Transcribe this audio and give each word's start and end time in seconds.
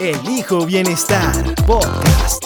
Elijo 0.00 0.64
Bienestar 0.64 1.54
Podcast. 1.66 2.42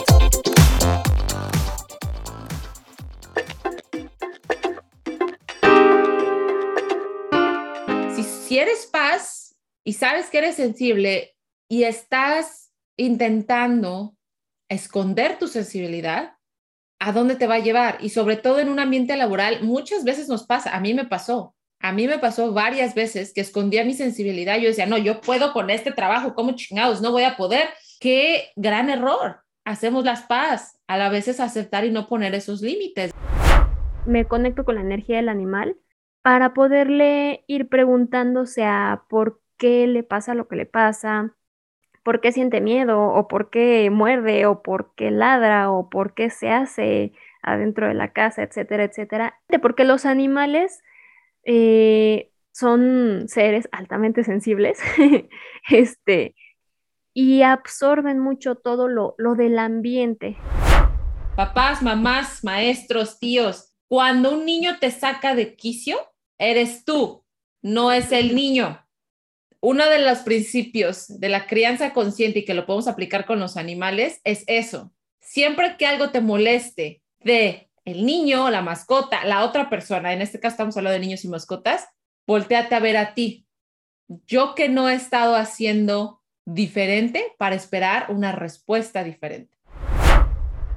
Si, 8.49 8.59
eres 8.59 8.87
paz 8.87 9.55
y 9.85 9.93
sabes 9.93 10.31
que 10.31 10.39
eres 10.39 10.57
sensible 10.57 11.37
y 11.69 11.85
estás 11.85 12.73
intentando 12.97 14.17
esconder 14.69 15.39
tu 15.39 15.47
sensibilidad, 15.47 16.37
¿a 16.99 17.13
dónde 17.13 17.37
te 17.37 17.47
va 17.47 17.55
a 17.55 17.61
llevar? 17.61 17.99
Y 18.01 18.09
sobre 18.09 18.37
todo 18.37 18.59
en 18.59 18.69
un 18.69 18.81
ambiente 18.81 19.17
laboral, 19.17 19.63
muchas 19.63 20.03
veces 20.03 20.29
nos 20.29 20.45
pasa, 20.45 20.75
a 20.75 20.81
mí 20.81 20.93
me 20.93 21.05
pasó, 21.05 21.54
a 21.85 21.93
mí 21.93 22.09
me 22.09 22.19
pasó 22.19 22.55
varias 22.55 22.95
veces 22.95 23.35
que 23.35 23.43
escondía 23.43 23.85
mi 23.85 23.93
sensibilidad. 23.93 24.57
Yo 24.57 24.69
decía, 24.69 24.87
no, 24.87 24.97
yo 24.97 25.21
puedo 25.21 25.53
con 25.53 25.69
este 25.69 25.93
trabajo, 25.93 26.35
¿cómo 26.35 26.53
chingados? 26.53 27.03
No 27.03 27.13
voy 27.13 27.25
a 27.25 27.37
poder. 27.37 27.69
Qué 28.01 28.45
gran 28.57 28.89
error. 28.89 29.43
Hacemos 29.67 30.03
las 30.03 30.23
paz, 30.23 30.81
a 30.87 30.97
la 30.97 31.11
vez 31.11 31.29
es 31.29 31.41
aceptar 31.41 31.85
y 31.85 31.91
no 31.91 32.07
poner 32.07 32.35
esos 32.35 32.63
límites. 32.63 33.13
Me 34.07 34.25
conecto 34.25 34.65
con 34.65 34.77
la 34.77 34.81
energía 34.81 35.17
del 35.17 35.29
animal 35.29 35.77
para 36.23 36.55
poderle 36.55 37.45
ir 37.49 37.69
preguntándose 37.69 38.65
a 38.65 39.03
por 39.11 39.43
qué 39.59 39.87
le 39.87 40.03
pasa 40.03 40.33
lo 40.33 40.49
que 40.49 40.57
le 40.57 40.65
pasa, 40.65 41.35
por 42.03 42.23
qué 42.23 42.33
siente 42.33 42.63
miedo, 42.63 43.03
o 43.03 43.29
por 43.29 43.51
qué 43.51 43.91
muerde, 43.91 44.47
o 44.47 44.63
por 44.63 44.95
qué 44.95 45.11
ladra, 45.11 45.71
o 45.71 45.91
por 45.91 46.15
qué 46.15 46.31
se 46.31 46.49
hace 46.49 47.13
adentro 47.43 47.89
de 47.89 47.95
la 47.95 48.15
casa, 48.15 48.43
etcétera, 48.43 48.85
etcétera. 48.85 49.39
Porque 49.61 49.85
los 49.85 50.07
animales 50.07 50.83
eh, 51.45 52.31
son 52.53 53.25
seres 53.29 53.69
altamente 53.73 54.25
sensibles, 54.25 54.79
este, 55.69 56.35
y 57.13 57.43
absorben 57.43 58.19
mucho 58.19 58.55
todo 58.55 58.89
lo, 58.89 59.15
lo 59.19 59.35
del 59.35 59.59
ambiente. 59.59 60.37
Papás, 61.37 61.83
mamás, 61.83 62.45
maestros, 62.45 63.19
tíos, 63.19 63.75
cuando 63.89 64.33
un 64.33 64.45
niño 64.45 64.79
te 64.81 64.91
saca 64.91 65.35
de 65.35 65.57
quicio, 65.57 65.99
eres 66.39 66.85
tú, 66.85 67.25
no 67.63 67.93
es 67.93 68.13
el 68.13 68.35
niño. 68.35 68.81
Uno 69.61 69.89
de 69.89 69.99
los 69.99 70.19
principios 70.19 71.07
de 71.21 71.29
la 71.29 71.47
crianza 71.47 71.93
consciente 71.93 72.41
y 72.41 72.45
que 72.45 72.55
lo 72.55 72.67
podemos 72.67 72.87
aplicar 72.87 73.25
con 73.25 73.41
los 73.41 73.57
animales 73.57 74.21
es 74.25 74.45
eso. 74.47 74.93
Siempre 75.21 75.77
que 75.79 75.87
algo 75.87 76.11
te 76.11 76.21
moleste 76.21 77.03
de 77.21 77.71
el 77.85 78.07
niño, 78.07 78.51
la 78.51 78.63
mascota, 78.63 79.25
la 79.25 79.45
otra 79.45 79.69
persona, 79.69 80.13
en 80.13 80.23
este 80.23 80.41
caso 80.41 80.55
estamos 80.55 80.77
hablando 80.77 80.95
de 80.95 81.01
niños 81.01 81.25
y 81.25 81.29
mascotas, 81.29 81.89
volteate 82.27 82.75
a 82.75 82.81
ver 82.81 82.97
a 82.97 83.15
ti. 83.15 83.47
Yo 84.27 84.55
que 84.55 84.69
no 84.69 84.89
he 84.89 84.95
estado 84.95 85.37
haciendo 85.37 86.23
diferente 86.47 87.35
para 87.39 87.55
esperar 87.55 88.07
una 88.09 88.33
respuesta 88.33 89.05
diferente. 89.05 89.55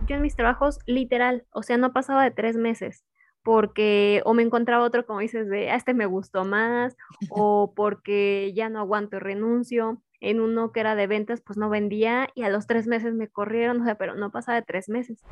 Yo 0.06 0.16
en 0.16 0.22
mis 0.22 0.36
trabajos, 0.36 0.80
literal, 0.86 1.46
o 1.52 1.64
sea, 1.64 1.78
no 1.78 1.92
pasaba 1.92 2.24
de 2.24 2.32
tres 2.32 2.56
meses, 2.56 3.06
porque 3.44 4.22
o 4.26 4.34
me 4.34 4.44
encontraba 4.44 4.84
otro, 4.84 5.06
como 5.06 5.20
dices, 5.20 5.50
de, 5.50 5.70
a 5.70 5.74
ah, 5.74 5.78
este 5.78 5.94
me 5.94 6.06
gustó 6.06 6.46
más, 6.46 6.96
o 7.30 7.74
porque 7.76 8.54
ya 8.54 8.70
no 8.70 8.80
aguanto 8.80 9.18
y 9.18 9.20
renuncio. 9.20 10.02
En 10.20 10.40
uno 10.40 10.72
que 10.72 10.80
era 10.80 10.96
de 10.96 11.06
ventas, 11.06 11.42
pues 11.42 11.58
no 11.58 11.70
vendía 11.70 12.28
y 12.34 12.42
a 12.42 12.50
los 12.50 12.66
tres 12.66 12.88
meses 12.88 13.14
me 13.14 13.28
corrieron, 13.28 13.82
o 13.82 13.86
sea, 13.86 14.00
pero 14.00 14.16
no 14.16 14.32
pasaba 14.32 14.56
de 14.56 14.64
tres 14.64 14.90
meses 14.90 15.24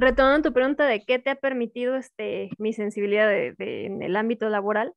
retomando 0.00 0.48
tu 0.48 0.54
pregunta 0.54 0.86
de 0.86 1.04
qué 1.04 1.18
te 1.18 1.30
ha 1.30 1.34
permitido 1.36 1.94
este, 1.94 2.50
mi 2.58 2.72
sensibilidad 2.72 3.28
de, 3.28 3.54
en 3.58 4.02
el 4.02 4.16
ámbito 4.16 4.48
laboral, 4.48 4.94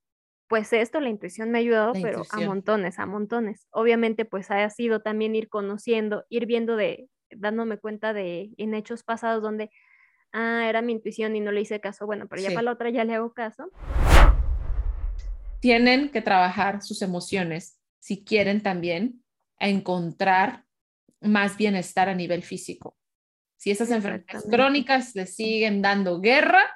pues 0.48 0.72
esto, 0.72 1.00
la 1.00 1.10
intuición 1.10 1.52
me 1.52 1.58
ha 1.58 1.62
ayudado, 1.62 1.94
pero 1.94 2.24
a 2.30 2.40
montones, 2.40 3.00
a 3.00 3.06
montones. 3.06 3.68
Obviamente, 3.72 4.24
pues 4.24 4.50
ha 4.50 4.70
sido 4.70 5.02
también 5.02 5.36
ir 5.36 5.50
conociendo, 5.50 6.26
ir 6.30 6.46
viendo 6.46 6.76
de, 6.76 7.10
dándome 7.32 7.78
cuenta 7.78 8.14
de 8.14 8.52
en 8.58 8.74
hechos 8.74 9.04
pasados 9.04 9.42
donde, 9.42 9.70
ah, 10.32 10.66
era 10.68 10.82
mi 10.82 10.94
intuición 10.94 11.36
y 11.36 11.42
no 11.42 11.52
le 11.52 11.62
hice 11.62 11.82
caso, 11.82 12.06
bueno, 12.06 12.28
pero 12.30 12.42
ya 12.42 12.50
para 12.50 12.62
la 12.62 12.72
otra 12.72 12.90
ya 12.90 13.04
le 13.04 13.16
hago 13.16 13.34
caso. 13.34 13.70
Tienen 15.60 16.10
que 16.10 16.22
trabajar 16.22 16.82
sus 16.82 17.02
emociones 17.02 17.80
si 18.00 18.24
quieren 18.24 18.62
también 18.62 19.24
encontrar 19.60 20.66
más 21.22 21.58
bienestar 21.58 22.10
a 22.10 22.16
nivel 22.16 22.44
físico. 22.44 22.98
Si 23.64 23.72
esas 23.72 23.92
enfermedades 23.92 24.44
crónicas 24.52 25.16
le 25.16 25.26
siguen 25.26 25.82
dando 25.82 26.20
guerra, 26.20 26.70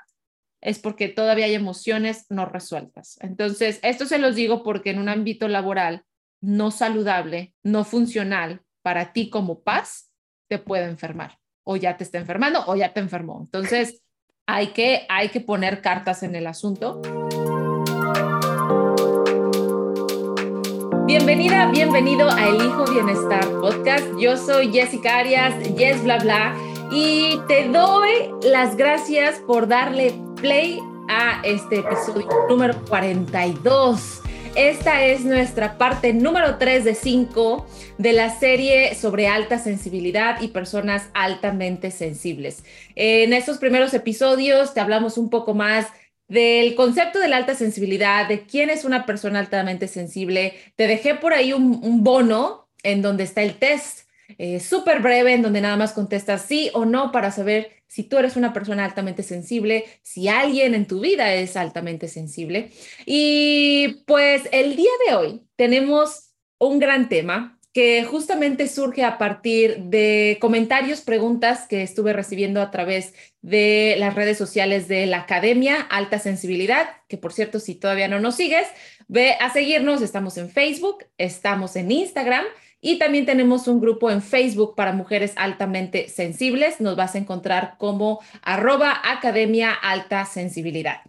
es 0.61 0.79
porque 0.79 1.09
todavía 1.09 1.43
hay 1.43 1.53
emociones 1.53 2.27
no 2.29 2.45
resueltas. 2.45 3.17
Entonces, 3.19 3.81
esto 3.83 4.05
se 4.05 4.19
los 4.19 4.35
digo 4.35 4.63
porque 4.63 4.91
en 4.91 4.99
un 4.99 5.09
ámbito 5.09 5.49
laboral 5.49 6.05
no 6.39 6.71
saludable, 6.71 7.53
no 7.61 7.83
funcional 7.83 8.61
para 8.83 9.11
ti 9.11 9.29
como 9.29 9.63
paz, 9.63 10.13
te 10.47 10.59
puede 10.59 10.85
enfermar 10.85 11.37
o 11.65 11.75
ya 11.75 11.97
te 11.97 12.05
está 12.05 12.19
enfermando 12.19 12.63
o 12.67 12.75
ya 12.77 12.93
te 12.93 13.01
enfermó. 13.01 13.41
Entonces, 13.41 14.01
hay 14.45 14.67
que, 14.67 15.05
hay 15.09 15.27
que 15.27 15.41
poner 15.41 15.81
cartas 15.81 16.23
en 16.23 16.35
el 16.35 16.47
asunto. 16.47 17.01
Bienvenida, 21.05 21.69
bienvenido 21.69 22.29
a 22.29 22.47
El 22.47 22.55
Hijo 22.55 22.85
Bienestar 22.85 23.45
Podcast. 23.59 24.05
Yo 24.21 24.37
soy 24.37 24.71
Jessica 24.71 25.17
Arias, 25.17 25.53
Yes 25.75 26.01
Bla 26.01 26.19
Bla 26.19 26.55
y 26.91 27.39
te 27.47 27.67
doy 27.67 28.31
las 28.43 28.75
gracias 28.77 29.39
por 29.39 29.67
darle 29.67 30.13
play 30.39 30.79
a 31.09 31.41
este 31.43 31.79
episodio 31.79 32.27
número 32.49 32.79
42. 32.87 34.21
Esta 34.55 35.05
es 35.05 35.23
nuestra 35.23 35.77
parte 35.77 36.13
número 36.13 36.57
3 36.57 36.83
de 36.83 36.95
5 36.95 37.67
de 37.97 38.13
la 38.13 38.29
serie 38.39 38.95
sobre 38.95 39.27
alta 39.27 39.59
sensibilidad 39.59 40.41
y 40.41 40.47
personas 40.47 41.09
altamente 41.13 41.91
sensibles. 41.91 42.63
En 42.95 43.33
estos 43.33 43.57
primeros 43.57 43.93
episodios 43.93 44.73
te 44.73 44.79
hablamos 44.79 45.17
un 45.17 45.29
poco 45.29 45.53
más 45.53 45.87
del 46.27 46.75
concepto 46.75 47.19
de 47.19 47.27
la 47.27 47.37
alta 47.37 47.55
sensibilidad, 47.55 48.27
de 48.27 48.45
quién 48.45 48.69
es 48.69 48.83
una 48.83 49.05
persona 49.05 49.39
altamente 49.39 49.87
sensible. 49.87 50.53
Te 50.75 50.87
dejé 50.87 51.15
por 51.15 51.33
ahí 51.33 51.53
un, 51.53 51.79
un 51.83 52.03
bono 52.03 52.67
en 52.83 53.01
donde 53.01 53.23
está 53.23 53.43
el 53.43 53.55
test 53.55 54.06
eh, 54.37 54.59
súper 54.59 55.01
breve 55.01 55.33
en 55.33 55.41
donde 55.41 55.61
nada 55.61 55.77
más 55.77 55.93
contestas 55.93 56.43
sí 56.43 56.69
o 56.73 56.85
no 56.85 57.11
para 57.11 57.31
saber 57.31 57.71
si 57.87 58.03
tú 58.03 58.17
eres 58.17 58.35
una 58.35 58.53
persona 58.53 58.85
altamente 58.85 59.23
sensible, 59.23 59.85
si 60.01 60.27
alguien 60.27 60.75
en 60.75 60.87
tu 60.87 60.99
vida 60.99 61.33
es 61.33 61.55
altamente 61.55 62.07
sensible. 62.07 62.71
Y 63.05 64.03
pues 64.05 64.43
el 64.51 64.75
día 64.75 64.91
de 65.07 65.15
hoy 65.15 65.41
tenemos 65.55 66.31
un 66.59 66.79
gran 66.79 67.09
tema 67.09 67.57
que 67.77 68.03
justamente 68.05 68.67
surge 68.67 69.03
a 69.03 69.19
partir 69.19 69.77
de 69.83 70.39
comentarios, 70.41 71.01
preguntas 71.01 71.67
que 71.67 71.83
estuve 71.83 72.11
recibiendo 72.11 72.59
a 72.59 72.71
través 72.71 73.13
de 73.41 73.95
las 73.99 74.15
redes 74.15 74.35
sociales 74.35 74.87
de 74.87 75.05
la 75.05 75.19
Academia 75.19 75.81
Alta 75.81 76.17
Sensibilidad, 76.17 76.89
que 77.07 77.17
por 77.17 77.33
cierto, 77.33 77.59
si 77.59 77.75
todavía 77.75 78.07
no 78.07 78.19
nos 78.19 78.35
sigues, 78.35 78.67
ve 79.07 79.35
a 79.39 79.53
seguirnos, 79.53 80.01
estamos 80.01 80.37
en 80.37 80.49
Facebook, 80.49 81.05
estamos 81.19 81.75
en 81.75 81.91
Instagram 81.91 82.45
y 82.87 82.99
también 82.99 83.25
tenemos 83.25 83.67
un 83.67 83.81
grupo 83.81 84.09
en 84.09 84.21
Facebook 84.21 84.73
para 84.73 84.93
mujeres 84.93 85.33
altamente 85.35 86.07
sensibles. 86.07 86.79
Nos 86.79 86.95
vas 86.95 87.15
a 87.15 87.17
encontrar 87.17 87.75
como 87.77 88.21
arroba 88.41 89.01
academia 89.03 89.73
alta 89.73 90.23
sensibilidad. 90.23 91.01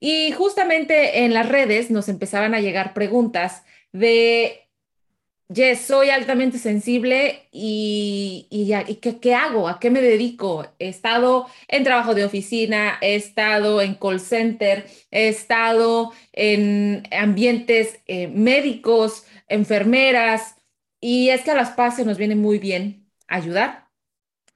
Y 0.00 0.32
justamente 0.32 1.24
en 1.24 1.34
las 1.34 1.46
redes 1.46 1.90
nos 1.90 2.08
empezaban 2.08 2.54
a 2.54 2.60
llegar 2.60 2.94
preguntas 2.94 3.64
de, 3.92 4.62
Yes, 5.52 5.82
soy 5.82 6.08
altamente 6.08 6.58
sensible 6.58 7.46
y, 7.52 8.48
y, 8.50 8.94
¿qué, 8.96 9.34
hago? 9.34 9.68
¿A 9.68 9.78
qué 9.78 9.90
me 9.90 10.00
dedico? 10.00 10.66
He 10.78 10.88
estado 10.88 11.46
en 11.68 11.84
trabajo 11.84 12.14
de 12.14 12.24
oficina, 12.24 12.98
he 13.02 13.14
estado 13.14 13.82
en 13.82 13.94
call 13.94 14.20
center, 14.20 14.86
he 15.10 15.28
estado 15.28 16.12
en 16.32 17.06
ambientes 17.12 18.00
eh, 18.06 18.26
médicos, 18.26 19.24
enfermeras, 19.48 20.56
y 21.08 21.30
es 21.30 21.42
que 21.42 21.52
a 21.52 21.54
las 21.54 21.76
se 21.94 22.04
nos 22.04 22.18
viene 22.18 22.34
muy 22.34 22.58
bien 22.58 23.08
ayudar, 23.28 23.88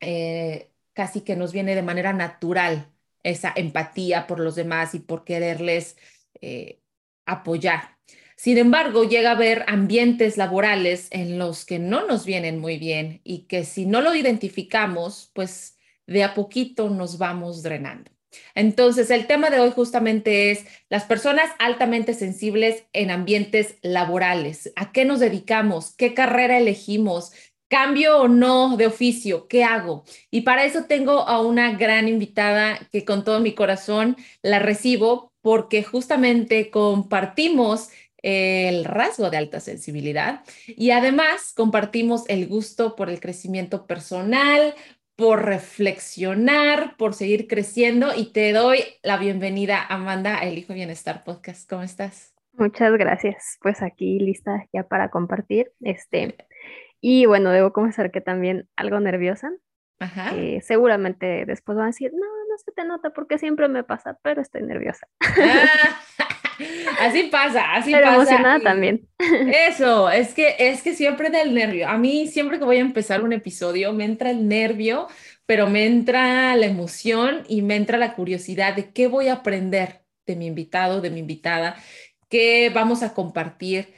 eh, 0.01 0.73
casi 0.95 1.21
que 1.21 1.37
nos 1.37 1.53
viene 1.53 1.77
de 1.77 1.83
manera 1.83 2.13
natural 2.13 2.91
esa 3.23 3.53
empatía 3.55 4.27
por 4.27 4.41
los 4.41 4.57
demás 4.57 4.97
y 4.97 4.99
por 4.99 5.25
quererles 5.25 5.97
eh, 6.41 6.83
apoyar. 7.25 7.99
Sin 8.35 8.59
embargo, 8.59 9.05
llega 9.05 9.31
a 9.31 9.35
haber 9.35 9.65
ambientes 9.69 10.37
laborales 10.37 11.07
en 11.13 11.39
los 11.39 11.65
que 11.65 11.79
no 11.79 12.05
nos 12.09 12.27
vienen 12.27 12.59
muy 12.59 12.79
bien 12.79 13.21
y 13.23 13.47
que 13.47 13.65
si 13.65 13.87
no 13.87 14.01
lo 14.01 14.13
identificamos, 14.17 15.31
pues 15.35 15.79
de 16.09 16.25
a 16.25 16.35
poquito 16.35 16.91
nos 16.91 17.19
vamos 17.19 17.63
drenando. 17.63 18.11
Entonces, 18.55 19.11
el 19.11 19.27
tema 19.27 19.51
de 19.51 19.61
hoy 19.61 19.71
justamente 19.71 20.51
es 20.51 20.65
las 20.89 21.05
personas 21.05 21.51
altamente 21.59 22.15
sensibles 22.15 22.85
en 22.93 23.11
ambientes 23.11 23.77
laborales. 23.83 24.73
¿A 24.77 24.93
qué 24.93 25.05
nos 25.05 25.21
dedicamos? 25.21 25.95
¿Qué 25.97 26.15
carrera 26.15 26.59
elegimos? 26.59 27.33
¿Cambio 27.69 28.19
o 28.19 28.29
no 28.29 28.77
de 28.77 28.87
oficio? 28.87 29.47
¿Qué 29.47 29.63
hago? 29.63 30.05
Y 30.31 30.41
para 30.41 30.65
eso 30.65 30.85
tengo 30.85 31.21
a 31.29 31.41
una 31.41 31.73
gran 31.73 32.09
invitada 32.09 32.79
que 32.91 33.05
con 33.05 33.25
todo 33.25 33.41
mi 33.41 33.55
corazón 33.55 34.17
la 34.43 34.59
recibo 34.59 35.33
porque 35.41 35.83
justamente 35.83 36.71
compartimos 36.71 37.91
el 38.23 38.85
rasgo 38.85 39.31
de 39.31 39.39
alta 39.39 39.61
sensibilidad 39.61 40.43
y 40.67 40.91
además 40.91 41.53
compartimos 41.57 42.25
el 42.29 42.47
gusto 42.49 42.95
por 42.97 43.09
el 43.09 43.21
crecimiento 43.21 43.87
personal, 43.87 44.75
por 45.21 45.45
reflexionar, 45.45 46.97
por 46.97 47.13
seguir 47.13 47.47
creciendo 47.47 48.09
y 48.17 48.33
te 48.33 48.55
doy 48.55 48.79
la 49.03 49.19
bienvenida, 49.19 49.85
Amanda, 49.87 50.39
a 50.39 50.45
El 50.45 50.57
Hijo 50.57 50.73
Bienestar 50.73 51.25
Podcast. 51.25 51.69
¿Cómo 51.69 51.83
estás? 51.83 52.35
Muchas 52.55 52.91
gracias. 52.93 53.59
Pues 53.61 53.83
aquí 53.83 54.19
lista 54.19 54.67
ya 54.73 54.85
para 54.85 55.11
compartir. 55.11 55.73
Este, 55.81 56.39
y 57.03 57.27
bueno, 57.27 57.51
debo 57.51 57.71
confesar 57.75 58.11
que 58.11 58.23
también 58.23 58.67
algo 58.77 58.99
nerviosa. 58.99 59.53
Ajá. 59.99 60.35
Eh, 60.37 60.63
seguramente 60.63 61.45
después 61.45 61.77
van 61.77 61.85
a 61.85 61.89
decir, 61.89 62.13
no, 62.15 62.27
no 62.27 62.57
se 62.57 62.73
te 62.73 62.87
nota 62.87 63.11
porque 63.11 63.37
siempre 63.37 63.69
me 63.69 63.85
pasa, 63.85 64.19
pero 64.23 64.41
estoy 64.41 64.63
nerviosa. 64.63 65.07
Ah, 65.21 66.00
así 67.01 67.25
pasa, 67.25 67.75
así 67.75 67.93
pero 67.93 68.07
pasa. 68.07 68.17
emocionada 68.17 68.61
también. 68.61 69.09
Eso, 69.69 70.11
es 70.11 70.35
que, 70.35 70.57
es 70.59 70.83
que 70.83 70.95
siempre 70.95 71.31
del 71.31 71.55
nervio. 71.55 71.89
A 71.89 71.99
mí 71.99 72.27
siempre 72.27 72.59
que 72.59 72.65
voy 72.65 72.77
a 72.77 72.81
empezar 72.81 73.23
un 73.23 73.33
episodio 73.33 73.93
me 73.93 74.05
entra 74.05 74.31
el 74.31 74.49
nervio, 74.49 75.09
pero 75.47 75.69
me 75.69 75.87
entra 75.87 76.55
la 76.57 76.67
emoción 76.67 77.45
y 77.49 77.63
me 77.63 77.77
entra 77.77 77.99
la 77.99 78.15
curiosidad 78.15 78.75
de 78.75 78.93
qué 78.93 79.07
voy 79.07 79.29
a 79.29 79.35
aprender 79.35 80.03
de 80.27 80.37
mi 80.37 80.47
invitado, 80.47 81.01
de 81.01 81.11
mi 81.11 81.21
invitada, 81.21 81.77
qué 82.29 82.71
vamos 82.73 83.03
a 83.03 83.15
compartir, 83.15 83.93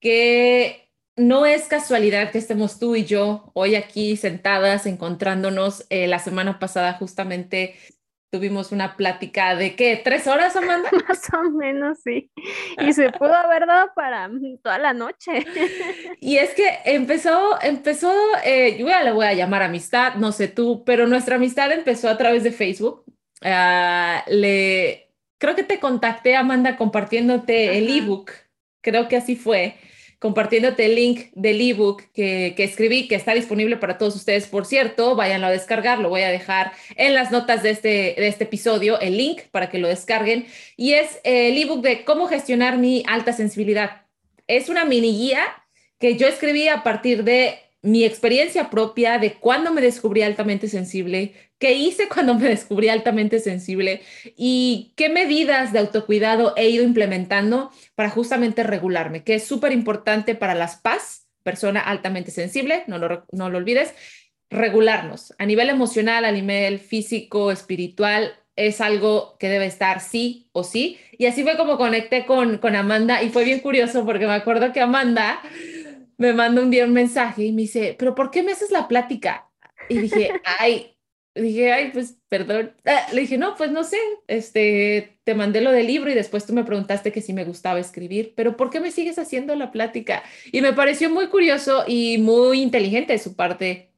qué 0.00 0.82
no 1.16 1.44
es 1.44 1.64
casualidad 1.64 2.30
que 2.30 2.38
estemos 2.38 2.78
tú 2.78 2.96
y 2.96 3.04
yo 3.04 3.50
hoy 3.54 3.74
aquí 3.74 4.16
sentadas, 4.16 4.86
encontrándonos. 4.86 5.86
Eh, 5.90 6.06
la 6.06 6.18
semana 6.18 6.58
pasada 6.58 6.94
justamente 6.94 7.74
tuvimos 8.32 8.72
una 8.72 8.96
plática 8.96 9.54
de 9.54 9.76
qué, 9.76 10.00
tres 10.02 10.26
horas, 10.26 10.56
Amanda. 10.56 10.88
Más 11.08 11.20
o 11.34 11.50
menos, 11.50 11.98
sí. 12.02 12.30
Y 12.78 12.92
se 12.94 13.10
pudo 13.18 13.34
haber 13.34 13.66
dado 13.66 13.90
para 13.94 14.30
toda 14.62 14.78
la 14.78 14.94
noche. 14.94 15.44
Y 16.20 16.36
es 16.36 16.54
que 16.54 16.78
empezó, 16.84 17.60
empezó, 17.60 18.14
eh, 18.44 18.76
yo 18.78 18.86
ya 18.86 19.02
le 19.02 19.10
voy 19.10 19.26
a 19.26 19.34
llamar 19.34 19.62
amistad, 19.62 20.14
no 20.14 20.30
sé 20.30 20.46
tú, 20.46 20.84
pero 20.84 21.08
nuestra 21.08 21.34
amistad 21.34 21.72
empezó 21.72 22.08
a 22.08 22.16
través 22.16 22.44
de 22.44 22.52
Facebook. 22.52 23.04
Ah, 23.42 24.24
le, 24.28 25.10
creo 25.38 25.56
que 25.56 25.64
te 25.64 25.80
contacté, 25.80 26.36
Amanda, 26.36 26.76
compartiéndote 26.76 27.76
el 27.76 27.90
ebook. 27.90 28.30
Creo 28.80 29.08
que 29.08 29.16
así 29.16 29.34
fue 29.34 29.76
compartiéndote 30.22 30.86
el 30.86 30.94
link 30.94 31.32
del 31.34 31.60
ebook 31.60 32.04
que, 32.14 32.54
escribí, 32.56 33.08
que 33.08 33.16
está 33.16 33.34
disponible 33.34 33.76
para 33.76 33.98
todos 33.98 34.14
ustedes, 34.14 34.46
por 34.46 34.66
cierto, 34.66 35.16
váyanlo 35.16 35.48
a 35.48 35.50
descargar, 35.50 35.98
lo 35.98 36.10
voy 36.10 36.22
a 36.22 36.30
dejar 36.30 36.70
en 36.94 37.12
las 37.12 37.32
notas 37.32 37.64
de 37.64 37.70
este, 37.70 37.88
de 38.16 38.28
este 38.28 38.44
episodio, 38.44 39.00
el 39.00 39.16
link 39.16 39.40
para 39.50 39.68
que 39.68 39.78
lo 39.78 39.88
descarguen, 39.88 40.46
y 40.76 40.92
es 40.92 41.18
el 41.24 41.58
ebook 41.58 41.82
de 41.82 42.04
cómo 42.04 42.28
gestionar 42.28 42.78
mi 42.78 43.02
alta 43.08 43.32
sensibilidad. 43.32 44.06
Es 44.46 44.68
una 44.68 44.84
mini 44.84 45.10
guía 45.12 45.42
que 45.98 46.16
yo 46.16 46.28
escribí 46.28 46.68
a 46.68 46.84
partir 46.84 47.24
de 47.24 47.58
mi 47.82 48.04
experiencia 48.04 48.70
propia 48.70 49.18
de 49.18 49.34
cuando 49.34 49.72
me 49.72 49.80
descubrí 49.80 50.22
altamente 50.22 50.68
sensible, 50.68 51.34
qué 51.62 51.74
hice 51.74 52.08
cuando 52.08 52.34
me 52.34 52.48
descubrí 52.48 52.88
altamente 52.88 53.38
sensible 53.38 54.02
y 54.36 54.92
qué 54.96 55.08
medidas 55.08 55.72
de 55.72 55.78
autocuidado 55.78 56.54
he 56.56 56.68
ido 56.68 56.82
implementando 56.82 57.70
para 57.94 58.10
justamente 58.10 58.64
regularme, 58.64 59.22
que 59.22 59.36
es 59.36 59.44
súper 59.44 59.70
importante 59.70 60.34
para 60.34 60.56
las 60.56 60.74
paz, 60.74 61.28
persona 61.44 61.78
altamente 61.78 62.32
sensible, 62.32 62.82
no 62.88 62.98
lo, 62.98 63.26
no 63.30 63.48
lo 63.48 63.58
olvides, 63.58 63.94
regularnos 64.50 65.34
a 65.38 65.46
nivel 65.46 65.70
emocional, 65.70 66.24
a 66.24 66.32
nivel 66.32 66.80
físico, 66.80 67.52
espiritual, 67.52 68.34
es 68.56 68.80
algo 68.80 69.36
que 69.38 69.48
debe 69.48 69.66
estar 69.66 70.00
sí 70.00 70.48
o 70.50 70.64
sí. 70.64 70.98
Y 71.16 71.26
así 71.26 71.44
fue 71.44 71.56
como 71.56 71.78
conecté 71.78 72.26
con, 72.26 72.58
con 72.58 72.74
Amanda 72.74 73.22
y 73.22 73.30
fue 73.30 73.44
bien 73.44 73.60
curioso 73.60 74.04
porque 74.04 74.26
me 74.26 74.34
acuerdo 74.34 74.72
que 74.72 74.80
Amanda 74.80 75.40
me 76.16 76.32
manda 76.32 76.60
un 76.60 76.72
día 76.72 76.84
un 76.86 76.92
mensaje 76.92 77.44
y 77.44 77.52
me 77.52 77.62
dice, 77.62 77.94
pero 77.96 78.16
¿por 78.16 78.32
qué 78.32 78.42
me 78.42 78.50
haces 78.50 78.72
la 78.72 78.88
plática? 78.88 79.48
Y 79.88 79.98
dije, 79.98 80.32
ay, 80.58 80.91
dije, 81.34 81.72
ay, 81.72 81.90
pues 81.92 82.18
perdón. 82.28 82.74
Ah, 82.84 83.06
le 83.12 83.22
dije, 83.22 83.38
no, 83.38 83.54
pues 83.56 83.70
no 83.70 83.84
sé, 83.84 83.96
este, 84.26 85.18
te 85.24 85.34
mandé 85.34 85.60
lo 85.60 85.72
del 85.72 85.86
libro 85.86 86.10
y 86.10 86.14
después 86.14 86.46
tú 86.46 86.52
me 86.52 86.64
preguntaste 86.64 87.12
que 87.12 87.22
si 87.22 87.32
me 87.32 87.44
gustaba 87.44 87.80
escribir, 87.80 88.34
pero 88.36 88.56
¿por 88.56 88.70
qué 88.70 88.80
me 88.80 88.90
sigues 88.90 89.18
haciendo 89.18 89.54
la 89.56 89.70
plática? 89.70 90.22
Y 90.50 90.60
me 90.60 90.72
pareció 90.72 91.08
muy 91.10 91.28
curioso 91.28 91.84
y 91.86 92.18
muy 92.18 92.60
inteligente 92.60 93.14
de 93.14 93.18
su 93.18 93.34
parte, 93.34 93.92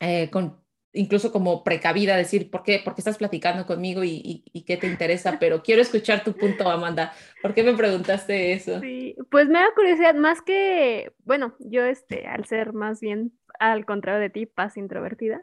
eh, 0.00 0.28
con, 0.30 0.60
incluso 0.92 1.30
como 1.30 1.62
precavida, 1.62 2.16
decir, 2.16 2.50
¿por 2.50 2.62
qué, 2.62 2.80
¿por 2.84 2.94
qué 2.94 3.00
estás 3.00 3.18
platicando 3.18 3.66
conmigo 3.66 4.02
y, 4.02 4.42
y, 4.52 4.62
qué 4.62 4.76
te 4.76 4.88
interesa? 4.88 5.36
Pero 5.40 5.62
quiero 5.62 5.82
escuchar 5.82 6.24
tu 6.24 6.32
punto, 6.34 6.68
Amanda. 6.68 7.12
¿Por 7.42 7.54
qué 7.54 7.62
me 7.62 7.74
preguntaste 7.74 8.52
eso? 8.52 8.80
Sí, 8.80 9.14
pues 9.30 9.48
me 9.48 9.60
da 9.60 9.68
curiosidad, 9.76 10.14
más 10.14 10.42
que, 10.42 11.12
bueno, 11.24 11.54
yo 11.60 11.84
este, 11.84 12.26
al 12.26 12.44
ser 12.46 12.72
más 12.72 13.00
bien 13.00 13.32
al 13.60 13.86
contrario 13.86 14.20
de 14.20 14.30
ti, 14.30 14.46
paz 14.46 14.76
introvertida, 14.76 15.42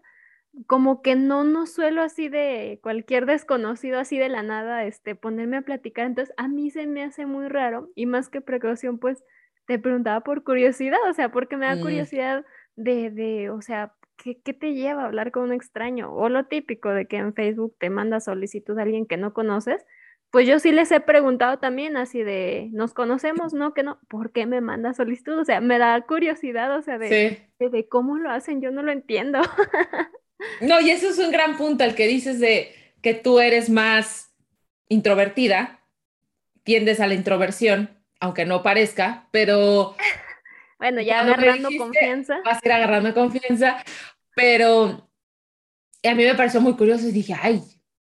como 0.68 1.02
que 1.02 1.16
no, 1.16 1.44
no 1.44 1.66
suelo 1.66 2.02
así 2.02 2.30
de 2.30 2.80
cualquier 2.84 3.26
desconocido, 3.26 4.00
así 4.00 4.18
de 4.18 4.30
la 4.30 4.44
nada, 4.44 4.86
este, 4.86 5.16
ponerme 5.16 5.58
a 5.58 5.62
platicar. 5.62 6.06
Entonces, 6.06 6.34
a 6.38 6.48
mí 6.48 6.70
se 6.70 6.86
me 6.88 7.04
hace 7.04 7.26
muy 7.26 7.48
raro 7.48 7.90
y 7.96 8.06
más 8.06 8.30
que 8.30 8.42
precaución, 8.42 9.00
pues 9.00 9.24
te 9.66 9.80
preguntaba 9.80 10.22
por 10.22 10.44
curiosidad, 10.44 11.00
o 11.10 11.14
sea, 11.14 11.32
porque 11.32 11.58
me 11.58 11.66
da 11.66 11.76
mm. 11.76 11.82
curiosidad 11.82 12.46
de, 12.76 13.10
de, 13.10 13.50
o 13.50 13.62
sea, 13.62 13.94
¿qué, 14.18 14.54
te 14.54 14.74
lleva 14.74 15.04
a 15.04 15.06
hablar 15.06 15.32
con 15.32 15.44
un 15.44 15.54
extraño? 15.54 16.14
O 16.14 16.30
lo 16.30 16.46
típico 16.46 16.90
de 16.90 17.08
que 17.08 17.18
en 17.18 17.34
Facebook 17.34 17.76
te 17.80 17.90
manda 17.90 18.20
solicitud 18.20 18.78
a 18.78 18.84
alguien 18.84 19.06
que 19.06 19.18
no 19.18 19.34
conoces. 19.34 19.86
Pues 20.32 20.48
yo 20.48 20.58
sí 20.58 20.72
les 20.72 20.92
he 20.92 21.00
preguntado 21.00 21.60
también 21.60 21.96
así 21.96 22.24
de, 22.24 22.70
¿nos 22.72 22.96
conocemos? 22.96 23.54
No, 23.54 23.74
que 23.76 23.84
no, 23.84 24.00
¿por 24.10 24.32
qué 24.32 24.48
me 24.48 24.62
manda 24.62 24.94
solicitud? 24.94 25.38
O 25.38 25.46
sea, 25.46 25.62
me 25.62 25.78
da 25.78 26.02
curiosidad, 26.02 26.76
o 26.76 26.82
sea, 26.82 26.98
de, 26.98 27.48
de, 27.60 27.88
cómo 27.88 28.18
lo 28.18 28.32
hacen, 28.32 28.60
yo 28.60 28.72
no 28.72 28.82
lo 28.82 28.92
entiendo. 28.92 29.40
No, 30.64 30.80
y 30.80 30.92
eso 30.92 31.10
es 31.10 31.18
un 31.18 31.32
gran 31.32 31.58
punto, 31.58 31.84
el 31.84 31.94
que 31.94 32.08
dices 32.08 32.40
de 32.40 32.74
que 33.02 33.14
tú 33.14 33.40
eres 33.40 33.70
más 33.70 34.34
introvertida, 34.88 35.82
tiendes 36.64 37.02
a 37.02 37.08
la 37.08 37.16
introversión, 37.16 37.90
aunque 38.22 38.46
no 38.46 38.64
parezca, 38.64 39.28
pero 39.32 39.96
bueno, 40.80 41.02
ya 41.02 41.20
agarrando 41.20 41.70
confianza. 41.78 42.40
Vas 42.46 42.64
a 42.64 42.66
ir 42.66 42.72
agarrando 42.72 43.14
confianza, 43.14 43.84
pero 44.36 45.10
a 46.04 46.16
mí 46.16 46.24
me 46.24 46.36
pareció 46.36 46.62
muy 46.62 46.76
curioso 46.76 47.08
y 47.08 47.12
dije, 47.12 47.36
ay, 47.40 47.62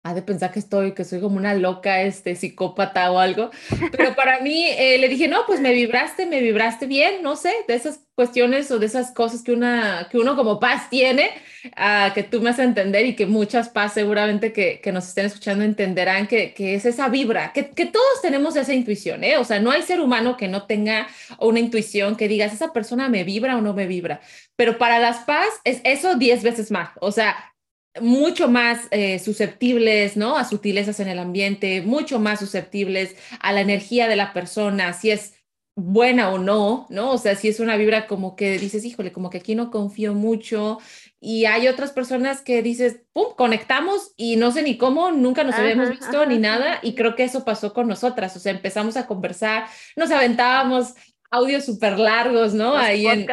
ha 0.03 0.13
de 0.13 0.21
pensar 0.21 0.51
que 0.51 0.59
estoy, 0.59 0.93
que 0.93 1.05
soy 1.05 1.21
como 1.21 1.37
una 1.37 1.53
loca, 1.53 2.01
este, 2.01 2.35
psicópata 2.35 3.09
o 3.11 3.19
algo. 3.19 3.51
Pero 3.91 4.13
para 4.15 4.41
mí, 4.41 4.67
eh, 4.67 4.97
le 4.97 5.07
dije, 5.07 5.29
no, 5.29 5.45
pues 5.47 5.61
me 5.61 5.73
vibraste, 5.73 6.25
me 6.25 6.41
vibraste 6.41 6.87
bien, 6.87 7.23
no 7.23 7.37
sé, 7.37 7.53
de 7.69 7.75
esas 7.75 8.01
cuestiones 8.13 8.69
o 8.69 8.79
de 8.79 8.85
esas 8.85 9.11
cosas 9.11 9.43
que, 9.43 9.53
una, 9.53 10.09
que 10.11 10.17
uno 10.17 10.35
como 10.35 10.59
paz 10.59 10.89
tiene, 10.89 11.31
uh, 11.77 12.13
que 12.13 12.21
tú 12.23 12.41
me 12.41 12.49
haces 12.49 12.65
entender 12.65 13.05
y 13.05 13.15
que 13.15 13.25
muchas 13.25 13.69
paz 13.69 13.93
seguramente 13.93 14.51
que, 14.51 14.81
que 14.81 14.91
nos 14.91 15.07
estén 15.07 15.25
escuchando 15.25 15.63
entenderán 15.63 16.27
que, 16.27 16.53
que 16.53 16.75
es 16.75 16.85
esa 16.85 17.07
vibra, 17.07 17.53
que, 17.53 17.69
que, 17.69 17.85
todos 17.85 18.21
tenemos 18.21 18.57
esa 18.57 18.73
intuición, 18.73 19.23
¿eh? 19.23 19.37
O 19.37 19.45
sea, 19.45 19.59
no 19.61 19.71
hay 19.71 19.83
ser 19.83 20.01
humano 20.01 20.35
que 20.35 20.49
no 20.49 20.67
tenga 20.67 21.07
una 21.39 21.59
intuición 21.59 22.17
que 22.17 22.27
digas, 22.27 22.53
esa 22.53 22.73
persona 22.73 23.07
me 23.07 23.23
vibra 23.23 23.55
o 23.55 23.61
no 23.61 23.73
me 23.73 23.87
vibra, 23.87 24.19
pero 24.57 24.77
para 24.77 24.99
las 24.99 25.19
paz 25.19 25.47
es 25.63 25.79
eso 25.85 26.15
diez 26.15 26.43
veces 26.43 26.71
más, 26.71 26.89
o 26.99 27.11
sea, 27.11 27.52
mucho 28.01 28.49
más 28.49 28.87
eh, 28.91 29.19
susceptibles, 29.19 30.17
¿no? 30.17 30.37
A 30.37 30.45
sutilezas 30.45 30.99
en 30.99 31.07
el 31.07 31.19
ambiente, 31.19 31.81
mucho 31.81 32.19
más 32.19 32.39
susceptibles 32.39 33.15
a 33.39 33.51
la 33.53 33.61
energía 33.61 34.07
de 34.07 34.15
la 34.15 34.33
persona, 34.33 34.93
si 34.93 35.11
es 35.11 35.35
buena 35.75 36.29
o 36.31 36.37
no, 36.37 36.85
¿no? 36.89 37.11
O 37.11 37.17
sea, 37.17 37.35
si 37.35 37.47
es 37.47 37.59
una 37.59 37.77
vibra 37.77 38.05
como 38.07 38.35
que 38.35 38.57
dices, 38.59 38.85
híjole, 38.85 39.11
como 39.11 39.29
que 39.29 39.39
aquí 39.39 39.55
no 39.55 39.71
confío 39.71 40.13
mucho. 40.13 40.79
Y 41.19 41.45
hay 41.45 41.67
otras 41.67 41.91
personas 41.91 42.41
que 42.41 42.61
dices, 42.61 43.01
pum, 43.13 43.33
conectamos 43.35 44.13
y 44.17 44.35
no 44.35 44.51
sé 44.51 44.61
ni 44.61 44.77
cómo, 44.77 45.11
nunca 45.11 45.43
nos 45.43 45.55
habíamos 45.55 45.89
visto 45.89 46.25
ni 46.25 46.37
nada. 46.37 46.79
Y 46.83 46.95
creo 46.95 47.15
que 47.15 47.23
eso 47.23 47.43
pasó 47.43 47.73
con 47.73 47.87
nosotras. 47.87 48.35
O 48.35 48.39
sea, 48.39 48.51
empezamos 48.51 48.97
a 48.97 49.07
conversar, 49.07 49.65
nos 49.95 50.11
aventábamos 50.11 50.93
audios 51.33 51.65
súper 51.65 51.97
largos, 51.97 52.53
¿no? 52.53 52.77
ahí 52.77 53.07
en, 53.07 53.25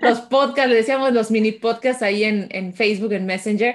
los 0.00 0.20
podcasts, 0.20 0.70
le 0.70 0.76
decíamos 0.76 1.12
los 1.12 1.32
mini 1.32 1.50
podcasts 1.50 2.02
ahí 2.02 2.22
en, 2.22 2.46
en 2.50 2.72
Facebook, 2.72 3.12
en 3.12 3.26
Messenger. 3.26 3.74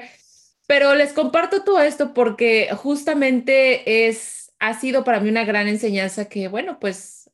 Pero 0.66 0.96
les 0.96 1.12
comparto 1.12 1.64
todo 1.64 1.82
esto 1.82 2.14
porque 2.14 2.70
justamente 2.74 4.08
es, 4.08 4.54
ha 4.60 4.80
sido 4.80 5.04
para 5.04 5.20
mí 5.20 5.30
una 5.30 5.44
gran 5.44 5.68
enseñanza 5.68 6.30
que, 6.30 6.48
bueno, 6.48 6.80
pues 6.80 7.30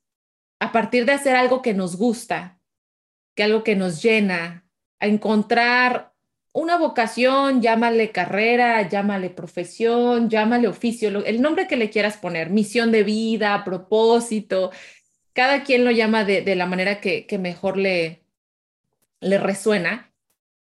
a 0.60 0.72
partir 0.72 1.05
de 1.05 1.12
hacer 1.12 1.36
algo 1.36 1.62
que 1.62 1.75
nos 1.75 1.96
gusta, 1.96 2.60
que 3.36 3.44
algo 3.44 3.63
que 3.63 3.75
nos 3.75 4.01
llena, 4.01 4.65
a 5.00 5.05
encontrar 5.05 6.13
una 6.53 6.77
vocación, 6.77 7.62
llámale 7.62 8.12
carrera, 8.12 8.88
llámale 8.88 9.29
profesión, 9.29 10.29
llámale 10.29 10.67
oficio, 10.67 11.24
el 11.24 11.41
nombre 11.41 11.67
que 11.67 11.75
le 11.75 11.91
quieras 11.91 12.17
poner, 12.17 12.50
misión 12.50 12.91
de 12.91 13.03
vida, 13.03 13.63
propósito, 13.63 14.72
cada 15.36 15.63
quien 15.63 15.84
lo 15.84 15.92
llama 15.92 16.24
de, 16.24 16.56
la 16.56 16.65
manera 16.65 17.01
que, 17.01 17.27
mejor 17.38 17.77
le, 17.77 18.24
le 19.20 19.38
resuena, 19.38 20.12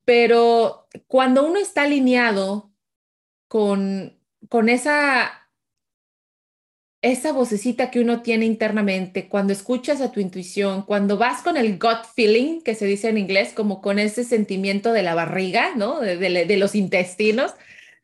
pero 0.06 0.88
cuando 1.08 1.46
uno 1.46 1.60
está 1.60 1.84
alineado 1.84 2.72
con, 3.48 4.18
con 4.50 4.70
esa 4.70 5.42
esa 7.02 7.32
vocecita 7.32 7.90
que 7.90 8.00
uno 8.00 8.22
tiene 8.22 8.46
internamente, 8.46 9.28
cuando 9.28 9.54
escuchas 9.54 10.02
a 10.02 10.12
tu 10.12 10.20
intuición, 10.20 10.84
cuando 10.84 11.18
vas 11.18 11.42
con 11.42 11.58
el 11.58 11.80
gut 11.80 12.06
feeling, 12.16 12.62
que 12.62 12.76
se 12.76 12.86
dice 12.86 13.10
en 13.10 13.18
inglés, 13.18 13.54
como 13.56 13.82
con 13.82 13.98
ese 13.98 14.24
sentimiento 14.24 14.94
de 14.94 15.02
la 15.02 15.16
barriga, 15.16 15.76
¿no? 15.76 16.00
De, 16.00 16.58
los 16.58 16.76
intestinos, 16.76 17.56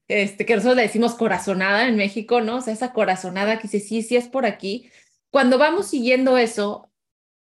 este, 0.08 0.46
que 0.46 0.56
nosotros 0.56 0.78
le 0.78 0.84
decimos 0.84 1.14
corazonada 1.14 1.88
en 1.88 1.96
México, 1.96 2.42
¿no? 2.42 2.58
O 2.58 2.62
sea, 2.62 2.74
esa 2.74 2.92
corazonada 2.92 3.58
que 3.58 3.68
dice, 3.68 3.80
sí, 3.80 4.02
sí 4.02 4.16
es 4.16 4.28
por 4.28 4.48
aquí. 4.48 4.90
Cuando 5.32 5.58
vamos 5.58 5.88
siguiendo 5.88 6.38
eso, 6.38 6.92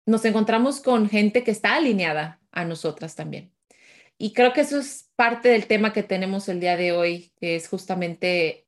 nos 0.07 0.25
encontramos 0.25 0.81
con 0.81 1.09
gente 1.09 1.45
que 1.45 1.51
está 1.51 1.77
alineada 1.77 2.41
a 2.53 2.65
nosotras 2.65 3.17
también. 3.17 3.53
Y 4.19 4.33
creo 4.33 4.53
que 4.53 4.61
eso 4.63 4.79
es 4.79 5.11
parte 5.17 5.49
del 5.49 5.67
tema 5.67 5.93
que 5.93 6.03
tenemos 6.03 6.49
el 6.49 6.61
día 6.61 6.77
de 6.77 6.93
hoy, 6.93 7.33
que 7.41 7.57
es 7.57 7.69
justamente 7.69 8.67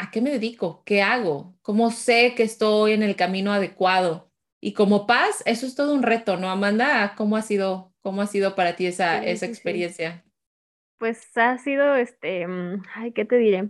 ¿a 0.00 0.10
qué 0.10 0.22
me 0.22 0.30
dedico? 0.30 0.82
¿Qué 0.84 1.02
hago? 1.02 1.54
¿Cómo 1.60 1.90
sé 1.90 2.34
que 2.34 2.42
estoy 2.42 2.92
en 2.92 3.02
el 3.02 3.16
camino 3.16 3.52
adecuado? 3.52 4.32
Y 4.58 4.72
como 4.72 5.06
paz, 5.06 5.42
eso 5.44 5.66
es 5.66 5.74
todo 5.74 5.94
un 5.94 6.02
reto, 6.02 6.38
¿no, 6.38 6.48
Amanda? 6.50 7.14
¿Cómo 7.16 7.36
ha 7.36 7.42
sido, 7.42 7.92
cómo 8.00 8.22
ha 8.22 8.26
sido 8.26 8.54
para 8.54 8.76
ti 8.76 8.86
esa, 8.86 9.22
esa 9.22 9.46
experiencia? 9.46 10.24
Pues 10.98 11.36
ha 11.36 11.58
sido, 11.58 11.96
este, 11.96 12.46
mm, 12.46 12.82
ay, 12.94 13.12
¿qué 13.12 13.26
te 13.26 13.36
diré? 13.36 13.68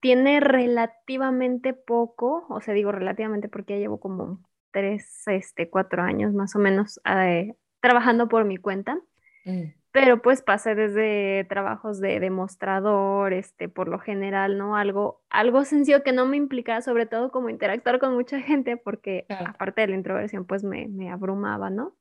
Tiene 0.00 0.40
relativamente 0.40 1.74
poco, 1.74 2.46
o 2.48 2.60
sea, 2.60 2.74
digo 2.74 2.92
relativamente 2.92 3.48
porque 3.48 3.74
ya 3.74 3.80
llevo 3.80 3.98
como 3.98 4.40
tres, 4.70 5.26
este, 5.26 5.68
cuatro 5.68 6.02
años 6.02 6.34
más 6.34 6.54
o 6.54 6.58
menos 6.58 7.00
eh, 7.04 7.54
trabajando 7.80 8.28
por 8.28 8.44
mi 8.44 8.56
cuenta. 8.56 8.98
Mm. 9.44 9.72
Pero 9.90 10.20
pues 10.20 10.42
pasé 10.42 10.74
desde 10.74 11.44
trabajos 11.48 11.98
de 11.98 12.20
demostrador, 12.20 13.32
este, 13.32 13.68
por 13.68 13.88
lo 13.88 13.98
general, 13.98 14.58
¿no? 14.58 14.76
Algo, 14.76 15.22
algo 15.30 15.64
sencillo 15.64 16.02
que 16.04 16.12
no 16.12 16.26
me 16.26 16.36
implicaba, 16.36 16.82
sobre 16.82 17.06
todo 17.06 17.30
como 17.30 17.48
interactuar 17.48 17.98
con 17.98 18.14
mucha 18.14 18.40
gente, 18.42 18.76
porque 18.76 19.26
aparte 19.28 19.80
de 19.80 19.88
la 19.88 19.96
introversión, 19.96 20.44
pues 20.44 20.62
me, 20.62 20.88
me 20.88 21.10
abrumaba, 21.10 21.70
¿no? 21.70 21.96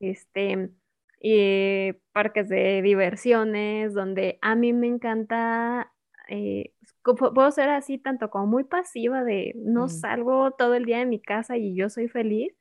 Este, 0.00 0.70
y 1.20 1.92
parques 2.12 2.48
de 2.48 2.82
diversiones, 2.82 3.94
donde 3.94 4.38
a 4.42 4.54
mí 4.56 4.72
me 4.72 4.88
encanta, 4.88 5.93
eh, 6.28 6.72
puedo 7.02 7.50
ser 7.50 7.68
así 7.70 7.98
tanto 7.98 8.30
como 8.30 8.46
muy 8.46 8.64
pasiva 8.64 9.24
de 9.24 9.52
no 9.56 9.88
salgo 9.88 10.52
todo 10.52 10.74
el 10.74 10.84
día 10.84 10.98
de 10.98 11.06
mi 11.06 11.20
casa 11.20 11.56
y 11.56 11.74
yo 11.74 11.90
soy 11.90 12.08
feliz, 12.08 12.54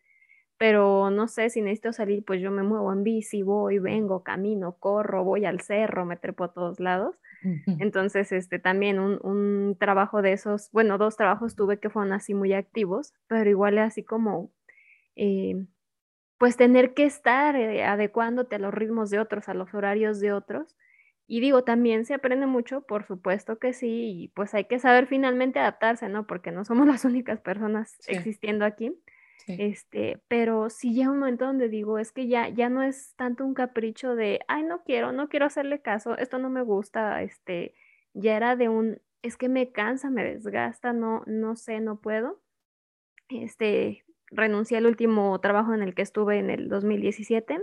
pero 0.58 1.10
no 1.10 1.28
sé 1.28 1.50
si 1.50 1.62
necesito 1.62 1.94
salir, 1.94 2.24
pues 2.24 2.42
yo 2.42 2.52
me 2.52 2.64
muevo 2.64 2.94
en 2.94 3.04
bici, 3.04 3.42
voy, 3.42 3.80
vengo, 3.80 4.24
camino, 4.24 4.78
corro, 4.80 5.24
voy 5.24 5.46
al 5.46 5.62
cerro, 5.62 6.06
me 6.06 6.18
trepo 6.18 6.46
a 6.46 6.54
todos 6.54 6.80
lados. 6.80 7.16
Entonces, 7.80 8.32
este, 8.32 8.60
también 8.60 9.00
un, 9.00 9.20
un, 9.24 9.76
trabajo 9.78 10.22
de 10.22 10.34
esos, 10.34 10.70
bueno, 10.72 10.98
dos 10.98 11.18
trabajos 11.18 11.56
tuve 11.56 11.80
que 11.80 11.90
fueron 11.90 12.14
así 12.14 12.34
muy 12.34 12.54
activos, 12.54 13.14
pero 13.28 13.50
igual 13.50 13.78
así 13.78 14.04
como, 14.04 14.52
eh, 15.16 15.66
pues 16.38 16.58
tener 16.58 16.94
que 16.94 17.06
estar 17.06 17.56
eh, 17.56 17.84
adecuándote 17.84 18.56
a 18.56 18.60
los 18.60 18.74
ritmos 18.74 19.10
de 19.10 19.20
otros, 19.20 19.50
a 19.50 19.54
los 19.54 19.74
horarios 19.74 20.20
de 20.20 20.34
otros. 20.34 20.76
Y 21.26 21.40
digo, 21.40 21.64
también 21.64 22.06
se 22.06 22.14
aprende 22.14 22.46
mucho, 22.46 22.82
por 22.82 23.06
supuesto 23.06 23.58
que 23.58 23.74
sí, 23.74 24.24
y 24.24 24.28
pues 24.30 24.54
hay 24.54 24.66
que 24.66 24.80
saber 24.80 25.08
finalmente 25.08 25.60
adaptarse, 25.60 26.10
¿no? 26.10 26.28
Porque 26.28 26.52
no 26.52 26.66
somos 26.66 26.88
las 26.88 27.06
únicas 27.06 27.40
personas 27.40 27.98
existiendo 28.08 28.66
aquí. 28.66 28.98
Este, 29.46 30.22
pero 30.30 30.70
sí 30.70 30.94
llega 30.94 31.12
un 31.12 31.20
momento 31.20 31.46
donde 31.46 31.68
digo, 31.68 32.00
es 32.00 32.14
que 32.14 32.28
ya, 32.28 32.48
ya 32.48 32.70
no 32.70 32.82
es 32.82 33.14
tanto 33.16 33.46
un 33.46 33.54
capricho 33.54 34.16
de, 34.16 34.40
ay, 34.48 34.64
no 34.64 34.84
quiero, 34.84 35.12
no 35.12 35.28
quiero 35.28 35.46
hacerle 35.46 35.82
caso, 35.82 36.18
esto 36.18 36.40
no 36.40 36.50
me 36.50 36.62
gusta, 36.62 37.22
este, 37.24 37.76
ya 38.14 38.38
era 38.38 38.56
de 38.56 38.70
un, 38.70 39.02
es 39.22 39.36
que 39.36 39.50
me 39.50 39.74
cansa, 39.74 40.10
me 40.10 40.24
desgasta, 40.24 40.94
no, 40.94 41.24
no 41.26 41.58
sé, 41.58 41.82
no 41.82 42.00
puedo. 42.00 42.42
Este, 43.28 44.06
renuncié 44.28 44.78
al 44.78 44.86
último 44.86 45.40
trabajo 45.42 45.74
en 45.74 45.82
el 45.82 45.94
que 45.94 46.04
estuve 46.04 46.38
en 46.38 46.50
el 46.50 46.70
2017 46.70 47.60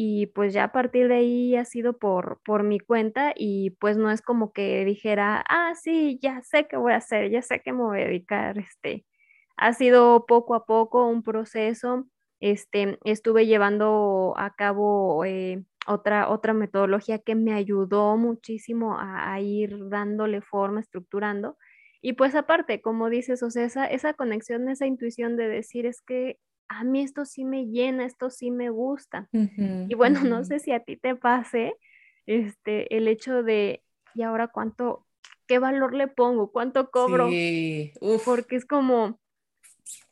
y 0.00 0.26
pues 0.26 0.54
ya 0.54 0.62
a 0.62 0.72
partir 0.72 1.08
de 1.08 1.16
ahí 1.16 1.56
ha 1.56 1.64
sido 1.64 1.98
por, 1.98 2.40
por 2.44 2.62
mi 2.62 2.78
cuenta 2.78 3.32
y 3.36 3.70
pues 3.80 3.96
no 3.96 4.12
es 4.12 4.22
como 4.22 4.52
que 4.52 4.84
dijera, 4.84 5.44
ah, 5.48 5.72
sí, 5.74 6.20
ya 6.22 6.40
sé 6.42 6.68
qué 6.68 6.76
voy 6.76 6.92
a 6.92 6.98
hacer, 6.98 7.32
ya 7.32 7.42
sé 7.42 7.62
que 7.62 7.72
me 7.72 7.82
voy 7.82 8.02
a 8.02 8.04
dedicar, 8.04 8.58
este, 8.58 9.04
ha 9.56 9.72
sido 9.72 10.24
poco 10.26 10.54
a 10.54 10.66
poco 10.66 11.08
un 11.08 11.24
proceso. 11.24 12.06
Este, 12.38 12.96
estuve 13.04 13.46
llevando 13.46 14.34
a 14.36 14.54
cabo 14.54 15.24
eh, 15.24 15.64
otra, 15.88 16.28
otra 16.28 16.54
metodología 16.54 17.18
que 17.18 17.34
me 17.34 17.52
ayudó 17.52 18.16
muchísimo 18.16 18.96
a, 19.00 19.40
ir 19.40 19.88
dándole 19.88 20.42
forma, 20.42 20.78
estructurando. 20.78 21.56
Y 22.00 22.12
pues 22.12 22.36
aparte, 22.36 22.80
como 22.82 23.10
dices, 23.10 23.42
o 23.42 23.48
esa 23.48 24.14
conexión, 24.14 24.68
esa 24.68 24.86
intuición 24.86 25.36
de 25.36 25.48
decir 25.48 25.86
es 25.86 26.00
que 26.02 26.38
a 26.68 26.84
mí 26.84 27.02
esto 27.02 27.24
sí 27.24 27.44
me 27.44 27.66
llena, 27.66 28.04
esto 28.04 28.30
sí 28.30 28.50
me 28.50 28.70
gusta. 28.70 29.28
y 29.32 29.94
bueno, 29.94 30.22
no 30.24 30.44
sé 30.44 30.58
si 30.58 30.72
a 30.72 30.80
ti 30.80 30.96
te 30.96 31.16
pase 31.16 31.74
este, 32.26 32.96
el 32.96 33.08
hecho 33.08 33.42
de, 33.42 33.82
¿y 34.14 34.22
ahora 34.22 34.48
cuánto, 34.48 35.06
qué 35.46 35.58
valor 35.58 35.94
le 35.94 36.08
pongo? 36.08 36.52
¿Cuánto 36.52 36.90
cobro? 36.90 37.28
Sí. 37.28 37.92
Porque 38.24 38.56
es 38.56 38.66
como, 38.66 39.18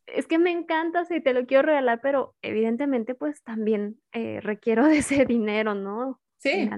es 0.06 0.26
que 0.26 0.38
me 0.38 0.50
encanta, 0.50 1.04
si 1.04 1.20
te 1.20 1.34
lo 1.34 1.46
quiero 1.46 1.64
regalar, 1.64 2.00
pero 2.00 2.34
evidentemente 2.42 3.14
pues 3.14 3.42
también 3.42 4.00
eh, 4.12 4.40
requiero 4.40 4.86
de 4.86 4.98
ese 4.98 5.26
dinero, 5.26 5.74
¿no? 5.74 6.20
Sí. 6.38 6.68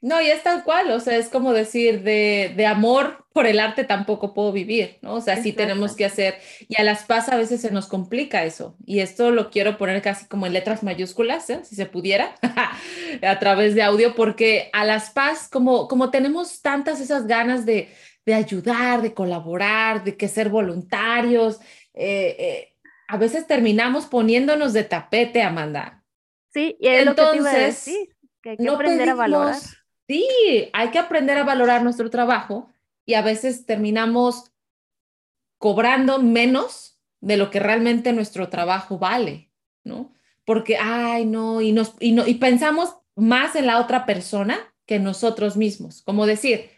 No, 0.00 0.22
y 0.22 0.28
es 0.28 0.44
tal 0.44 0.62
cual, 0.62 0.92
o 0.92 1.00
sea, 1.00 1.16
es 1.16 1.28
como 1.28 1.52
decir, 1.52 2.04
de, 2.04 2.52
de 2.56 2.66
amor 2.66 3.26
por 3.32 3.46
el 3.46 3.58
arte 3.58 3.82
tampoco 3.82 4.32
puedo 4.32 4.52
vivir, 4.52 4.98
¿no? 5.02 5.14
O 5.14 5.20
sea, 5.20 5.42
sí 5.42 5.52
tenemos 5.52 5.96
que 5.96 6.04
hacer, 6.04 6.38
y 6.68 6.80
a 6.80 6.84
las 6.84 7.04
paz 7.04 7.28
a 7.28 7.36
veces 7.36 7.60
se 7.60 7.72
nos 7.72 7.88
complica 7.88 8.44
eso, 8.44 8.76
y 8.86 9.00
esto 9.00 9.32
lo 9.32 9.50
quiero 9.50 9.76
poner 9.76 10.00
casi 10.00 10.26
como 10.26 10.46
en 10.46 10.52
letras 10.52 10.84
mayúsculas, 10.84 11.50
¿eh? 11.50 11.60
si 11.64 11.74
se 11.74 11.86
pudiera, 11.86 12.36
a 13.22 13.38
través 13.40 13.74
de 13.74 13.82
audio, 13.82 14.14
porque 14.14 14.70
a 14.72 14.84
las 14.84 15.10
paz, 15.10 15.48
como, 15.50 15.88
como 15.88 16.10
tenemos 16.10 16.62
tantas 16.62 17.00
esas 17.00 17.26
ganas 17.26 17.66
de, 17.66 17.88
de 18.24 18.34
ayudar, 18.34 19.02
de 19.02 19.14
colaborar, 19.14 20.04
de 20.04 20.16
que 20.16 20.28
ser 20.28 20.48
voluntarios, 20.48 21.58
eh, 21.94 22.36
eh, 22.38 22.74
a 23.08 23.16
veces 23.16 23.48
terminamos 23.48 24.06
poniéndonos 24.06 24.72
de 24.74 24.84
tapete, 24.84 25.42
Amanda. 25.42 26.04
Sí, 26.52 26.76
y 26.78 26.88
es 26.88 27.06
Entonces, 27.06 27.42
lo 27.42 27.44
que 27.44 27.56
te 27.56 27.64
decir, 27.64 28.16
que 28.42 28.50
hay 28.50 28.56
que 28.56 28.68
aprender 28.68 29.08
a 29.08 29.14
valorar. 29.14 29.56
Sí, 30.08 30.26
hay 30.72 30.90
que 30.90 30.98
aprender 30.98 31.38
a 31.38 31.44
valorar 31.44 31.82
nuestro 31.82 32.10
trabajo 32.10 32.70
y 33.06 33.14
a 33.14 33.22
veces 33.22 33.66
terminamos 33.66 34.50
cobrando 35.58 36.18
menos 36.18 36.98
de 37.20 37.36
lo 37.36 37.50
que 37.50 37.60
realmente 37.60 38.12
nuestro 38.12 38.48
trabajo 38.48 38.98
vale, 38.98 39.50
¿no? 39.84 40.12
Porque, 40.44 40.78
ay, 40.78 41.26
no, 41.26 41.60
y, 41.60 41.72
nos, 41.72 41.94
y, 42.00 42.12
no, 42.12 42.26
y 42.26 42.34
pensamos 42.34 42.96
más 43.14 43.54
en 43.54 43.66
la 43.66 43.80
otra 43.80 44.06
persona 44.06 44.58
que 44.86 44.98
nosotros 44.98 45.56
mismos, 45.56 46.02
como 46.02 46.26
decir, 46.26 46.70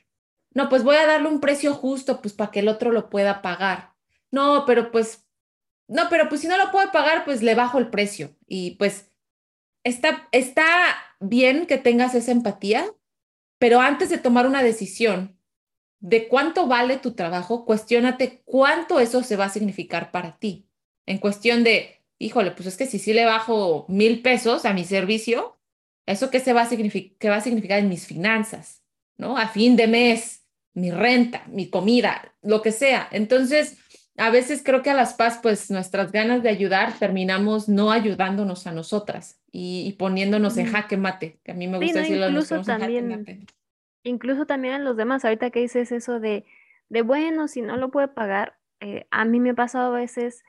no, 0.53 0.69
pues 0.69 0.83
voy 0.83 0.97
a 0.97 1.07
darle 1.07 1.29
un 1.29 1.41
precio 1.41 1.75
justo, 1.75 2.21
pues 2.21 2.35
para 2.35 2.51
que 2.51 2.61
el 2.61 2.69
otro 2.69 2.91
lo 2.91 3.09
pueda 3.09 3.43
pagar 3.43 3.91
no, 4.31 4.65
pero 4.67 4.91
pues, 4.91 5.27
no, 5.89 6.03
pero 6.09 6.29
pues 6.29 6.41
si 6.41 6.49
no 6.49 6.57
lo 6.57 6.71
puede 6.71 6.89
pagar, 6.89 7.25
pues 7.25 7.43
le 7.43 7.55
bajo 7.55 7.79
el 7.79 7.91
precio. 7.91 8.37
Y 8.47 8.73
pues 8.73 9.11
está, 9.85 10.29
está 10.33 10.65
bien 11.21 11.67
que 11.67 11.79
tengas 11.79 12.15
esa 12.15 12.33
empatía, 12.33 12.87
pero 13.61 13.83
antes 13.83 14.09
de 14.09 14.17
tomar 14.17 14.47
una 14.47 14.63
decisión 14.63 15.39
de 16.01 16.29
cuánto 16.29 16.67
vale 16.67 16.97
tu 16.97 17.13
trabajo, 17.13 17.67
cuestiónate 17.67 18.41
cuánto 18.47 19.01
eso 19.01 19.23
se 19.23 19.37
va 19.37 19.45
a 19.45 19.51
significar 19.51 20.11
para 20.11 20.39
ti. 20.39 20.67
En 21.05 21.19
cuestión 21.19 21.63
de, 21.63 22.03
híjole, 22.19 22.53
pues 22.53 22.67
es 22.69 22.79
que 22.79 22.87
si 22.87 22.99
sí 22.99 23.13
le 23.13 23.27
bajo 23.27 23.85
mil 23.87 24.23
pesos 24.23 24.65
a 24.65 24.73
mi 24.73 24.85
servicio, 24.85 25.59
¿eso 26.07 26.31
qué, 26.31 26.41
se 26.41 26.55
va 26.55 26.63
a 26.63 26.69
qué 26.71 27.29
va 27.29 27.37
a 27.37 27.41
significar 27.43 27.79
en 27.79 27.91
mis 27.91 28.07
finanzas? 28.07 28.83
¿No? 29.19 29.37
A 29.37 29.47
fin 29.47 29.77
de 29.77 29.89
mes, 29.89 30.47
mi 30.73 30.91
renta, 30.91 31.45
mi 31.49 31.69
comida, 31.69 32.35
lo 32.41 32.63
que 32.63 32.73
sea. 32.73 33.09
Entonces, 33.13 33.77
a 34.17 34.31
veces 34.31 34.63
creo 34.65 34.83
que 34.83 34.91
a 34.91 34.95
las 34.95 35.15
paz, 35.15 35.39
pues 35.43 35.71
nuestras 35.71 36.13
ganas 36.13 36.43
de 36.43 36.49
ayudar 36.49 36.93
terminamos 36.99 37.69
no 37.69 37.91
ayudándonos 37.91 38.67
a 38.67 38.73
nosotras 38.73 39.41
y, 39.51 39.93
poniéndonos 39.99 40.57
en 40.57 40.67
jaque 40.67 40.97
mate, 40.97 41.39
que 41.43 41.53
a 41.53 41.55
mí 41.55 41.69
me 41.69 41.79
gusta 41.79 42.01
decirlo, 42.01 42.29
incluso 42.29 42.63
también, 42.63 43.47
Incluso 44.03 44.47
también 44.47 44.75
a 44.75 44.79
los 44.79 44.97
demás, 44.97 45.25
ahorita 45.25 45.51
que 45.51 45.61
dices 45.61 45.93
eso 45.93 46.21
de, 46.21 46.45
de 46.89 47.03
bueno, 47.03 47.49
si 47.49 47.61
no 47.61 47.77
lo 47.77 47.91
puede 47.91 48.09
pagar, 48.09 48.59
eh, 48.81 49.07
a 49.11 49.27
mí 49.27 49.41
me 49.41 49.51
ha 49.51 49.55
pasado 49.55 49.95
a 49.95 49.99
veces 49.99 50.43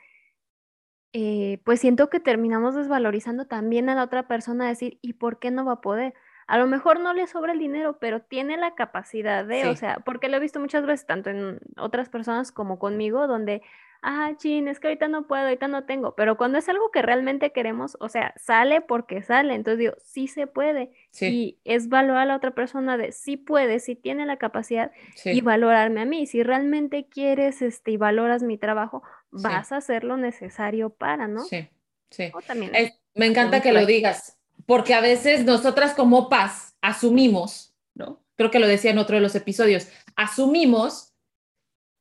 eh, 1.13 1.59
pues 1.65 1.81
siento 1.81 2.09
que 2.09 2.21
terminamos 2.21 2.75
desvalorizando 2.75 3.45
también 3.45 3.89
a 3.89 3.95
la 3.95 4.03
otra 4.03 4.27
persona, 4.27 4.67
decir, 4.67 4.97
¿y 5.01 5.13
por 5.13 5.39
qué 5.39 5.51
no 5.51 5.65
va 5.65 5.73
a 5.73 5.81
poder? 5.81 6.13
A 6.51 6.57
lo 6.57 6.67
mejor 6.67 6.99
no 6.99 7.13
le 7.13 7.27
sobra 7.27 7.53
el 7.53 7.59
dinero, 7.59 7.97
pero 7.97 8.19
tiene 8.19 8.57
la 8.57 8.75
capacidad 8.75 9.45
de, 9.45 9.69
o 9.69 9.75
sea, 9.77 10.01
porque 10.03 10.27
lo 10.27 10.35
he 10.35 10.41
visto 10.41 10.59
muchas 10.59 10.85
veces, 10.85 11.07
tanto 11.07 11.29
en 11.29 11.61
otras 11.77 12.09
personas 12.09 12.51
como 12.51 12.77
conmigo, 12.77 13.25
donde, 13.25 13.61
ah, 14.01 14.33
chin, 14.35 14.67
es 14.67 14.81
que 14.81 14.87
ahorita 14.87 15.07
no 15.07 15.27
puedo, 15.27 15.43
ahorita 15.43 15.69
no 15.69 15.85
tengo, 15.85 16.13
pero 16.13 16.35
cuando 16.35 16.57
es 16.57 16.67
algo 16.67 16.91
que 16.91 17.01
realmente 17.01 17.53
queremos, 17.53 17.95
o 18.01 18.09
sea, 18.09 18.33
sale 18.35 18.81
porque 18.81 19.21
sale, 19.21 19.55
entonces 19.55 19.79
digo, 19.79 19.93
sí 20.03 20.27
se 20.27 20.45
puede, 20.45 20.91
y 21.21 21.57
es 21.63 21.87
valorar 21.87 22.23
a 22.23 22.25
la 22.25 22.35
otra 22.35 22.51
persona 22.51 22.97
de 22.97 23.13
sí 23.13 23.37
puede, 23.37 23.79
sí 23.79 23.95
tiene 23.95 24.25
la 24.25 24.35
capacidad, 24.35 24.91
y 25.23 25.39
valorarme 25.39 26.01
a 26.01 26.05
mí, 26.05 26.25
si 26.27 26.43
realmente 26.43 27.07
quieres, 27.07 27.61
este, 27.61 27.91
y 27.91 27.95
valoras 27.95 28.43
mi 28.43 28.57
trabajo, 28.57 29.03
vas 29.29 29.71
a 29.71 29.77
hacer 29.77 30.03
lo 30.03 30.17
necesario 30.17 30.89
para, 30.89 31.29
¿no? 31.29 31.45
Sí, 31.45 31.69
sí. 32.09 32.29
también, 32.45 32.73
me 33.15 33.25
encanta 33.25 33.61
que 33.61 33.71
lo 33.71 33.85
digas, 33.85 34.37
porque 34.71 34.93
a 34.93 35.01
veces 35.01 35.43
nosotras 35.43 35.93
como 35.93 36.29
paz 36.29 36.77
asumimos, 36.79 37.75
¿no? 37.93 38.23
Creo 38.37 38.51
que 38.51 38.59
lo 38.59 38.67
decía 38.67 38.91
en 38.91 38.99
otro 38.99 39.17
de 39.17 39.21
los 39.21 39.35
episodios, 39.35 39.89
asumimos 40.15 41.13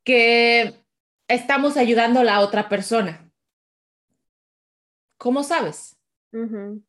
que 0.04 0.80
estamos 1.26 1.76
ayudando 1.76 2.20
a 2.20 2.24
la 2.24 2.38
otra 2.38 2.68
persona. 2.68 3.28
¿Cómo 5.18 5.42
sabes? 5.42 5.96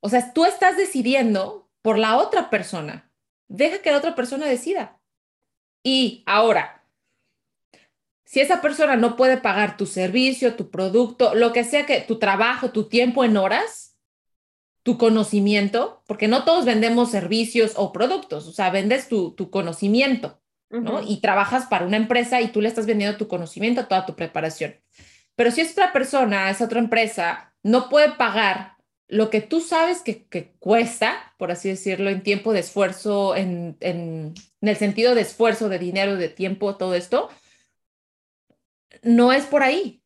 O 0.02 0.08
sea, 0.08 0.34
tú 0.34 0.46
estás 0.46 0.78
decidiendo 0.78 1.68
por 1.82 1.98
la 1.98 2.18
otra 2.18 2.52
persona. 2.52 3.12
Deja 3.48 3.82
que 3.82 3.90
la 3.90 3.98
otra 3.98 4.14
persona 4.14 4.46
decida. 4.46 5.02
Y 5.82 6.22
ahora, 6.28 6.86
si 8.24 8.40
esa 8.40 8.62
persona 8.62 8.98
no 8.98 9.16
puede 9.16 9.38
pagar 9.38 9.78
tu 9.78 9.88
servicio, 9.88 10.56
tu 10.56 10.70
producto, 10.70 11.34
lo 11.34 11.52
que 11.52 11.64
sea 11.64 11.88
que 11.88 12.02
tu 12.02 12.20
trabajo, 12.20 12.70
tu 12.70 12.88
tiempo 12.88 13.24
en 13.24 13.36
horas, 13.36 13.91
tu 14.84 14.98
conocimiento, 14.98 16.04
porque 16.08 16.28
no 16.28 16.44
todos 16.44 16.66
vendemos 16.66 17.12
servicios 17.12 17.74
o 17.76 17.92
productos, 17.92 18.48
o 18.48 18.52
sea, 18.52 18.70
vendes 18.70 19.08
tu, 19.08 19.32
tu 19.32 19.50
conocimiento. 19.50 20.40
Y 21.06 21.20
trabajas 21.20 21.66
para 21.66 21.86
una 21.86 21.98
empresa 21.98 22.40
y 22.40 22.48
tú 22.48 22.62
le 22.62 22.70
estás 22.70 22.86
vendiendo 22.86 23.18
tu 23.18 23.28
conocimiento, 23.28 23.88
toda 23.88 24.06
tu 24.06 24.16
preparación. 24.16 24.76
Pero 25.36 25.52
si 25.52 25.60
es 25.60 25.74
otra 25.74 25.92
persona, 25.92 26.50
es 26.50 26.62
otra 26.62 26.80
empresa, 26.80 27.54
no 27.62 27.90
puede 27.90 28.14
pagar 28.14 28.78
lo 29.10 29.30
que 29.30 29.42
tú 29.42 29.60
sabes 29.60 30.02
que, 30.02 30.54
cuesta, 30.60 31.34
por 31.38 31.52
así 31.52 31.68
decirlo, 31.68 32.10
en 32.10 32.24
tiempo 32.24 32.54
de 32.54 32.62
esfuerzo, 32.62 33.36
en, 33.36 33.76
en, 33.82 34.34
en 34.62 34.70
el 34.70 34.78
sentido 34.78 35.14
de 35.14 35.22
esfuerzo, 35.22 35.68
de 35.68 35.78
dinero, 35.78 36.16
de 36.16 36.30
tiempo, 36.30 36.78
todo 36.78 36.96
esto, 36.96 37.30
no 39.04 39.34
es 39.34 39.46
por 39.46 39.64
ahí. 39.64 40.02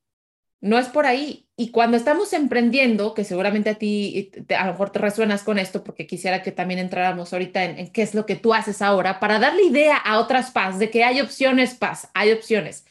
No 0.61 0.79
es 0.79 0.87
por 0.87 1.05
ahí. 1.05 1.44
Y 1.57 1.71
cuando 1.71 1.95
estamos 1.95 2.33
emprendiendo, 2.33 3.13
que 3.13 3.23
seguramente 3.23 3.69
a 3.69 3.75
ti 3.75 4.29
a 4.57 4.65
lo 4.65 4.73
mejor 4.73 4.89
te 4.89 4.99
resuenas 4.99 5.43
con 5.43 5.57
esto, 5.57 5.85
porque 5.85 6.05
quisiera 6.05 6.41
que 6.41 6.51
también 6.51 6.81
entráramos 6.81 7.31
ahorita 7.31 7.63
en, 7.63 7.91
qué 7.91 8.01
es 8.01 8.13
lo 8.13 8.25
que 8.25 8.35
tú 8.35 8.53
haces 8.53 8.81
ahora, 8.81 9.21
para 9.21 9.39
darle 9.39 9.63
idea 9.63 9.95
a 9.95 10.19
otras 10.19 10.51
paz 10.51 10.79
de 10.79 10.89
que 10.89 11.05
hay 11.05 11.21
opciones, 11.21 11.73
paz, 11.73 12.09
hay 12.13 12.33
opciones. 12.33 12.85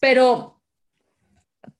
Pero 0.00 0.60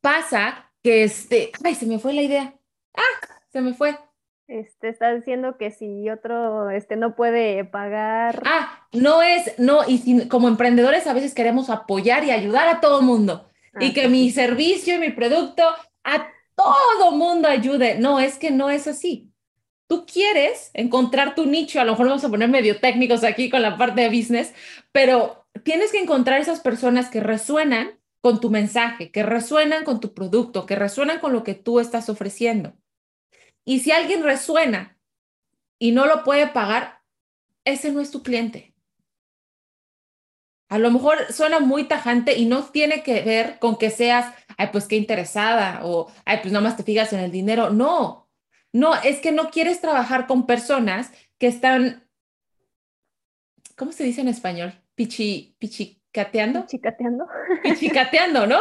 pasa 0.01 0.71
que 0.85 1.03
este, 1.03 1.51
ay, 1.65 1.75
se 1.75 1.87
me 1.87 1.99
fue 1.99 2.13
la 2.13 2.23
idea. 2.23 2.55
Ah, 2.95 3.27
se 3.53 3.61
me 3.61 3.75
fue. 3.75 3.99
Este, 4.47 4.89
está 4.89 5.13
diciendo 5.13 5.57
que 5.59 5.73
si 5.73 6.11
otro 6.11 6.71
este, 6.71 6.95
no 6.95 7.17
puede 7.17 7.65
pagar. 7.65 8.43
Ah, 8.45 8.87
no 8.93 9.21
es, 9.23 9.59
no, 9.59 9.81
y 9.87 10.29
como 10.29 10.47
emprendedores 10.47 11.09
a 11.09 11.13
veces 11.13 11.35
queremos 11.35 11.71
apoyar 11.71 12.23
y 12.25 12.31
ayudar 12.31 12.69
a 12.69 12.81
todo 12.81 13.03
mundo 13.03 13.49
y 13.79 13.91
ah, 13.91 13.95
que 13.95 14.09
mi 14.09 14.31
servicio 14.31 14.97
y 14.97 14.99
mi 14.99 15.11
producto 15.11 15.65
a 16.05 16.29
todo 16.55 17.13
mundo 17.13 17.49
ayude. 17.49 17.99
No, 17.99 18.21
es 18.21 18.39
que 18.39 18.51
no 18.51 18.71
es 18.71 18.87
así. 18.87 19.31
Tú 19.87 20.07
quieres 20.07 20.71
encontrar 20.75 21.35
tu 21.35 21.47
nicho, 21.47 21.81
a 21.81 21.85
lo 21.85 21.93
mejor 21.93 22.07
vamos 22.07 22.25
a 22.25 22.29
poner 22.29 22.49
medio 22.49 22.79
técnicos 22.79 23.25
aquí 23.25 23.51
con 23.51 23.63
la 23.63 23.77
parte 23.77 24.03
de 24.03 24.09
business, 24.09 24.55
pero 24.93 25.47
tienes 25.65 25.91
que 25.91 25.99
encontrar 25.99 26.41
esas 26.41 26.61
personas 26.61 27.11
que 27.11 27.21
resuenan 27.21 27.99
con 28.21 28.41
tu 28.41 28.51
mensaje, 28.51 29.11
que 29.11 29.23
resuenan 29.23 29.85
con 29.85 29.99
tu 29.99 30.15
producto, 30.15 30.67
que 30.67 30.77
resuenan 30.77 31.19
con 31.19 31.33
lo 31.33 31.43
que 31.43 31.55
tú 31.55 31.81
estás 31.81 32.09
ofreciendo. 32.09 32.75
Y 33.65 33.81
si 33.81 33.91
alguien 33.91 34.23
resuena 34.23 34.99
y 35.79 35.93
no 35.93 36.07
lo 36.07 36.23
puede 36.23 36.47
pagar, 36.47 37.01
ese 37.65 37.91
no 37.91 38.01
es 38.01 38.11
tu 38.11 38.23
cliente. 38.23 38.70
A 40.71 40.79
lo 40.79 40.91
mejor 40.93 41.33
suena 41.33 41.59
muy 41.59 41.85
tajante 41.85 42.39
y 42.39 42.47
no 42.47 42.63
tiene 42.63 43.03
que 43.03 43.23
ver 43.23 43.59
con 43.59 43.77
que 43.77 43.91
seas, 43.91 44.33
ay, 44.57 44.69
pues 44.71 44.87
qué 44.87 44.95
interesada 44.95 45.81
o, 45.83 46.11
ay, 46.25 46.39
pues 46.41 46.53
nada 46.53 46.63
más 46.63 46.77
te 46.77 46.85
fijas 46.85 47.13
en 47.13 47.19
el 47.19 47.33
dinero. 47.33 47.71
No, 47.71 48.31
no, 48.73 48.95
es 49.03 49.19
que 49.19 49.33
no 49.33 49.51
quieres 49.51 49.81
trabajar 49.81 50.29
con 50.29 50.47
personas 50.47 51.11
que 51.39 51.49
están, 51.49 52.09
¿cómo 53.77 53.91
se 53.91 54.05
dice 54.05 54.21
en 54.21 54.29
español? 54.29 54.73
Pichi, 54.95 55.57
pichicateando. 55.59 56.63
Pichicateando. 56.63 57.27
Pichicateando, 57.65 58.47
¿no? 58.47 58.61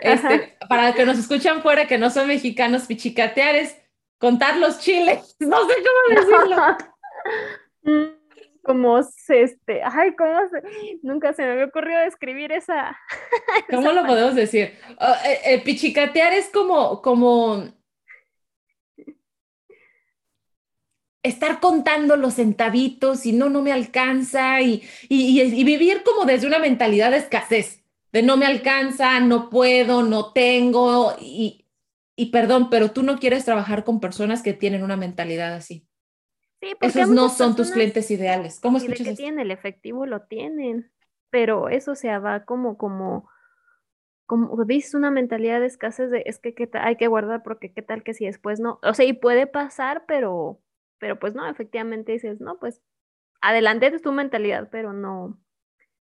Este, 0.00 0.56
para 0.68 0.92
que 0.94 1.04
nos 1.04 1.18
escuchan 1.18 1.62
fuera 1.62 1.88
que 1.88 1.98
no 1.98 2.10
son 2.10 2.28
mexicanos, 2.28 2.86
pichicatear 2.86 3.56
es 3.56 3.76
contar 4.18 4.58
los 4.58 4.78
chiles. 4.78 5.36
No 5.40 5.56
sé 5.66 5.74
cómo 5.74 6.20
decirlo. 6.20 6.56
Como 8.68 8.98
este, 8.98 9.80
ay, 9.82 10.14
cómo 10.14 10.46
se, 10.50 10.62
nunca 11.02 11.32
se 11.32 11.42
me 11.42 11.52
había 11.52 11.64
ocurrido 11.64 12.00
describir 12.00 12.52
esa. 12.52 12.98
¿Cómo 13.70 13.92
lo 13.92 14.04
podemos 14.04 14.34
decir? 14.34 14.74
Oh, 15.00 15.14
eh, 15.24 15.40
eh, 15.46 15.62
pichicatear 15.64 16.34
es 16.34 16.50
como, 16.50 17.00
como 17.00 17.64
estar 21.22 21.60
contando 21.60 22.16
los 22.16 22.34
centavitos 22.34 23.24
y 23.24 23.32
no, 23.32 23.48
no 23.48 23.62
me 23.62 23.72
alcanza 23.72 24.60
y, 24.60 24.82
y, 25.08 25.40
y, 25.40 25.64
vivir 25.64 26.02
como 26.02 26.26
desde 26.26 26.46
una 26.46 26.58
mentalidad 26.58 27.12
de 27.12 27.16
escasez, 27.16 27.82
de 28.12 28.22
no 28.22 28.36
me 28.36 28.44
alcanza, 28.44 29.18
no 29.20 29.48
puedo, 29.48 30.02
no 30.02 30.34
tengo 30.34 31.16
y, 31.18 31.64
y 32.16 32.26
perdón, 32.26 32.68
pero 32.68 32.90
tú 32.90 33.02
no 33.02 33.18
quieres 33.18 33.46
trabajar 33.46 33.84
con 33.84 33.98
personas 33.98 34.42
que 34.42 34.52
tienen 34.52 34.82
una 34.82 34.98
mentalidad 34.98 35.54
así. 35.54 35.87
Sí, 36.60 36.74
Esos 36.80 37.08
no 37.08 37.28
son 37.28 37.54
tus 37.54 37.70
clientes 37.70 38.10
ideales. 38.10 38.58
¿Cómo 38.60 38.78
escuchas? 38.78 39.06
que 39.06 39.14
tienen 39.14 39.40
el 39.40 39.50
efectivo 39.50 40.06
lo 40.06 40.22
tienen, 40.22 40.90
pero 41.30 41.68
eso 41.68 41.94
se 41.94 42.16
va 42.18 42.44
como, 42.44 42.76
como, 42.76 43.28
como 44.26 44.64
dices, 44.64 44.94
una 44.94 45.10
mentalidad 45.10 45.60
de 45.60 45.66
escasez 45.66 46.10
de 46.10 46.22
es 46.26 46.40
que, 46.40 46.54
hay 46.72 46.96
que 46.96 47.06
guardar 47.06 47.42
porque 47.42 47.72
qué 47.72 47.82
tal 47.82 48.02
que 48.02 48.14
si 48.14 48.26
después 48.26 48.58
no. 48.58 48.80
O 48.82 48.94
sea, 48.94 49.04
y 49.04 49.12
puede 49.12 49.46
pasar, 49.46 50.04
pero, 50.06 50.60
pero 50.98 51.18
pues 51.18 51.34
no, 51.34 51.48
efectivamente 51.48 52.12
dices, 52.12 52.40
no, 52.40 52.58
pues 52.58 52.82
adelante 53.40 53.86
es 53.86 54.02
tu 54.02 54.12
mentalidad, 54.12 54.68
pero 54.70 54.92
no, 54.92 55.38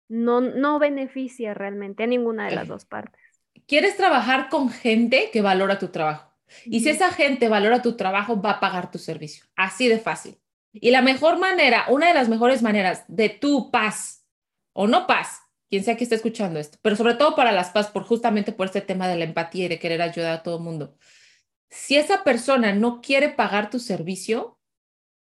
no, 0.08 0.40
no 0.40 0.80
beneficia 0.80 1.54
realmente 1.54 2.04
a 2.04 2.08
ninguna 2.08 2.48
de 2.48 2.56
las 2.56 2.68
dos 2.70 2.86
partes. 2.86 3.22
¿Quieres 3.68 3.98
trabajar 3.98 4.48
con 4.50 4.70
gente 4.70 5.30
que 5.34 5.42
valora 5.42 5.78
tu 5.78 5.90
trabajo? 5.90 6.32
Y 6.66 6.82
si 6.82 6.90
esa 6.90 7.12
gente 7.12 7.50
valora 7.50 7.82
tu 7.82 7.96
trabajo, 7.96 8.42
va 8.42 8.52
a 8.52 8.60
pagar 8.60 8.92
tu 8.92 8.98
servicio. 8.98 9.46
Así 9.56 9.88
de 9.88 10.00
fácil. 10.00 10.38
Y 10.74 10.92
la 10.92 11.02
mejor 11.02 11.38
manera, 11.38 11.86
una 11.90 12.08
de 12.08 12.14
las 12.14 12.30
mejores 12.30 12.62
maneras 12.62 13.04
de 13.08 13.30
tu 13.30 13.72
paz 13.72 14.26
o 14.74 14.88
no 14.88 15.08
paz, 15.08 15.42
quien 15.70 15.84
sea 15.84 15.98
que 15.98 16.04
esté 16.04 16.16
escuchando 16.16 16.60
esto, 16.60 16.78
pero 16.82 16.96
sobre 16.96 17.16
todo 17.16 17.36
para 17.36 17.52
las 17.52 17.72
paz, 17.72 17.88
por 17.88 18.04
justamente 18.04 18.52
por 18.52 18.68
este 18.68 18.82
tema 18.82 19.08
de 19.08 19.18
la 19.18 19.26
empatía 19.26 19.66
y 19.66 19.70
de 19.70 19.80
querer 19.80 20.02
ayudar 20.02 20.34
a 20.34 20.44
todo 20.44 20.58
el 20.58 20.64
mundo. 20.64 20.96
Si 21.70 21.98
esa 21.98 22.24
persona 22.24 22.74
no 22.74 23.02
quiere 23.02 23.30
pagar 23.30 23.70
tu 23.70 23.80
servicio, 23.80 24.60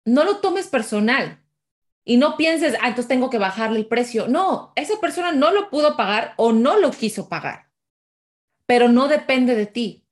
no 0.05 0.23
lo 0.23 0.37
tomes 0.37 0.67
personal 0.67 1.43
y 2.05 2.17
no 2.17 2.37
pienses, 2.37 2.75
ah, 2.75 2.87
entonces 2.87 3.09
tengo 3.09 3.29
que 3.29 3.37
bajarle 3.37 3.79
el 3.79 3.87
precio. 3.87 4.27
No, 4.27 4.71
esa 4.75 4.99
persona 5.01 5.33
no 5.33 5.51
lo 5.51 5.69
pudo 5.69 5.97
pagar 5.97 6.33
o 6.37 6.53
no 6.53 6.77
lo 6.77 6.91
quiso 6.91 7.27
pagar, 7.27 7.69
pero 8.65 8.87
no 8.87 9.09
depende 9.09 9.55
de 9.55 9.65
ti 9.65 10.06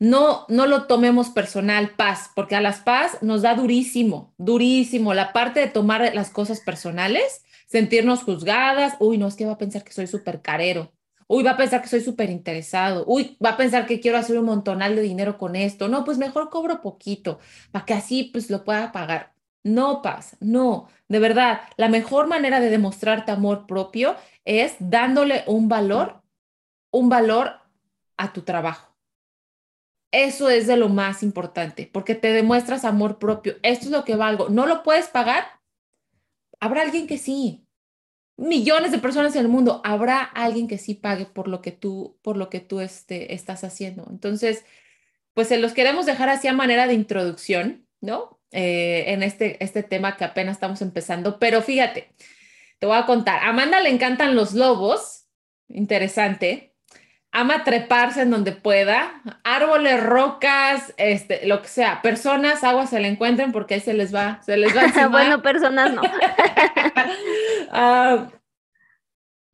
no, 0.00 0.46
no 0.48 0.66
lo 0.66 0.86
tomemos 0.86 1.28
personal, 1.28 1.90
paz, 1.94 2.30
porque 2.34 2.56
a 2.56 2.62
las 2.62 2.80
paz 2.80 3.18
nos 3.20 3.42
da 3.42 3.54
durísimo, 3.54 4.34
durísimo 4.38 5.12
la 5.12 5.34
parte 5.34 5.60
de 5.60 5.66
tomar 5.68 6.14
las 6.14 6.30
cosas 6.30 6.60
personales, 6.60 7.44
sentirnos 7.66 8.22
juzgadas, 8.24 8.96
uy, 8.98 9.18
no, 9.18 9.28
es 9.28 9.36
que 9.36 9.44
va 9.44 9.52
a 9.52 9.58
pensar 9.58 9.84
que 9.84 9.92
soy 9.92 10.06
súper 10.06 10.40
carero, 10.40 10.90
uy, 11.28 11.42
va 11.42 11.52
a 11.52 11.56
pensar 11.58 11.82
que 11.82 11.88
soy 11.88 12.00
súper 12.00 12.30
interesado, 12.30 13.04
uy, 13.06 13.36
va 13.44 13.50
a 13.50 13.56
pensar 13.58 13.86
que 13.86 14.00
quiero 14.00 14.16
hacer 14.16 14.38
un 14.38 14.46
montonal 14.46 14.96
de 14.96 15.02
dinero 15.02 15.36
con 15.36 15.54
esto, 15.54 15.86
no, 15.88 16.02
pues 16.02 16.16
mejor 16.16 16.48
cobro 16.48 16.80
poquito, 16.80 17.38
para 17.70 17.84
que 17.84 17.92
así 17.94 18.30
pues 18.32 18.50
lo 18.50 18.64
pueda 18.64 18.92
pagar. 18.92 19.34
No 19.62 20.00
paz, 20.00 20.38
no, 20.40 20.88
de 21.08 21.18
verdad, 21.18 21.60
la 21.76 21.90
mejor 21.90 22.26
manera 22.26 22.60
de 22.60 22.70
demostrarte 22.70 23.32
amor 23.32 23.66
propio 23.66 24.16
es 24.46 24.76
dándole 24.78 25.44
un 25.46 25.68
valor, 25.68 26.22
un 26.90 27.10
valor 27.10 27.56
a 28.16 28.32
tu 28.32 28.40
trabajo 28.40 28.89
eso 30.12 30.50
es 30.50 30.66
de 30.66 30.76
lo 30.76 30.88
más 30.88 31.22
importante, 31.22 31.88
porque 31.92 32.14
te 32.14 32.32
demuestras 32.32 32.84
amor 32.84 33.18
propio. 33.18 33.56
Esto 33.62 33.86
es 33.86 33.90
lo 33.92 34.04
que 34.04 34.16
valgo. 34.16 34.48
¿No 34.48 34.66
lo 34.66 34.82
puedes 34.82 35.08
pagar? 35.08 35.44
Habrá 36.58 36.82
alguien 36.82 37.06
que 37.06 37.18
sí. 37.18 37.66
Millones 38.36 38.90
de 38.90 38.98
personas 38.98 39.36
en 39.36 39.42
el 39.42 39.48
mundo. 39.48 39.80
Habrá 39.84 40.22
alguien 40.22 40.66
que 40.66 40.78
sí 40.78 40.94
pague 40.94 41.26
por 41.26 41.46
lo 41.46 41.60
que 41.62 41.72
tú, 41.72 42.18
por 42.22 42.36
lo 42.36 42.50
que 42.50 42.60
tú 42.60 42.80
este, 42.80 43.34
estás 43.34 43.62
haciendo. 43.64 44.06
Entonces, 44.10 44.64
pues 45.34 45.48
se 45.48 45.58
los 45.58 45.72
queremos 45.72 46.06
dejar 46.06 46.28
así 46.28 46.48
a 46.48 46.52
manera 46.52 46.86
de 46.86 46.94
introducción, 46.94 47.86
¿no? 48.00 48.40
Eh, 48.52 49.04
en 49.12 49.22
este, 49.22 49.62
este 49.62 49.84
tema 49.84 50.16
que 50.16 50.24
apenas 50.24 50.56
estamos 50.56 50.82
empezando, 50.82 51.38
pero 51.38 51.62
fíjate, 51.62 52.12
te 52.80 52.86
voy 52.86 52.96
a 52.96 53.06
contar, 53.06 53.44
a 53.44 53.50
Amanda 53.50 53.80
le 53.80 53.90
encantan 53.90 54.34
los 54.34 54.54
lobos, 54.54 55.28
interesante, 55.68 56.69
ama 57.32 57.64
treparse 57.64 58.22
en 58.22 58.30
donde 58.30 58.52
pueda, 58.52 59.22
árboles, 59.44 60.02
rocas, 60.02 60.94
este, 60.96 61.46
lo 61.46 61.62
que 61.62 61.68
sea, 61.68 62.02
personas, 62.02 62.64
agua 62.64 62.86
se 62.86 63.00
le 63.00 63.08
encuentren 63.08 63.52
porque 63.52 63.74
ahí 63.74 63.80
se 63.80 63.94
les 63.94 64.14
va, 64.14 64.42
se 64.42 64.56
les 64.56 64.76
va 64.76 65.08
bueno, 65.08 65.42
personas 65.42 65.92
no. 65.92 66.02
Ah, 67.72 68.28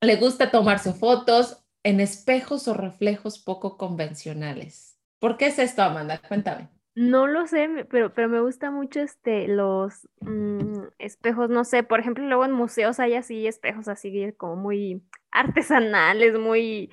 le 0.01 0.17
gusta 0.17 0.51
tomarse 0.51 0.95
fotos 0.95 1.62
en 1.83 2.01
espejos 2.01 2.67
o 2.67 2.75
reflejos 2.75 3.39
poco 3.39 3.77
convencionales. 3.77 4.99
¿Por 5.19 5.37
qué 5.37 5.49
es 5.49 5.59
esto, 5.59 5.83
Amanda? 5.83 6.19
Cuéntame. 6.19 6.76
No 6.97 7.27
lo 7.27 7.47
sé, 7.47 7.87
pero, 7.91 8.15
pero 8.15 8.31
me 8.31 8.41
gusta 8.41 8.71
mucho 8.71 9.01
este, 9.01 9.49
los 9.49 10.09
mm, 10.23 10.85
espejos, 10.99 11.51
no 11.51 11.63
sé, 11.65 11.83
por 11.83 12.01
ejemplo, 12.01 12.25
luego 12.25 12.47
en 12.47 12.53
museos 12.53 12.99
hay 13.01 13.13
así 13.13 13.47
espejos 13.47 13.87
así 13.87 14.33
como 14.39 14.57
muy 14.57 15.03
artesanales, 15.31 16.39
muy, 16.39 16.91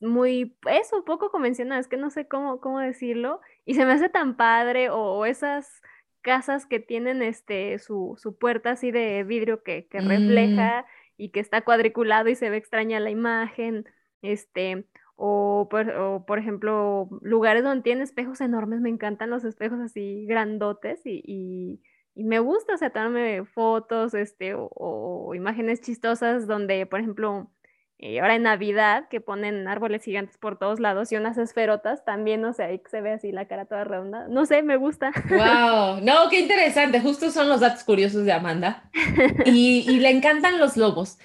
muy, 0.00 0.56
eso, 0.68 1.04
poco 1.04 1.30
convencionales, 1.30 1.86
que 1.86 1.96
no 1.96 2.10
sé 2.10 2.26
cómo, 2.26 2.60
cómo 2.60 2.80
decirlo, 2.80 3.40
y 3.64 3.74
se 3.74 3.86
me 3.86 3.92
hace 3.92 4.08
tan 4.08 4.36
padre, 4.36 4.90
o, 4.90 5.24
esas 5.24 5.82
casas 6.20 6.66
que 6.66 6.80
tienen 6.80 7.22
este, 7.22 7.78
su, 7.78 8.16
su, 8.20 8.36
puerta 8.36 8.72
así 8.72 8.90
de 8.90 9.22
vidrio 9.22 9.62
que, 9.62 9.86
que 9.86 10.00
mm. 10.00 10.08
refleja 10.08 10.86
y 11.16 11.28
que 11.28 11.38
está 11.38 11.60
cuadriculado 11.60 12.28
y 12.28 12.34
se 12.34 12.50
ve 12.50 12.56
extraña 12.56 12.98
la 12.98 13.10
imagen, 13.10 13.88
este, 14.20 14.84
o 15.20 15.68
por, 15.68 16.38
ejemplo, 16.38 17.08
lugares 17.22 17.64
donde 17.64 17.82
tienen 17.82 18.04
espejos 18.04 18.40
enormes, 18.40 18.80
me 18.80 18.88
encantan 18.88 19.30
los 19.30 19.42
espejos 19.42 19.80
así 19.80 20.24
grandotes 20.26 21.00
y, 21.04 21.80
me 22.14 22.38
gusta, 22.38 22.74
o 22.74 22.76
sea, 22.76 22.90
tomarme 22.90 23.44
fotos 23.44 24.14
este, 24.14 24.54
o, 24.56 25.32
imágenes 25.34 25.80
chistosas 25.80 26.46
donde, 26.46 26.86
por 26.86 27.00
ejemplo, 27.00 27.50
eh, 27.98 28.20
ahora 28.20 28.36
en 28.36 28.42
Navidad, 28.44 29.08
que 29.08 29.20
ponen 29.20 29.66
árboles 29.66 30.04
gigantes 30.04 30.38
por 30.38 30.56
todos 30.56 30.78
lados 30.78 31.10
y 31.10 31.16
unas 31.16 31.36
esferotas, 31.36 32.04
también, 32.04 32.40
no 32.40 32.52
sé, 32.52 32.62
ahí 32.62 32.82
se 32.88 33.00
ve 33.00 33.12
así 33.12 33.32
la 33.32 33.48
cara 33.48 33.64
toda 33.64 33.82
redonda. 33.82 34.28
No 34.28 34.46
sé, 34.46 34.62
me 34.62 34.76
gusta. 34.76 35.10
¡Wow! 35.28 36.00
No, 36.02 36.28
qué 36.30 36.40
interesante. 36.40 37.00
Justo 37.00 37.30
son 37.30 37.48
los 37.48 37.58
datos 37.58 37.82
curiosos 37.82 38.24
de 38.24 38.32
Amanda. 38.32 38.88
Y, 39.46 39.84
y 39.88 39.98
le 39.98 40.10
encantan 40.10 40.58
los 40.60 40.76
lobos. 40.76 41.18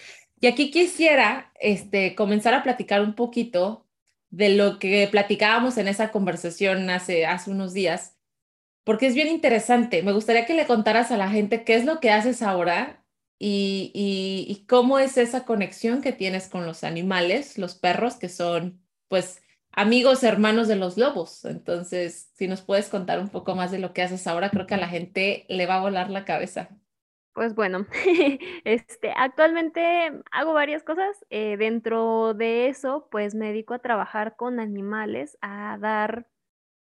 Y 0.44 0.48
aquí 0.48 0.72
quisiera 0.72 1.54
este, 1.62 2.16
comenzar 2.16 2.54
a 2.54 2.64
platicar 2.64 3.00
un 3.00 3.16
poquito 3.16 3.88
de 4.30 4.50
lo 4.50 4.78
que 4.78 5.08
platicábamos 5.10 5.78
en 5.78 5.88
esa 5.88 6.12
conversación 6.12 6.90
hace, 6.90 7.26
hace 7.26 7.50
unos 7.50 7.72
días, 7.72 8.18
porque 8.84 9.08
es 9.08 9.16
bien 9.16 9.30
interesante. 9.30 10.04
Me 10.04 10.12
gustaría 10.12 10.46
que 10.46 10.54
le 10.54 10.68
contaras 10.68 11.12
a 11.12 11.18
la 11.18 11.30
gente 11.30 11.64
qué 11.64 11.76
es 11.76 11.86
lo 11.86 12.02
que 12.02 12.12
haces 12.12 12.42
ahora 12.42 13.06
y, 13.40 13.94
y, 13.96 14.66
cómo 14.66 15.00
es 15.00 15.18
esa 15.18 15.46
conexión 15.46 16.02
que 16.02 16.12
tienes 16.12 16.50
con 16.50 16.66
los 16.66 16.84
animales, 16.84 17.58
los 17.58 17.76
perros, 17.76 18.16
que 18.16 18.28
son 18.28 18.82
pues 19.08 19.42
amigos, 19.72 20.24
hermanos 20.24 20.68
de 20.68 20.76
los 20.76 20.98
lobos. 20.98 21.46
Entonces, 21.46 22.32
si 22.34 22.50
nos 22.50 22.62
puedes 22.62 22.90
contar 22.90 23.22
un 23.22 23.30
poco 23.30 23.56
más 23.56 23.72
de 23.72 23.80
lo 23.80 23.94
que 23.94 24.02
haces 24.02 24.28
ahora, 24.28 24.50
creo 24.50 24.68
que 24.68 24.74
a 24.76 24.78
la 24.78 24.90
gente 24.90 25.46
le 25.48 25.68
va 25.68 25.76
a 25.76 25.82
volar 25.82 26.10
la 26.10 26.26
cabeza. 26.26 26.83
Pues 27.34 27.56
bueno, 27.56 27.88
este, 28.64 29.12
actualmente 29.16 30.12
hago 30.32 30.54
varias 30.54 30.84
cosas. 30.84 31.26
Eh, 31.30 31.58
dentro 31.58 32.34
de 32.36 32.68
eso, 32.68 33.08
pues 33.12 33.34
me 33.34 33.48
dedico 33.48 33.74
a 33.74 33.80
trabajar 33.80 34.36
con 34.36 34.60
animales, 34.60 35.38
a 35.42 35.78
dar 35.80 36.28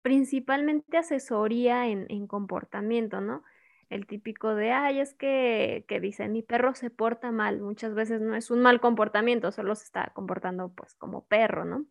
principalmente 0.01 0.97
asesoría 0.97 1.87
en, 1.87 2.05
en 2.09 2.27
comportamiento, 2.27 3.21
¿no? 3.21 3.43
El 3.89 4.07
típico 4.07 4.55
de, 4.55 4.71
ay, 4.71 4.99
es 5.01 5.13
que, 5.13 5.85
que 5.87 5.99
dice, 5.99 6.29
mi 6.29 6.43
perro 6.43 6.75
se 6.75 6.89
porta 6.91 7.31
mal. 7.31 7.61
Muchas 7.61 7.93
veces 7.95 8.21
no 8.21 8.35
es 8.35 8.51
un 8.51 8.61
mal 8.61 8.81
comportamiento, 8.81 9.51
solo 9.51 9.75
se 9.75 9.85
está 9.85 10.11
comportando 10.15 10.69
pues 10.75 10.95
como 10.95 11.25
perro, 11.27 11.65
¿no? 11.65 11.85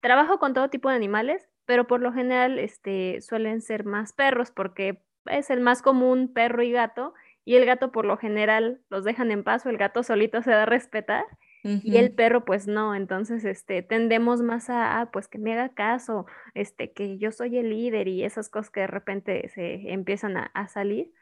Trabajo 0.00 0.38
con 0.38 0.52
todo 0.52 0.68
tipo 0.68 0.88
de 0.88 0.96
animales, 0.96 1.48
pero 1.64 1.86
por 1.86 2.00
lo 2.00 2.12
general 2.12 2.58
este, 2.58 3.20
suelen 3.20 3.62
ser 3.62 3.84
más 3.84 4.12
perros 4.12 4.50
porque 4.50 5.02
es 5.26 5.50
el 5.50 5.60
más 5.60 5.80
común 5.82 6.32
perro 6.32 6.62
y 6.62 6.72
gato 6.72 7.14
y 7.44 7.56
el 7.56 7.64
gato 7.64 7.92
por 7.92 8.04
lo 8.04 8.16
general 8.16 8.80
los 8.88 9.04
dejan 9.04 9.30
en 9.30 9.44
paz 9.44 9.66
o 9.66 9.70
el 9.70 9.78
gato 9.78 10.02
solito 10.02 10.42
se 10.42 10.50
da 10.50 10.62
a 10.62 10.66
respetar 10.66 11.24
y 11.64 11.96
el 11.96 12.12
perro 12.12 12.44
pues 12.44 12.66
no, 12.66 12.94
entonces 12.94 13.44
este 13.44 13.82
tendemos 13.82 14.42
más 14.42 14.68
a, 14.68 15.10
pues 15.12 15.28
que 15.28 15.38
me 15.38 15.52
haga 15.52 15.68
caso, 15.68 16.26
este 16.54 16.92
que 16.92 17.18
yo 17.18 17.30
soy 17.30 17.56
el 17.56 17.70
líder 17.70 18.08
y 18.08 18.24
esas 18.24 18.48
cosas 18.48 18.70
que 18.70 18.80
de 18.80 18.88
repente 18.88 19.48
se 19.54 19.92
empiezan 19.92 20.36
a, 20.36 20.68
salir. 20.68 21.12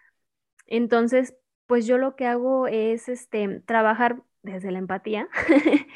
Entonces, 0.67 1.37
pues 1.67 1.87
yo 1.87 1.99
lo 1.99 2.17
que 2.17 2.27
hago 2.27 2.69
es 2.69 3.09
este 3.09 3.61
trabajar 3.67 4.23
desde 4.43 4.71
la 4.71 4.79
empatía. 4.79 5.29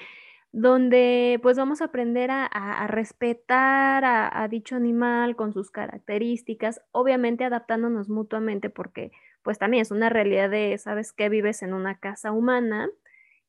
donde 0.52 1.40
pues 1.42 1.56
vamos 1.56 1.80
a 1.80 1.86
aprender 1.86 2.30
a, 2.30 2.86
respetar 2.86 4.04
a, 4.04 4.42
a, 4.42 4.46
dicho 4.46 4.76
animal 4.76 5.34
con 5.34 5.52
sus 5.52 5.72
características, 5.72 6.80
obviamente 6.92 7.44
adaptándonos 7.44 8.08
mutuamente 8.08 8.70
porque 8.70 9.10
pues 9.44 9.58
también 9.58 9.82
es 9.82 9.92
una 9.92 10.08
realidad 10.08 10.50
de, 10.50 10.76
sabes 10.78 11.12
que 11.12 11.28
vives 11.28 11.62
en 11.62 11.74
una 11.74 11.98
casa 12.00 12.32
humana 12.32 12.90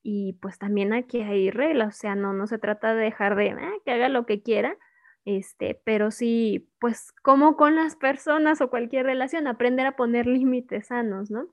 y 0.04 0.34
pues 0.34 0.60
también 0.60 0.94
aquí 0.94 1.22
hay 1.22 1.50
reglas, 1.50 1.96
o 1.96 1.98
sea, 1.98 2.16
no, 2.16 2.34
no 2.34 2.46
se 2.46 2.60
trata 2.60 2.94
de 2.94 3.06
dejar 3.06 3.36
de 3.36 3.52
ah, 3.52 3.74
que 3.86 3.92
haga 3.92 4.10
lo 4.10 4.28
que 4.28 4.44
quiera, 4.44 4.78
este, 5.24 5.82
pero 5.86 6.12
sí, 6.12 6.70
pues 6.80 7.14
como 7.24 7.56
con 7.58 7.76
las 7.76 7.96
personas 7.96 8.62
o 8.62 8.70
cualquier 8.70 9.06
relación, 9.08 9.48
aprender 9.48 9.88
a 9.88 9.96
poner 9.96 10.28
límites 10.28 10.88
sanos, 10.88 11.32
¿no? 11.32 11.48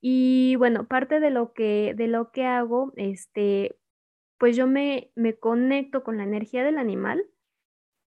Y 0.00 0.56
bueno, 0.56 0.86
parte 0.86 1.20
de 1.20 1.30
lo 1.30 1.52
que, 1.52 1.94
de 1.96 2.08
lo 2.08 2.30
que 2.30 2.46
hago, 2.46 2.92
este, 2.96 3.76
pues 4.38 4.56
yo 4.56 4.66
me, 4.66 5.10
me 5.16 5.34
conecto 5.34 6.04
con 6.04 6.18
la 6.18 6.24
energía 6.24 6.64
del 6.64 6.78
animal. 6.78 7.26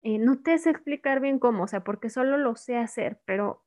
Eh, 0.03 0.19
no 0.19 0.41
te 0.41 0.57
sé 0.57 0.69
explicar 0.69 1.21
bien 1.21 1.39
cómo, 1.39 1.63
o 1.63 1.67
sea, 1.67 1.83
porque 1.83 2.09
solo 2.09 2.37
lo 2.37 2.55
sé 2.55 2.77
hacer, 2.77 3.19
pero 3.25 3.64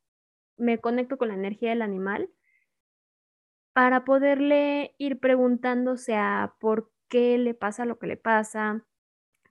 me 0.58 0.78
conecto 0.78 1.16
con 1.16 1.28
la 1.28 1.34
energía 1.34 1.70
del 1.70 1.82
animal 1.82 2.28
para 3.72 4.04
poderle 4.04 4.94
ir 4.98 5.20
preguntándose 5.20 6.14
a 6.16 6.54
por 6.60 6.90
qué 7.08 7.38
le 7.38 7.54
pasa 7.54 7.84
lo 7.84 7.98
que 7.98 8.08
le 8.08 8.16
pasa, 8.16 8.84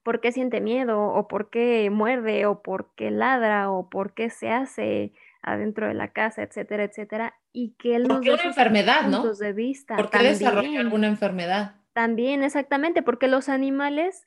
por 0.04 0.22
qué 0.22 0.32
siente 0.32 0.62
miedo, 0.62 1.02
o 1.02 1.28
por 1.28 1.50
qué 1.50 1.89
muerde, 1.89 2.46
o 2.46 2.62
por 2.62 2.93
qué 2.96 3.12
ladra, 3.12 3.72
o 3.72 3.89
por 3.89 4.13
qué 4.13 4.30
se 4.30 4.50
hace 4.50 5.13
adentro 5.41 5.88
de 5.88 5.93
la 5.93 6.10
casa, 6.10 6.43
etcétera, 6.43 6.84
etcétera, 6.84 7.36
y 7.54 7.76
que 7.80 7.96
él 7.96 8.04
nos 8.04 8.20
una 8.20 8.43
enfermedad, 8.43 9.08
¿no? 9.08 9.34
de 9.34 9.54
vista. 9.54 9.96
¿Por 9.96 10.10
qué 10.10 10.20
desarrolla 10.20 10.80
alguna 10.80 11.08
enfermedad? 11.08 11.76
También, 11.93 12.43
exactamente, 12.43 13.02
porque 13.02 13.28
los 13.28 13.50
animales 13.50 14.26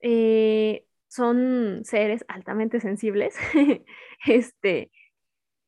eh, 0.00 0.86
son 1.08 1.80
seres 1.84 2.24
altamente 2.28 2.80
sensibles, 2.80 3.34
este, 4.26 4.90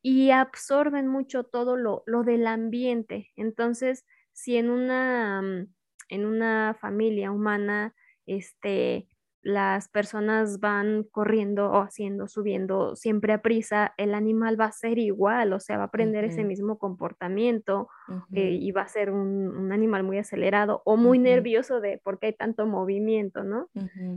y 0.02 0.30
absorben 0.30 1.06
mucho 1.06 1.44
todo 1.44 1.76
lo, 1.76 2.02
del 2.24 2.46
ambiente. 2.46 3.30
Entonces, 3.36 4.04
si 4.32 4.56
en 4.56 4.68
una, 4.68 5.40
mm, 5.42 5.66
en 6.08 6.26
una 6.26 6.76
familia 6.80 7.30
humana, 7.30 7.94
este, 8.26 9.06
las 9.42 9.88
personas 9.88 10.60
van 10.60 11.04
corriendo 11.10 11.68
o 11.70 11.82
haciendo, 11.82 12.28
subiendo 12.28 12.94
siempre 12.94 13.32
a 13.32 13.42
prisa, 13.42 13.92
el 13.96 14.14
animal 14.14 14.60
va 14.60 14.66
a 14.66 14.72
ser 14.72 14.98
igual, 14.98 15.52
o 15.52 15.58
sea, 15.58 15.78
va 15.78 15.84
a 15.84 15.86
aprender 15.86 16.24
ese 16.24 16.44
mismo 16.44 16.78
comportamiento 16.78 17.88
eh, 18.32 18.50
y 18.52 18.70
va 18.70 18.82
a 18.82 18.88
ser 18.88 19.10
un, 19.10 19.72
animal 19.72 20.04
muy 20.04 20.18
acelerado 20.18 20.82
o 20.84 20.96
muy 20.96 21.18
nervioso 21.18 21.80
de 21.80 22.00
porque 22.04 22.26
hay 22.26 22.34
tanto 22.34 22.66
movimiento, 22.66 23.42
¿no? 23.42 23.68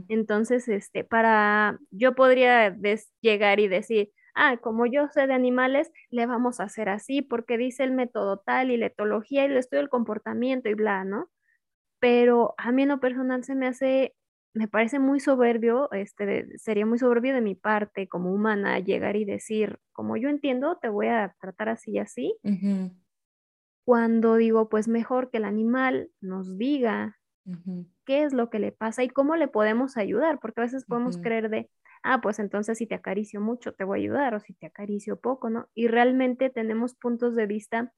Entonces, 0.08 0.68
este, 0.68 1.02
para, 1.02 1.78
yo 1.90 2.14
podría 2.14 2.76
llegar 3.20 3.58
y 3.58 3.66
decir, 3.66 4.12
ah, 4.36 4.58
como 4.58 4.86
yo 4.86 5.08
sé 5.08 5.26
de 5.26 5.34
animales, 5.34 5.90
le 6.10 6.26
vamos 6.26 6.60
a 6.60 6.64
hacer 6.64 6.88
así 6.88 7.22
porque 7.22 7.58
dice 7.58 7.82
el 7.82 7.92
método 7.92 8.38
tal 8.38 8.70
y 8.70 8.76
la 8.76 8.86
etología 8.86 9.42
y 9.42 9.46
el 9.46 9.56
estudio 9.56 9.80
del 9.80 9.88
comportamiento 9.88 10.68
y 10.68 10.74
bla, 10.74 11.04
¿no? 11.04 11.30
Pero 11.98 12.54
a 12.58 12.70
mí 12.70 12.82
en 12.82 12.90
lo 12.90 13.00
personal 13.00 13.42
se 13.42 13.54
me 13.54 13.66
hace, 13.66 14.14
me 14.54 14.68
parece 14.68 14.98
muy 14.98 15.18
soberbio, 15.20 15.90
este, 15.92 16.46
sería 16.58 16.86
muy 16.86 16.98
soberbio 16.98 17.34
de 17.34 17.40
mi 17.40 17.54
parte 17.54 18.06
como 18.08 18.32
humana 18.32 18.78
llegar 18.78 19.16
y 19.16 19.24
decir, 19.24 19.78
como 19.92 20.16
yo 20.18 20.28
entiendo, 20.28 20.78
te 20.80 20.90
voy 20.90 21.08
a 21.08 21.34
tratar 21.40 21.70
así 21.70 21.92
y 21.92 21.98
así. 21.98 22.36
Cuando 23.84 24.36
digo, 24.36 24.68
pues 24.68 24.86
mejor 24.86 25.30
que 25.30 25.38
el 25.38 25.44
animal 25.44 26.10
nos 26.20 26.58
diga 26.58 27.18
qué 28.04 28.24
es 28.24 28.32
lo 28.32 28.50
que 28.50 28.58
le 28.58 28.72
pasa 28.72 29.04
y 29.04 29.08
cómo 29.08 29.36
le 29.36 29.48
podemos 29.48 29.96
ayudar, 29.96 30.40
porque 30.40 30.60
a 30.60 30.64
veces 30.64 30.84
podemos 30.84 31.16
creer 31.16 31.48
de, 31.48 31.70
ah, 32.06 32.20
pues 32.20 32.38
entonces 32.38 32.78
si 32.78 32.86
te 32.86 32.94
acaricio 32.94 33.40
mucho 33.40 33.72
te 33.74 33.84
voy 33.84 33.98
a 33.98 34.02
ayudar 34.02 34.34
o 34.34 34.40
si 34.40 34.54
te 34.54 34.66
acaricio 34.66 35.20
poco, 35.20 35.50
¿no? 35.50 35.68
Y 35.74 35.88
realmente 35.88 36.50
tenemos 36.50 36.94
puntos 36.94 37.34
de 37.34 37.46
vista, 37.46 37.92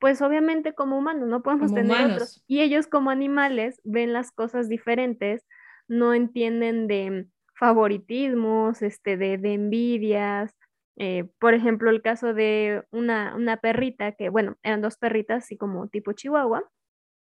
pues 0.00 0.22
obviamente 0.22 0.74
como 0.74 0.98
humanos, 0.98 1.28
no 1.28 1.42
podemos 1.42 1.74
tener 1.74 2.00
otros. 2.00 2.42
Y 2.46 2.60
ellos 2.60 2.86
como 2.86 3.10
animales 3.10 3.80
ven 3.84 4.12
las 4.12 4.32
cosas 4.32 4.68
diferentes, 4.68 5.46
no 5.88 6.14
entienden 6.14 6.86
de 6.86 7.26
favoritismos, 7.54 8.82
este, 8.82 9.16
de, 9.16 9.36
de 9.38 9.54
envidias. 9.54 10.56
Eh, 10.96 11.30
por 11.38 11.54
ejemplo, 11.54 11.90
el 11.90 12.02
caso 12.02 12.34
de 12.34 12.84
una, 12.90 13.34
una 13.36 13.58
perrita 13.58 14.12
que, 14.12 14.30
bueno, 14.30 14.56
eran 14.62 14.80
dos 14.80 14.96
perritas, 14.96 15.44
así 15.44 15.56
como 15.56 15.88
tipo 15.88 16.12
chihuahua, 16.12 16.70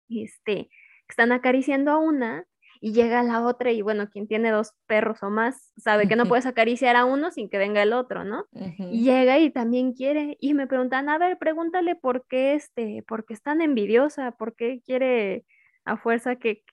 este, 0.10 0.70
que 0.70 1.10
están 1.10 1.32
acariciando 1.32 1.92
a 1.92 1.98
una 1.98 2.46
y 2.82 2.94
llega 2.94 3.24
la 3.24 3.46
otra 3.46 3.72
y 3.72 3.82
bueno, 3.82 4.10
quien 4.10 4.28
tiene 4.28 4.52
dos 4.52 4.74
perros 4.88 5.22
o 5.22 5.30
más 5.30 5.74
sabe 5.78 6.08
que 6.08 6.16
no 6.16 6.26
puedes 6.26 6.46
acariciar 6.46 6.96
a 6.96 7.06
uno 7.06 7.30
sin 7.30 7.50
que 7.50 7.58
venga 7.58 7.84
el 7.84 7.92
otro, 7.92 8.24
¿no? 8.24 8.46
Y 8.54 9.04
llega 9.04 9.38
y 9.40 9.50
también 9.50 9.94
quiere 9.94 10.38
y 10.40 10.54
me 10.54 10.66
preguntan, 10.66 11.10
a 11.10 11.18
ver, 11.18 11.38
pregúntale 11.38 11.96
por 11.96 12.26
qué 12.28 12.54
este, 12.54 13.04
por 13.06 13.26
qué 13.26 13.34
es 13.34 13.42
tan 13.42 13.62
envidiosa, 13.62 14.32
por 14.32 14.56
qué 14.56 14.82
quiere 14.86 15.46
a 15.84 15.98
fuerza 15.98 16.38
que... 16.38 16.64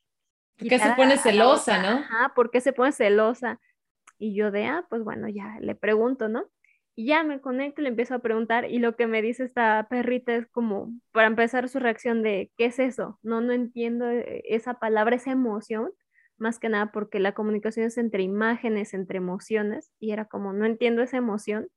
¿Por 0.58 0.68
qué 0.68 0.78
se 0.78 0.90
pone 0.92 1.18
celosa, 1.18 1.82
no? 1.82 1.98
Ajá, 1.98 2.32
¿por 2.34 2.50
qué 2.50 2.60
se 2.60 2.72
pone 2.72 2.92
celosa? 2.92 3.60
Y 4.18 4.34
yo 4.34 4.50
de, 4.50 4.66
ah, 4.66 4.86
pues 4.88 5.02
bueno, 5.02 5.28
ya 5.28 5.58
le 5.60 5.74
pregunto, 5.74 6.28
¿no? 6.28 6.44
Y 6.98 7.04
ya 7.04 7.22
me 7.22 7.42
conecto 7.42 7.82
y 7.82 7.84
le 7.84 7.90
empiezo 7.90 8.14
a 8.14 8.20
preguntar 8.20 8.70
y 8.70 8.78
lo 8.78 8.96
que 8.96 9.06
me 9.06 9.20
dice 9.20 9.44
esta 9.44 9.86
perrita 9.90 10.34
es 10.34 10.46
como, 10.46 10.90
para 11.12 11.26
empezar 11.26 11.68
su 11.68 11.78
reacción 11.78 12.22
de, 12.22 12.50
¿qué 12.56 12.66
es 12.66 12.78
eso? 12.78 13.18
No, 13.22 13.42
no 13.42 13.52
entiendo 13.52 14.08
eh, 14.10 14.42
esa 14.46 14.74
palabra, 14.74 15.16
esa 15.16 15.30
emoción, 15.30 15.92
más 16.38 16.58
que 16.58 16.70
nada 16.70 16.92
porque 16.92 17.20
la 17.20 17.32
comunicación 17.32 17.86
es 17.86 17.98
entre 17.98 18.22
imágenes, 18.22 18.94
entre 18.94 19.18
emociones, 19.18 19.92
y 20.00 20.12
era 20.12 20.24
como, 20.24 20.54
no 20.54 20.64
entiendo 20.64 21.02
esa 21.02 21.18
emoción. 21.18 21.68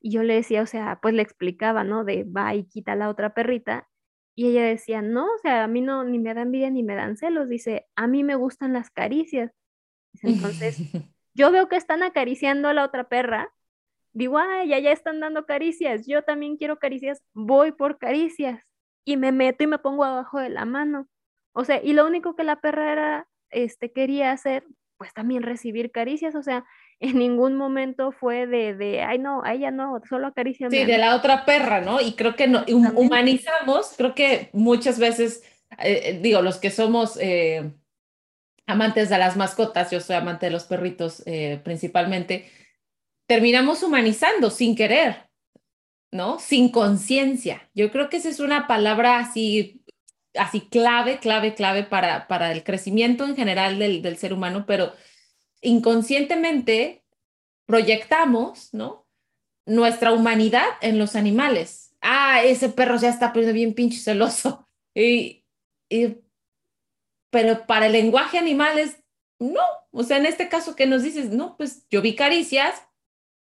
Y 0.00 0.12
yo 0.12 0.22
le 0.22 0.34
decía, 0.34 0.62
o 0.62 0.66
sea, 0.66 1.00
pues 1.02 1.14
le 1.14 1.22
explicaba, 1.22 1.82
¿no? 1.82 2.04
De 2.04 2.22
va 2.24 2.54
y 2.54 2.64
quita 2.66 2.94
la 2.94 3.08
otra 3.08 3.34
perrita. 3.34 3.88
Y 4.36 4.48
ella 4.48 4.64
decía, 4.64 5.02
no, 5.02 5.24
o 5.24 5.38
sea, 5.42 5.64
a 5.64 5.66
mí 5.66 5.80
no, 5.80 6.04
ni 6.04 6.20
me 6.20 6.34
da 6.34 6.42
envidia 6.42 6.70
ni 6.70 6.84
me 6.84 6.94
dan 6.94 7.16
celos. 7.16 7.48
Dice, 7.48 7.86
a 7.96 8.06
mí 8.06 8.22
me 8.22 8.36
gustan 8.36 8.72
las 8.72 8.90
caricias. 8.90 9.50
Entonces, 10.22 10.78
yo 11.34 11.50
veo 11.50 11.68
que 11.68 11.76
están 11.76 12.04
acariciando 12.04 12.68
a 12.68 12.74
la 12.74 12.84
otra 12.84 13.08
perra 13.08 13.50
digo, 14.16 14.38
ay, 14.38 14.68
ya, 14.68 14.78
ya 14.78 14.92
están 14.92 15.20
dando 15.20 15.44
caricias, 15.44 16.06
yo 16.06 16.22
también 16.22 16.56
quiero 16.56 16.78
caricias, 16.78 17.22
voy 17.34 17.72
por 17.72 17.98
caricias 17.98 18.62
y 19.04 19.18
me 19.18 19.30
meto 19.30 19.62
y 19.62 19.66
me 19.66 19.78
pongo 19.78 20.04
abajo 20.04 20.40
de 20.40 20.48
la 20.48 20.64
mano. 20.64 21.06
O 21.52 21.64
sea, 21.64 21.82
y 21.82 21.92
lo 21.92 22.06
único 22.06 22.34
que 22.34 22.42
la 22.42 22.60
perra 22.62 22.92
era, 22.92 23.28
este, 23.50 23.92
quería 23.92 24.32
hacer, 24.32 24.64
pues 24.96 25.12
también 25.12 25.42
recibir 25.42 25.90
caricias, 25.90 26.34
o 26.34 26.42
sea, 26.42 26.64
en 27.00 27.18
ningún 27.18 27.56
momento 27.56 28.10
fue 28.10 28.46
de, 28.46 28.74
de 28.74 29.02
ay, 29.02 29.18
no, 29.18 29.44
a 29.44 29.52
ella 29.52 29.70
no, 29.70 30.00
solo 30.08 30.28
acaricia. 30.28 30.70
Sí, 30.70 30.86
de 30.86 30.96
la 30.96 31.14
otra 31.14 31.44
perra, 31.44 31.82
¿no? 31.82 32.00
Y 32.00 32.14
creo 32.14 32.36
que 32.36 32.48
no, 32.48 32.64
humanizamos, 32.94 33.92
creo 33.98 34.14
que 34.14 34.48
muchas 34.54 34.98
veces, 34.98 35.42
eh, 35.78 36.00
eh, 36.04 36.18
digo, 36.22 36.40
los 36.40 36.56
que 36.56 36.70
somos... 36.70 37.18
Eh, 37.20 37.70
amantes 38.68 39.08
de 39.10 39.18
las 39.18 39.36
mascotas, 39.36 39.92
yo 39.92 40.00
soy 40.00 40.16
amante 40.16 40.46
de 40.46 40.50
los 40.50 40.64
perritos 40.64 41.22
principalmente, 41.62 42.50
terminamos 43.26 43.82
humanizando 43.82 44.50
sin 44.50 44.76
querer, 44.76 45.28
¿no? 46.12 46.38
Sin 46.38 46.70
conciencia. 46.70 47.68
Yo 47.74 47.90
creo 47.90 48.08
que 48.08 48.18
esa 48.18 48.28
es 48.28 48.40
una 48.40 48.66
palabra 48.66 49.18
así, 49.18 49.82
así 50.34 50.60
clave, 50.68 51.18
clave, 51.18 51.54
clave 51.54 51.82
para, 51.82 52.28
para 52.28 52.52
el 52.52 52.64
crecimiento 52.64 53.24
en 53.24 53.36
general 53.36 53.78
del, 53.78 54.02
del 54.02 54.16
ser 54.16 54.32
humano, 54.32 54.64
pero 54.66 54.92
inconscientemente 55.60 57.04
proyectamos, 57.66 58.72
¿no? 58.72 59.06
Nuestra 59.66 60.12
humanidad 60.12 60.66
en 60.80 60.98
los 60.98 61.16
animales. 61.16 61.94
Ah, 62.00 62.42
ese 62.44 62.68
perro 62.68 62.96
ya 62.98 63.08
está 63.08 63.32
poniendo 63.32 63.54
bien 63.54 63.74
pinche 63.74 63.98
celoso. 63.98 64.62
Y, 64.98 65.44
y, 65.90 66.16
pero 67.28 67.66
para 67.66 67.84
el 67.84 67.92
lenguaje 67.92 68.38
animal 68.38 68.78
es 68.78 68.96
no. 69.38 69.60
O 69.90 70.02
sea, 70.02 70.16
en 70.16 70.24
este 70.24 70.48
caso 70.48 70.74
que 70.74 70.86
nos 70.86 71.02
dices, 71.02 71.28
no, 71.30 71.54
pues 71.58 71.86
yo 71.90 72.00
vi 72.00 72.14
caricias, 72.14 72.82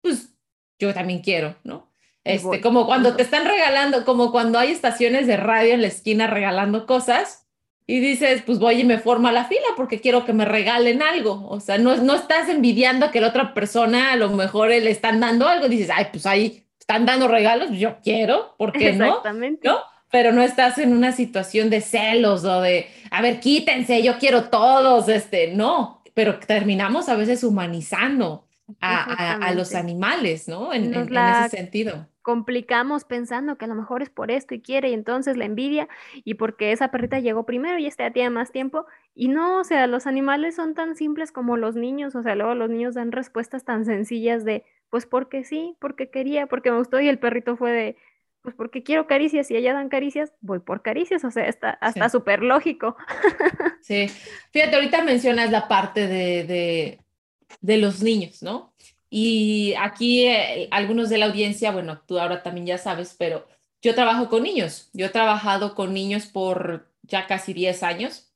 pues 0.04 0.34
yo 0.78 0.92
también 0.92 1.20
quiero, 1.20 1.56
¿no? 1.64 1.90
Este, 2.24 2.60
como 2.60 2.86
cuando 2.86 3.16
te 3.16 3.22
están 3.22 3.46
regalando, 3.46 4.04
como 4.04 4.32
cuando 4.32 4.58
hay 4.58 4.70
estaciones 4.70 5.26
de 5.26 5.36
radio 5.38 5.72
en 5.72 5.80
la 5.80 5.88
esquina 5.88 6.26
regalando 6.26 6.86
cosas 6.86 7.46
y 7.86 8.00
dices, 8.00 8.42
pues 8.44 8.58
voy 8.58 8.80
y 8.80 8.84
me 8.84 8.98
formo 8.98 9.28
a 9.28 9.32
la 9.32 9.44
fila 9.44 9.66
porque 9.76 10.00
quiero 10.00 10.24
que 10.24 10.32
me 10.32 10.44
regalen 10.44 11.02
algo. 11.02 11.46
O 11.48 11.60
sea, 11.60 11.78
no, 11.78 11.96
no 11.96 12.14
estás 12.14 12.48
envidiando 12.48 13.10
que 13.10 13.20
la 13.20 13.28
otra 13.28 13.54
persona 13.54 14.12
a 14.12 14.16
lo 14.16 14.30
mejor 14.30 14.68
le 14.68 14.90
están 14.90 15.20
dando 15.20 15.48
algo. 15.48 15.68
Dices, 15.68 15.90
ay, 15.94 16.08
pues 16.12 16.26
ahí 16.26 16.66
están 16.78 17.06
dando 17.06 17.28
regalos, 17.28 17.70
yo 17.72 17.96
quiero, 18.02 18.54
¿por 18.58 18.72
qué 18.72 18.92
no? 18.92 19.06
Exactamente. 19.06 19.66
¿No? 19.66 19.78
Pero 20.10 20.32
no 20.32 20.42
estás 20.42 20.78
en 20.78 20.94
una 20.94 21.12
situación 21.12 21.70
de 21.70 21.80
celos 21.80 22.44
o 22.44 22.60
de, 22.60 22.88
a 23.10 23.22
ver, 23.22 23.40
quítense, 23.40 24.02
yo 24.02 24.18
quiero 24.18 24.44
todos, 24.44 25.08
este, 25.08 25.48
no. 25.48 26.02
Pero 26.12 26.38
terminamos 26.38 27.08
a 27.08 27.16
veces 27.16 27.42
humanizando 27.42 28.43
a, 28.80 29.52
los 29.54 29.74
animales, 29.74 30.48
¿no? 30.48 30.72
En, 30.72 30.94
ese 30.94 31.48
sentido. 31.56 32.08
Complicamos 32.22 33.04
pensando 33.04 33.58
que 33.58 33.66
a 33.66 33.68
lo 33.68 33.74
mejor 33.74 34.02
es 34.02 34.08
por 34.08 34.30
esto 34.30 34.54
y 34.54 34.60
quiere, 34.60 34.90
y 34.90 34.94
entonces 34.94 35.36
la 35.36 35.44
envidia, 35.44 35.88
y 36.24 36.34
porque 36.34 36.72
esa 36.72 36.90
perrita 36.90 37.18
llegó 37.18 37.44
primero 37.44 37.78
y 37.78 37.86
esta 37.86 38.10
tiene 38.10 38.30
más 38.30 38.50
tiempo. 38.50 38.86
Y 39.14 39.28
no, 39.28 39.58
o 39.58 39.64
sea, 39.64 39.86
los 39.86 40.06
animales 40.06 40.56
son 40.56 40.74
tan 40.74 40.96
simples 40.96 41.32
como 41.32 41.56
los 41.56 41.76
niños, 41.76 42.14
o 42.14 42.22
sea, 42.22 42.34
luego 42.34 42.54
los 42.54 42.70
niños 42.70 42.94
dan 42.94 43.12
respuestas 43.12 43.64
tan 43.64 43.84
sencillas 43.84 44.44
de, 44.44 44.64
pues 44.88 45.06
porque 45.06 45.44
sí, 45.44 45.76
porque 45.80 46.10
quería, 46.10 46.46
porque 46.46 46.70
me 46.70 46.78
gustó, 46.78 47.00
y 47.00 47.08
el 47.08 47.18
perrito 47.18 47.56
fue 47.56 47.72
de, 47.72 47.96
pues 48.40 48.54
porque 48.54 48.82
quiero 48.82 49.06
caricias 49.06 49.50
y 49.50 49.56
allá 49.56 49.74
dan 49.74 49.88
caricias, 49.90 50.32
voy 50.40 50.60
por 50.60 50.82
caricias, 50.82 51.24
o 51.24 51.30
sea, 51.30 51.46
está 51.46 51.70
hasta 51.70 52.08
súper 52.08 52.42
lógico. 52.42 52.96
Sí, 53.84 54.08
fíjate, 54.50 54.76
ahorita 54.76 55.04
mencionas 55.04 55.50
la 55.50 55.68
parte 55.68 56.06
de, 56.06 56.44
de 56.44 57.03
los 57.62 58.02
niños, 58.02 58.42
¿no? 58.42 58.74
Y 59.10 59.74
aquí 59.78 60.26
eh, 60.26 60.68
algunos 60.70 61.08
de 61.08 61.18
la 61.18 61.26
audiencia, 61.26 61.70
bueno, 61.70 62.00
tú 62.06 62.18
ahora 62.18 62.42
también 62.42 62.66
ya 62.66 62.78
sabes, 62.78 63.14
pero 63.18 63.46
yo 63.82 63.94
trabajo 63.94 64.28
con 64.28 64.42
niños. 64.42 64.90
Yo 64.92 65.06
he 65.06 65.10
trabajado 65.10 65.74
con 65.74 65.94
niños 65.94 66.26
por 66.26 66.90
ya 67.02 67.26
casi 67.26 67.52
10 67.52 67.82
años 67.82 68.34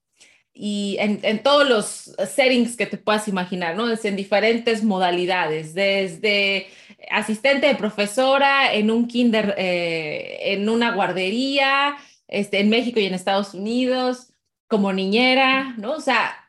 y 0.61 0.97
en, 0.99 1.43
todos 1.45 1.69
los 1.69 1.87
settings 2.29 2.77
que 2.77 2.87
te 2.87 2.99
puedas 2.99 3.29
imaginar, 3.29 3.77
¿no? 3.77 3.89
Es 3.89 4.05
en 4.05 4.17
diferentes 4.17 4.83
modalidades, 4.83 5.73
desde 5.73 6.67
asistente 7.13 7.69
de 7.69 7.77
profesora 7.77 8.75
en 8.75 8.91
un 8.91 9.07
kinder, 9.07 9.55
eh, 9.57 10.39
en 10.55 10.69
una 10.69 10.91
guardería, 10.91 11.97
este, 12.27 12.59
en 12.59 12.71
México 12.71 12.99
y 12.99 13.07
en 13.07 13.15
Estados 13.15 13.55
Unidos, 13.55 14.33
como 14.67 14.93
niñera, 14.93 15.77
¿no? 15.79 15.93
O 15.93 16.01
sea, 16.01 16.48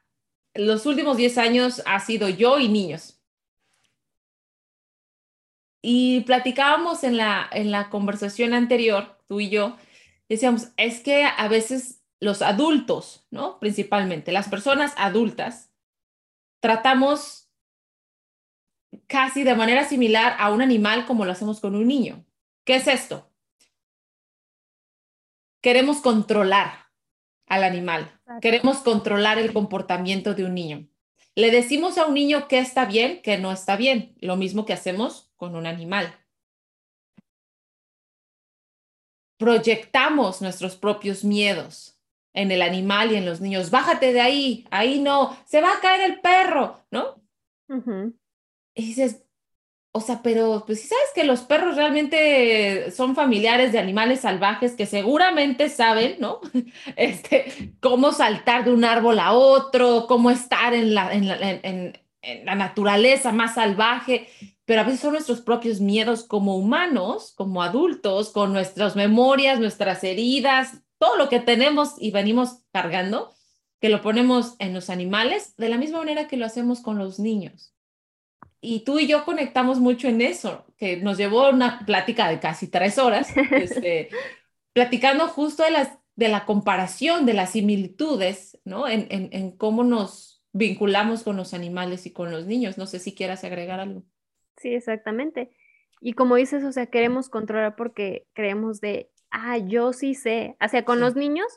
los 0.54 0.86
últimos 0.86 1.18
10 1.18 1.38
años 1.38 1.82
ha 1.86 2.00
sido 2.00 2.30
yo 2.30 2.60
y 2.60 2.70
niños. 2.70 3.22
Y 5.82 6.22
platicábamos 6.22 7.04
en 7.04 7.18
la, 7.18 7.48
en 7.52 7.72
la 7.72 7.90
conversación 7.90 8.54
anterior, 8.54 9.18
tú 9.28 9.40
y 9.40 9.50
yo, 9.50 9.78
decíamos, 10.28 10.70
es 10.78 11.00
que 11.00 11.24
a 11.24 11.48
veces 11.48 12.04
los 12.20 12.42
adultos, 12.42 13.26
¿no? 13.32 13.60
Principalmente, 13.60 14.32
las 14.32 14.50
personas 14.50 14.94
adultas, 14.98 15.72
tratamos 16.60 17.50
casi 19.08 19.44
de 19.44 19.56
manera 19.56 19.86
similar 19.86 20.36
a 20.38 20.52
un 20.52 20.62
animal 20.62 21.06
como 21.06 21.26
lo 21.26 21.32
hacemos 21.32 21.62
con 21.62 21.76
un 21.76 21.88
niño. 21.88 22.26
¿Qué 22.66 22.76
es 22.76 22.88
esto? 22.88 23.32
Queremos 25.62 26.02
controlar 26.02 26.89
al 27.50 27.64
animal. 27.64 28.22
Queremos 28.42 28.78
controlar 28.78 29.38
el 29.40 29.52
comportamiento 29.52 30.34
de 30.34 30.46
un 30.46 30.54
niño. 30.54 30.88
Le 31.36 31.52
decimos 31.52 31.98
a 31.98 32.06
un 32.06 32.14
niño 32.14 32.48
qué 32.48 32.60
está 32.60 32.86
bien, 32.86 33.22
qué 33.22 33.38
no 33.38 33.52
está 33.52 33.76
bien, 33.76 34.16
lo 34.22 34.38
mismo 34.38 34.66
que 34.66 34.74
hacemos 34.74 35.32
con 35.36 35.56
un 35.56 35.66
animal. 35.66 36.16
Proyectamos 39.38 40.42
nuestros 40.42 40.76
propios 40.76 41.24
miedos 41.24 42.00
en 42.34 42.52
el 42.52 42.62
animal 42.62 43.12
y 43.12 43.16
en 43.16 43.26
los 43.26 43.42
niños. 43.42 43.72
Bájate 43.72 44.14
de 44.14 44.22
ahí, 44.22 44.68
ahí 44.70 45.00
no, 45.00 45.38
se 45.46 45.62
va 45.62 45.74
a 45.74 45.80
caer 45.80 46.12
el 46.12 46.22
perro, 46.22 46.86
¿no? 46.92 47.22
Y 48.76 48.86
dices, 48.86 49.24
o 50.00 50.02
sea, 50.02 50.22
pero 50.24 50.64
pues 50.66 50.82
si 50.82 50.88
sabes 50.88 51.10
que 51.14 51.26
los 51.26 51.42
perros 51.42 51.76
realmente 51.76 52.90
son 52.92 53.16
familiares 53.16 53.74
de 53.74 53.80
animales 53.80 54.22
salvajes 54.22 54.74
que 54.76 54.86
seguramente 54.86 55.68
saben, 55.70 56.16
¿no? 56.20 56.40
Este, 56.96 57.74
cómo 57.82 58.14
saltar 58.14 58.64
de 58.64 58.72
un 58.72 58.86
árbol 58.86 59.20
a 59.20 59.34
otro, 59.34 60.06
cómo 60.08 60.32
estar 60.32 60.74
en 60.74 60.94
la, 60.96 61.14
en 61.14 61.28
la, 61.28 61.38
en, 61.38 61.98
la 62.46 62.56
naturaleza 62.56 63.32
más 63.34 63.56
salvaje, 63.56 64.30
pero 64.66 64.82
a 64.82 64.84
veces 64.86 65.02
son 65.02 65.14
nuestros 65.14 65.42
propios 65.42 65.82
miedos 65.82 66.24
como 66.24 66.56
humanos, 66.56 67.34
como 67.36 67.62
adultos, 67.62 68.30
con 68.32 68.54
nuestras 68.54 68.96
memorias, 68.96 69.60
nuestras 69.60 70.04
heridas, 70.06 70.82
todo 70.98 71.18
lo 71.18 71.28
que 71.28 71.40
tenemos 71.40 71.96
y 71.98 72.12
venimos 72.12 72.60
cargando, 72.72 73.34
que 73.82 73.90
lo 73.90 74.02
ponemos 74.02 74.56
en 74.60 74.74
los 74.74 74.90
animales 74.90 75.56
de 75.58 75.70
la 75.70 75.78
misma 75.78 76.00
manera 76.00 76.28
que 76.28 76.38
lo 76.38 76.46
hacemos 76.46 76.82
con 76.82 76.98
los 76.98 77.20
niños 77.20 77.74
y 78.62 78.84
tú 78.84 79.00
y 79.00 79.08
yo 79.08 79.26
conectamos 79.26 79.80
mucho 79.80 80.08
en 80.08 80.22
eso, 80.22 80.66
que 80.78 80.98
nos 80.98 81.18
llevó 81.18 81.50
una 81.50 81.86
plática 81.86 82.28
de 82.30 82.40
casi 82.40 82.68
tres 82.68 82.98
horas, 82.98 83.30
este, 83.52 84.10
platicando 84.74 85.28
justo 85.28 85.64
de, 85.64 85.72
las, 85.72 85.98
de 86.16 86.28
la 86.28 86.46
comparación, 86.46 87.26
de 87.26 87.34
las 87.34 87.52
similitudes, 87.52 88.60
¿no? 88.66 88.88
En, 88.88 89.08
en, 89.10 89.52
cómo 89.58 89.84
nos, 89.84 90.44
vinculamos 90.52 91.24
con 91.24 91.38
los 91.38 91.54
animales 91.54 92.06
y 92.06 92.12
con 92.12 92.32
los 92.32 92.46
niños. 92.46 92.78
No 92.78 92.86
sé 92.86 93.00
si 93.00 93.14
quieras 93.14 93.44
agregar 93.44 93.80
algo. 93.80 94.04
Sí, 94.58 94.74
exactamente. 94.74 95.52
Y 96.02 96.14
como 96.14 96.36
dices, 96.36 96.64
o 96.64 96.72
sea, 96.72 96.88
queremos 96.88 97.30
controlar 97.30 97.76
porque 97.76 98.28
creemos 98.34 98.82
de, 98.82 99.10
ah, 99.32 99.58
yo 99.58 99.94
sí 99.94 100.16
sé. 100.16 100.56
Hacia 100.60 100.86
con 100.86 101.00
los 101.00 101.16
niños, 101.16 101.48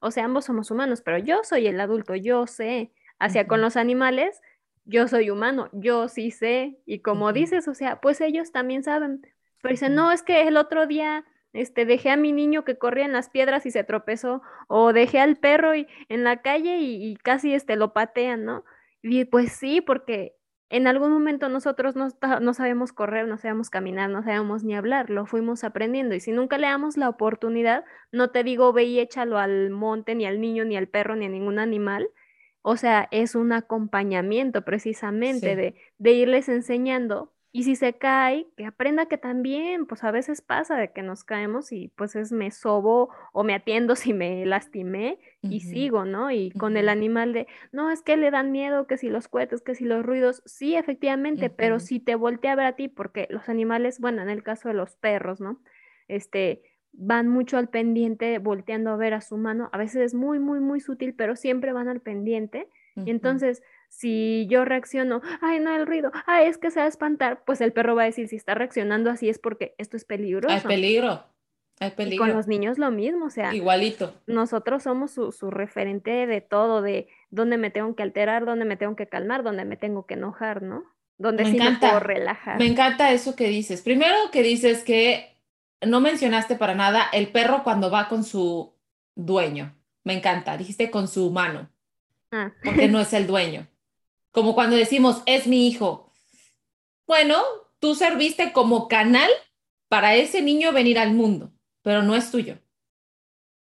o 0.00 0.10
sea, 0.10 0.24
ambos 0.24 0.46
somos 0.46 0.70
humanos, 0.70 1.02
pero 1.02 1.18
yo 1.18 1.40
soy 1.44 1.66
el 1.66 1.80
adulto, 1.80 2.14
yo 2.14 2.46
sé. 2.46 2.92
Hacia 3.18 3.46
con 3.46 3.60
los 3.60 3.76
animales, 3.76 4.40
yo 4.84 5.08
soy 5.08 5.30
humano, 5.30 5.68
yo 5.72 6.08
sí 6.08 6.30
sé. 6.30 6.78
Y 6.86 7.00
como 7.00 7.32
dices, 7.32 7.68
o 7.68 7.74
sea, 7.74 8.00
pues 8.00 8.20
ellos 8.20 8.52
también 8.52 8.82
saben. 8.82 9.22
Pero 9.62 9.72
dicen, 9.72 9.94
no, 9.94 10.12
es 10.12 10.22
que 10.22 10.42
el 10.48 10.56
otro 10.56 10.86
día 10.86 11.24
este, 11.52 11.84
dejé 11.84 12.10
a 12.10 12.16
mi 12.16 12.32
niño 12.32 12.64
que 12.64 12.78
corría 12.78 13.04
en 13.04 13.12
las 13.12 13.28
piedras 13.30 13.66
y 13.66 13.70
se 13.70 13.84
tropezó, 13.84 14.42
o 14.68 14.92
dejé 14.92 15.20
al 15.20 15.36
perro 15.36 15.74
y, 15.74 15.86
en 16.08 16.24
la 16.24 16.42
calle 16.42 16.78
y, 16.78 17.16
casi 17.16 17.54
este, 17.54 17.76
lo 17.76 17.92
patean, 17.92 18.44
¿no? 18.44 18.64
Y 19.02 19.24
pues 19.24 19.52
sí, 19.52 19.80
porque 19.80 20.36
en 20.68 20.86
algún 20.86 21.10
momento 21.12 21.48
nosotros 21.48 21.96
no, 21.96 22.08
no, 22.40 22.54
sabemos 22.54 22.92
correr, 22.92 23.26
no 23.26 23.38
sabemos 23.38 23.70
caminar, 23.70 24.10
no 24.10 24.22
sabemos 24.22 24.62
ni 24.62 24.76
hablar, 24.76 25.10
lo 25.10 25.26
fuimos 25.26 25.64
aprendiendo. 25.64 26.14
Y 26.14 26.20
si 26.20 26.32
nunca 26.32 26.58
le 26.58 26.68
damos 26.68 26.96
la 26.96 27.08
oportunidad, 27.08 27.84
no 28.12 28.30
te 28.30 28.44
digo 28.44 28.72
ve 28.72 28.84
y 28.84 29.00
échalo 29.00 29.38
al 29.38 29.70
monte, 29.70 30.14
ni 30.14 30.26
al 30.26 30.40
niño, 30.40 30.64
ni 30.64 30.76
al 30.76 30.88
perro, 30.88 31.16
ni 31.16 31.26
a 31.26 31.28
ningún 31.28 31.58
animal. 31.58 32.08
O 32.62 32.76
sea, 32.76 33.08
es 33.10 33.34
un 33.34 33.52
acompañamiento 33.52 34.64
precisamente 34.64 35.56
de, 35.56 35.74
de 35.98 36.12
irles 36.12 36.48
enseñando 36.48 37.32
y 37.52 37.64
si 37.64 37.74
se 37.74 37.94
cae, 37.94 38.46
que 38.56 38.64
aprenda 38.64 39.06
que 39.06 39.18
también, 39.18 39.86
pues 39.86 40.04
a 40.04 40.12
veces 40.12 40.40
pasa 40.40 40.76
de 40.76 40.92
que 40.92 41.02
nos 41.02 41.24
caemos 41.24 41.72
y 41.72 41.88
pues 41.96 42.14
es 42.14 42.30
me 42.30 42.52
sobo 42.52 43.10
o 43.32 43.42
me 43.42 43.54
atiendo 43.54 43.96
si 43.96 44.12
me 44.12 44.46
lastimé 44.46 45.18
y 45.42 45.60
sigo, 45.60 46.04
¿no? 46.04 46.30
Y 46.30 46.52
con 46.52 46.76
el 46.76 46.88
animal 46.88 47.32
de, 47.32 47.48
no, 47.72 47.90
es 47.90 48.02
que 48.02 48.16
le 48.16 48.30
dan 48.30 48.52
miedo, 48.52 48.86
que 48.86 48.98
si 48.98 49.08
los 49.08 49.26
cohetes, 49.26 49.62
que 49.62 49.74
si 49.74 49.84
los 49.84 50.06
ruidos, 50.06 50.42
sí, 50.46 50.76
efectivamente, 50.76 51.50
pero 51.50 51.80
si 51.80 51.98
te 51.98 52.14
voltea 52.14 52.52
a 52.52 52.56
ver 52.56 52.66
a 52.66 52.76
ti, 52.76 52.86
porque 52.86 53.26
los 53.30 53.48
animales, 53.48 53.98
bueno, 53.98 54.22
en 54.22 54.28
el 54.28 54.44
caso 54.44 54.68
de 54.68 54.74
los 54.74 54.94
perros, 54.94 55.40
¿no? 55.40 55.60
Este, 56.06 56.62
van 56.92 57.28
mucho 57.28 57.56
al 57.56 57.68
pendiente, 57.68 58.38
volteando 58.38 58.90
a 58.90 58.96
ver 58.96 59.14
a 59.14 59.20
su 59.20 59.36
mano, 59.36 59.70
a 59.72 59.78
veces 59.78 60.02
es 60.02 60.14
muy, 60.14 60.38
muy, 60.38 60.60
muy 60.60 60.80
sutil, 60.80 61.14
pero 61.14 61.36
siempre 61.36 61.72
van 61.72 61.88
al 61.88 62.00
pendiente. 62.00 62.68
Entonces 63.06 63.62
si 63.90 64.46
yo 64.48 64.64
reacciono, 64.64 65.20
ay, 65.42 65.58
no, 65.58 65.76
el 65.76 65.86
ruido, 65.86 66.12
ay, 66.26 66.46
es 66.46 66.56
que 66.56 66.70
se 66.70 66.78
va 66.78 66.86
a 66.86 66.88
espantar, 66.88 67.42
pues 67.44 67.60
el 67.60 67.72
perro 67.72 67.94
va 67.94 68.02
a 68.02 68.06
decir, 68.06 68.28
si 68.28 68.36
está 68.36 68.54
reaccionando 68.54 69.10
así 69.10 69.28
es 69.28 69.38
porque 69.38 69.74
esto 69.78 69.96
es 69.96 70.04
peligroso. 70.04 70.54
Hay 70.54 70.60
peligro, 70.60 71.24
hay 71.80 71.90
peligro. 71.90 72.14
Y 72.14 72.28
con 72.28 72.36
los 72.36 72.46
niños 72.46 72.78
lo 72.78 72.90
mismo, 72.90 73.26
o 73.26 73.30
sea. 73.30 73.52
Igualito. 73.52 74.14
Nosotros 74.26 74.84
somos 74.84 75.10
su, 75.10 75.32
su, 75.32 75.50
referente 75.50 76.26
de 76.26 76.40
todo, 76.40 76.82
de 76.82 77.08
dónde 77.30 77.58
me 77.58 77.70
tengo 77.70 77.94
que 77.96 78.02
alterar, 78.02 78.46
dónde 78.46 78.64
me 78.64 78.76
tengo 78.76 78.94
que 78.94 79.08
calmar, 79.08 79.42
dónde 79.42 79.64
me 79.64 79.76
tengo 79.76 80.06
que 80.06 80.14
enojar, 80.14 80.62
¿no? 80.62 80.84
Donde 81.18 81.44
sí 81.44 81.58
me 81.58 81.76
puedo 81.78 82.00
relajar. 82.00 82.58
Me 82.58 82.66
encanta 82.66 83.12
eso 83.12 83.36
que 83.36 83.48
dices. 83.48 83.82
Primero 83.82 84.16
que 84.32 84.42
dices 84.42 84.84
que 84.84 85.36
no 85.86 86.00
mencionaste 86.00 86.56
para 86.56 86.74
nada 86.74 87.08
el 87.12 87.32
perro 87.32 87.62
cuando 87.62 87.90
va 87.90 88.08
con 88.08 88.24
su 88.24 88.74
dueño. 89.14 89.76
Me 90.04 90.14
encanta. 90.14 90.56
Dijiste 90.56 90.90
con 90.90 91.08
su 91.08 91.30
mano. 91.30 91.70
Ah. 92.30 92.52
Porque 92.64 92.88
no 92.88 93.00
es 93.00 93.12
el 93.12 93.26
dueño. 93.26 93.68
Como 94.30 94.54
cuando 94.54 94.76
decimos, 94.76 95.22
es 95.26 95.46
mi 95.46 95.66
hijo. 95.66 96.12
Bueno, 97.06 97.42
tú 97.80 97.94
serviste 97.94 98.52
como 98.52 98.88
canal 98.88 99.30
para 99.88 100.14
ese 100.14 100.40
niño 100.42 100.72
venir 100.72 100.98
al 100.98 101.12
mundo, 101.12 101.52
pero 101.82 102.02
no 102.02 102.14
es 102.14 102.30
tuyo. 102.30 102.58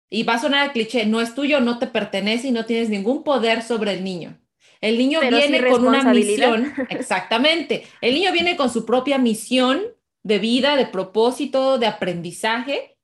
Y 0.09 0.23
va 0.23 0.35
a 0.35 0.39
sonar 0.39 0.65
el 0.65 0.71
cliché, 0.71 1.05
no 1.05 1.21
es 1.21 1.35
tuyo, 1.35 1.59
no 1.59 1.77
te 1.77 1.87
pertenece 1.87 2.47
y 2.47 2.51
no 2.51 2.65
tienes 2.65 2.89
ningún 2.89 3.23
poder 3.23 3.61
sobre 3.61 3.93
el 3.93 4.03
niño. 4.03 4.39
El 4.81 4.97
niño 4.97 5.19
viene 5.19 5.67
con 5.67 5.85
una 5.85 6.03
misión, 6.11 6.73
exactamente. 6.89 7.85
El 8.01 8.15
niño 8.15 8.31
viene 8.31 8.55
con 8.55 8.69
su 8.69 8.85
propia 8.85 9.17
misión 9.17 9.81
de 10.25 10.39
vida, 10.39 10.75
de 10.75 10.87
propósito, 10.87 11.77
de 11.77 11.87
aprendizaje. 11.87 12.97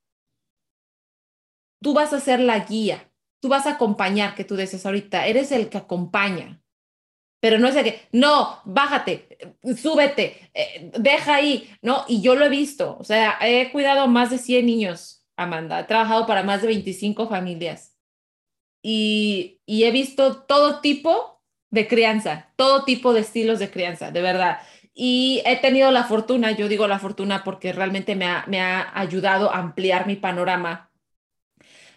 Tú 1.81 1.93
vas 1.93 2.11
a 2.13 2.19
ser 2.19 2.39
la 2.39 2.59
guía, 2.59 3.11
tú 3.39 3.47
vas 3.47 3.65
a 3.65 3.71
acompañar, 3.71 4.35
que 4.35 4.43
tú 4.43 4.55
dices 4.57 4.85
ahorita, 4.85 5.25
eres 5.27 5.51
el 5.51 5.69
que 5.69 5.77
acompaña 5.77 6.61
pero 7.41 7.57
no 7.57 7.67
es 7.67 7.75
de 7.75 7.83
que, 7.83 8.01
no, 8.11 8.61
bájate, 8.65 9.39
súbete, 9.75 10.51
eh, 10.53 10.91
deja 10.97 11.35
ahí, 11.35 11.69
¿no? 11.81 12.05
Y 12.07 12.21
yo 12.21 12.35
lo 12.35 12.45
he 12.45 12.49
visto, 12.49 12.95
o 12.99 13.03
sea, 13.03 13.37
he 13.41 13.71
cuidado 13.71 14.07
más 14.07 14.29
de 14.29 14.37
100 14.37 14.65
niños, 14.65 15.25
Amanda, 15.35 15.79
he 15.79 15.83
trabajado 15.85 16.27
para 16.27 16.43
más 16.43 16.61
de 16.61 16.67
25 16.67 17.27
familias 17.27 17.97
y, 18.83 19.59
y 19.65 19.85
he 19.85 19.91
visto 19.91 20.43
todo 20.43 20.81
tipo 20.81 21.41
de 21.71 21.87
crianza, 21.87 22.53
todo 22.57 22.85
tipo 22.85 23.11
de 23.11 23.21
estilos 23.21 23.57
de 23.57 23.71
crianza, 23.71 24.11
de 24.11 24.21
verdad. 24.21 24.59
Y 25.03 25.41
he 25.45 25.55
tenido 25.57 25.89
la 25.89 26.03
fortuna, 26.03 26.51
yo 26.51 26.67
digo 26.67 26.87
la 26.87 26.99
fortuna 26.99 27.43
porque 27.43 27.73
realmente 27.73 28.15
me 28.15 28.25
ha, 28.25 28.45
me 28.47 28.61
ha 28.61 28.91
ayudado 28.93 29.51
a 29.51 29.57
ampliar 29.57 30.05
mi 30.05 30.15
panorama 30.15 30.91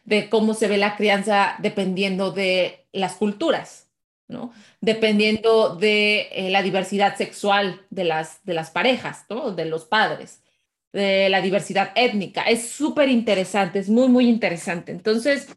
de 0.05 0.31
cómo 0.31 0.55
se 0.55 0.69
ve 0.69 0.79
la 0.79 0.97
crianza 0.97 1.57
dependiendo 1.59 2.31
de 2.31 2.87
las 2.93 3.17
culturas. 3.17 3.91
¿no? 4.27 4.55
Dependiendo 4.81 5.77
de 5.77 6.29
eh, 6.33 6.51
la 6.51 6.63
diversidad 6.63 7.15
sexual 7.15 7.85
de 7.91 8.05
las, 8.05 8.43
de 8.47 8.55
las 8.55 8.71
parejas, 8.71 9.27
¿no? 9.29 9.51
De 9.51 9.67
los 9.67 9.85
padres, 9.85 10.43
de 10.95 11.29
la 11.29 11.43
diversidad 11.43 11.93
étnica. 11.97 12.45
Es 12.45 12.71
súper 12.71 13.11
interesante, 13.11 13.81
es 13.81 13.91
muy, 13.91 14.09
muy 14.09 14.29
interesante. 14.31 14.93
Entonces, 14.93 15.49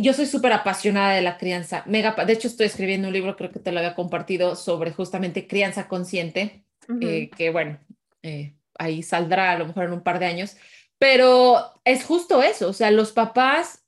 yo 0.00 0.12
soy 0.12 0.26
súper 0.26 0.52
apasionada 0.52 1.14
de 1.14 1.22
la 1.22 1.38
crianza. 1.38 1.82
Mega, 1.86 2.14
de 2.24 2.32
hecho, 2.32 2.48
estoy 2.48 2.66
escribiendo 2.66 3.08
un 3.08 3.14
libro, 3.14 3.36
creo 3.36 3.50
que 3.50 3.60
te 3.60 3.72
lo 3.72 3.78
había 3.78 3.94
compartido, 3.94 4.56
sobre 4.56 4.92
justamente 4.92 5.46
crianza 5.46 5.88
consciente, 5.88 6.64
eh, 7.00 7.30
que 7.30 7.50
bueno, 7.50 7.78
eh, 8.22 8.54
ahí 8.78 9.02
saldrá 9.02 9.52
a 9.52 9.58
lo 9.58 9.66
mejor 9.66 9.84
en 9.84 9.92
un 9.92 10.02
par 10.02 10.18
de 10.18 10.26
años. 10.26 10.56
Pero 10.98 11.80
es 11.84 12.04
justo 12.04 12.42
eso, 12.42 12.68
o 12.68 12.72
sea, 12.72 12.90
los 12.90 13.12
papás 13.12 13.84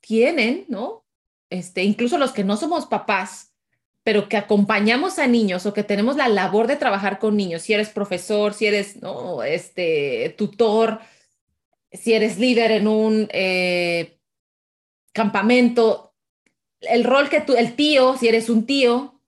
tienen, 0.00 0.66
¿no? 0.68 1.00
este, 1.50 1.82
incluso 1.82 2.16
los 2.16 2.32
que 2.32 2.44
no 2.44 2.56
somos 2.56 2.86
papás, 2.86 3.52
pero 4.02 4.28
que 4.28 4.36
acompañamos 4.36 5.18
a 5.18 5.26
niños 5.26 5.66
o 5.66 5.74
que 5.74 5.84
tenemos 5.84 6.16
la 6.16 6.28
labor 6.28 6.66
de 6.68 6.76
trabajar 6.76 7.18
con 7.18 7.36
niños, 7.36 7.62
si 7.62 7.74
eres 7.74 7.90
profesor, 7.90 8.54
si 8.54 8.66
eres 8.66 8.96
¿no? 9.02 9.42
este, 9.42 10.34
tutor, 10.38 11.00
si 11.92 12.14
eres 12.14 12.38
líder 12.38 12.70
en 12.70 12.88
un 12.88 13.28
eh, 13.32 14.19
campamento, 15.12 16.14
el 16.80 17.04
rol 17.04 17.28
que 17.28 17.40
tú, 17.40 17.54
el 17.54 17.76
tío, 17.76 18.16
si 18.16 18.28
eres 18.28 18.48
un 18.48 18.66
tío, 18.66 19.20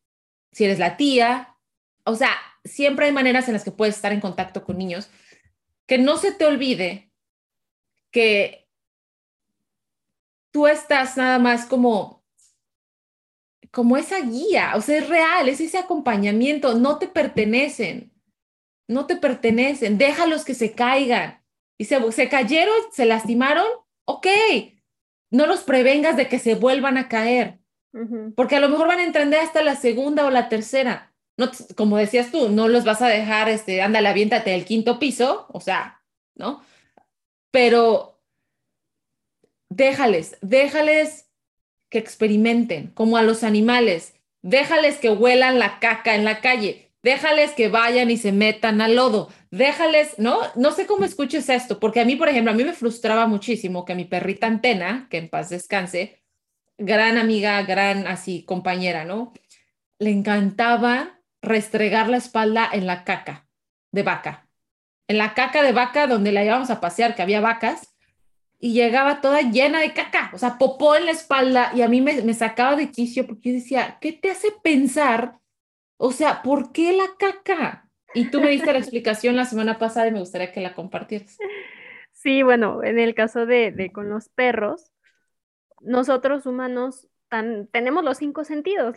si 0.53 0.65
eres 0.65 0.79
la 0.79 0.97
tía, 0.97 1.57
o 2.05 2.15
sea, 2.15 2.31
siempre 2.65 3.07
hay 3.07 3.13
maneras 3.13 3.49
en 3.49 3.55
las 3.55 3.65
que 3.65 3.73
puedes 3.73 3.97
estar 3.97 4.13
en 4.13 4.21
contacto 4.21 4.65
con 4.65 4.79
niños, 4.79 5.11
que 5.87 5.99
no 5.99 6.17
se 6.17 6.33
te 6.33 6.45
olvide 6.45 7.13
que 8.11 8.69
tú 10.53 10.67
estás 10.67 11.17
nada 11.17 11.39
más 11.39 11.67
como, 11.67 12.25
como 13.71 13.97
esa 13.97 14.21
guía, 14.21 14.73
o 14.77 14.81
sea, 14.81 14.99
es 14.99 15.09
real, 15.09 15.49
es 15.49 15.61
ese 15.61 15.79
acompañamiento, 15.79 16.75
no 16.75 16.99
te 16.99 17.09
pertenecen, 17.09 18.13
no 18.87 19.07
te 19.07 19.17
pertenecen, 19.17 19.99
déjalos 19.99 20.45
que 20.45 20.55
se 20.55 20.73
caigan. 20.73 21.43
Y 21.79 21.87
se, 21.87 22.13
se 22.13 22.29
cayeron, 22.29 22.77
se 22.93 23.07
lastimaron, 23.07 23.67
ok, 24.05 24.27
no 25.33 25.47
los 25.47 25.65
prevengas 25.65 26.17
de 26.17 26.29
que 26.29 26.39
se 26.39 26.55
vuelvan 26.55 26.99
a 26.99 27.09
caer, 27.09 27.59
porque 28.37 28.57
a 28.57 28.61
lo 28.61 28.69
mejor 28.69 28.87
van 28.87 29.01
a 29.01 29.05
entender 29.05 29.41
hasta 29.41 29.63
la 29.63 29.77
segunda 29.77 30.25
o 30.27 30.31
la 30.31 30.49
tercera. 30.49 31.13
No, 31.37 31.51
como 31.77 31.97
decías 31.97 32.31
tú, 32.31 32.51
no 32.51 32.69
los 32.69 32.85
vas 32.85 33.03
a 33.03 33.09
dejar, 33.09 33.49
este, 33.49 33.83
ándale, 33.83 34.09
aviéntate 34.09 34.51
del 34.51 34.65
quinto 34.67 34.99
piso, 34.99 35.47
o 35.51 35.61
sea, 35.61 36.03
¿no? 36.35 36.63
Pero 37.51 38.23
déjales, 39.71 40.39
déjales 40.43 41.31
que 41.89 41.99
experimenten, 41.99 42.89
como 42.89 43.17
a 43.17 43.23
los 43.23 43.43
animales, 43.43 44.15
déjales 44.43 44.99
que 44.99 45.11
huelan 45.11 45.59
la 45.59 45.79
caca 45.79 46.15
en 46.15 46.25
la 46.25 46.41
calle, 46.41 46.92
déjales 47.03 47.53
que 47.53 47.69
vayan 47.69 48.11
y 48.11 48.17
se 48.17 48.33
metan 48.33 48.81
al 48.81 48.97
lodo, 48.97 49.31
déjales, 49.51 50.19
¿no? 50.19 50.39
No 50.55 50.73
sé 50.73 50.87
cómo 50.87 51.05
escuches 51.05 51.49
esto, 51.49 51.81
porque 51.81 52.01
a 52.01 52.05
mí, 52.05 52.17
por 52.17 52.29
ejemplo, 52.29 52.53
a 52.53 52.55
mí 52.55 52.65
me 52.65 52.73
frustraba 52.73 53.27
muchísimo 53.27 53.85
que 53.85 53.95
mi 53.95 54.05
perrita 54.05 54.47
antena, 54.47 55.09
que 55.11 55.19
en 55.19 55.29
paz 55.29 55.51
descanse, 55.51 56.23
gran 56.79 57.19
amiga, 57.19 57.63
gran 57.63 58.07
así 58.07 58.45
compañera, 58.45 59.05
¿no? 59.05 59.33
Le 59.99 60.11
encantaba 60.11 61.21
restregar 61.43 62.09
la 62.09 62.17
espalda 62.17 62.69
en 62.73 62.87
la 62.87 63.05
caca 63.05 63.49
de 63.91 64.03
vaca. 64.03 64.49
En 65.09 65.19
la 65.19 65.35
caca 65.35 65.63
de 65.63 65.73
vaca 65.73 66.07
donde 66.07 66.33
la 66.33 66.45
íbamos 66.45 66.71
a 66.71 66.81
pasear, 66.81 67.15
que 67.15 67.23
había 67.23 67.41
vacas, 67.41 67.93
y 68.59 68.75
llegaba 68.75 69.21
toda 69.21 69.43
llena 69.43 69.81
de 69.81 69.93
caca, 69.93 70.31
o 70.33 70.39
sea, 70.39 70.57
popó 70.57 70.95
en 70.95 71.07
la 71.07 71.11
espalda 71.11 71.73
y 71.75 71.83
a 71.83 71.89
mí 71.89 72.01
me, 72.01 72.33
sacaba 72.33 72.77
de 72.77 72.93
quicio 72.93 73.27
porque 73.27 73.51
yo 73.51 73.57
decía, 73.57 73.99
¿qué 74.01 74.13
te 74.13 74.31
hace 74.31 74.53
pensar? 74.63 75.41
O 76.05 76.11
sea, 76.11 76.43
¿por 76.43 76.73
qué 76.73 76.93
la 76.93 77.05
caca? 77.17 77.89
Y 78.13 78.29
tú 78.29 78.41
me 78.41 78.51
diste 78.51 78.73
la 78.73 78.79
explicación 78.81 79.37
la 79.37 79.45
semana 79.45 79.79
pasada 79.79 80.09
y 80.09 80.11
me 80.11 80.19
gustaría 80.19 80.51
que 80.51 80.61
la 80.61 80.75
compartieras. 80.75 81.39
Sí, 82.13 82.43
bueno, 82.43 82.83
en 82.83 82.99
el 82.99 83.15
caso 83.15 83.47
de, 83.47 83.71
de 83.71 83.93
con 83.93 84.09
los 84.09 84.29
perros, 84.29 84.91
nosotros 85.81 86.45
humanos 86.45 87.07
tenemos 87.71 88.03
los 88.03 88.19
cinco 88.19 88.43
sentidos, 88.43 88.97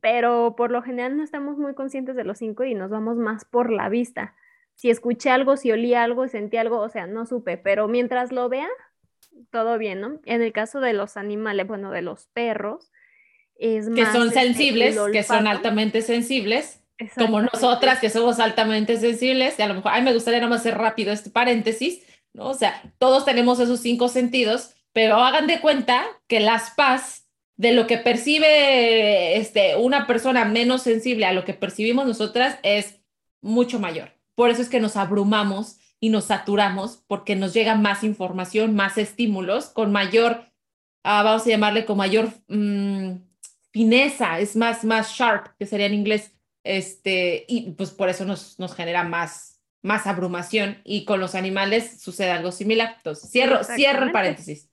pero 0.00 0.54
por 0.56 0.70
lo 0.70 0.80
general 0.80 1.18
no 1.18 1.22
estamos 1.22 1.58
muy 1.58 1.74
conscientes 1.74 2.16
de 2.16 2.24
los 2.24 2.38
cinco 2.38 2.64
y 2.64 2.74
nos 2.74 2.88
vamos 2.88 3.18
más 3.18 3.44
por 3.44 3.70
la 3.70 3.90
vista. 3.90 4.34
Si 4.76 4.88
escuché 4.88 5.28
algo, 5.28 5.58
si 5.58 5.70
olí 5.72 5.92
algo, 5.92 6.26
sentí 6.26 6.56
algo, 6.56 6.78
o 6.78 6.88
sea, 6.88 7.06
no 7.06 7.26
supe, 7.26 7.58
pero 7.58 7.86
mientras 7.86 8.32
lo 8.32 8.48
vea, 8.48 8.68
todo 9.50 9.76
bien, 9.76 10.00
¿no? 10.00 10.20
En 10.24 10.40
el 10.40 10.54
caso 10.54 10.80
de 10.80 10.94
los 10.94 11.18
animales, 11.18 11.66
bueno, 11.66 11.90
de 11.90 12.00
los 12.00 12.28
perros, 12.28 12.90
es 13.60 13.90
que 13.90 14.06
son 14.06 14.28
este, 14.28 14.40
sensibles, 14.40 14.96
que 15.12 15.22
son 15.22 15.46
altamente 15.46 16.00
sensibles, 16.00 16.80
como 17.16 17.42
nosotras 17.42 18.00
que 18.00 18.08
somos 18.08 18.40
altamente 18.40 18.98
sensibles, 18.98 19.58
y 19.58 19.62
a 19.62 19.68
lo 19.68 19.74
mejor, 19.74 19.92
ay, 19.94 20.02
me 20.02 20.14
gustaría 20.14 20.40
nomás 20.40 20.60
hacer 20.60 20.78
rápido 20.78 21.12
este 21.12 21.28
paréntesis, 21.28 22.00
¿no? 22.32 22.48
O 22.48 22.54
sea, 22.54 22.82
todos 22.98 23.26
tenemos 23.26 23.60
esos 23.60 23.80
cinco 23.80 24.08
sentidos, 24.08 24.74
pero 24.94 25.16
hagan 25.16 25.46
de 25.46 25.60
cuenta 25.60 26.06
que 26.26 26.40
las 26.40 26.70
paz 26.70 27.26
de 27.56 27.72
lo 27.72 27.86
que 27.86 27.98
percibe 27.98 29.36
este, 29.36 29.76
una 29.76 30.06
persona 30.06 30.46
menos 30.46 30.80
sensible 30.80 31.26
a 31.26 31.34
lo 31.34 31.44
que 31.44 31.52
percibimos 31.52 32.06
nosotras 32.06 32.58
es 32.62 33.00
mucho 33.42 33.78
mayor. 33.78 34.12
Por 34.34 34.48
eso 34.48 34.62
es 34.62 34.70
que 34.70 34.80
nos 34.80 34.96
abrumamos 34.96 35.76
y 36.00 36.08
nos 36.08 36.24
saturamos 36.24 37.04
porque 37.06 37.36
nos 37.36 37.52
llega 37.52 37.74
más 37.74 38.04
información, 38.04 38.74
más 38.74 38.96
estímulos, 38.96 39.66
con 39.66 39.92
mayor, 39.92 40.46
ah, 41.04 41.22
vamos 41.22 41.46
a 41.46 41.50
llamarle 41.50 41.84
con 41.84 41.98
mayor 41.98 42.30
mm, 42.48 43.29
fineza, 43.72 44.38
es 44.40 44.56
más, 44.56 44.84
más 44.84 45.12
sharp, 45.12 45.48
que 45.58 45.66
sería 45.66 45.86
en 45.86 45.94
inglés, 45.94 46.34
este, 46.64 47.44
y 47.48 47.72
pues 47.72 47.90
por 47.90 48.08
eso 48.08 48.24
nos, 48.24 48.58
nos 48.58 48.74
genera 48.74 49.04
más, 49.04 49.60
más 49.82 50.06
abrumación 50.06 50.78
y 50.84 51.04
con 51.04 51.20
los 51.20 51.34
animales 51.34 52.00
sucede 52.00 52.30
algo 52.30 52.52
similar. 52.52 52.94
Entonces, 52.96 53.30
cierro, 53.30 53.64
cierro 53.64 54.06
el 54.06 54.12
paréntesis. 54.12 54.70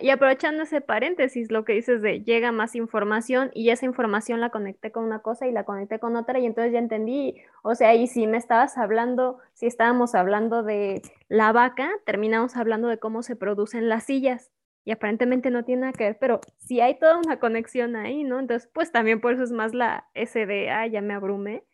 Y 0.00 0.08
aprovechando 0.08 0.62
ese 0.62 0.80
paréntesis, 0.80 1.50
lo 1.50 1.66
que 1.66 1.74
dices 1.74 2.00
de 2.00 2.22
llega 2.22 2.50
más 2.50 2.74
información 2.74 3.50
y 3.52 3.68
esa 3.68 3.84
información 3.84 4.40
la 4.40 4.48
conecté 4.48 4.90
con 4.90 5.04
una 5.04 5.20
cosa 5.20 5.46
y 5.46 5.52
la 5.52 5.64
conecté 5.64 5.98
con 5.98 6.16
otra 6.16 6.38
y 6.38 6.46
entonces 6.46 6.72
ya 6.72 6.78
entendí, 6.78 7.42
o 7.62 7.74
sea, 7.74 7.94
y 7.94 8.06
si 8.06 8.26
me 8.26 8.38
estabas 8.38 8.78
hablando, 8.78 9.38
si 9.52 9.66
estábamos 9.66 10.14
hablando 10.14 10.62
de 10.62 11.02
la 11.28 11.52
vaca, 11.52 11.90
terminamos 12.06 12.56
hablando 12.56 12.88
de 12.88 12.98
cómo 12.98 13.22
se 13.22 13.36
producen 13.36 13.90
las 13.90 14.04
sillas 14.04 14.50
y 14.86 14.92
aparentemente 14.92 15.50
no 15.50 15.64
tiene 15.64 15.80
nada 15.80 15.92
que 15.92 16.04
ver, 16.04 16.18
pero 16.20 16.40
si 16.58 16.80
hay 16.80 16.96
toda 16.96 17.18
una 17.18 17.40
conexión 17.40 17.96
ahí, 17.96 18.22
¿no? 18.22 18.38
Entonces, 18.38 18.70
pues 18.72 18.92
también 18.92 19.20
por 19.20 19.32
eso 19.32 19.42
es 19.42 19.50
más 19.50 19.74
la 19.74 20.06
SDA, 20.14 20.86
ya 20.86 21.02
me 21.02 21.12
abrumé. 21.12 21.64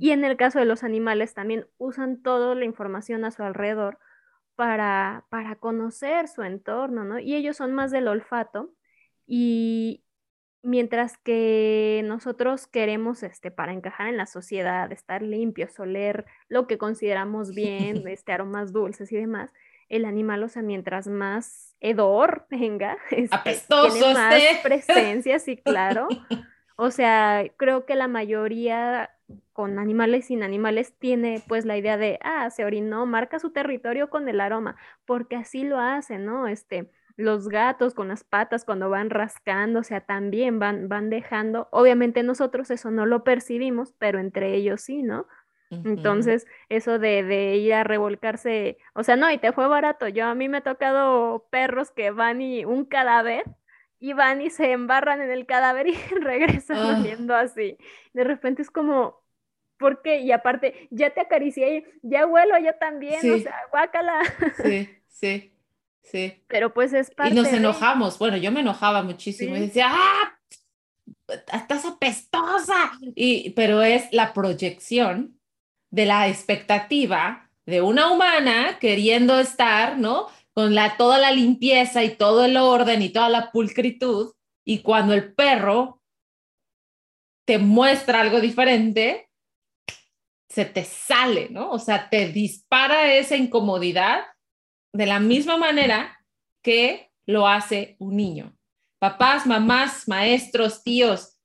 Y 0.00 0.10
en 0.10 0.24
el 0.24 0.36
caso 0.36 0.58
de 0.58 0.64
los 0.64 0.82
animales 0.82 1.32
también 1.32 1.68
usan 1.78 2.20
toda 2.22 2.56
la 2.56 2.64
información 2.64 3.24
a 3.24 3.30
su 3.30 3.44
alrededor 3.44 3.98
para, 4.56 5.24
para 5.30 5.56
conocer 5.56 6.26
su 6.28 6.42
entorno, 6.42 7.04
¿no? 7.04 7.18
Y 7.18 7.34
ellos 7.34 7.56
son 7.56 7.72
más 7.72 7.92
del 7.92 8.08
olfato 8.08 8.74
y 9.26 10.04
mientras 10.62 11.16
que 11.16 12.02
nosotros 12.04 12.66
queremos, 12.66 13.22
este, 13.22 13.52
para 13.52 13.72
encajar 13.72 14.08
en 14.08 14.16
la 14.16 14.26
sociedad, 14.26 14.90
estar 14.92 15.22
limpios, 15.22 15.78
oler 15.78 16.26
lo 16.48 16.66
que 16.66 16.76
consideramos 16.76 17.54
bien, 17.54 18.06
este, 18.08 18.32
aromas 18.32 18.72
dulces 18.72 19.12
y 19.12 19.16
demás, 19.16 19.50
el 19.88 20.04
animal, 20.04 20.42
o 20.42 20.48
sea, 20.48 20.62
mientras 20.62 21.06
más 21.06 21.74
hedor 21.80 22.46
tenga, 22.48 22.96
este, 23.10 23.60
tiene 23.68 24.14
más 24.14 24.34
presencia, 24.62 25.38
sí, 25.38 25.56
claro. 25.56 26.08
O 26.76 26.90
sea, 26.90 27.44
creo 27.56 27.86
que 27.86 27.94
la 27.94 28.08
mayoría 28.08 29.10
con 29.52 29.78
animales 29.78 30.26
sin 30.26 30.42
animales 30.42 30.92
tiene 30.98 31.40
pues 31.46 31.64
la 31.64 31.76
idea 31.76 31.96
de, 31.96 32.18
ah, 32.22 32.50
se 32.50 32.64
orinó, 32.64 33.06
marca 33.06 33.38
su 33.38 33.50
territorio 33.50 34.10
con 34.10 34.28
el 34.28 34.40
aroma, 34.40 34.74
porque 35.04 35.36
así 35.36 35.62
lo 35.62 35.78
hacen, 35.78 36.24
¿no? 36.24 36.48
Este, 36.48 36.90
los 37.16 37.48
gatos 37.48 37.94
con 37.94 38.08
las 38.08 38.24
patas 38.24 38.64
cuando 38.64 38.90
van 38.90 39.10
rascando, 39.10 39.80
o 39.80 39.82
sea, 39.84 40.00
también 40.00 40.58
van, 40.58 40.88
van 40.88 41.10
dejando, 41.10 41.68
obviamente 41.70 42.22
nosotros 42.22 42.70
eso 42.70 42.90
no 42.90 43.06
lo 43.06 43.22
percibimos, 43.22 43.92
pero 43.98 44.18
entre 44.18 44.54
ellos 44.54 44.80
sí, 44.80 45.02
¿no? 45.02 45.26
Entonces, 45.84 46.46
eso 46.68 46.98
de, 46.98 47.22
de, 47.22 47.56
ir 47.56 47.74
a 47.74 47.84
revolcarse, 47.84 48.78
o 48.94 49.02
sea, 49.02 49.16
no, 49.16 49.30
y 49.30 49.38
te 49.38 49.52
fue 49.52 49.68
barato. 49.68 50.08
Yo 50.08 50.26
a 50.26 50.34
mí 50.34 50.48
me 50.48 50.58
ha 50.58 50.62
tocado 50.62 51.46
perros 51.50 51.90
que 51.90 52.10
van 52.10 52.40
y 52.40 52.64
un 52.64 52.84
cadáver 52.84 53.44
y 54.04 54.12
van 54.12 54.42
y 54.42 54.50
se 54.50 54.72
embarran 54.72 55.22
en 55.22 55.30
el 55.30 55.46
cadáver 55.46 55.86
y 55.88 55.94
regresan 56.20 57.30
ah. 57.30 57.40
así. 57.40 57.78
De 58.12 58.22
repente 58.22 58.60
es 58.60 58.70
como, 58.70 59.24
¿por 59.78 60.02
qué? 60.02 60.20
Y 60.20 60.32
aparte, 60.32 60.88
ya 60.90 61.10
te 61.10 61.20
acaricié, 61.20 61.86
ya 62.02 62.26
huelo 62.26 62.58
yo 62.58 62.74
también, 62.74 63.18
o 63.32 63.38
sea, 63.38 63.56
guácala. 63.70 64.20
Sí, 64.62 64.90
sí, 65.08 65.52
sí. 66.02 66.44
Pero 66.48 66.74
pues 66.74 66.92
es 66.92 67.10
parte 67.10 67.32
Y 67.32 67.36
nos 67.36 67.52
enojamos, 67.52 68.18
bueno, 68.18 68.36
yo 68.36 68.52
me 68.52 68.60
enojaba 68.60 69.02
muchísimo 69.02 69.56
y 69.56 69.60
decía, 69.60 69.86
¡ah! 69.88 70.38
Estás 71.52 71.86
apestosa. 71.86 72.92
Y, 73.14 73.50
pero 73.50 73.82
es 73.82 74.12
la 74.12 74.34
proyección 74.34 75.38
de 75.94 76.06
la 76.06 76.28
expectativa 76.28 77.48
de 77.66 77.80
una 77.80 78.10
humana 78.10 78.78
queriendo 78.80 79.38
estar, 79.38 79.96
¿no? 79.96 80.26
con 80.54 80.74
la, 80.74 80.96
toda 80.96 81.18
la 81.18 81.32
limpieza 81.32 82.04
y 82.04 82.16
todo 82.16 82.44
el 82.44 82.56
orden 82.56 83.02
y 83.02 83.10
toda 83.10 83.28
la 83.28 83.50
pulcritud, 83.50 84.32
y 84.64 84.80
cuando 84.80 85.12
el 85.12 85.34
perro 85.34 86.00
te 87.44 87.58
muestra 87.58 88.20
algo 88.20 88.40
diferente, 88.40 89.28
se 90.48 90.64
te 90.64 90.84
sale, 90.84 91.48
¿no? 91.50 91.70
O 91.70 91.78
sea, 91.78 92.08
te 92.08 92.28
dispara 92.28 93.12
esa 93.14 93.36
incomodidad 93.36 94.22
de 94.92 95.06
la 95.06 95.18
misma 95.18 95.56
manera 95.56 96.24
que 96.62 97.10
lo 97.26 97.48
hace 97.48 97.96
un 97.98 98.16
niño. 98.16 98.56
Papás, 99.00 99.46
mamás, 99.46 100.06
maestros, 100.06 100.82
tíos, 100.84 101.40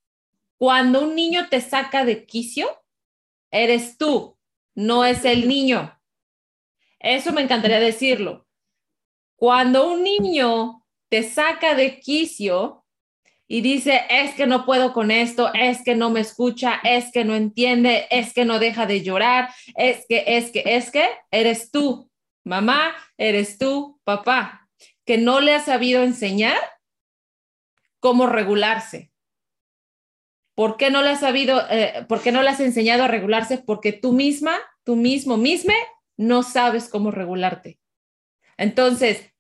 cuando 0.58 1.02
un 1.02 1.16
niño 1.16 1.50
te 1.50 1.60
saca 1.60 2.06
de 2.06 2.26
quicio, 2.26 2.70
eres 3.52 3.98
tú, 3.98 4.39
no 4.80 5.04
es 5.04 5.26
el 5.26 5.48
niño. 5.50 6.00
Eso 7.00 7.34
me 7.34 7.42
encantaría 7.42 7.82
decirlo. 7.82 8.48
Cuando 9.36 9.92
un 9.92 10.04
niño 10.04 10.86
te 11.10 11.24
saca 11.24 11.76
de 11.76 12.00
quicio 12.00 12.86
y 13.46 13.60
dice, 13.60 14.06
es 14.10 14.36
que 14.36 14.48
no 14.48 14.66
puedo 14.66 14.94
con 14.94 15.12
esto, 15.12 15.52
es 15.54 15.84
que 15.84 15.96
no 15.96 16.12
me 16.12 16.22
escucha, 16.22 16.80
es 16.84 17.12
que 17.12 17.26
no 17.26 17.36
entiende, 17.36 18.08
es 18.10 18.34
que 18.34 18.46
no 18.46 18.58
deja 18.58 18.86
de 18.86 19.02
llorar, 19.02 19.50
es 19.76 20.06
que, 20.08 20.24
es 20.26 20.50
que, 20.52 20.64
es 20.66 20.92
que, 20.92 21.10
eres 21.30 21.72
tú, 21.72 22.10
mamá, 22.46 22.96
eres 23.18 23.58
tú, 23.58 24.00
papá, 24.06 24.70
que 25.06 25.18
no 25.18 25.42
le 25.42 25.56
has 25.56 25.66
sabido 25.66 26.04
enseñar 26.04 26.58
cómo 28.00 28.28
regularse. 28.28 29.12
¿Por 30.60 30.76
qué 30.76 30.92
no 30.92 31.02
le 31.02 31.12
has 31.12 31.22
sabido, 31.22 31.62
eh, 31.70 32.06
por 32.10 32.22
qué 32.22 32.34
no 32.34 32.44
le 32.44 32.50
has 32.50 32.60
enseñado 32.60 33.06
a 33.06 33.08
regularse? 33.08 33.60
Porque 33.60 33.94
tú 33.94 34.12
misma, 34.12 34.58
tú 34.84 34.98
mismo, 34.98 35.38
misma, 35.38 35.74
no 36.18 36.44
sabes 36.44 36.90
cómo 36.90 37.12
regularte. 37.12 37.80
Entonces, 38.58 39.32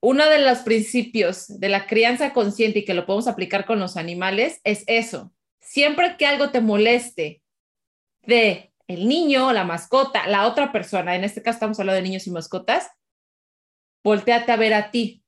uno 0.00 0.28
de 0.28 0.40
los 0.40 0.58
principios 0.58 1.58
de 1.58 1.70
la 1.70 1.86
crianza 1.86 2.34
consciente 2.34 2.80
y 2.80 2.84
que 2.84 2.92
lo 2.92 3.06
podemos 3.06 3.26
aplicar 3.26 3.64
con 3.64 3.80
los 3.80 3.96
animales 3.96 4.60
es 4.64 4.84
eso. 4.86 5.32
Siempre 5.62 6.18
que 6.18 6.26
algo 6.26 6.50
te 6.50 6.60
moleste 6.60 7.42
de 8.20 8.70
el 8.88 9.08
niño, 9.08 9.50
la 9.54 9.64
mascota, 9.64 10.26
la 10.26 10.46
otra 10.46 10.72
persona, 10.72 11.16
en 11.16 11.24
este 11.24 11.42
caso 11.42 11.56
estamos 11.56 11.80
hablando 11.80 11.96
de 11.96 12.06
niños 12.06 12.26
y 12.26 12.32
mascotas, 12.32 12.90
volteate 14.04 14.52
a 14.52 14.56
ver 14.56 14.74
a 14.74 14.90
ti. 14.90 15.24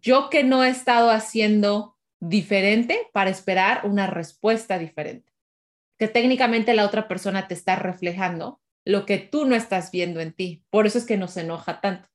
Yo 0.00 0.30
que 0.30 0.42
no 0.42 0.64
he 0.64 0.68
estado 0.68 1.10
haciendo 1.10 1.96
diferente 2.20 3.08
para 3.12 3.30
esperar 3.30 3.82
una 3.84 4.06
respuesta 4.06 4.78
diferente. 4.78 5.32
Que 5.98 6.08
técnicamente 6.08 6.74
la 6.74 6.86
otra 6.86 7.08
persona 7.08 7.48
te 7.48 7.54
está 7.54 7.76
reflejando 7.76 8.60
lo 8.84 9.06
que 9.06 9.18
tú 9.18 9.44
no 9.46 9.54
estás 9.54 9.90
viendo 9.90 10.20
en 10.20 10.32
ti. 10.32 10.64
Por 10.70 10.86
eso 10.86 10.98
es 10.98 11.04
que 11.04 11.16
nos 11.16 11.36
enoja 11.36 11.80
tanto. 11.80 12.08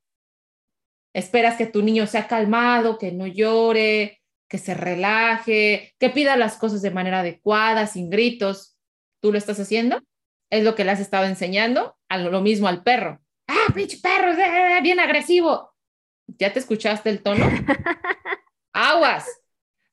Esperas 1.14 1.56
que 1.56 1.66
tu 1.66 1.82
niño 1.82 2.06
sea 2.06 2.28
calmado, 2.28 2.98
que 2.98 3.12
no 3.12 3.26
llore, 3.26 4.22
que 4.48 4.58
se 4.58 4.74
relaje, 4.74 5.94
que 5.98 6.10
pida 6.10 6.36
las 6.36 6.56
cosas 6.56 6.82
de 6.82 6.90
manera 6.90 7.20
adecuada, 7.20 7.86
sin 7.86 8.10
gritos. 8.10 8.76
¿Tú 9.20 9.32
lo 9.32 9.38
estás 9.38 9.58
haciendo? 9.58 10.00
Es 10.50 10.62
lo 10.62 10.74
que 10.74 10.84
le 10.84 10.90
has 10.90 11.00
estado 11.00 11.24
enseñando. 11.24 11.96
A 12.08 12.18
lo 12.18 12.40
mismo 12.40 12.68
al 12.68 12.82
perro. 12.82 13.20
Ah, 13.48 13.72
pinche 13.74 13.98
perro, 13.98 14.32
eh, 14.32 14.40
eh, 14.40 14.78
eh, 14.78 14.80
bien 14.82 15.00
agresivo. 15.00 15.74
¿Ya 16.26 16.52
te 16.52 16.58
escuchaste 16.58 17.10
el 17.10 17.22
tono? 17.22 17.46
Aguas. 18.72 19.26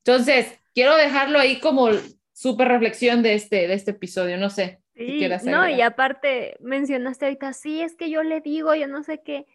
Entonces, 0.06 0.60
quiero 0.74 0.95
dejarlo 0.95 1.39
ahí 1.39 1.60
como 1.60 1.89
súper 2.34 2.68
reflexión 2.68 3.24
de 3.24 3.36
este, 3.36 3.68
de 3.68 3.74
este 3.74 3.91
episodio. 3.91 4.38
No 4.38 4.49
sé. 4.49 4.82
Sí, 4.95 5.28
no, 5.45 5.68
y 5.68 5.82
aparte 5.82 6.56
mencionaste 6.60 7.26
ahorita, 7.26 7.54
sí, 7.54 7.82
es 7.82 7.95
que 7.95 8.12
yo 8.12 8.22
le 8.22 8.41
digo, 8.41 8.76
yo 8.76 8.88
no 8.88 9.01
sé 9.01 9.24
qué. 9.24 9.47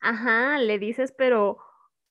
Ajá, 0.00 0.58
le 0.58 0.78
dices, 0.78 1.12
pero 1.16 1.58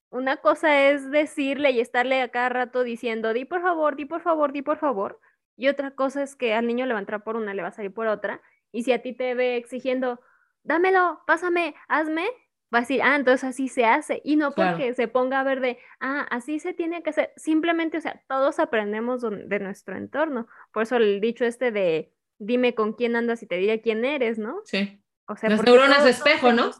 una 0.09 0.37
cosa 0.37 0.89
es 0.89 1.09
decirle 1.09 1.71
y 1.71 1.79
estarle 1.79 2.21
a 2.21 2.27
cada 2.27 2.49
rato 2.49 2.83
diciendo, 2.83 3.31
di 3.31 3.45
por 3.45 3.61
favor, 3.61 3.95
di 3.95 4.05
por 4.05 4.21
favor, 4.21 4.51
di 4.51 4.61
por 4.63 4.79
favor. 4.79 5.21
Y 5.55 5.69
otra 5.69 5.91
cosa 5.91 6.23
es 6.23 6.35
que 6.35 6.53
al 6.53 6.67
niño 6.67 6.85
le 6.85 6.93
va 6.93 6.99
a 6.99 7.01
entrar 7.01 7.23
por 7.23 7.37
una, 7.37 7.53
le 7.53 7.61
va 7.61 7.69
a 7.69 7.73
salir 7.73 7.93
por 7.93 8.07
otra. 8.07 8.41
Y 8.71 8.83
si 8.83 8.91
a 8.91 9.01
ti 9.01 9.13
te 9.13 9.33
ve 9.33 9.55
exigiendo, 9.55 10.19
dámelo, 10.63 11.21
pásame, 11.25 11.75
hazme, 11.87 12.27
va 12.73 12.79
a 12.79 12.81
decir, 12.81 13.01
ah, 13.03 13.15
entonces 13.15 13.43
así 13.43 13.67
se 13.67 13.85
hace, 13.85 14.21
y 14.23 14.35
no 14.35 14.51
porque 14.51 14.93
se 14.93 15.07
ponga 15.07 15.39
a 15.39 15.43
ver 15.43 15.59
de, 15.59 15.77
ah, 15.99 16.25
así 16.29 16.59
se 16.59 16.73
tiene 16.73 17.03
que 17.03 17.11
hacer, 17.11 17.33
simplemente, 17.35 17.97
o 17.97 18.01
sea, 18.01 18.21
todos 18.27 18.59
aprendemos 18.59 19.21
de 19.21 19.59
nuestro 19.59 19.95
entorno, 19.95 20.47
por 20.71 20.83
eso 20.83 20.97
el 20.97 21.21
dicho 21.21 21.45
este 21.45 21.71
de, 21.71 22.13
dime 22.39 22.73
con 22.73 22.93
quién 22.93 23.15
andas 23.15 23.43
y 23.43 23.47
te 23.47 23.57
diré 23.57 23.81
quién 23.81 24.05
eres, 24.05 24.37
¿no? 24.37 24.61
Sí. 24.65 24.99
O 25.27 25.37
sea, 25.37 25.49
las 25.49 25.63
neuronas 25.63 26.05
espejo, 26.05 26.51
¿no? 26.51 26.71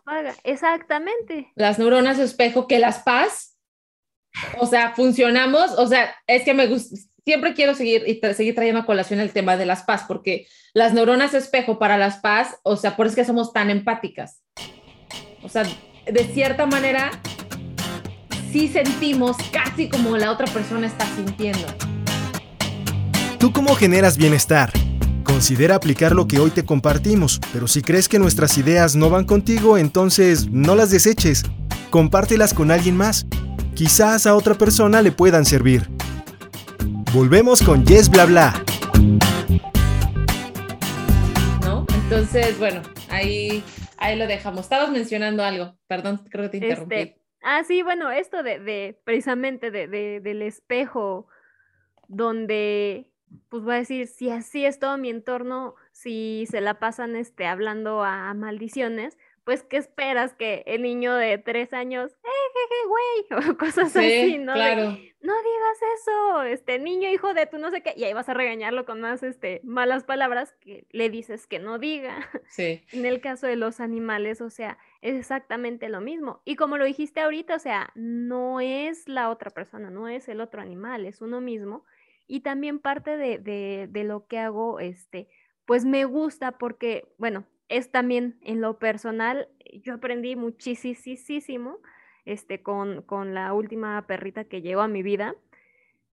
Exactamente. 0.43 1.51
Las 1.55 1.79
neuronas 1.79 2.19
espejo 2.19 2.67
que 2.67 2.79
las 2.79 2.99
paz, 3.03 3.57
o 4.59 4.65
sea, 4.65 4.93
funcionamos, 4.93 5.71
o 5.77 5.87
sea, 5.87 6.13
es 6.27 6.43
que 6.43 6.53
me 6.53 6.67
gusta, 6.67 6.97
siempre 7.23 7.53
quiero 7.53 7.73
seguir 7.73 8.03
y 8.05 8.19
seguir 8.33 8.55
trayendo 8.55 8.81
a 8.81 8.85
colación 8.85 9.19
el 9.19 9.31
tema 9.31 9.55
de 9.57 9.65
las 9.65 9.83
paz, 9.83 10.03
porque 10.07 10.47
las 10.73 10.93
neuronas 10.93 11.33
espejo 11.33 11.79
para 11.79 11.97
las 11.97 12.17
paz, 12.17 12.59
o 12.63 12.75
sea, 12.75 12.95
por 12.95 13.05
eso 13.05 13.13
es 13.13 13.15
que 13.15 13.25
somos 13.25 13.53
tan 13.53 13.69
empáticas. 13.69 14.43
O 15.43 15.49
sea, 15.49 15.63
de 15.63 16.23
cierta 16.33 16.65
manera, 16.65 17.11
sí 18.51 18.69
sentimos 18.69 19.35
casi 19.51 19.89
como 19.89 20.17
la 20.17 20.31
otra 20.31 20.47
persona 20.47 20.87
está 20.87 21.05
sintiendo. 21.15 21.67
¿Tú 23.39 23.51
cómo 23.51 23.75
generas 23.75 24.17
bienestar? 24.17 24.71
Considera 25.23 25.75
aplicar 25.75 26.13
lo 26.13 26.27
que 26.27 26.39
hoy 26.39 26.49
te 26.49 26.63
compartimos, 26.63 27.41
pero 27.51 27.67
si 27.67 27.81
crees 27.81 28.07
que 28.07 28.19
nuestras 28.19 28.57
ideas 28.57 28.95
no 28.95 29.09
van 29.09 29.25
contigo, 29.25 29.77
entonces 29.77 30.47
no 30.49 30.75
las 30.75 30.91
deseches. 30.91 31.43
Compártelas 31.89 32.53
con 32.53 32.71
alguien 32.71 32.95
más. 32.95 33.25
Quizás 33.75 34.25
a 34.25 34.35
otra 34.35 34.53
persona 34.53 35.01
le 35.01 35.11
puedan 35.11 35.45
servir. 35.45 35.89
Volvemos 37.11 37.61
con 37.61 37.85
Yes 37.85 38.09
Bla 38.09 38.25
Bla. 38.25 38.63
¿No? 41.63 41.85
Entonces, 42.03 42.57
bueno, 42.57 42.81
ahí 43.09 43.63
ahí 44.03 44.17
lo 44.17 44.27
dejamos. 44.27 44.61
Estabas 44.61 44.91
mencionando 44.91 45.43
algo, 45.43 45.77
perdón, 45.87 46.17
creo 46.29 46.43
que 46.45 46.59
te 46.59 46.65
interrumpí. 46.65 46.95
Este, 46.95 47.21
ah, 47.41 47.63
sí, 47.63 47.81
bueno, 47.81 48.11
esto 48.11 48.43
de, 48.43 48.59
de 48.59 48.99
precisamente 49.03 49.71
de, 49.71 49.87
de, 49.87 50.19
del 50.19 50.41
espejo, 50.41 51.27
donde 52.07 53.09
pues 53.49 53.63
voy 53.63 53.75
a 53.75 53.77
decir, 53.77 54.07
si 54.07 54.29
así 54.29 54.65
es 54.65 54.77
todo 54.77 54.97
mi 54.97 55.09
entorno, 55.09 55.75
si 55.91 56.45
se 56.49 56.61
la 56.61 56.79
pasan 56.79 57.15
este, 57.15 57.47
hablando 57.47 58.03
a 58.03 58.33
maldiciones, 58.33 59.17
pues, 59.43 59.63
¿qué 59.63 59.77
esperas? 59.77 60.33
Que 60.33 60.63
el 60.65 60.81
niño 60.81 61.15
de 61.15 61.37
tres 61.37 61.73
años, 61.73 62.11
¡eh, 62.11 62.27
jeje, 62.53 62.87
güey! 62.87 63.49
O 63.53 63.57
cosas 63.57 63.95
así, 63.95 64.37
¿no? 64.37 64.53
Claro. 64.53 64.97
no 65.21 65.33
digas 65.33 65.79
eso, 65.95 66.43
este 66.43 66.79
niño, 66.79 67.09
hijo 67.09 67.33
de 67.33 67.45
tú 67.45 67.57
no 67.57 67.71
sé 67.71 67.81
qué, 67.81 67.93
y 67.95 68.03
ahí 68.03 68.13
vas 68.13 68.29
a 68.29 68.33
regañarlo 68.33 68.85
con 68.85 69.01
más 69.01 69.23
este, 69.23 69.61
malas 69.63 70.03
palabras 70.03 70.53
que 70.61 70.85
le 70.91 71.09
dices 71.09 71.47
que 71.47 71.59
no 71.59 71.79
diga. 71.79 72.29
Sí. 72.47 72.83
En 72.93 73.05
el 73.05 73.21
caso 73.21 73.47
de 73.47 73.55
los 73.55 73.79
animales, 73.79 74.39
o 74.41 74.49
sea, 74.49 74.77
es 75.01 75.15
exactamente 75.15 75.89
lo 75.89 75.99
mismo. 75.99 76.41
Y 76.45 76.55
como 76.55 76.77
lo 76.77 76.85
dijiste 76.85 77.21
ahorita, 77.21 77.55
o 77.55 77.59
sea, 77.59 77.91
no 77.95 78.61
es 78.61 79.07
la 79.09 79.29
otra 79.29 79.49
persona, 79.49 79.89
no 79.89 80.07
es 80.07 80.29
el 80.29 80.41
otro 80.41 80.61
animal, 80.61 81.05
es 81.05 81.21
uno 81.21 81.41
mismo. 81.41 81.85
Y 82.27 82.41
también 82.41 82.79
parte 82.79 83.17
de, 83.17 83.37
de, 83.37 83.87
de 83.89 84.03
lo 84.03 84.27
que 84.27 84.39
hago, 84.39 84.79
este, 84.79 85.27
pues 85.65 85.85
me 85.85 86.05
gusta 86.05 86.57
porque, 86.57 87.13
bueno, 87.17 87.45
es 87.69 87.91
también 87.91 88.37
en 88.41 88.61
lo 88.61 88.79
personal, 88.79 89.49
yo 89.81 89.95
aprendí 89.95 90.35
muchísimo 90.35 91.79
este, 92.25 92.61
con, 92.61 93.01
con 93.01 93.33
la 93.33 93.53
última 93.53 94.05
perrita 94.07 94.45
que 94.45 94.61
llegó 94.61 94.81
a 94.81 94.87
mi 94.87 95.03
vida, 95.03 95.35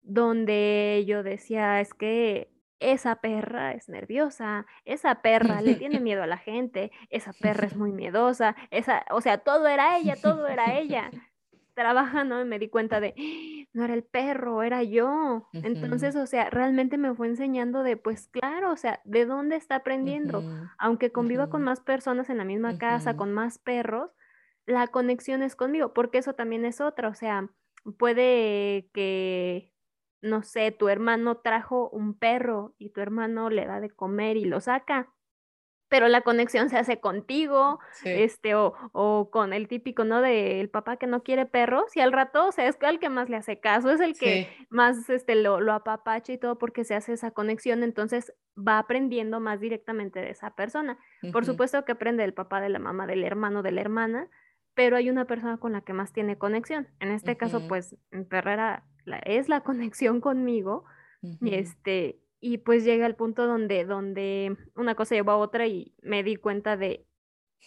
donde 0.01 1.03
yo 1.07 1.23
decía, 1.23 1.81
es 1.81 1.93
que 1.93 2.49
esa 2.79 3.15
perra 3.15 3.73
es 3.73 3.89
nerviosa, 3.89 4.65
esa 4.83 5.21
perra 5.21 5.61
le 5.61 5.75
tiene 5.75 5.99
miedo 6.01 6.23
a 6.23 6.27
la 6.27 6.37
gente, 6.37 6.91
esa 7.09 7.33
perra 7.33 7.67
es 7.67 7.75
muy 7.75 7.91
miedosa, 7.91 8.55
esa, 8.71 9.05
o 9.11 9.21
sea, 9.21 9.39
todo 9.39 9.67
era 9.67 9.97
ella, 9.97 10.15
todo 10.21 10.47
era 10.47 10.77
ella. 10.77 11.09
Trabajando 11.75 12.41
y 12.41 12.45
me 12.45 12.57
di 12.57 12.69
cuenta 12.69 12.99
de, 12.99 13.13
no 13.73 13.83
era 13.83 13.93
el 13.93 14.03
perro, 14.03 14.63
era 14.63 14.81
yo. 14.81 15.47
Entonces, 15.53 16.15
o 16.15 16.25
sea, 16.25 16.49
realmente 16.49 16.97
me 16.97 17.13
fue 17.13 17.27
enseñando 17.27 17.83
de, 17.83 17.97
pues 17.97 18.27
claro, 18.29 18.71
o 18.71 18.77
sea, 18.77 19.01
¿de 19.03 19.25
dónde 19.25 19.57
está 19.57 19.75
aprendiendo? 19.75 20.43
Aunque 20.77 21.11
conviva 21.11 21.49
con 21.49 21.63
más 21.63 21.81
personas 21.81 22.29
en 22.29 22.37
la 22.37 22.45
misma 22.45 22.77
casa, 22.77 23.17
con 23.17 23.33
más 23.33 23.59
perros, 23.59 24.11
la 24.65 24.87
conexión 24.87 25.43
es 25.43 25.55
conmigo, 25.55 25.93
porque 25.93 26.17
eso 26.17 26.33
también 26.33 26.65
es 26.65 26.81
otra, 26.81 27.09
o 27.09 27.13
sea, 27.13 27.49
puede 27.99 28.89
que, 28.93 29.73
no 30.21 30.41
sé, 30.41 30.71
tu 30.71 30.87
hermano 30.87 31.37
trajo 31.37 31.89
un 31.89 32.17
perro 32.17 32.73
y 32.79 32.89
tu 32.89 33.01
hermano 33.01 33.49
le 33.49 33.65
da 33.65 33.79
de 33.79 33.91
comer 33.91 34.37
y 34.37 34.45
lo 34.45 34.59
saca 34.61 35.13
pero 35.95 36.09
la 36.09 36.23
conexión 36.23 36.69
se 36.69 36.75
hace 36.75 36.99
contigo, 36.99 37.79
este, 38.03 38.53
o, 38.53 38.73
o, 38.91 39.29
con 39.31 39.53
el 39.53 39.69
típico, 39.69 40.03
¿no? 40.03 40.19
Del 40.19 40.69
papá 40.69 40.97
que 40.97 41.07
no 41.07 41.23
quiere 41.23 41.45
perros, 41.45 41.95
y 41.95 42.01
al 42.01 42.11
rato, 42.11 42.49
o 42.49 42.51
sea, 42.51 42.67
es 42.67 42.75
el 42.81 42.99
que 42.99 43.07
más 43.07 43.29
le 43.29 43.37
hace 43.37 43.61
caso, 43.61 43.89
es 43.89 44.01
el 44.01 44.17
que 44.17 44.49
más 44.69 45.09
este, 45.09 45.35
lo, 45.35 45.61
lo 45.61 45.71
apapacha 45.71 46.33
y 46.33 46.37
todo 46.37 46.57
porque 46.57 46.83
se 46.83 46.95
hace 46.95 47.13
esa 47.13 47.31
conexión, 47.31 47.81
entonces 47.81 48.33
va 48.57 48.77
aprendiendo 48.77 49.39
más 49.39 49.61
directamente 49.61 50.19
de 50.19 50.31
esa 50.31 50.53
persona. 50.53 50.99
Por 51.31 51.45
supuesto 51.45 51.85
que 51.85 51.93
aprende 51.93 52.23
del 52.23 52.33
papá, 52.33 52.59
de 52.59 52.67
la 52.67 52.79
mamá, 52.79 53.07
del 53.07 53.23
hermano, 53.23 53.63
de 53.63 53.71
la 53.71 53.79
hermana, 53.79 54.27
pero 54.73 54.97
hay 54.97 55.09
una 55.09 55.23
persona 55.23 55.59
con 55.59 55.71
la 55.71 55.79
que 55.79 55.93
más 55.93 56.11
tiene 56.11 56.37
conexión. 56.37 56.89
En 56.99 57.07
este 57.07 57.37
caso, 57.37 57.69
pues, 57.69 57.95
Perrera 58.29 58.83
es 59.23 59.47
la 59.47 59.61
conexión 59.63 60.19
conmigo, 60.19 60.83
y 61.21 61.55
este, 61.55 62.19
y 62.45 62.59
pues 62.59 62.83
llega 62.83 63.07
el 63.07 63.15
punto 63.15 63.47
donde, 63.47 63.85
donde 63.85 64.55
una 64.75 64.93
cosa 64.93 65.15
llevó 65.15 65.31
a 65.31 65.37
otra 65.37 65.65
y 65.65 65.95
me 66.03 66.21
di 66.21 66.35
cuenta 66.35 66.77
de, 66.77 67.07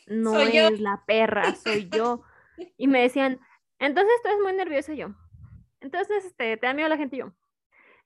no 0.06 0.38
es 0.38 0.78
la 0.78 1.02
perra, 1.04 1.52
soy 1.56 1.88
yo. 1.92 2.22
Y 2.76 2.86
me 2.86 3.02
decían, 3.02 3.40
entonces 3.80 4.14
tú 4.22 4.28
eres 4.28 4.40
muy 4.40 4.52
nerviosa 4.52 4.94
yo. 4.94 5.16
Entonces, 5.80 6.24
este, 6.24 6.56
te 6.56 6.64
da 6.64 6.74
miedo 6.74 6.88
la 6.88 6.96
gente 6.96 7.16
yo. 7.16 7.32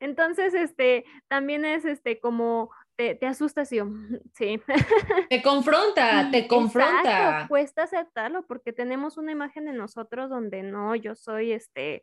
Entonces, 0.00 0.54
este, 0.54 1.04
también 1.28 1.66
es, 1.66 1.84
este, 1.84 2.18
como, 2.20 2.70
te, 2.96 3.16
te 3.16 3.26
asustas 3.26 3.68
yo, 3.68 3.88
sí. 4.32 4.58
Te 5.28 5.42
confronta, 5.42 6.30
te 6.30 6.48
confronta. 6.48 7.48
cuesta 7.48 7.82
aceptarlo 7.82 8.46
porque 8.46 8.72
tenemos 8.72 9.18
una 9.18 9.32
imagen 9.32 9.66
de 9.66 9.74
nosotros 9.74 10.30
donde 10.30 10.62
no, 10.62 10.94
yo 10.94 11.14
soy, 11.16 11.52
este, 11.52 12.02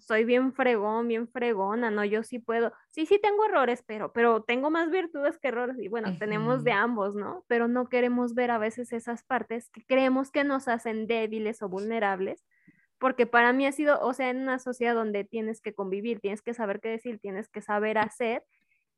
soy 0.00 0.24
bien 0.24 0.52
fregón, 0.52 1.08
bien 1.08 1.28
fregona, 1.28 1.90
¿no? 1.90 2.04
Yo 2.04 2.22
sí 2.22 2.38
puedo, 2.38 2.72
sí, 2.90 3.06
sí 3.06 3.18
tengo 3.20 3.44
errores, 3.44 3.82
pero, 3.86 4.12
pero 4.12 4.42
tengo 4.42 4.70
más 4.70 4.90
virtudes 4.90 5.38
que 5.38 5.48
errores 5.48 5.78
y 5.78 5.88
bueno, 5.88 6.16
tenemos 6.18 6.64
de 6.64 6.72
ambos, 6.72 7.14
¿no? 7.14 7.44
Pero 7.48 7.68
no 7.68 7.88
queremos 7.88 8.34
ver 8.34 8.50
a 8.50 8.58
veces 8.58 8.92
esas 8.92 9.22
partes 9.22 9.70
que 9.70 9.84
creemos 9.84 10.30
que 10.30 10.44
nos 10.44 10.68
hacen 10.68 11.06
débiles 11.06 11.62
o 11.62 11.68
vulnerables, 11.68 12.44
porque 12.98 13.26
para 13.26 13.52
mí 13.52 13.66
ha 13.66 13.72
sido, 13.72 14.00
o 14.00 14.14
sea, 14.14 14.30
en 14.30 14.38
una 14.38 14.58
sociedad 14.58 14.94
donde 14.94 15.24
tienes 15.24 15.60
que 15.60 15.74
convivir, 15.74 16.20
tienes 16.20 16.42
que 16.42 16.54
saber 16.54 16.80
qué 16.80 16.88
decir, 16.88 17.18
tienes 17.18 17.48
que 17.48 17.60
saber 17.60 17.98
hacer, 17.98 18.44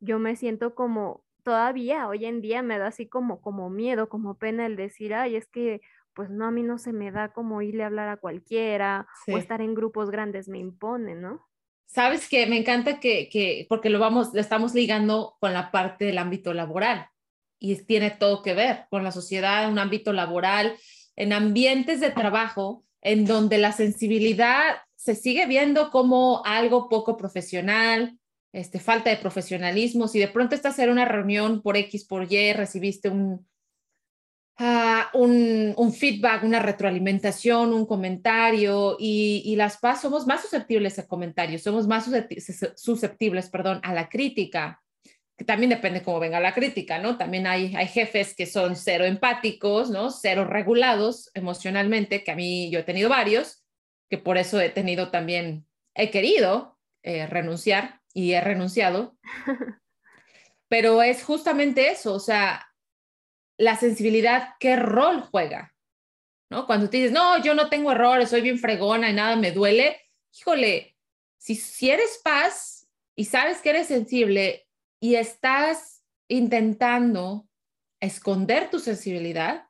yo 0.01 0.19
me 0.19 0.37
siento 0.37 0.75
como, 0.75 1.25
todavía 1.43 2.09
hoy 2.09 2.25
en 2.25 2.41
día 2.41 2.63
me 2.63 2.79
da 2.79 2.89
así 2.89 3.09
como, 3.09 3.41
como 3.41 3.71
miedo, 3.71 4.09
como 4.09 4.37
pena 4.37 4.67
el 4.67 4.77
decir, 4.77 5.15
ay, 5.15 5.37
es 5.37 5.47
que 5.47 5.81
pues 6.15 6.31
no, 6.31 6.47
a 6.47 6.51
mí 6.51 6.63
no 6.63 6.79
se 6.79 6.93
me 6.93 7.11
da 7.11 7.33
como 7.33 7.63
irle 7.63 7.83
a 7.83 7.87
hablar 7.87 8.09
a 8.09 8.17
cualquiera 8.17 9.07
o 9.27 9.37
estar 9.37 9.61
en 9.61 9.75
grupos 9.75 10.11
grandes 10.11 10.49
me 10.49 10.59
impone, 10.59 11.15
¿no? 11.15 11.47
Sabes 11.87 12.29
que 12.29 12.47
me 12.47 12.59
encanta 12.59 12.99
que, 12.99 13.29
que, 13.29 13.67
porque 13.69 13.91
lo 13.91 13.99
vamos, 13.99 14.33
lo 14.33 14.41
estamos 14.41 14.75
ligando 14.75 15.37
con 15.41 15.53
la 15.53 15.71
parte 15.71 16.05
del 16.07 16.19
ámbito 16.19 16.55
laboral 16.55 17.09
y 17.59 17.77
tiene 17.85 18.11
todo 18.11 18.43
que 18.43 18.55
ver 18.55 18.87
con 18.91 19.05
la 19.05 19.13
sociedad, 19.13 19.71
un 19.71 19.79
ámbito 19.79 20.13
laboral, 20.13 20.77
en 21.17 21.33
ambientes 21.33 22.01
de 22.01 22.11
trabajo 22.11 22.85
en 23.01 23.27
donde 23.27 23.59
la 23.59 23.73
sensibilidad 23.73 24.77
se 24.97 25.15
sigue 25.15 25.47
viendo 25.47 25.91
como 25.91 26.43
algo 26.45 26.89
poco 26.89 27.17
profesional, 27.17 28.19
este, 28.53 28.81
falta 28.81 29.11
de 29.11 29.19
profesionalismo. 29.19 30.09
Si 30.09 30.19
de 30.19 30.29
pronto 30.29 30.55
estás 30.55 30.79
en 30.79 30.91
una 30.91 31.05
reunión 31.05 31.61
por 31.61 31.77
X, 31.77 32.07
por 32.07 32.33
Y, 32.33 32.53
recibiste 32.55 33.11
un, 33.11 33.47
un, 34.59 35.93
feedback, 35.93 36.45
una 36.45 36.61
retroalimentación, 36.61 37.73
un 37.73 37.87
comentario 37.87 38.97
y, 38.99 39.55
las 39.57 39.79
PAS 39.79 40.03
somos 40.03 40.27
más 40.27 40.43
susceptibles 40.43 40.99
a 40.99 41.07
comentarios, 41.07 41.63
somos 41.63 41.87
más 41.87 42.09
susceptibles, 42.77 43.51
perdón, 43.51 43.81
a 43.83 43.93
la 43.93 44.09
crítica, 44.09 44.81
que 45.37 45.45
también 45.45 45.71
depende 45.71 46.03
cómo 46.03 46.21
venga 46.21 46.39
la 46.39 46.55
crítica, 46.55 46.99
¿no? 46.99 47.19
También 47.19 47.47
hay, 47.47 47.75
hay 47.75 47.89
jefes 47.89 48.35
que 48.37 48.47
son 48.47 48.77
cero 48.77 49.05
empáticos, 49.05 49.91
¿no? 49.91 50.11
Cero 50.11 50.45
regulados 50.45 51.31
emocionalmente, 51.35 52.23
que 52.23 52.31
a 52.31 52.37
mí 52.37 52.71
yo 52.71 52.81
he 52.81 52.85
tenido 52.85 53.09
varios, 53.09 53.65
que 54.09 54.19
por 54.19 54.39
eso 54.39 54.61
he 54.61 54.71
tenido 54.71 55.11
también, 55.11 55.67
he 55.95 56.11
querido 56.11 56.79
eh, 57.03 57.27
renunciar 57.27 58.01
y 58.13 58.33
he 58.33 58.41
renunciado. 58.41 59.17
Pero 60.69 61.03
es 61.03 61.25
justamente 61.25 61.91
eso, 61.91 62.15
o 62.15 62.21
sea, 62.21 62.67
la 63.59 63.77
sensibilidad, 63.77 64.55
¿qué 64.59 64.77
rol 64.77 65.21
juega? 65.21 65.75
¿No? 66.51 66.67
Cuando 66.67 66.91
te 66.91 66.99
dices, 66.99 67.13
no, 67.13 67.43
yo 67.43 67.55
no 67.55 67.69
tengo 67.69 67.93
errores, 67.93 68.31
soy 68.31 68.41
bien 68.41 68.59
fregona 68.59 69.11
y 69.11 69.15
nada 69.15 69.37
me 69.37 69.53
duele, 69.53 70.01
híjole, 70.39 70.97
si, 71.39 71.55
si 71.55 71.91
eres 71.91 72.21
paz 72.23 72.89
y 73.17 73.25
sabes 73.27 73.61
que 73.61 73.71
eres 73.71 73.89
sensible 73.89 74.67
y 75.01 75.17
estás 75.17 76.05
intentando 76.29 77.49
esconder 78.01 78.71
tu 78.71 78.79
sensibilidad, 78.79 79.69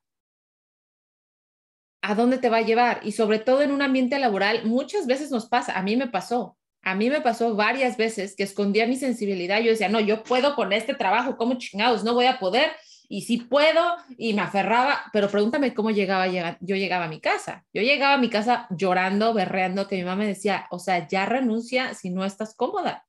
¿a 2.03 2.14
dónde 2.14 2.39
te 2.39 2.51
va 2.51 2.59
a 2.59 2.62
llevar? 2.62 3.01
Y 3.03 3.12
sobre 3.12 3.39
todo 3.39 3.62
en 3.62 3.72
un 3.72 3.82
ambiente 3.82 4.18
laboral, 4.18 4.64
muchas 4.66 5.07
veces 5.07 5.30
nos 5.30 5.47
pasa, 5.47 5.78
a 5.78 5.82
mí 5.82 5.97
me 5.97 6.09
pasó, 6.09 6.59
a 6.82 6.95
mí 6.95 7.09
me 7.09 7.22
pasó 7.22 7.55
varias 7.55 7.97
veces 7.97 8.37
que 8.37 8.43
escondía 8.43 8.87
mi 8.87 8.97
sensibilidad. 8.97 9.61
Yo 9.61 9.70
decía, 9.70 9.89
no, 9.89 10.01
yo 10.01 10.22
puedo 10.22 10.55
con 10.55 10.72
este 10.72 10.95
trabajo, 10.95 11.37
¿cómo 11.37 11.55
chingados? 11.55 12.05
No 12.05 12.12
voy 12.12 12.26
a 12.26 12.39
poder. 12.39 12.70
Y 13.09 13.22
sí 13.22 13.38
puedo, 13.38 13.96
y 14.16 14.34
me 14.34 14.42
aferraba, 14.42 15.11
pero 15.12 15.28
pregúntame 15.28 15.74
cómo 15.74 15.90
llegaba, 15.90 16.26
yo 16.26 16.76
llegaba 16.76 17.05
a 17.05 17.09
mi 17.09 17.20
casa. 17.20 17.64
Yo 17.72 17.82
llegaba 17.82 18.14
a 18.14 18.18
mi 18.18 18.30
casa 18.30 18.66
llorando, 18.70 19.34
berreando, 19.34 19.86
que 19.88 19.96
mi 19.96 20.05
mamá 20.05 20.16
me 20.16 20.26
decía, 20.26 20.66
o 20.70 20.78
sea, 20.78 21.07
ya 21.07 21.26
renuncia 21.26 21.94
si 21.94 22.11
no 22.11 22.24
estás 22.24 22.55
cómoda. 22.55 23.07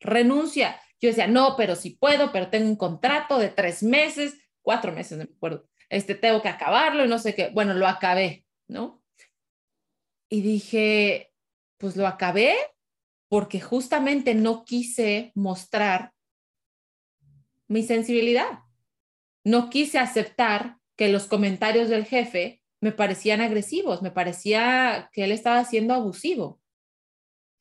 Renuncia. 0.00 0.80
Yo 1.00 1.08
decía, 1.08 1.26
no, 1.26 1.54
pero 1.56 1.76
sí 1.76 1.90
puedo, 1.90 2.32
pero 2.32 2.50
tengo 2.50 2.68
un 2.68 2.76
contrato 2.76 3.38
de 3.38 3.48
tres 3.48 3.82
meses, 3.82 4.36
cuatro 4.62 4.92
meses, 4.92 5.18
no 5.18 5.24
me 5.24 5.30
acuerdo. 5.34 5.66
Este, 5.88 6.14
tengo 6.14 6.42
que 6.42 6.48
acabarlo 6.48 7.04
y 7.04 7.08
no 7.08 7.18
sé 7.18 7.34
qué. 7.34 7.48
Bueno, 7.48 7.74
lo 7.74 7.86
acabé, 7.86 8.44
¿no? 8.66 9.02
Y 10.28 10.42
dije, 10.42 11.32
pues 11.78 11.96
lo 11.96 12.06
acabé 12.06 12.54
porque 13.28 13.60
justamente 13.60 14.34
no 14.34 14.64
quise 14.64 15.32
mostrar 15.34 16.12
mi 17.66 17.82
sensibilidad. 17.82 18.60
No 19.48 19.70
quise 19.70 19.98
aceptar 19.98 20.76
que 20.94 21.08
los 21.08 21.24
comentarios 21.24 21.88
del 21.88 22.04
jefe 22.04 22.60
me 22.82 22.92
parecían 22.92 23.40
agresivos, 23.40 24.02
me 24.02 24.10
parecía 24.10 25.08
que 25.14 25.24
él 25.24 25.32
estaba 25.32 25.64
siendo 25.64 25.94
abusivo. 25.94 26.60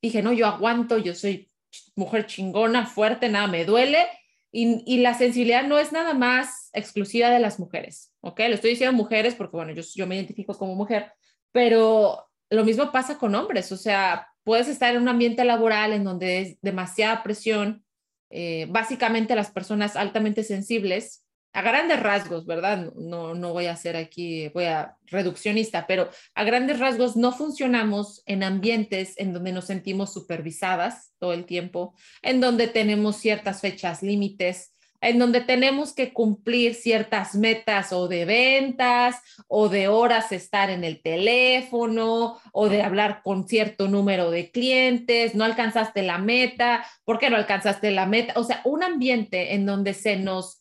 Dije, 0.01 0.21
no, 0.21 0.33
yo 0.33 0.47
aguanto, 0.47 0.97
yo 0.97 1.15
soy 1.15 1.49
mujer 1.95 2.25
chingona, 2.25 2.87
fuerte, 2.87 3.29
nada 3.29 3.47
me 3.47 3.63
duele. 3.63 4.05
Y, 4.51 4.97
la 4.97 5.13
sensibilidad 5.13 5.63
no 5.63 5.77
es 5.77 5.93
nada 5.93 6.13
más 6.13 6.71
exclusiva 6.73 7.29
de 7.29 7.39
las 7.39 7.57
mujeres, 7.57 8.11
¿ok? 8.19 8.41
Lo 8.49 8.55
estoy 8.55 8.71
diciendo 8.71 8.95
mujeres 8.97 9.35
porque, 9.35 9.55
bueno, 9.55 9.71
yo, 9.71 9.83
yo 9.95 10.07
me 10.07 10.15
identifico 10.15 10.57
como 10.57 10.75
mujer, 10.75 11.13
pero 11.53 12.27
lo 12.49 12.65
mismo 12.65 12.91
pasa 12.91 13.17
con 13.17 13.33
hombres, 13.33 13.71
o 13.71 13.77
sea, 13.77 14.27
puedes 14.43 14.67
estar 14.67 14.93
en 14.93 15.01
un 15.03 15.07
ambiente 15.07 15.45
laboral 15.45 15.93
en 15.93 16.03
donde 16.03 16.41
es 16.41 16.57
demasiada 16.61 17.23
presión, 17.23 17.85
eh, 18.29 18.65
básicamente 18.69 19.35
las 19.35 19.51
personas 19.51 19.95
altamente 19.95 20.43
sensibles, 20.43 21.26
a 21.57 21.63
grandes 21.63 21.99
rasgos, 21.99 22.45
¿verdad? 22.45 22.93
No, 22.93 23.33
no 23.33 23.51
voy 23.51 23.65
a 23.65 23.75
ser 23.75 23.95
aquí, 23.95 24.47
voy 24.49 24.65
a 24.65 24.95
reduccionista, 25.07 25.87
pero 25.87 26.07
a 26.35 26.43
grandes 26.43 26.77
rasgos 26.77 27.15
no 27.17 27.31
funcionamos 27.31 28.21
en 28.27 28.43
ambientes 28.43 29.15
en 29.17 29.33
donde 29.33 29.51
nos 29.51 29.65
sentimos 29.65 30.13
supervisadas 30.13 31.13
todo 31.17 31.33
el 31.33 31.45
tiempo, 31.45 31.95
en 32.21 32.41
donde 32.41 32.67
tenemos 32.67 33.15
ciertas 33.15 33.61
fechas 33.61 34.03
límites, 34.03 34.75
en 35.01 35.17
donde 35.17 35.41
tenemos 35.41 35.95
que 35.95 36.13
cumplir 36.13 36.75
ciertas 36.75 37.33
metas 37.33 37.91
o 37.91 38.07
de 38.07 38.25
ventas 38.25 39.15
o 39.47 39.67
de 39.67 39.87
horas 39.87 40.31
estar 40.31 40.69
en 40.69 40.83
el 40.83 41.01
teléfono 41.01 42.37
o 42.51 42.69
de 42.69 42.83
hablar 42.83 43.21
con 43.23 43.47
cierto 43.47 43.87
número 43.87 44.29
de 44.29 44.51
clientes, 44.51 45.33
no 45.33 45.43
alcanzaste 45.43 46.03
la 46.03 46.19
meta, 46.19 46.85
¿por 47.03 47.17
qué 47.17 47.31
no 47.31 47.35
alcanzaste 47.35 47.89
la 47.89 48.05
meta? 48.05 48.33
O 48.35 48.43
sea, 48.43 48.61
un 48.63 48.83
ambiente 48.83 49.55
en 49.55 49.65
donde 49.65 49.95
se 49.95 50.17
nos 50.17 50.56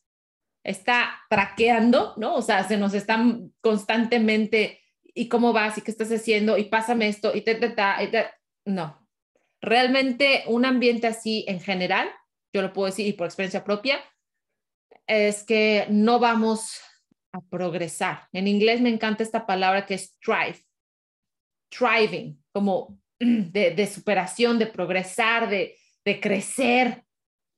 está 0.67 1.21
traqueando, 1.31 2.15
¿no? 2.17 2.35
O 2.35 2.43
sea, 2.43 2.67
se 2.67 2.77
nos 2.77 2.93
están 2.93 3.53
constantemente, 3.61 4.83
¿y 5.03 5.29
cómo 5.29 5.53
vas? 5.53 5.79
¿Y 5.79 5.83
qué 5.83 5.93
estás 5.93 6.11
haciendo? 6.11 6.59
Y 6.59 6.65
pásame 6.65 7.09
esto, 7.09 7.35
y 7.35 7.43
te, 7.43 7.55
te, 7.55 7.71
te, 7.71 8.27
no. 8.65 9.09
Realmente 9.63 10.43
un 10.49 10.65
ambiente 10.65 11.07
así 11.07 11.45
en 11.49 11.61
general, 11.61 12.11
yo 12.53 12.63
lo 12.63 12.73
puedo 12.73 12.87
decir 12.87 13.07
y 13.07 13.13
por 13.13 13.27
experiencia 13.27 13.65
propia, 13.65 14.01
es 15.07 15.45
que 15.45 15.87
no 15.89 16.19
vamos 16.19 16.81
a 17.33 17.41
progresar. 17.41 18.29
En 18.33 18.49
inglés 18.49 18.81
me 18.81 18.91
encanta 18.91 19.23
esta 19.23 19.47
palabra 19.47 19.87
que 19.87 19.95
es 19.95 20.19
thrive, 20.19 20.65
thriving, 21.71 22.43
como 22.53 22.99
de, 23.21 23.87
superación, 23.87 24.59
de 24.59 24.67
progresar, 24.67 25.49
de, 25.49 25.77
crecer. 26.21 27.05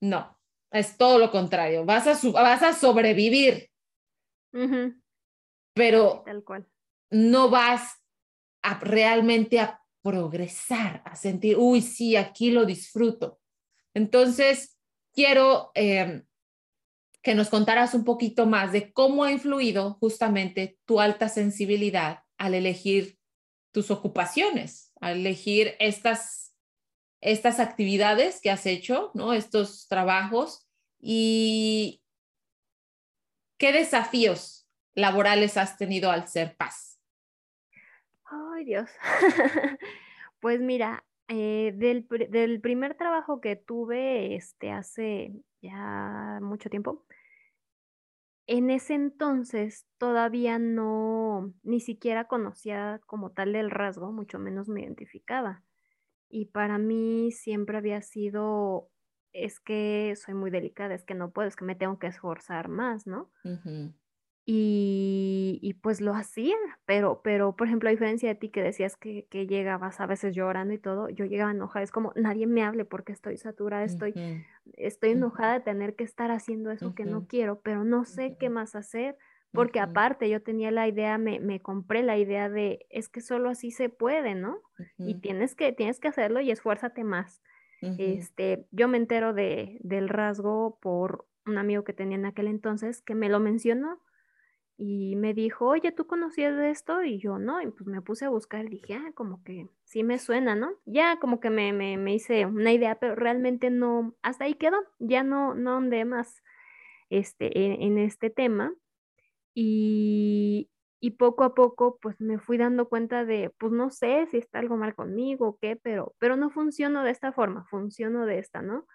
No, 0.00 0.37
es 0.70 0.96
todo 0.96 1.18
lo 1.18 1.30
contrario. 1.30 1.84
Vas 1.84 2.06
a, 2.06 2.30
vas 2.30 2.62
a 2.62 2.72
sobrevivir, 2.72 3.70
pero 5.74 6.22
Tal 6.24 6.44
cual. 6.44 6.66
no 7.10 7.50
vas 7.50 7.92
a 8.62 8.78
realmente 8.80 9.60
a 9.60 9.82
progresar, 10.02 11.02
a 11.04 11.16
sentir, 11.16 11.56
uy, 11.58 11.80
sí, 11.82 12.16
aquí 12.16 12.50
lo 12.50 12.64
disfruto. 12.64 13.40
Entonces, 13.94 14.78
quiero 15.12 15.70
eh, 15.74 16.22
que 17.22 17.34
nos 17.34 17.48
contaras 17.48 17.94
un 17.94 18.04
poquito 18.04 18.46
más 18.46 18.72
de 18.72 18.92
cómo 18.92 19.24
ha 19.24 19.32
influido 19.32 19.94
justamente 19.94 20.78
tu 20.84 21.00
alta 21.00 21.28
sensibilidad 21.28 22.20
al 22.38 22.54
elegir 22.54 23.18
tus 23.72 23.90
ocupaciones, 23.90 24.92
al 25.00 25.18
elegir 25.18 25.74
estas, 25.78 26.47
estas 27.20 27.60
actividades 27.60 28.40
que 28.40 28.50
has 28.50 28.66
hecho, 28.66 29.10
¿no? 29.14 29.32
Estos 29.32 29.88
trabajos 29.88 30.68
y 31.00 32.02
qué 33.58 33.72
desafíos 33.72 34.68
laborales 34.94 35.56
has 35.56 35.76
tenido 35.76 36.10
al 36.10 36.28
ser 36.28 36.56
paz. 36.56 37.00
Ay, 38.24 38.64
Dios. 38.64 38.90
pues 40.40 40.60
mira, 40.60 41.04
eh, 41.28 41.72
del, 41.76 42.06
del, 42.30 42.60
primer 42.60 42.96
trabajo 42.96 43.40
que 43.40 43.56
tuve 43.56 44.34
este, 44.34 44.70
hace 44.70 45.32
ya 45.60 46.38
mucho 46.40 46.70
tiempo, 46.70 47.04
en 48.46 48.70
ese 48.70 48.94
entonces 48.94 49.86
todavía 49.98 50.58
no, 50.58 51.52
ni 51.62 51.80
siquiera 51.80 52.26
conocía 52.26 53.00
como 53.06 53.30
tal 53.30 53.54
el 53.54 53.70
rasgo, 53.70 54.10
mucho 54.10 54.38
menos 54.38 54.68
me 54.68 54.82
identificaba. 54.82 55.62
Y 56.28 56.46
para 56.46 56.78
mí 56.78 57.32
siempre 57.32 57.78
había 57.78 58.02
sido, 58.02 58.90
es 59.32 59.60
que 59.60 60.14
soy 60.16 60.34
muy 60.34 60.50
delicada, 60.50 60.94
es 60.94 61.04
que 61.04 61.14
no 61.14 61.30
puedo, 61.30 61.48
es 61.48 61.56
que 61.56 61.64
me 61.64 61.74
tengo 61.74 61.98
que 61.98 62.06
esforzar 62.08 62.68
más, 62.68 63.06
¿no? 63.06 63.30
Y, 64.50 65.76
pues 65.82 66.00
lo 66.00 66.14
hacía, 66.14 66.56
pero, 66.86 67.20
pero 67.22 67.54
por 67.54 67.66
ejemplo, 67.66 67.90
a 67.90 67.92
diferencia 67.92 68.30
de 68.30 68.34
ti 68.34 68.48
que 68.48 68.62
decías 68.62 68.96
que, 68.96 69.26
llegabas 69.30 70.00
a 70.00 70.06
veces 70.06 70.34
llorando 70.34 70.72
y 70.72 70.78
todo, 70.78 71.10
yo 71.10 71.26
llegaba 71.26 71.50
enojada, 71.50 71.82
es 71.82 71.90
como 71.90 72.14
nadie 72.16 72.46
me 72.46 72.64
hable 72.64 72.86
porque 72.86 73.12
estoy 73.12 73.36
saturada, 73.36 73.84
estoy, 73.84 74.14
estoy 74.72 75.10
enojada 75.10 75.54
de 75.54 75.60
tener 75.60 75.96
que 75.96 76.04
estar 76.04 76.30
haciendo 76.30 76.70
eso 76.70 76.94
que 76.94 77.04
no 77.04 77.26
quiero, 77.26 77.60
pero 77.60 77.84
no 77.84 78.06
sé 78.06 78.38
qué 78.38 78.48
más 78.48 78.74
hacer, 78.74 79.18
porque 79.52 79.80
aparte 79.80 80.28
yo 80.28 80.42
tenía 80.42 80.70
la 80.70 80.88
idea, 80.88 81.18
me, 81.18 81.40
me, 81.40 81.60
compré 81.60 82.02
la 82.02 82.18
idea 82.18 82.48
de, 82.48 82.86
es 82.90 83.08
que 83.08 83.20
solo 83.20 83.48
así 83.48 83.70
se 83.70 83.88
puede, 83.88 84.34
¿no? 84.34 84.60
Y 84.98 85.20
tienes 85.20 85.54
que, 85.54 85.72
tienes 85.72 86.00
que 86.00 86.08
hacerlo 86.08 86.40
y 86.40 86.50
esfuérzate 86.50 87.04
más. 87.04 87.42
Este, 87.80 88.66
yo 88.72 88.88
me 88.88 88.98
entero 88.98 89.32
de, 89.32 89.78
del 89.80 90.08
rasgo 90.08 90.78
por 90.80 91.26
un 91.46 91.58
amigo 91.58 91.84
que 91.84 91.92
tenía 91.92 92.18
en 92.18 92.26
aquel 92.26 92.48
entonces 92.48 93.02
que 93.02 93.14
me 93.14 93.28
lo 93.28 93.38
mencionó 93.38 94.00
y 94.76 95.16
me 95.16 95.34
dijo, 95.34 95.66
oye, 95.66 95.90
¿tú 95.92 96.06
conocías 96.06 96.56
de 96.56 96.70
esto? 96.70 97.02
Y 97.02 97.18
yo, 97.18 97.38
no, 97.38 97.60
y 97.60 97.70
pues 97.70 97.86
me 97.86 98.00
puse 98.00 98.24
a 98.24 98.30
buscar 98.30 98.64
y 98.66 98.68
dije, 98.68 98.94
ah, 98.94 99.12
como 99.14 99.42
que 99.42 99.68
sí 99.84 100.04
me 100.04 100.18
suena, 100.18 100.54
¿no? 100.54 100.70
Ya 100.86 101.18
como 101.18 101.40
que 101.40 101.50
me, 101.50 101.72
me, 101.72 101.96
me 101.96 102.14
hice 102.14 102.46
una 102.46 102.72
idea, 102.72 102.96
pero 102.96 103.16
realmente 103.16 103.70
no, 103.70 104.14
hasta 104.22 104.44
ahí 104.44 104.54
quedó, 104.54 104.76
ya 105.00 105.24
no, 105.24 105.54
no 105.54 105.78
andé 105.78 106.04
más 106.04 106.42
este, 107.10 107.64
en, 107.64 107.82
en 107.82 107.98
este 107.98 108.30
tema. 108.30 108.72
Y, 109.60 110.70
y 111.00 111.10
poco 111.12 111.42
a 111.42 111.52
poco 111.52 111.98
pues 112.00 112.20
me 112.20 112.38
fui 112.38 112.58
dando 112.58 112.88
cuenta 112.88 113.24
de, 113.24 113.50
pues 113.58 113.72
no 113.72 113.90
sé 113.90 114.28
si 114.30 114.36
está 114.36 114.60
algo 114.60 114.76
mal 114.76 114.94
conmigo 114.94 115.48
o 115.48 115.58
qué, 115.60 115.74
pero, 115.74 116.14
pero 116.20 116.36
no 116.36 116.48
funciono 116.48 117.02
de 117.02 117.10
esta 117.10 117.32
forma, 117.32 117.64
funciono 117.64 118.24
de 118.24 118.38
esta, 118.38 118.62
¿no? 118.62 118.86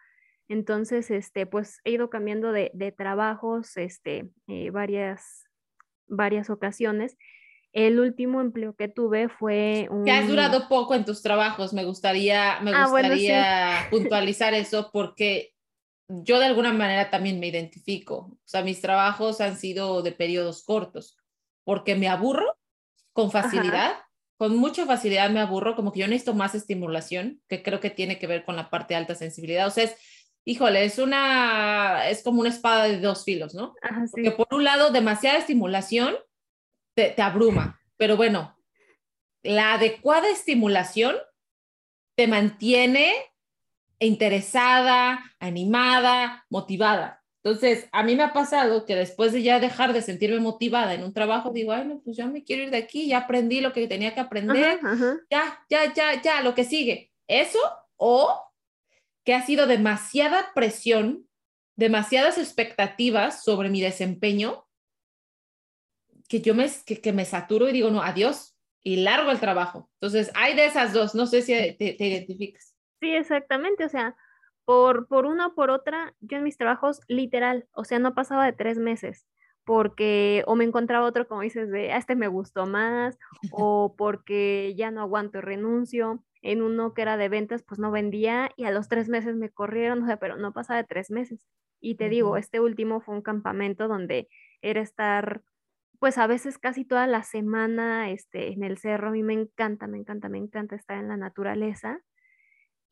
Entonces, 0.47 1.11
este, 1.11 1.45
pues 1.45 1.82
he 1.84 1.91
ido 1.91 2.09
cambiando 2.09 2.53
de, 2.53 2.72
de 2.74 2.93
trabajos, 2.93 3.76
este, 3.76 4.30
eh, 4.47 4.70
varias, 4.70 5.49
varias 6.07 6.49
ocasiones. 6.49 7.18
El 7.74 7.99
último 7.99 8.39
empleo 8.39 8.74
que 8.74 8.88
tuve 8.88 9.28
fue 9.28 9.89
un... 9.89 10.05
Que 10.05 10.11
has 10.11 10.30
durado 10.30 10.70
poco 10.70 10.95
en 10.95 11.03
tus 11.03 11.22
trabajos, 11.22 11.74
me 11.74 11.84
gustaría, 11.84 12.61
me 12.61 12.72
ah, 12.74 12.88
gustaría 12.88 13.88
puntualizar 13.89 14.53
eso 14.53 14.91
porque 14.93 15.53
yo 16.08 16.39
de 16.39 16.45
alguna 16.45 16.74
manera 16.74 17.10
también 17.10 17.39
me 17.39 17.47
identifico. 17.47 18.16
O 18.16 18.39
sea, 18.45 18.62
mis 18.62 18.82
trabajos 18.82 19.41
han 19.41 19.58
sido 19.58 20.01
de 20.01 20.12
periodos 20.12 20.64
cortos 20.64 21.18
porque 21.64 21.95
me 21.95 22.10
aburro 22.10 22.58
con 23.14 23.32
facilidad, 23.32 23.95
con 24.38 24.56
mucha 24.58 24.86
facilidad 24.86 25.30
me 25.30 25.39
aburro, 25.39 25.76
como 25.76 25.91
que 25.91 26.01
yo 26.01 26.08
necesito 26.08 26.34
más 26.34 26.56
estimulación, 26.56 27.41
que 27.47 27.64
creo 27.64 27.80
que 27.80 27.89
tiene 27.89 28.20
que 28.20 28.28
ver 28.28 28.43
con 28.43 28.56
la 28.56 28.70
parte 28.70 28.93
de 28.93 28.99
alta 28.99 29.16
sensibilidad. 29.16 29.68
O 29.68 29.72
sea, 29.72 29.86
es 29.86 29.95
híjole, 30.45 30.86
es 30.86 30.99
una, 30.99 32.10
es 32.10 32.24
como 32.24 32.41
una 32.41 32.49
espada 32.49 32.86
de 32.86 32.99
dos 32.99 33.24
filos, 33.24 33.54
¿no? 33.54 33.76
Porque 34.12 34.32
por 34.32 34.47
un 34.51 34.64
lado, 34.64 34.91
demasiada 34.91 35.38
estimulación 35.38 36.16
te, 36.95 37.10
te, 37.10 37.22
abruma, 37.22 37.80
pero 37.97 38.18
bueno, 38.18 38.58
la 39.41 39.74
adecuada 39.74 40.30
estimulación 40.30 41.16
te 42.16 42.28
mantiene 42.28 43.14
interesada, 44.00 45.24
animada, 45.39 46.46
motivada. 46.50 47.24
Entonces, 47.44 47.89
a 47.91 48.04
mí 48.04 48.16
me 48.16 48.24
ha 48.24 48.32
pasado 48.32 48.86
que 48.86 48.96
después 48.96 49.34
de 49.34 49.44
ya 49.44 49.60
dejar 49.60 49.91
de 49.91 50.02
sentirme 50.02 50.39
motivada 50.39 50.94
en 50.94 51.04
un 51.04 51.14
trabajo, 51.14 51.52
digo, 51.52 51.74
ay, 51.74 51.86
no, 51.86 52.00
pues 52.00 52.16
ya 52.16 52.26
me 52.26 52.44
quiero 52.44 52.64
ir 52.64 52.72
de 52.72 52.78
aquí, 52.78 53.08
ya 53.08 53.20
aprendí 53.20 53.60
lo 53.60 53.74
que 53.74 53.86
tenía 53.88 54.14
que 54.14 54.22
aprender, 54.22 54.80
ya, 55.30 55.66
ya, 55.70 55.94
ya, 55.94 56.22
ya, 56.22 56.41
lo 56.41 56.56
que 56.56 56.64
sigue. 56.64 57.12
Eso 57.28 57.60
o 57.98 58.41
que 59.26 59.34
ha 59.34 59.46
sido 59.46 59.68
demasiada 59.68 60.54
presión, 60.56 61.28
demasiadas 61.76 62.38
expectativas 62.38 63.44
sobre 63.44 63.70
mi 63.70 63.82
desempeño, 63.82 64.66
que 66.30 66.39
yo 66.39 66.56
me, 66.56 66.70
que, 66.86 67.12
me 67.12 67.26
saturo 67.26 67.68
y 67.68 67.74
digo, 67.74 67.89
no, 67.89 68.02
adiós, 68.02 68.56
y 68.84 68.98
largo 68.98 69.32
el 69.32 69.41
trabajo. 69.41 69.89
Entonces, 70.00 70.32
hay 70.34 70.56
de 70.56 70.66
esas 70.66 70.94
dos, 70.94 71.14
no 71.14 71.28
sé 71.28 71.41
si 71.41 71.54
te, 71.54 71.94
te 71.94 72.08
identificas. 72.08 72.72
Sí, 73.04 73.14
exactamente, 73.14 73.84
o 73.84 73.89
sea, 73.89 74.16
por, 74.64 75.08
por 75.10 75.26
una 75.26 75.47
o 75.47 75.56
por 75.56 75.72
otra, 75.72 76.16
yo 76.22 76.38
en 76.38 76.45
mis 76.45 76.58
trabajos, 76.58 77.01
literal, 77.10 77.68
o 77.74 77.84
sea, 77.84 77.99
no 77.99 78.16
pasaba 78.16 78.45
de 78.45 78.54
tres 78.54 78.78
meses, 78.80 79.26
porque 79.66 80.43
o 80.47 80.56
me 80.56 80.64
encontraba 80.64 81.06
otro, 81.06 81.28
como 81.28 81.41
dices, 81.41 81.70
de, 81.70 81.91
a 81.91 81.97
este 81.97 82.16
me 82.16 82.30
gustó 82.30 82.66
más, 82.66 83.18
o 83.51 83.95
porque 83.97 84.74
ya 84.78 84.89
no 84.89 85.01
aguanto 85.01 85.39
y 85.39 85.41
renuncio. 85.41 86.24
En 86.41 86.62
uno 86.62 86.93
que 86.93 87.01
era 87.01 87.18
de 87.18 87.28
ventas, 87.28 87.64
pues 87.64 87.78
no 87.80 87.91
vendía 87.91 88.51
y 88.56 88.64
a 88.64 88.72
los 88.72 88.88
tres 88.88 89.10
meses 89.10 89.36
me 89.36 89.49
corrieron, 89.49 90.04
o 90.04 90.06
sea, 90.06 90.18
pero 90.18 90.38
no 90.38 90.54
pasaba 90.54 90.78
de 90.78 90.88
tres 90.88 91.12
meses. 91.12 91.45
Y 91.82 91.95
te 91.95 92.08
digo, 92.08 92.38
este 92.38 92.62
último 92.62 93.01
fue 93.01 93.16
un 93.16 93.22
campamento 93.22 93.89
donde 93.89 94.30
era 94.62 94.80
estar, 94.82 95.41
pues 95.99 96.18
a 96.18 96.28
veces 96.28 96.58
casi 96.58 96.86
toda 96.86 97.06
la 97.08 97.24
semana 97.24 98.12
este, 98.12 98.54
en 98.54 98.64
el 98.64 98.78
cerro. 98.78 99.10
A 99.10 99.12
mí 99.12 99.24
me 99.24 99.34
encanta, 99.34 99.88
me 99.88 99.97
encanta, 99.97 100.30
me 100.30 100.38
encanta 100.38 100.76
estar 100.78 100.97
en 100.97 101.10
la 101.10 101.18
naturaleza. 101.18 101.99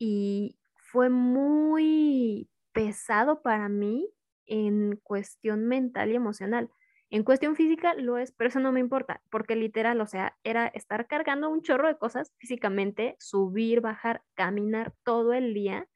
Y, 0.04 0.58
fue 0.92 1.08
muy 1.08 2.50
pesado 2.72 3.40
para 3.40 3.68
mí 3.68 4.10
en 4.46 4.96
cuestión 4.96 5.64
mental 5.64 6.10
y 6.10 6.16
emocional. 6.16 6.70
En 7.08 7.22
cuestión 7.22 7.54
física 7.54 7.94
lo 7.94 8.18
es, 8.18 8.32
pero 8.32 8.48
eso 8.48 8.60
no 8.60 8.72
me 8.72 8.80
importa, 8.80 9.22
porque 9.30 9.54
literal, 9.54 10.00
o 10.00 10.06
sea, 10.06 10.36
era 10.44 10.66
estar 10.66 11.06
cargando 11.06 11.48
un 11.50 11.62
chorro 11.62 11.86
de 11.86 11.96
cosas 11.96 12.32
físicamente, 12.36 13.16
subir, 13.20 13.80
bajar, 13.80 14.22
caminar 14.34 14.92
todo 15.04 15.34
el 15.34 15.54
día, 15.54 15.88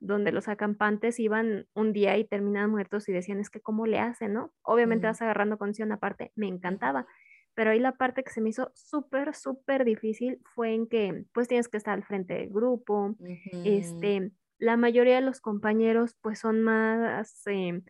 donde 0.00 0.32
los 0.32 0.48
acampantes 0.48 1.20
iban 1.20 1.66
un 1.72 1.92
día 1.92 2.18
y 2.18 2.24
terminaban 2.24 2.70
muertos 2.70 3.08
y 3.08 3.12
decían, 3.12 3.38
es 3.38 3.48
que 3.48 3.60
cómo 3.60 3.86
le 3.86 4.00
hacen, 4.00 4.32
¿no? 4.34 4.52
Obviamente 4.62 5.06
vas 5.06 5.22
agarrando 5.22 5.56
condición 5.56 5.92
aparte, 5.92 6.32
me 6.34 6.48
encantaba, 6.48 7.06
pero 7.54 7.70
ahí 7.70 7.78
la 7.78 7.96
parte 7.96 8.22
que 8.22 8.30
se 8.30 8.40
me 8.40 8.50
hizo 8.50 8.72
súper, 8.74 9.34
súper 9.34 9.84
difícil 9.84 10.40
fue 10.54 10.74
en 10.74 10.86
que 10.86 11.24
pues 11.32 11.48
tienes 11.48 11.68
que 11.68 11.76
estar 11.76 11.94
al 11.94 12.04
frente 12.04 12.34
del 12.34 12.50
grupo, 12.50 13.16
este, 13.64 14.32
la 14.58 14.76
mayoría 14.76 15.16
de 15.16 15.22
los 15.22 15.40
compañeros 15.40 16.16
pues 16.20 16.38
son 16.38 16.62
más, 16.62 17.46
eh, 17.46 17.82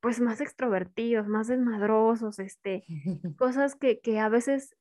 pues 0.00 0.20
más 0.20 0.40
extrovertidos, 0.40 1.26
más 1.28 1.48
desmadrosos, 1.48 2.38
este, 2.38 2.84
cosas 3.38 3.76
que, 3.76 4.00
que 4.00 4.18
a 4.18 4.28
veces 4.28 4.76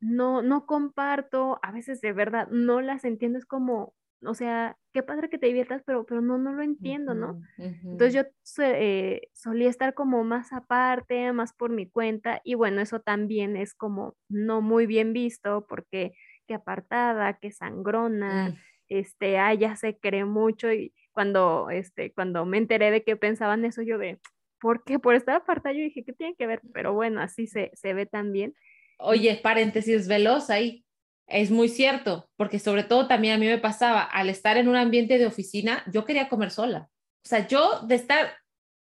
no, 0.00 0.42
no 0.42 0.66
comparto, 0.66 1.58
a 1.62 1.72
veces 1.72 2.00
de 2.00 2.12
verdad 2.12 2.48
no 2.50 2.80
las 2.80 3.04
entiendo, 3.04 3.38
es 3.38 3.46
como, 3.46 3.94
o 4.24 4.34
sea, 4.34 4.76
qué 4.92 5.02
padre 5.02 5.30
que 5.30 5.38
te 5.38 5.46
diviertas, 5.46 5.82
pero, 5.84 6.04
pero 6.04 6.20
no, 6.20 6.38
no 6.38 6.52
lo 6.52 6.62
entiendo, 6.62 7.14
¿no? 7.14 7.40
Entonces 7.58 8.14
yo 8.14 8.22
eh, 8.64 9.28
solía 9.32 9.68
estar 9.68 9.94
como 9.94 10.24
más 10.24 10.52
aparte, 10.52 11.32
más 11.32 11.52
por 11.52 11.70
mi 11.70 11.88
cuenta, 11.88 12.40
y 12.44 12.54
bueno, 12.54 12.80
eso 12.80 13.00
también 13.00 13.56
es 13.56 13.74
como 13.74 14.16
no 14.28 14.60
muy 14.60 14.86
bien 14.86 15.12
visto, 15.12 15.66
porque 15.68 16.12
qué 16.46 16.54
apartada, 16.54 17.38
qué 17.38 17.50
sangrona, 17.50 18.50
mm 18.50 18.70
este, 18.90 19.38
ah, 19.38 19.54
ya 19.54 19.76
se 19.76 19.96
cree 19.96 20.24
mucho 20.26 20.70
y 20.72 20.92
cuando, 21.12 21.70
este, 21.70 22.12
cuando 22.12 22.44
me 22.44 22.58
enteré 22.58 22.90
de 22.90 23.02
que 23.02 23.16
pensaban 23.16 23.64
eso, 23.64 23.82
yo 23.82 23.96
de, 23.96 24.18
¿por 24.60 24.84
qué? 24.84 24.98
Por 24.98 25.14
estar 25.14 25.36
apartada, 25.36 25.72
yo 25.74 25.82
dije, 25.82 26.04
¿qué 26.04 26.12
tiene 26.12 26.34
que 26.34 26.46
ver? 26.46 26.60
Pero 26.74 26.92
bueno, 26.92 27.20
así 27.22 27.46
se, 27.46 27.70
se 27.74 27.94
ve 27.94 28.06
también. 28.06 28.54
Oye, 28.98 29.40
paréntesis 29.42 30.08
veloz 30.08 30.50
ahí. 30.50 30.84
Es 31.30 31.52
muy 31.52 31.68
cierto, 31.68 32.28
porque 32.36 32.58
sobre 32.58 32.82
todo 32.82 33.06
también 33.06 33.34
a 33.34 33.38
mí 33.38 33.46
me 33.46 33.58
pasaba, 33.58 34.02
al 34.02 34.28
estar 34.28 34.56
en 34.56 34.66
un 34.66 34.74
ambiente 34.74 35.16
de 35.16 35.26
oficina, 35.26 35.84
yo 35.92 36.04
quería 36.04 36.28
comer 36.28 36.50
sola. 36.50 36.90
O 37.24 37.28
sea, 37.28 37.46
yo 37.46 37.82
de 37.86 37.94
estar, 37.94 38.36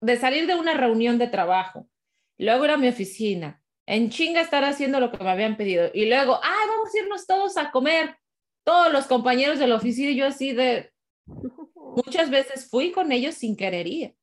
de 0.02 0.18
salir 0.18 0.46
de 0.46 0.54
una 0.54 0.74
reunión 0.74 1.16
de 1.16 1.28
trabajo, 1.28 1.88
luego 2.36 2.66
ir 2.66 2.76
mi 2.76 2.88
oficina, 2.88 3.62
en 3.86 4.10
chinga 4.10 4.42
estar 4.42 4.64
haciendo 4.64 5.00
lo 5.00 5.10
que 5.10 5.24
me 5.24 5.30
habían 5.30 5.56
pedido, 5.56 5.90
y 5.94 6.06
luego, 6.10 6.38
ah, 6.42 6.64
vamos 6.68 6.94
a 6.94 6.98
irnos 6.98 7.26
todos 7.26 7.56
a 7.56 7.70
comer 7.70 8.16
todos 8.64 8.92
los 8.92 9.06
compañeros 9.06 9.58
de 9.58 9.68
la 9.68 9.76
oficina 9.76 10.10
y 10.10 10.16
yo 10.16 10.26
así 10.26 10.52
de, 10.52 10.92
muchas 11.74 12.28
veces 12.28 12.68
fui 12.68 12.92
con 12.92 13.12
ellos 13.12 13.34
sin 13.36 13.56
querer 13.56 13.86
ir. 13.86 14.14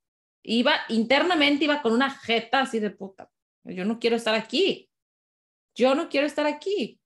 Iba, 0.44 0.74
internamente 0.88 1.64
iba 1.64 1.82
con 1.82 1.92
una 1.92 2.10
jeta 2.10 2.60
así 2.60 2.78
de 2.78 2.90
puta, 2.90 3.28
yo 3.64 3.84
no 3.84 3.98
quiero 3.98 4.14
estar 4.14 4.36
aquí, 4.36 4.88
yo 5.74 5.96
no 5.96 6.08
quiero 6.08 6.28
estar 6.28 6.46
aquí. 6.46 7.00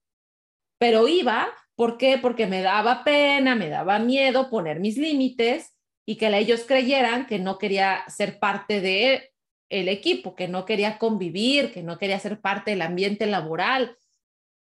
Pero 0.79 1.07
iba, 1.07 1.49
¿por 1.75 1.97
qué? 1.97 2.17
Porque 2.17 2.47
me 2.47 2.61
daba 2.61 3.03
pena, 3.03 3.55
me 3.55 3.69
daba 3.69 3.99
miedo 3.99 4.49
poner 4.49 4.79
mis 4.79 4.97
límites 4.97 5.77
y 6.07 6.17
que 6.17 6.35
ellos 6.35 6.63
creyeran 6.67 7.27
que 7.27 7.37
no 7.37 7.59
quería 7.59 8.03
ser 8.07 8.39
parte 8.39 8.81
de 8.81 9.31
el 9.69 9.87
equipo, 9.87 10.35
que 10.35 10.47
no 10.47 10.65
quería 10.65 10.97
convivir, 10.97 11.71
que 11.71 11.83
no 11.83 11.99
quería 11.99 12.17
ser 12.17 12.41
parte 12.41 12.71
del 12.71 12.81
ambiente 12.81 13.27
laboral. 13.27 13.95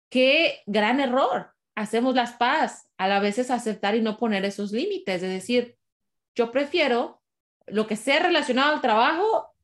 Qué 0.08 0.62
gran 0.66 1.00
error 1.00 1.52
hacemos 1.74 2.14
las 2.14 2.34
paz, 2.34 2.88
a 2.98 3.08
la 3.08 3.18
vez 3.18 3.38
es 3.38 3.50
aceptar 3.50 3.94
y 3.96 4.02
no 4.02 4.18
poner 4.18 4.44
esos 4.44 4.72
límites, 4.72 5.22
es 5.22 5.28
decir, 5.28 5.76
yo 6.34 6.50
prefiero 6.50 7.22
lo 7.66 7.86
que 7.86 7.96
sea 7.96 8.20
relacionado 8.20 8.74
al 8.74 8.80
trabajo, 8.80 9.54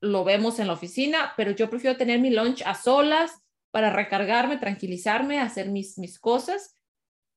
lo 0.00 0.24
vemos 0.24 0.58
en 0.58 0.68
la 0.68 0.72
oficina, 0.72 1.34
pero 1.36 1.50
yo 1.50 1.68
prefiero 1.68 1.96
tener 1.96 2.20
mi 2.20 2.30
lunch 2.30 2.62
a 2.64 2.74
solas 2.74 3.42
para 3.70 3.90
recargarme, 3.90 4.56
tranquilizarme, 4.58 5.40
hacer 5.40 5.68
mis, 5.70 5.98
mis 5.98 6.18
cosas. 6.18 6.74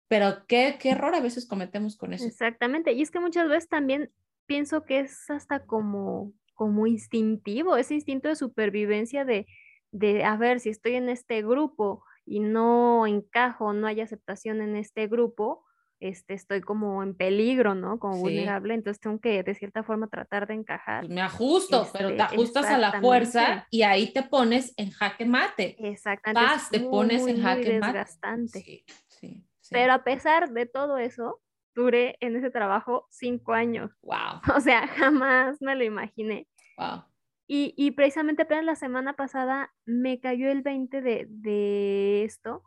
Pero 0.08 0.46
qué, 0.48 0.78
qué 0.80 0.90
error 0.90 1.16
a 1.16 1.22
veces 1.22 1.48
cometemos 1.48 1.98
con 1.98 2.14
eso. 2.14 2.26
Exactamente. 2.26 2.92
Y 2.94 3.02
es 3.02 3.12
que 3.12 3.20
muchas 3.20 3.48
veces 3.48 3.70
también 3.70 4.12
pienso 4.46 4.84
que 4.84 5.00
es 5.00 5.30
hasta 5.30 5.66
como, 5.66 6.34
como 6.54 6.88
instintivo, 6.88 7.78
ese 7.78 7.94
instinto 7.94 8.28
de 8.28 8.36
supervivencia 8.36 9.24
de, 9.24 9.48
de, 9.92 10.24
a 10.24 10.36
ver, 10.36 10.60
si 10.60 10.70
estoy 10.70 10.96
en 10.96 11.10
este 11.10 11.42
grupo, 11.42 12.04
y 12.26 12.40
no 12.40 13.08
encajo, 13.08 13.74
no 13.74 13.88
hay 13.88 14.02
aceptación 14.02 14.62
en 14.62 14.76
este 14.76 15.08
grupo, 15.08 15.66
este, 16.02 16.34
estoy 16.34 16.60
como 16.60 17.02
en 17.04 17.16
peligro, 17.16 17.76
¿no? 17.76 18.00
Como 18.00 18.18
vulnerable, 18.18 18.74
entonces 18.74 19.00
tengo 19.00 19.20
que 19.20 19.44
de 19.44 19.56
cierta 19.56 19.84
forma 19.84 20.08
tratar 20.08 20.48
de 20.48 20.56
encajar. 20.56 21.06
Pues 21.06 21.14
me 21.14 21.22
ajusto, 21.22 21.88
pero 21.94 22.10
te 22.10 22.16
este, 22.16 22.24
ajustas 22.24 22.66
a 22.66 22.78
la 22.78 23.00
fuerza 23.00 23.68
y 23.70 23.84
ahí 23.84 24.12
te 24.12 24.24
pones 24.24 24.74
en 24.76 24.92
jaque 24.92 25.26
mate. 25.26 25.78
Exactamente. 25.80 26.48
Paz, 26.48 26.70
te 26.70 26.82
pones 26.82 27.26
en 27.26 27.42
jaque 27.42 27.80
mate. 27.80 28.06
Sí, 28.48 28.84
sí, 29.08 29.46
pero 29.70 29.94
a 29.94 30.04
pesar 30.04 30.52
de 30.52 30.66
todo 30.66 30.98
eso, 30.98 31.40
duré 31.74 32.18
en 32.20 32.36
ese 32.36 32.50
trabajo 32.50 33.08
cinco 33.10 33.54
años. 33.54 33.92
Wow. 34.02 34.42
O 34.58 34.60
sea, 34.60 34.88
jamás 34.88 35.62
me 35.62 35.76
lo 35.76 35.84
imaginé. 35.84 36.48
Wow. 36.78 37.06
Y, 37.54 37.92
precisamente 37.92 38.44
apenas 38.44 38.64
la 38.64 38.76
semana 38.76 39.18
pasada 39.18 39.74
me 39.84 40.22
cayó 40.22 40.50
el 40.50 40.62
20 40.62 41.02
de, 41.02 42.24
esto, 42.24 42.64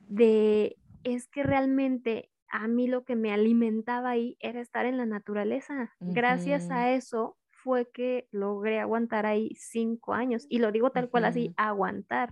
de 0.00 0.76
es 1.14 1.28
que 1.28 1.42
realmente 1.42 2.30
a 2.48 2.66
mí 2.68 2.88
lo 2.88 3.04
que 3.04 3.16
me 3.16 3.32
alimentaba 3.32 4.10
ahí 4.10 4.36
era 4.40 4.60
estar 4.60 4.86
en 4.86 4.96
la 4.96 5.06
naturaleza. 5.06 5.94
Gracias 6.00 6.70
a 6.70 6.92
eso 6.92 7.36
fue 7.50 7.90
que 7.90 8.28
logré 8.30 8.80
aguantar 8.80 9.24
ahí 9.24 9.54
cinco 9.56 10.14
años. 10.14 10.46
Y 10.48 10.58
lo 10.58 10.72
digo 10.72 10.90
tal 10.90 11.08
cual 11.08 11.24
así, 11.24 11.54
aguantar, 11.56 12.30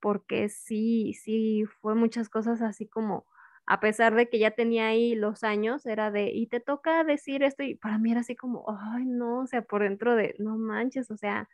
porque 0.00 0.48
sí, 0.48 1.14
sí, 1.14 1.64
fue 1.80 1.94
muchas 1.94 2.28
cosas 2.28 2.62
así 2.62 2.86
como 2.86 3.26
a 3.66 3.80
pesar 3.80 4.14
de 4.14 4.28
que 4.28 4.38
ya 4.38 4.52
tenía 4.52 4.86
ahí 4.86 5.16
los 5.16 5.42
años, 5.42 5.84
era 5.86 6.12
de, 6.12 6.30
y 6.32 6.46
te 6.46 6.60
toca 6.60 7.02
decir 7.02 7.42
esto, 7.42 7.64
y 7.64 7.74
para 7.74 7.98
mí 7.98 8.12
era 8.12 8.20
así 8.20 8.36
como, 8.36 8.64
ay, 8.68 9.04
no, 9.04 9.40
o 9.40 9.46
sea, 9.48 9.62
por 9.62 9.82
dentro 9.82 10.14
de, 10.14 10.36
no 10.38 10.56
manches, 10.56 11.10
o 11.10 11.16
sea, 11.16 11.48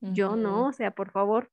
yo 0.00 0.36
no, 0.36 0.66
o 0.66 0.72
sea, 0.74 0.90
por 0.90 1.10
favor, 1.10 1.50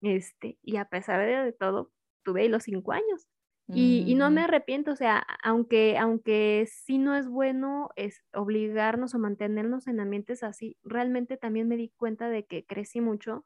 este, 0.00 0.58
y 0.62 0.76
a 0.76 0.86
pesar 0.86 1.20
de, 1.20 1.52
todo, 1.52 1.92
tuve 2.22 2.40
ahí 2.40 2.48
los 2.48 2.62
cinco 2.62 2.92
años. 2.92 3.28
Y, 3.72 4.14
no 4.14 4.30
me 4.30 4.42
arrepiento, 4.42 4.92
o 4.92 4.96
sea, 4.96 5.26
aunque, 5.42 5.96
aunque 5.98 6.66
sí 6.70 6.98
no 6.98 7.14
es 7.14 7.28
bueno 7.28 7.90
es 7.96 8.22
obligarnos 8.34 9.14
o 9.14 9.18
mantenernos 9.18 9.86
en 9.86 10.00
ambientes 10.00 10.42
así, 10.42 10.76
realmente 10.82 11.36
también 11.36 11.68
me 11.68 11.76
di 11.76 11.90
cuenta 11.96 12.28
de 12.28 12.44
que 12.44 12.64
crecí 12.64 13.00
mucho, 13.00 13.44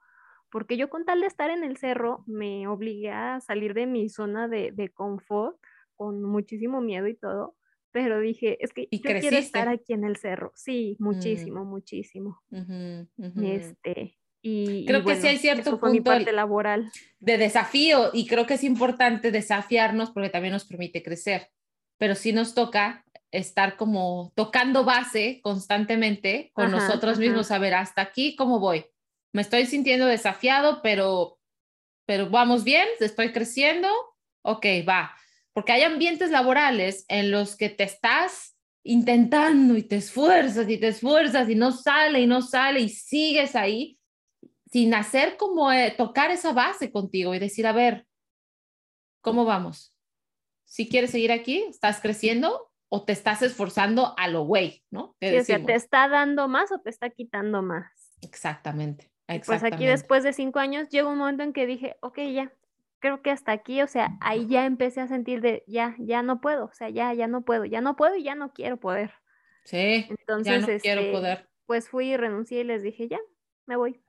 porque 0.51 0.77
yo 0.77 0.89
con 0.89 1.05
tal 1.05 1.21
de 1.21 1.27
estar 1.27 1.51
en 1.51 1.65
el 1.65 1.77
cerro 1.77 2.25
me 2.27 2.67
obligué 2.69 3.11
a 3.11 3.41
salir 3.41 3.75
de 3.75 3.87
mi 3.87 4.09
zona 4.09 4.49
de, 4.49 4.73
de 4.73 4.89
confort 4.89 5.57
con 5.97 6.23
muchísimo 6.23 6.81
miedo 6.81 7.07
y 7.07 7.15
todo, 7.15 7.57
pero 7.95 8.19
dije, 8.19 8.57
es 8.59 8.73
que 8.73 8.89
yo 8.91 9.21
quiero 9.21 9.37
estar 9.37 9.69
aquí 9.69 9.93
en 9.93 10.03
el 10.03 10.17
cerro. 10.17 10.51
Sí, 10.57 10.97
mm. 10.99 11.05
muchísimo, 11.05 11.65
muchísimo. 11.65 12.43
Este, 13.41 14.19
y 14.47 14.85
creo 14.85 15.03
que 15.03 15.17
sí 15.17 15.27
hay 15.27 15.39
cierto 15.39 15.81
punto 15.81 16.19
laboral. 16.31 16.93
de 17.19 17.39
desafío 17.39 18.11
y 18.13 18.27
creo 18.27 18.45
que 18.45 18.55
es 18.55 18.63
importante 18.63 19.31
desafiarnos 19.31 20.11
porque 20.11 20.29
también 20.29 20.53
nos 20.53 20.67
permite 20.67 21.03
crecer, 21.03 21.49
pero 21.97 22.15
sí 22.15 22.35
nos 22.35 22.55
toca 22.55 23.07
estar 23.31 23.79
como 23.79 24.35
tocando 24.37 24.85
base 24.85 25.41
constantemente 25.43 26.51
con 26.53 26.67
Ajá, 26.67 26.77
nosotros 26.77 27.13
ajá. 27.13 27.21
mismos, 27.23 27.51
a 27.51 27.59
ver, 27.59 27.73
hasta 27.73 28.03
aquí, 28.03 28.37
¿cómo 28.37 28.61
voy? 28.61 28.85
Me 29.33 29.41
estoy 29.41 29.65
sintiendo 29.65 30.05
desafiado, 30.05 30.83
pero, 30.83 31.39
pero 32.05 32.29
vamos 32.29 32.65
bien, 32.65 32.87
estoy 33.01 33.33
creciendo, 33.33 33.89
ok, 34.43 34.67
va. 34.87 35.17
Porque 35.55 35.73
hay 35.73 35.85
ambientes 35.85 36.31
laborales 36.31 37.07
en 37.09 37.31
los 37.31 37.57
que 37.57 37.71
te 37.71 37.85
estás 37.85 38.59
intentando 38.83 39.75
y 39.75 39.85
te 39.85 39.97
esfuerzas 39.97 40.69
y 40.69 40.77
te 40.77 40.89
esfuerzas 40.89 41.49
y 41.49 41.55
no 41.55 41.73
sale 41.73 42.21
y 42.21 42.27
no 42.27 42.43
sale 42.43 42.81
y 42.81 42.91
sigues 42.91 43.57
ahí 43.57 43.99
sin 44.75 44.93
hacer 44.93 45.37
como 45.37 45.71
eh, 45.71 45.95
tocar 45.97 46.33
esa 46.33 46.53
base 46.53 46.91
contigo 46.91 47.33
y 47.33 47.39
decir, 47.39 47.65
a 47.65 47.73
ver, 47.73 48.09
¿cómo 49.21 49.45
vamos? 49.45 49.95
Si 50.65 50.89
quieres 50.89 51.13
seguir 51.13 51.31
aquí, 51.31 51.63
estás 51.69 52.01
creciendo 52.01 52.73
o 52.89 53.05
te 53.05 53.13
estás 53.13 53.43
esforzando 53.43 54.19
a 54.19 54.27
lo 54.27 54.43
güey, 54.43 54.83
¿no? 54.91 55.15
Que 55.21 55.31
Sí, 55.31 55.37
o 55.37 55.45
sea. 55.45 55.65
¿te 55.65 55.75
está 55.75 56.09
dando 56.09 56.49
más 56.49 56.73
o 56.73 56.81
te 56.81 56.91
está 56.91 57.11
quitando 57.11 57.63
más? 57.63 57.87
Exactamente. 58.21 59.13
Pues 59.47 59.63
aquí 59.63 59.87
después 59.87 60.25
de 60.25 60.33
cinco 60.33 60.59
años 60.59 60.89
llegó 60.89 61.11
un 61.11 61.19
momento 61.19 61.45
en 61.45 61.53
que 61.53 61.67
dije, 61.67 61.95
ok, 62.03 62.19
ya, 62.35 62.53
creo 62.99 63.23
que 63.23 63.31
hasta 63.31 63.53
aquí, 63.53 63.81
o 63.81 63.87
sea, 63.87 64.19
ahí 64.21 64.49
ya 64.49 64.67
empecé 64.67 65.03
a 65.03 65.07
sentir 65.07 65.41
de, 65.41 65.63
ya, 65.69 65.95
ya 66.01 66.23
no 66.23 66.41
puedo, 66.41 66.65
o 66.65 66.75
sea, 66.75 66.91
ya, 66.91 67.15
ya 67.15 67.29
no 67.29 67.45
puedo, 67.45 67.65
ya 67.65 67.81
no 67.81 67.95
puedo 67.95 68.17
y 68.17 68.25
ya 68.25 68.35
no 68.35 68.53
quiero 68.53 68.81
poder. 68.81 69.13
Sí, 69.67 70.07
ya 70.09 70.15
Entonces, 70.19 70.63
no 70.63 70.79
quiero 70.81 71.01
este, 71.01 71.13
poder. 71.13 71.49
pues 71.67 71.89
fui 71.89 72.09
y 72.09 72.17
renuncié 72.17 72.63
y 72.63 72.65
les 72.65 72.83
dije, 72.83 73.07
ya, 73.07 73.21
me 73.67 73.77
voy. 73.77 74.04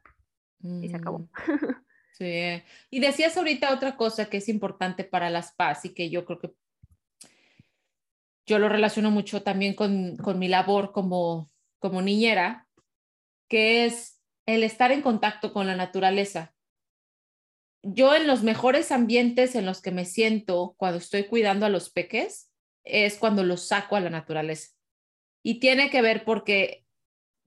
Y 0.62 0.90
se 0.90 0.96
acabó. 0.96 1.20
Mm, 1.20 1.30
Sí. 2.18 2.64
Y 2.92 3.02
decías 3.02 3.36
ahorita 3.36 3.74
otra 3.74 3.98
cosa 3.98 4.30
que 4.30 4.38
es 4.38 4.48
importante 4.48 5.04
para 5.04 5.30
las 5.30 5.54
paz 5.54 5.84
y 5.84 5.94
que 5.94 6.10
yo 6.10 6.24
creo 6.24 6.40
que 6.40 6.54
yo 8.46 8.58
lo 8.58 8.70
relaciono 8.70 9.12
mucho 9.12 9.44
también 9.44 9.74
con, 9.74 10.16
con 10.18 10.40
mi 10.40 10.48
labor 10.48 10.94
como, 10.94 11.52
como 11.80 12.02
niñera, 12.02 12.70
que 13.50 13.86
es 13.86 14.22
el 14.46 14.64
estar 14.64 14.94
en 14.94 15.02
contacto 15.02 15.52
con 15.52 15.68
la 15.68 15.76
naturaleza. 15.76 16.54
Yo 17.84 18.16
en 18.16 18.28
los 18.28 18.44
mejores 18.44 18.94
ambientes 18.94 19.56
en 19.56 19.66
los 19.66 19.82
que 19.82 19.92
me 19.92 20.06
siento 20.06 20.74
cuando 20.78 21.00
estoy 21.00 21.26
cuidando 21.26 21.66
a 21.66 21.70
los 21.70 21.90
peques 21.90 22.50
es 22.86 23.18
cuando 23.18 23.44
los 23.44 23.68
saco 23.68 23.96
a 23.96 24.00
la 24.00 24.10
naturaleza. 24.10 24.70
Y 25.44 25.60
tiene 25.60 25.90
que 25.90 26.02
ver 26.02 26.24
porque 26.24 26.86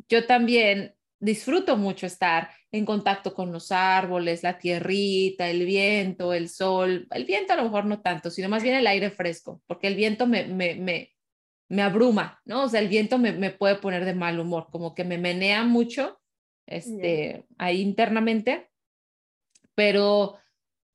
yo 0.09 0.27
también 0.27 0.98
disfruto 1.21 1.77
mucho 1.77 2.07
estar 2.07 2.51
en 2.71 2.85
contacto 2.85 3.35
con 3.35 3.53
los 3.53 3.73
árboles, 3.73 4.43
la 4.43 4.59
tierrita, 4.59 5.49
el 5.49 5.65
viento, 5.65 6.33
el 6.33 6.49
sol. 6.49 7.07
El 7.11 7.25
viento 7.25 7.53
a 7.53 7.57
lo 7.57 7.65
mejor 7.65 7.87
no 7.87 8.01
tanto, 8.01 8.31
sino 8.31 8.49
más 8.49 8.63
bien 8.63 8.77
el 8.77 8.87
aire 8.87 9.11
fresco, 9.11 9.63
porque 9.67 9.89
el 9.89 9.97
viento 9.97 10.27
me, 10.27 10.47
me, 10.47 10.75
me, 10.75 11.15
me 11.69 11.83
abruma, 11.83 12.41
¿no? 12.45 12.65
O 12.65 12.69
sea, 12.69 12.81
el 12.81 12.89
viento 12.89 13.19
me, 13.19 13.33
me, 13.33 13.51
puede 13.51 13.77
poner 13.77 14.05
de 14.05 14.15
mal 14.15 14.39
humor, 14.39 14.69
como 14.71 14.95
que 14.95 15.05
me 15.05 15.19
menea 15.19 15.65
mucho 15.65 16.21
este, 16.67 17.47
ahí 17.57 17.81
internamente, 17.81 18.71
pero 19.75 20.37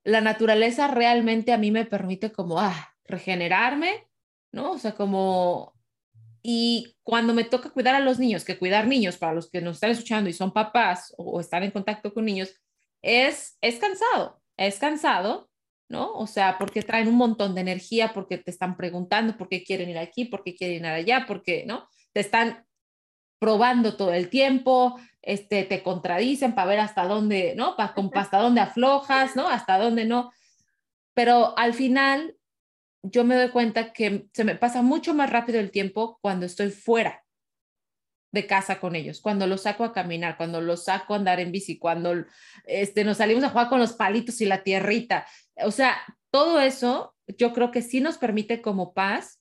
la 0.04 0.22
naturaleza 0.22 0.88
realmente 0.88 1.54
a 1.54 1.58
mí 1.58 1.72
me 1.72 1.86
permite 1.86 2.32
como, 2.32 2.60
ah, 2.60 2.96
regenerarme, 3.06 4.08
¿no? 4.52 4.72
O 4.72 4.78
sea, 4.78 4.94
como 4.94 5.73
y 6.44 6.98
cuando 7.04 7.34
me 7.34 7.46
toca 7.46 7.70
cuidar 7.70 7.96
a 7.96 8.02
los 8.02 8.20
niños, 8.20 8.44
que 8.44 8.60
cuidar 8.60 8.86
niños, 8.86 9.18
para 9.18 9.34
los 9.34 9.50
que 9.50 9.62
nos 9.62 9.78
están 9.78 9.92
escuchando 9.92 10.30
y 10.30 10.34
son 10.34 10.52
papás 10.52 11.14
o, 11.18 11.24
o 11.24 11.40
están 11.40 11.64
en 11.64 11.72
contacto 11.72 12.14
con 12.14 12.26
niños, 12.26 12.54
es, 13.02 13.58
es 13.62 13.80
cansado, 13.80 14.42
es 14.58 14.78
cansado, 14.78 15.50
¿no? 15.90 16.14
O 16.14 16.28
sea, 16.28 16.58
porque 16.58 16.82
traen 16.82 17.08
un 17.08 17.16
montón 17.16 17.56
de 17.56 17.62
energía, 17.62 18.14
porque 18.14 18.38
te 18.38 18.52
están 18.52 18.76
preguntando 18.76 19.38
por 19.38 19.48
qué 19.48 19.64
quieren 19.64 19.90
ir 19.90 19.98
aquí, 19.98 20.26
por 20.26 20.44
qué 20.44 20.54
quieren 20.54 20.80
ir 20.80 20.86
allá, 20.86 21.26
porque, 21.28 21.66
¿no? 21.66 21.88
Te 22.12 22.20
están 22.20 22.66
probando 23.40 23.96
todo 23.96 24.14
el 24.14 24.30
tiempo, 24.30 25.00
este, 25.22 25.64
te 25.64 25.84
contradicen 25.84 26.56
para 26.56 26.68
ver 26.68 26.80
hasta 26.80 27.06
dónde, 27.06 27.54
¿no? 27.56 27.76
Para, 27.76 27.94
hasta 28.16 28.40
dónde 28.40 28.62
aflojas, 28.62 29.36
¿no? 29.36 29.48
Hasta 29.48 29.78
dónde 29.78 30.06
no. 30.06 30.32
Pero 31.14 31.58
al 31.58 31.74
final 31.74 32.36
yo 33.04 33.24
me 33.24 33.36
doy 33.36 33.50
cuenta 33.50 33.94
que 33.94 34.28
se 34.34 34.44
me 34.44 34.56
pasa 34.56 34.82
mucho 34.82 35.14
más 35.14 35.30
rápido 35.30 35.60
el 35.60 35.72
tiempo 35.72 36.18
cuando 36.22 36.46
estoy 36.46 36.72
fuera 36.72 37.24
de 38.32 38.48
casa 38.48 38.80
con 38.80 38.96
ellos, 38.96 39.22
cuando 39.22 39.46
los 39.46 39.62
saco 39.62 39.84
a 39.84 39.94
caminar, 39.94 40.38
cuando 40.38 40.60
los 40.60 40.86
saco 40.86 41.14
a 41.14 41.18
andar 41.18 41.40
en 41.40 41.52
bici, 41.52 41.78
cuando 41.78 42.26
este, 42.66 43.04
nos 43.04 43.18
salimos 43.18 43.44
a 43.44 43.50
jugar 43.50 43.70
con 43.70 43.80
los 43.80 43.94
palitos 43.94 44.42
y 44.42 44.46
la 44.46 44.64
tierrita. 44.64 45.28
O 45.58 45.70
sea, 45.70 45.98
todo 46.32 46.60
eso 46.60 47.16
yo 47.38 47.54
creo 47.54 47.70
que 47.70 47.84
sí 47.84 48.02
nos 48.02 48.18
permite 48.18 48.62
como 48.62 48.94
paz 48.94 49.40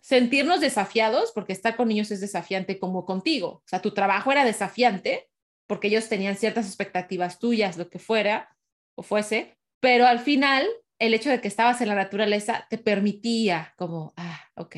sentirnos 0.00 0.60
desafiados, 0.60 1.32
porque 1.32 1.52
estar 1.52 1.76
con 1.76 1.88
niños 1.88 2.10
es 2.10 2.20
desafiante 2.20 2.78
como 2.78 3.06
contigo. 3.06 3.48
O 3.48 3.62
sea, 3.64 3.80
tu 3.80 3.94
trabajo 3.94 4.32
era 4.32 4.44
desafiante 4.44 5.30
porque 5.66 5.86
ellos 5.86 6.08
tenían 6.08 6.36
ciertas 6.36 6.66
expectativas 6.66 7.38
tuyas, 7.38 7.78
lo 7.78 7.88
que 7.88 7.98
fuera 7.98 8.54
o 8.96 9.02
fuese, 9.02 9.56
pero 9.80 10.06
al 10.06 10.18
final 10.18 10.68
el 11.02 11.14
hecho 11.14 11.30
de 11.30 11.40
que 11.40 11.48
estabas 11.48 11.80
en 11.80 11.88
la 11.88 11.96
naturaleza 11.96 12.64
te 12.70 12.78
permitía 12.78 13.74
como, 13.76 14.14
ah, 14.16 14.40
ok, 14.54 14.76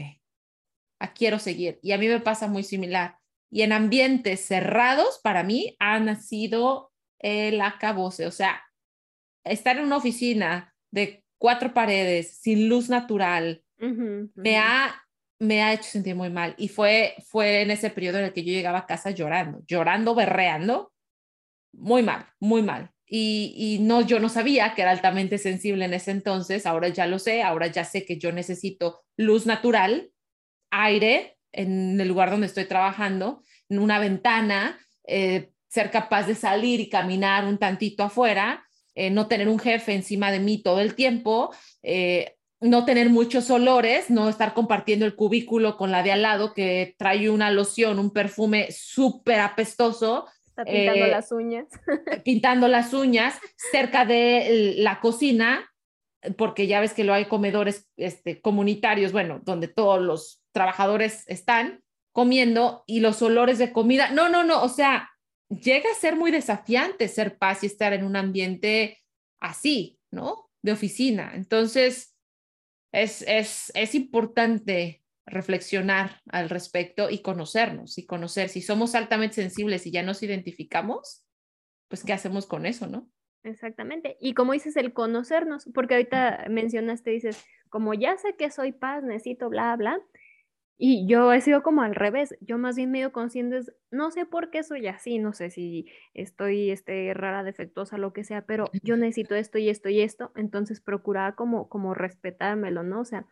ah, 0.99 1.13
quiero 1.13 1.39
seguir. 1.39 1.79
Y 1.83 1.93
a 1.93 1.99
mí 1.99 2.09
me 2.09 2.19
pasa 2.19 2.47
muy 2.47 2.63
similar. 2.63 3.19
Y 3.51 3.61
en 3.61 3.73
ambientes 3.73 4.41
cerrados, 4.41 5.21
para 5.23 5.43
mí, 5.43 5.77
han 5.79 6.19
sido 6.19 6.93
el 7.19 7.61
acabose. 7.61 8.27
O 8.27 8.31
sea, 8.31 8.63
estar 9.45 9.77
en 9.77 9.85
una 9.85 9.99
oficina 9.99 10.75
de 10.91 11.23
cuatro 11.37 11.75
paredes, 11.75 12.39
sin 12.39 12.71
luz 12.71 12.89
natural, 12.89 13.63
uh 13.79 13.85
-huh, 13.85 13.93
uh 13.93 14.23
-huh. 14.25 14.31
me, 14.35 14.57
ha, 14.57 15.05
me 15.39 15.63
ha 15.63 15.75
hecho 15.75 15.91
sentir 15.91 16.15
muy 16.17 16.31
mal. 16.31 16.55
Y 16.57 16.69
fue, 16.69 17.17
fue 17.29 17.61
en 17.61 17.71
ese 17.71 17.91
periodo 17.91 18.19
en 18.19 18.25
el 18.25 18.33
que 18.33 18.45
yo 18.45 18.53
llegaba 18.53 18.79
a 18.79 18.87
casa 18.87 19.11
llorando, 19.11 19.61
llorando, 19.67 20.15
berreando, 20.15 20.91
muy 21.75 22.03
mal, 22.03 22.25
muy 22.41 22.63
mal. 22.63 22.94
Y, 23.07 23.55
y, 23.57 23.79
no, 23.81 24.01
yo 24.01 24.19
no 24.19 24.29
sabía 24.29 24.75
que 24.75 24.83
era 24.83 24.91
altamente 24.91 25.39
sensible 25.39 25.85
en 25.85 25.95
ese 25.95 26.11
entonces, 26.11 26.67
ahora 26.67 26.89
ya 26.89 27.07
lo 27.07 27.19
sé, 27.19 27.43
ahora 27.43 27.67
ya 27.67 27.85
sé 27.85 28.07
que 28.07 28.19
yo 28.19 28.33
necesito 28.33 29.03
luz 29.17 29.47
natural, 29.47 30.11
aire 30.71 31.37
en 31.53 32.01
el 32.01 32.09
lugar 32.09 32.31
donde 32.31 32.47
estoy 32.47 32.65
trabajando, 32.65 33.43
en 33.69 33.79
una 33.79 33.99
ventana, 33.99 34.79
eh, 35.07 35.51
ser 35.69 35.91
capaz 35.91 36.27
de 36.27 36.35
salir 36.35 36.81
y 36.81 36.89
caminar 36.89 37.45
un 37.45 37.59
tantito 37.59 38.03
afuera, 38.05 38.65
eh, 38.95 39.11
no 39.11 39.27
tener 39.27 39.49
un 39.49 39.59
jefe 39.59 39.93
encima 39.93 40.31
de 40.31 40.41
mí 40.41 40.63
todo 40.63 40.81
el 40.81 40.95
tiempo, 40.95 41.55
eh, 41.83 42.37
no 42.61 42.85
tener 42.85 43.11
muchos 43.11 43.51
olores, 43.51 44.09
no 44.09 44.29
estar 44.29 44.55
compartiendo 44.55 45.05
el 45.05 45.17
cubículo 45.17 45.77
con 45.77 45.91
la 45.91 46.03
de 46.03 46.13
al 46.13 46.23
lado 46.23 46.55
que 46.55 46.95
trae 46.97 47.29
una 47.29 47.51
loción, 47.51 47.99
un 47.99 48.13
perfume 48.13 48.69
súper 48.71 49.41
apestoso, 49.41 50.27
Está 50.57 50.65
pintando 50.65 51.05
eh, 51.05 51.11
las 51.11 51.33
uñas. 51.33 51.67
pintando 52.25 52.69
las 52.69 52.95
uñas 52.95 53.41
cerca 53.73 54.05
de 54.05 54.75
la 54.79 55.01
cocina, 55.01 55.69
porque 56.37 56.69
ya 56.69 56.81
ves 56.81 56.95
que 56.95 57.03
lo 57.03 57.13
hay 57.13 57.25
comedores 57.25 57.91
este, 57.97 58.41
comunitarios, 58.41 59.11
bueno, 59.11 59.41
donde 59.45 59.67
todos 59.67 60.01
los 60.01 60.43
trabajadores 60.53 61.25
están 61.27 61.83
comiendo 62.13 62.85
y 62.87 63.01
los 63.01 63.21
olores 63.21 63.59
de 63.59 63.73
comida. 63.73 64.11
No, 64.11 64.29
no, 64.29 64.45
no, 64.45 64.63
o 64.63 64.69
sea, 64.69 65.11
llega 65.49 65.91
a 65.91 65.95
ser 65.95 66.15
muy 66.15 66.31
desafiante 66.31 67.09
ser 67.09 67.37
paz 67.37 67.65
y 67.65 67.67
estar 67.67 67.93
en 67.93 68.05
un 68.05 68.15
ambiente 68.15 69.03
así, 69.41 69.99
¿no? 70.13 70.49
De 70.63 70.71
oficina. 70.71 71.33
Entonces, 71.35 72.17
es, 72.93 73.23
es, 73.23 73.73
es 73.75 73.95
importante 73.97 75.04
reflexionar 75.27 76.21
al 76.29 76.51
respecto 76.51 77.11
y 77.11 77.23
conocernos 77.23 77.99
y 77.99 78.07
conocer 78.07 78.49
si 78.49 78.61
somos 78.61 78.95
altamente 78.95 79.37
sensibles 79.37 79.87
y 79.87 79.91
ya 79.91 80.03
nos 80.03 80.23
identificamos, 80.23 81.25
pues 81.89 82.05
qué 82.05 82.13
hacemos 82.13 82.47
con 82.47 82.67
eso, 82.67 82.87
¿no? 82.87 83.09
Exactamente. 83.43 84.17
Y 84.21 84.35
como 84.35 84.53
dices, 84.53 84.77
el 84.77 84.93
conocernos, 84.93 85.69
porque 85.75 85.95
ahorita 85.95 86.47
mencionaste, 86.49 87.11
dices, 87.11 87.45
como 87.69 87.95
ya 87.95 88.17
sé 88.17 88.37
que 88.37 88.51
soy 88.51 88.73
paz, 88.73 89.03
necesito 89.03 89.49
bla, 89.51 89.77
bla, 89.77 90.01
y 90.77 91.07
yo 91.07 91.33
he 91.33 91.41
sido 91.41 91.63
como 91.63 91.83
al 91.83 91.95
revés, 91.95 92.37
yo 92.41 92.59
más 92.59 92.75
bien 92.75 92.91
medio 92.91 93.13
consciente, 93.13 93.59
es, 93.59 93.73
no 93.91 94.11
sé 94.11 94.27
por 94.27 94.51
qué 94.51 94.65
soy 94.65 94.89
así, 94.89 95.19
no 95.19 95.33
sé 95.33 95.51
si 95.51 95.87
estoy 96.15 96.71
este, 96.71 97.15
rara, 97.15 97.45
defectuosa, 97.45 97.97
lo 97.97 98.13
que 98.13 98.25
sea, 98.25 98.45
pero 98.45 98.71
yo 98.83 98.97
necesito 98.97 99.37
esto 99.37 99.59
y 99.59 99.69
esto 99.69 99.89
y 99.89 100.01
esto, 100.01 100.33
entonces 100.35 100.81
procuraba 100.81 101.37
como, 101.37 101.69
como 101.69 101.95
respetármelo, 101.95 102.83
¿no? 102.83 103.01
O 103.01 103.05
sea, 103.05 103.27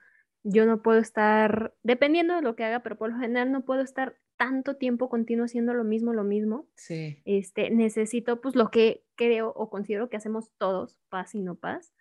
yo 0.45 0.66
no 0.66 0.82
puedo 0.82 0.99
estar, 0.99 1.74
dependiendo 1.82 2.34
de 2.34 2.43
lo 2.43 2.57
que 2.57 2.64
haga, 2.64 2.80
pero 2.80 2.97
por 2.97 3.11
lo 3.11 3.18
general 3.18 3.53
no 3.53 3.64
puedo 3.64 3.82
estar 3.82 4.16
tanto 4.36 4.76
tiempo 4.76 5.09
continuo 5.09 5.45
haciendo 5.45 5.72
lo 5.72 5.84
mismo, 5.84 6.12
lo 6.12 6.24
mismo. 6.24 6.66
Sí. 6.74 7.22
Este, 7.24 7.70
necesito 7.70 8.40
pues 8.40 8.57
lo 8.57 8.70
que 8.70 9.05
creo 9.14 9.53
o 9.55 9.70
considero 9.70 10.09
que 10.09 10.16
hacemos 10.16 10.51
todos, 10.59 10.99
paz 11.09 11.34
y 11.34 11.43
no 11.43 11.55
paz. 11.55 11.95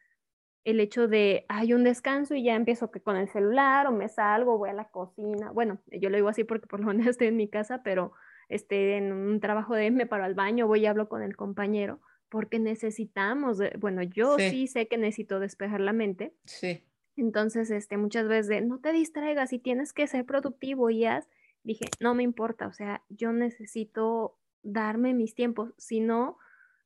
El 0.63 0.79
hecho 0.79 1.07
de, 1.07 1.45
hay 1.49 1.73
un 1.73 1.83
descanso 1.83 2.35
y 2.35 2.43
ya 2.43 2.55
empiezo 2.55 2.91
que 2.91 3.01
con 3.01 3.15
el 3.15 3.29
celular 3.29 3.87
o 3.87 3.91
me 3.91 4.09
salgo, 4.09 4.57
voy 4.57 4.69
a 4.69 4.73
la 4.73 4.89
cocina. 4.89 5.51
Bueno, 5.51 5.81
yo 5.87 6.09
lo 6.09 6.15
digo 6.15 6.29
así 6.29 6.43
porque 6.43 6.67
por 6.67 6.79
lo 6.79 6.87
menos 6.87 7.05
estoy 7.07 7.27
en 7.27 7.37
mi 7.37 7.47
casa, 7.47 7.83
pero 7.83 8.13
este, 8.49 8.97
en 8.97 9.11
un 9.11 9.39
trabajo 9.39 9.75
de 9.75 9.91
me 9.91 10.07
paro 10.07 10.23
al 10.23 10.33
baño, 10.33 10.67
voy 10.67 10.81
y 10.81 10.85
hablo 10.87 11.09
con 11.09 11.21
el 11.21 11.35
compañero, 11.35 12.01
porque 12.27 12.57
necesitamos, 12.57 13.59
bueno, 13.79 14.01
yo 14.01 14.37
sí. 14.37 14.49
sí 14.49 14.67
sé 14.67 14.87
que 14.87 14.97
necesito 14.97 15.39
despejar 15.39 15.81
la 15.81 15.93
mente. 15.93 16.33
Sí 16.45 16.83
Entonces, 17.15 17.71
este, 17.71 17.97
muchas 17.97 18.27
veces 18.27 18.47
de, 18.47 18.61
no 18.61 18.79
te 18.79 18.91
distraigas 18.91 19.53
y 19.53 19.59
tienes 19.59 19.93
que 19.93 20.07
ser 20.07 20.25
productivo 20.25 20.89
y 20.89 21.05
haz, 21.05 21.27
dije, 21.63 21.85
no 21.99 22.15
me 22.15 22.23
importa, 22.23 22.67
o 22.67 22.73
sea, 22.73 23.03
yo 23.09 23.33
necesito 23.33 24.37
darme 24.63 25.13
mis 25.13 25.35
tiempos, 25.35 25.73
si 25.77 25.99
no, 25.99 26.37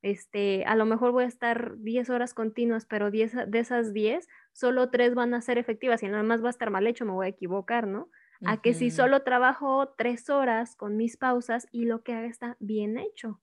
este, 0.02 0.64
a 0.66 0.76
lo 0.76 0.84
mejor 0.84 1.12
voy 1.12 1.24
a 1.24 1.28
estar 1.28 1.78
10 1.78 2.10
horas 2.10 2.34
continuas, 2.34 2.86
pero 2.86 3.10
10 3.10 3.50
de 3.50 3.58
esas 3.58 3.92
10, 3.92 4.28
solo 4.52 4.90
3 4.90 5.14
van 5.14 5.34
a 5.34 5.40
ser 5.40 5.58
efectivas 5.58 6.02
y 6.02 6.06
nada 6.06 6.22
más 6.22 6.42
va 6.42 6.48
a 6.48 6.50
estar 6.50 6.70
mal 6.70 6.86
hecho, 6.86 7.04
me 7.04 7.12
voy 7.12 7.26
a 7.26 7.30
equivocar, 7.30 7.86
¿no? 7.86 8.08
A 8.44 8.60
que 8.60 8.74
si 8.74 8.90
solo 8.90 9.22
trabajo 9.22 9.94
3 9.96 10.28
horas 10.28 10.76
con 10.76 10.96
mis 10.98 11.16
pausas 11.16 11.66
y 11.72 11.86
lo 11.86 12.02
que 12.02 12.12
haga 12.12 12.26
está 12.26 12.56
bien 12.60 12.98
hecho. 12.98 13.40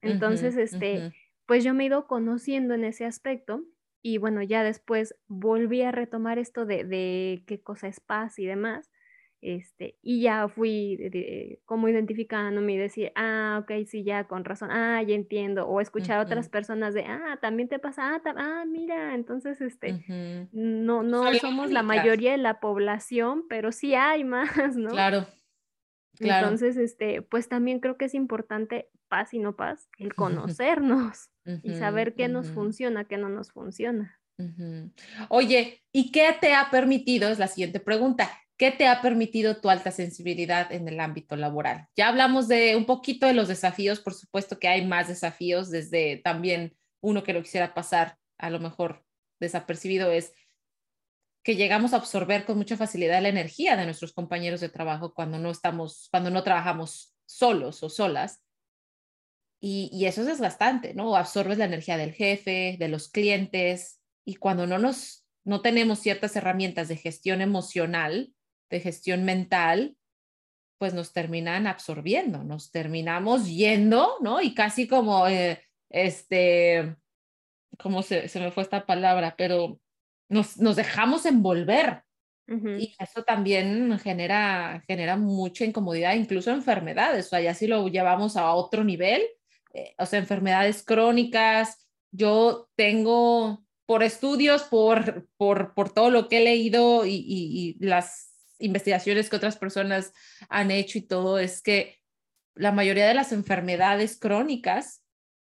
Entonces, 0.00 0.56
este, 0.56 1.12
pues 1.44 1.62
yo 1.62 1.74
me 1.74 1.84
he 1.84 1.86
ido 1.86 2.06
conociendo 2.06 2.74
en 2.74 2.84
ese 2.84 3.04
aspecto 3.04 3.64
y 4.02 4.18
bueno, 4.18 4.42
ya 4.42 4.62
después 4.62 5.14
volví 5.26 5.82
a 5.82 5.92
retomar 5.92 6.38
esto 6.38 6.66
de, 6.66 6.84
de 6.84 7.42
qué 7.46 7.60
cosa 7.60 7.88
es 7.88 8.00
paz 8.00 8.38
y 8.38 8.46
demás. 8.46 8.90
Este, 9.40 9.96
y 10.02 10.22
ya 10.22 10.48
fui 10.48 10.98
como 11.64 11.88
identificándome 11.88 12.72
y 12.72 12.76
decir, 12.76 13.12
ah, 13.14 13.60
ok, 13.62 13.86
sí, 13.86 14.02
ya 14.02 14.24
con 14.24 14.44
razón, 14.44 14.72
ah, 14.72 15.00
ya 15.02 15.14
entiendo, 15.14 15.64
o 15.68 15.80
escuchar 15.80 16.18
a 16.18 16.22
otras 16.22 16.48
personas 16.48 16.92
de, 16.92 17.04
ah, 17.04 17.38
también 17.40 17.68
te 17.68 17.78
pasa, 17.78 18.16
ah, 18.16 18.22
ah 18.36 18.64
mira, 18.66 19.14
entonces, 19.14 19.60
este, 19.60 20.04
no, 20.50 21.04
no 21.04 21.32
somos 21.34 21.70
la 21.70 21.84
mayoría 21.84 22.32
de 22.32 22.38
la 22.38 22.58
población, 22.58 23.44
pero 23.48 23.70
sí 23.70 23.94
hay 23.94 24.24
más, 24.24 24.76
¿no? 24.76 24.90
Claro, 24.90 25.24
claro. 26.18 26.48
Entonces, 26.48 26.76
este, 26.76 27.22
pues 27.22 27.48
también 27.48 27.80
creo 27.80 27.96
que 27.96 28.06
es 28.06 28.14
importante, 28.14 28.88
paz 29.08 29.34
y 29.34 29.38
no 29.38 29.56
paz, 29.56 29.88
el 29.98 30.14
conocernos 30.14 31.30
y 31.62 31.74
saber 31.76 32.14
qué 32.14 32.28
nos 32.28 32.50
funciona, 32.50 33.06
qué 33.06 33.16
no 33.16 33.28
nos 33.30 33.52
funciona. 33.52 34.20
Oye, 35.30 35.82
¿y 35.92 36.12
qué 36.12 36.36
te 36.40 36.54
ha 36.54 36.70
permitido? 36.70 37.28
Es 37.28 37.38
la 37.38 37.48
siguiente 37.48 37.80
pregunta. 37.80 38.30
¿Qué 38.56 38.70
te 38.70 38.86
ha 38.86 39.00
permitido 39.00 39.60
tu 39.60 39.70
alta 39.70 39.90
sensibilidad 39.90 40.72
en 40.72 40.88
el 40.88 41.00
ámbito 41.00 41.36
laboral? 41.36 41.86
Ya 41.96 42.08
hablamos 42.08 42.48
de 42.48 42.76
un 42.76 42.86
poquito 42.86 43.26
de 43.26 43.32
los 43.32 43.48
desafíos, 43.48 44.00
por 44.00 44.14
supuesto 44.14 44.58
que 44.58 44.68
hay 44.68 44.86
más 44.86 45.08
desafíos, 45.08 45.70
desde 45.70 46.20
también 46.22 46.76
uno 47.00 47.22
que 47.22 47.32
lo 47.32 47.42
quisiera 47.42 47.72
pasar 47.72 48.16
a 48.36 48.50
lo 48.50 48.58
mejor 48.58 49.04
desapercibido 49.40 50.10
es 50.10 50.32
que 51.48 51.56
llegamos 51.56 51.94
a 51.94 51.96
absorber 51.96 52.44
con 52.44 52.58
mucha 52.58 52.76
facilidad 52.76 53.22
la 53.22 53.30
energía 53.30 53.74
de 53.74 53.86
nuestros 53.86 54.12
compañeros 54.12 54.60
de 54.60 54.68
trabajo 54.68 55.14
cuando 55.14 55.38
no 55.38 55.50
estamos, 55.50 56.08
cuando 56.10 56.28
no 56.28 56.44
trabajamos 56.44 57.16
solos 57.24 57.82
o 57.82 57.88
solas. 57.88 58.42
Y, 59.58 59.88
y 59.90 60.04
eso 60.04 60.20
es 60.20 60.26
desgastante, 60.26 60.92
¿no? 60.92 61.16
Absorbes 61.16 61.56
la 61.56 61.64
energía 61.64 61.96
del 61.96 62.12
jefe, 62.12 62.76
de 62.78 62.88
los 62.88 63.08
clientes, 63.08 63.98
y 64.26 64.34
cuando 64.34 64.66
no 64.66 64.78
nos, 64.78 65.24
no 65.42 65.62
tenemos 65.62 66.00
ciertas 66.00 66.36
herramientas 66.36 66.88
de 66.88 66.98
gestión 66.98 67.40
emocional, 67.40 68.34
de 68.68 68.80
gestión 68.80 69.24
mental, 69.24 69.96
pues 70.76 70.92
nos 70.92 71.14
terminan 71.14 71.66
absorbiendo, 71.66 72.44
nos 72.44 72.70
terminamos 72.70 73.48
yendo, 73.48 74.16
¿no? 74.20 74.42
Y 74.42 74.54
casi 74.54 74.86
como, 74.86 75.26
eh, 75.28 75.62
este, 75.88 76.94
¿cómo 77.78 78.02
se, 78.02 78.28
se, 78.28 78.38
me 78.38 78.50
fue 78.50 78.64
esta 78.64 78.84
palabra? 78.84 79.34
Pero 79.38 79.80
nos, 80.28 80.58
nos 80.58 80.76
dejamos 80.76 81.26
envolver. 81.26 82.02
Y 82.78 82.96
eso 82.98 83.24
también 83.24 83.98
genera, 83.98 84.82
genera 84.86 85.18
mucha 85.18 85.66
incomodidad, 85.66 86.14
incluso 86.14 86.50
enfermedades. 86.50 87.26
O 87.26 87.28
sea, 87.28 87.42
ya 87.42 87.52
si 87.52 87.66
lo 87.66 87.88
llevamos 87.88 88.38
a 88.38 88.54
otro 88.54 88.84
nivel, 88.84 89.20
eh, 89.74 89.94
o 89.98 90.06
sea, 90.06 90.18
enfermedades 90.18 90.82
crónicas. 90.82 91.86
Yo 92.10 92.70
tengo, 92.74 93.66
por 93.84 94.02
estudios, 94.02 94.62
por, 94.62 95.28
por, 95.36 95.74
por 95.74 95.92
todo 95.92 96.08
lo 96.08 96.28
que 96.28 96.38
he 96.38 96.44
leído 96.44 97.04
y, 97.04 97.16
y, 97.16 97.76
y 97.80 97.84
las 97.84 98.32
investigaciones 98.58 99.28
que 99.28 99.36
otras 99.36 99.58
personas 99.58 100.14
han 100.48 100.70
hecho 100.70 100.96
y 100.96 101.02
todo, 101.02 101.38
es 101.38 101.60
que 101.60 101.98
la 102.54 102.72
mayoría 102.72 103.06
de 103.06 103.14
las 103.14 103.32
enfermedades 103.32 104.18
crónicas 104.18 105.04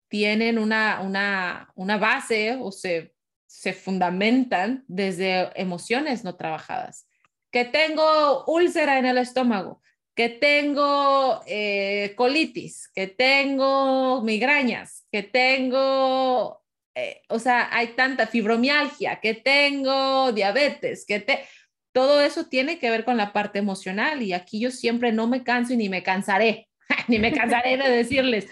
tienen 0.09 0.59
una, 0.59 1.03
una, 1.03 1.73
una 1.75 1.99
base 1.99 2.57
o 2.59 2.73
se, 2.73 3.16
se 3.47 3.73
fundamentan 3.73 4.85
desde 4.89 5.51
emociones 5.61 6.25
no 6.25 6.37
trabajadas. 6.37 7.09
Que 7.51 7.65
tengo 7.65 8.45
úlcera 8.47 8.99
en 8.99 9.07
el 9.07 9.19
estómago, 9.19 9.81
que 10.15 10.29
tengo 10.29 11.43
eh, 11.47 12.15
colitis, 12.17 12.91
que 12.95 13.07
tengo 13.07 14.23
migrañas, 14.23 15.07
que 15.13 15.23
tengo, 15.23 16.65
eh, 16.95 17.23
o 17.29 17.39
sea, 17.39 17.69
hay 17.71 17.89
tanta 17.89 18.27
fibromialgia, 18.27 19.21
que 19.21 19.35
tengo 19.35 20.33
diabetes, 20.33 21.05
que 21.07 21.21
te, 21.21 21.47
todo 21.93 22.21
eso 22.21 22.47
tiene 22.47 22.79
que 22.79 22.91
ver 22.91 23.05
con 23.05 23.17
la 23.17 23.33
parte 23.33 23.59
emocional 23.59 24.23
y 24.23 24.33
aquí 24.33 24.61
yo 24.61 24.71
siempre 24.71 25.13
no 25.13 25.27
me 25.27 25.45
canso 25.45 25.75
y 25.75 25.77
ni 25.77 25.89
me 25.89 26.03
cansaré, 26.03 26.69
ni 27.09 27.19
me 27.19 27.33
cansaré 27.33 27.77
de 27.77 27.91
decirles, 27.91 28.47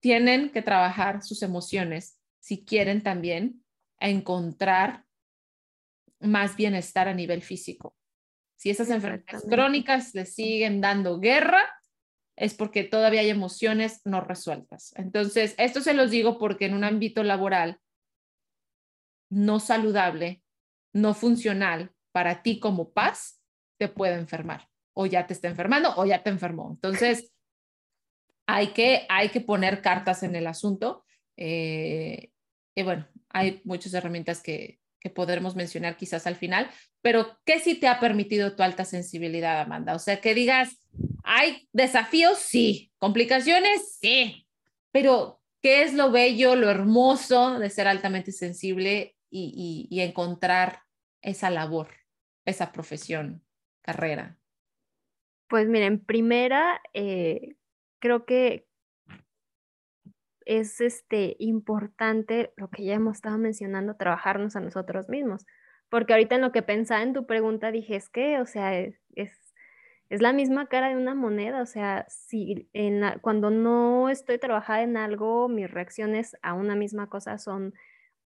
tienen 0.00 0.50
que 0.50 0.62
trabajar 0.62 1.22
sus 1.22 1.42
emociones 1.42 2.18
si 2.38 2.64
quieren 2.64 3.02
también 3.02 3.59
encontrar 4.08 5.04
más 6.20 6.56
bienestar 6.56 7.08
a 7.08 7.14
nivel 7.14 7.42
físico. 7.42 7.94
Si 8.56 8.70
esas 8.70 8.90
enfermedades 8.90 9.46
crónicas 9.48 10.14
le 10.14 10.26
siguen 10.26 10.80
dando 10.80 11.18
guerra, 11.18 11.70
es 12.36 12.54
porque 12.54 12.84
todavía 12.84 13.20
hay 13.20 13.30
emociones 13.30 14.00
no 14.04 14.20
resueltas. 14.20 14.92
Entonces, 14.96 15.54
esto 15.58 15.80
se 15.80 15.94
los 15.94 16.10
digo 16.10 16.38
porque 16.38 16.66
en 16.66 16.74
un 16.74 16.84
ámbito 16.84 17.22
laboral 17.22 17.78
no 19.30 19.60
saludable, 19.60 20.42
no 20.92 21.14
funcional, 21.14 21.92
para 22.12 22.42
ti 22.42 22.58
como 22.58 22.92
paz 22.92 23.40
te 23.78 23.88
puede 23.88 24.14
enfermar 24.14 24.68
o 24.92 25.06
ya 25.06 25.26
te 25.26 25.32
está 25.32 25.48
enfermando 25.48 25.94
o 25.96 26.04
ya 26.04 26.22
te 26.22 26.30
enfermó. 26.30 26.70
Entonces, 26.70 27.32
hay 28.46 28.72
que, 28.72 29.06
hay 29.08 29.28
que 29.28 29.40
poner 29.40 29.80
cartas 29.80 30.22
en 30.22 30.34
el 30.34 30.46
asunto. 30.46 31.04
Eh, 31.36 32.30
y 32.74 32.82
bueno, 32.82 33.06
hay 33.30 33.60
muchas 33.64 33.94
herramientas 33.94 34.42
que, 34.42 34.80
que 35.00 35.10
podremos 35.10 35.56
mencionar 35.56 35.96
quizás 35.96 36.26
al 36.26 36.36
final, 36.36 36.70
pero 37.02 37.38
¿qué 37.44 37.58
sí 37.58 37.74
te 37.74 37.88
ha 37.88 37.98
permitido 37.98 38.54
tu 38.54 38.62
alta 38.62 38.84
sensibilidad, 38.84 39.60
Amanda? 39.60 39.94
O 39.94 39.98
sea, 39.98 40.20
que 40.20 40.34
digas, 40.34 40.86
hay 41.24 41.68
desafíos, 41.72 42.38
sí, 42.38 42.92
complicaciones, 42.98 43.98
sí, 44.00 44.46
pero 44.92 45.40
¿qué 45.62 45.82
es 45.82 45.94
lo 45.94 46.10
bello, 46.10 46.54
lo 46.54 46.68
hermoso 46.68 47.58
de 47.58 47.70
ser 47.70 47.88
altamente 47.88 48.32
sensible 48.32 49.16
y, 49.30 49.88
encontrar 50.00 50.82
esa 51.22 51.50
labor? 51.50 51.88
esa 52.46 52.72
profesión, 52.72 53.44
carrera? 53.82 54.36
Pues 55.48 55.68
miren, 55.68 56.04
primera, 56.04 56.80
eh, 56.94 57.54
creo 58.00 58.24
que 58.24 58.66
es 60.46 60.80
este, 60.80 61.36
importante 61.38 62.52
lo 62.56 62.68
que 62.68 62.84
ya 62.84 62.94
hemos 62.94 63.16
estado 63.16 63.38
mencionando, 63.38 63.96
trabajarnos 63.96 64.56
a 64.56 64.60
nosotros 64.60 65.08
mismos. 65.08 65.46
Porque 65.88 66.12
ahorita 66.12 66.36
en 66.36 66.40
lo 66.40 66.52
que 66.52 66.62
pensaba 66.62 67.02
en 67.02 67.12
tu 67.12 67.26
pregunta 67.26 67.72
dije, 67.72 67.96
es 67.96 68.08
que, 68.08 68.40
o 68.40 68.46
sea, 68.46 68.78
es, 68.78 68.96
es, 69.14 69.30
la 70.08 70.32
misma 70.32 70.66
cara 70.66 70.88
de 70.88 70.96
una 70.96 71.14
moneda. 71.14 71.60
O 71.62 71.66
sea, 71.66 72.06
si 72.08 72.68
en 72.72 73.02
cuando 73.20 73.50
no 73.50 74.08
estoy 74.08 74.38
trabajada 74.38 74.82
en 74.82 74.96
algo, 74.96 75.48
mis 75.48 75.70
reacciones 75.70 76.36
a 76.42 76.54
una 76.54 76.74
misma 76.74 77.08
cosa 77.08 77.38
son 77.38 77.74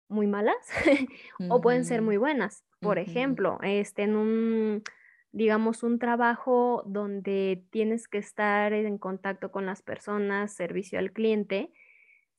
muy 0.08 0.26
malas 0.26 0.56
o 1.48 1.60
pueden 1.60 1.84
ser 1.84 2.02
muy 2.02 2.16
buenas. 2.16 2.64
Por 2.80 2.98
ejemplo, 2.98 3.58
este, 3.62 4.02
en 4.02 4.16
un, 4.16 4.82
digamos, 5.30 5.82
un 5.82 5.98
trabajo 5.98 6.82
donde 6.86 7.64
tienes 7.70 8.08
que 8.08 8.18
estar 8.18 8.72
en 8.72 8.98
contacto 8.98 9.52
con 9.52 9.66
las 9.66 9.82
personas, 9.82 10.52
servicio 10.54 10.98
al 10.98 11.12
cliente, 11.12 11.72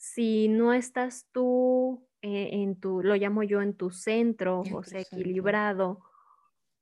si 0.03 0.49
no 0.49 0.73
estás 0.73 1.29
tú 1.31 2.05
eh, 2.21 2.49
en 2.51 2.77
tu, 2.77 3.01
lo 3.01 3.15
llamo 3.15 3.41
yo, 3.41 3.61
en 3.61 3.73
tu 3.73 3.89
centro, 3.89 4.61
o 4.73 4.83
sea, 4.83 4.99
equilibrado, 4.99 6.01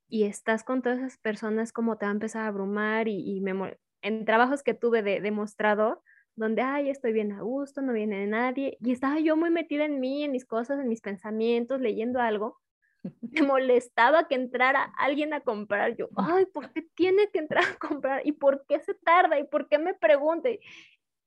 y 0.09 0.23
estás 0.23 0.63
con 0.63 0.81
todas 0.81 0.97
esas 0.97 1.19
personas, 1.19 1.71
como 1.71 1.99
te 1.99 2.07
va 2.07 2.09
a 2.09 2.15
empezar 2.15 2.41
a 2.41 2.47
abrumar 2.47 3.07
y, 3.07 3.37
y 3.37 3.39
me, 3.41 3.77
en 4.01 4.25
trabajos 4.25 4.63
que 4.63 4.73
tuve 4.73 5.03
de 5.03 5.21
demostrador, 5.21 6.01
donde, 6.35 6.63
ay, 6.63 6.89
estoy 6.89 7.13
bien 7.13 7.31
a 7.33 7.41
gusto, 7.43 7.83
no 7.83 7.93
viene 7.93 8.25
nadie, 8.25 8.79
y 8.81 8.91
estaba 8.91 9.19
yo 9.19 9.37
muy 9.37 9.51
metida 9.51 9.85
en 9.85 9.99
mí, 9.99 10.23
en 10.23 10.31
mis 10.31 10.45
cosas, 10.45 10.79
en 10.79 10.89
mis 10.89 11.01
pensamientos, 11.01 11.79
leyendo 11.79 12.19
algo, 12.19 12.59
me 13.21 13.43
molestaba 13.43 14.27
que 14.27 14.33
entrara 14.33 14.91
alguien 14.97 15.35
a 15.35 15.41
comprar, 15.41 15.95
yo, 15.95 16.09
ay, 16.15 16.47
¿por 16.47 16.73
qué 16.73 16.87
tiene 16.95 17.29
que 17.31 17.37
entrar 17.37 17.65
a 17.65 17.77
comprar? 17.77 18.25
¿Y 18.25 18.31
por 18.31 18.65
qué 18.67 18.79
se 18.79 18.95
tarda? 18.95 19.37
¿Y 19.37 19.43
por 19.43 19.69
qué 19.69 19.77
me 19.77 19.93
pregunte? 19.93 20.59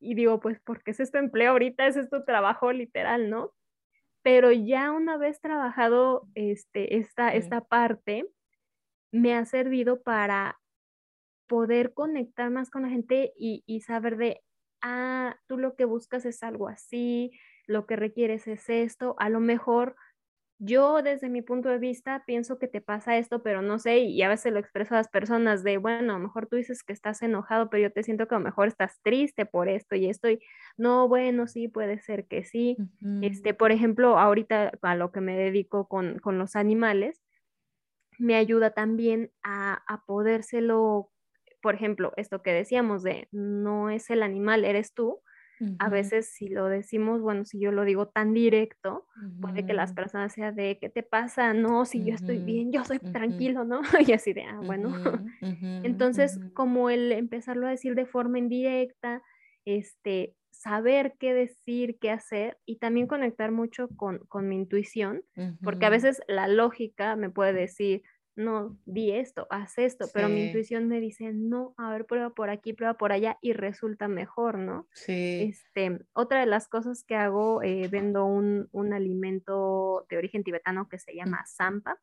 Y 0.05 0.15
digo, 0.15 0.41
pues 0.41 0.61
porque 0.65 0.91
es 0.91 1.11
tu 1.11 1.19
empleo 1.19 1.53
ahorita, 1.53 1.87
es 1.87 2.11
tu 2.11 2.25
trabajo 2.25 2.73
literal, 2.73 3.31
¿no? 3.31 3.53
Pero 4.23 4.53
ya 4.53 4.93
una 4.93 5.17
vez 5.17 5.41
trabajado 5.41 6.29
este, 6.35 6.99
esta, 6.99 7.35
esta 7.35 7.63
parte, 7.63 8.27
me 9.13 9.35
ha 9.35 9.45
servido 9.45 10.03
para 10.03 10.61
poder 11.47 11.95
conectar 11.95 12.51
más 12.51 12.71
con 12.71 12.83
la 12.83 12.89
gente 12.89 13.33
y, 13.37 13.63
y 13.67 13.81
saber 13.81 14.17
de, 14.17 14.43
ah, 14.83 15.37
tú 15.47 15.59
lo 15.59 15.75
que 15.77 15.85
buscas 15.85 16.25
es 16.27 16.43
algo 16.43 16.69
así, 16.69 17.33
lo 17.67 17.87
que 17.87 17.97
requieres 17.97 18.47
es 18.47 18.69
esto, 18.69 19.15
a 19.19 19.31
lo 19.31 19.41
mejor 19.41 19.97
yo 20.65 21.03
desde 21.03 21.29
mi 21.29 21.43
punto 21.43 21.69
de 21.69 21.79
vista 21.79 22.25
pienso 22.27 22.59
que 22.59 22.69
te 22.69 22.81
pasa 22.81 23.17
esto, 23.19 23.43
pero 23.43 23.63
no 23.63 23.79
sé, 23.79 23.99
y 23.99 24.23
a 24.23 24.29
veces 24.29 24.53
lo 24.53 24.59
expreso 24.59 24.95
a 24.95 24.99
las 24.99 25.09
personas 25.09 25.63
de, 25.63 25.79
bueno, 25.79 26.15
a 26.15 26.19
lo 26.19 26.25
mejor 26.25 26.47
tú 26.47 26.57
dices 26.57 26.83
que 26.83 26.93
estás 26.93 27.23
enojado, 27.23 27.71
pero 27.71 27.83
yo 27.85 27.93
te 27.93 28.03
siento 28.03 28.27
que 28.27 28.35
a 28.35 28.39
lo 28.39 28.45
mejor 28.45 28.69
estás 28.69 29.01
triste 29.03 29.47
por 29.47 29.69
esto 29.69 29.97
y 29.97 30.09
estoy, 30.09 30.41
no, 30.77 31.09
bueno, 31.09 31.47
sí, 31.47 31.69
puede 31.69 31.99
ser 32.01 32.27
que 32.27 32.45
sí. 32.45 32.77
Este, 33.21 33.55
por 33.55 33.73
ejemplo, 33.73 34.19
ahorita 34.19 34.73
a 34.83 34.97
lo 34.97 35.13
que 35.13 35.21
me 35.21 35.37
dedico 35.37 35.87
con, 35.89 36.19
con 36.19 36.39
los 36.39 36.57
animales, 36.57 37.23
me 38.19 38.37
ayuda 38.37 38.71
también 38.71 39.33
a, 39.43 39.83
a 39.87 40.05
podérselo, 40.05 41.11
por 41.61 41.75
ejemplo, 41.75 42.13
esto 42.17 42.43
que 42.43 42.53
decíamos 42.53 43.03
de, 43.03 43.29
no 43.33 43.91
es 43.91 44.11
el 44.11 44.23
animal, 44.23 44.65
eres 44.65 44.95
tú 44.95 45.21
a 45.79 45.89
veces 45.89 46.27
si 46.29 46.49
lo 46.49 46.69
decimos, 46.69 47.21
bueno, 47.21 47.45
si 47.45 47.61
yo 47.61 47.73
lo 47.73 47.85
digo 47.85 48.09
tan 48.09 48.33
directo, 48.35 49.07
puede 49.41 49.65
que 49.67 49.75
las 49.75 49.93
personas 49.93 50.33
sean 50.33 50.55
de, 50.55 50.79
¿qué 50.81 50.89
te 50.89 51.03
pasa? 51.03 51.53
No, 51.55 51.85
si 51.85 52.05
yo 52.05 52.15
estoy 52.15 52.39
bien, 52.39 52.73
yo 52.73 52.85
soy 52.85 52.99
tranquilo, 52.99 53.65
¿no? 53.65 53.81
y 54.07 54.13
así 54.13 54.33
de, 54.33 54.45
ah, 54.45 54.61
bueno. 54.65 54.93
Entonces, 55.83 56.41
como 56.53 56.91
el 56.91 57.13
empezarlo 57.13 57.67
a 57.67 57.71
decir 57.71 57.95
de 57.95 58.07
forma 58.07 58.39
indirecta, 58.39 59.23
este, 59.65 60.35
saber 60.51 61.15
qué 61.19 61.35
decir, 61.35 61.99
qué 62.01 62.11
hacer 62.11 62.59
y 62.65 62.77
también 62.77 63.07
conectar 63.07 63.51
mucho 63.51 63.89
con, 63.97 64.19
con 64.29 64.49
mi 64.49 64.57
intuición, 64.57 65.23
porque 65.63 65.87
a 65.87 65.91
veces 65.91 66.23
la 66.29 66.49
lógica 66.49 67.17
me 67.17 67.31
puede 67.31 67.53
decir, 67.53 68.03
no, 68.37 68.77
di 68.85 69.13
esto, 69.13 69.47
haz 69.51 69.79
esto, 69.79 70.07
pero 70.13 70.29
mi 70.29 70.47
intuición 70.47 70.89
me 70.89 71.01
dice, 71.01 71.33
no, 71.33 71.75
a 71.77 71.91
ver, 71.91 72.05
prueba 72.05 72.31
por 72.31 72.51
aquí, 72.51 72.73
prueba 72.73 72.95
por 72.95 73.13
allá 73.13 73.39
y 73.41 73.53
resulta 73.53 74.09
mejor, 74.09 74.59
¿no? 74.59 74.89
Sí. 74.93 75.53
Este, 75.53 76.01
otra 76.13 76.41
de 76.41 76.47
las 76.47 76.69
cosas 76.69 77.05
que 77.05 77.15
hago, 77.15 77.63
eh, 77.63 77.89
vendo 77.89 78.25
un, 78.25 78.69
un, 78.73 78.93
alimento 78.93 80.07
de 80.09 80.17
origen 80.17 80.43
tibetano 80.43 80.89
que 80.89 80.99
se 80.99 81.15
llama 81.15 81.45
Zampa. 81.47 82.01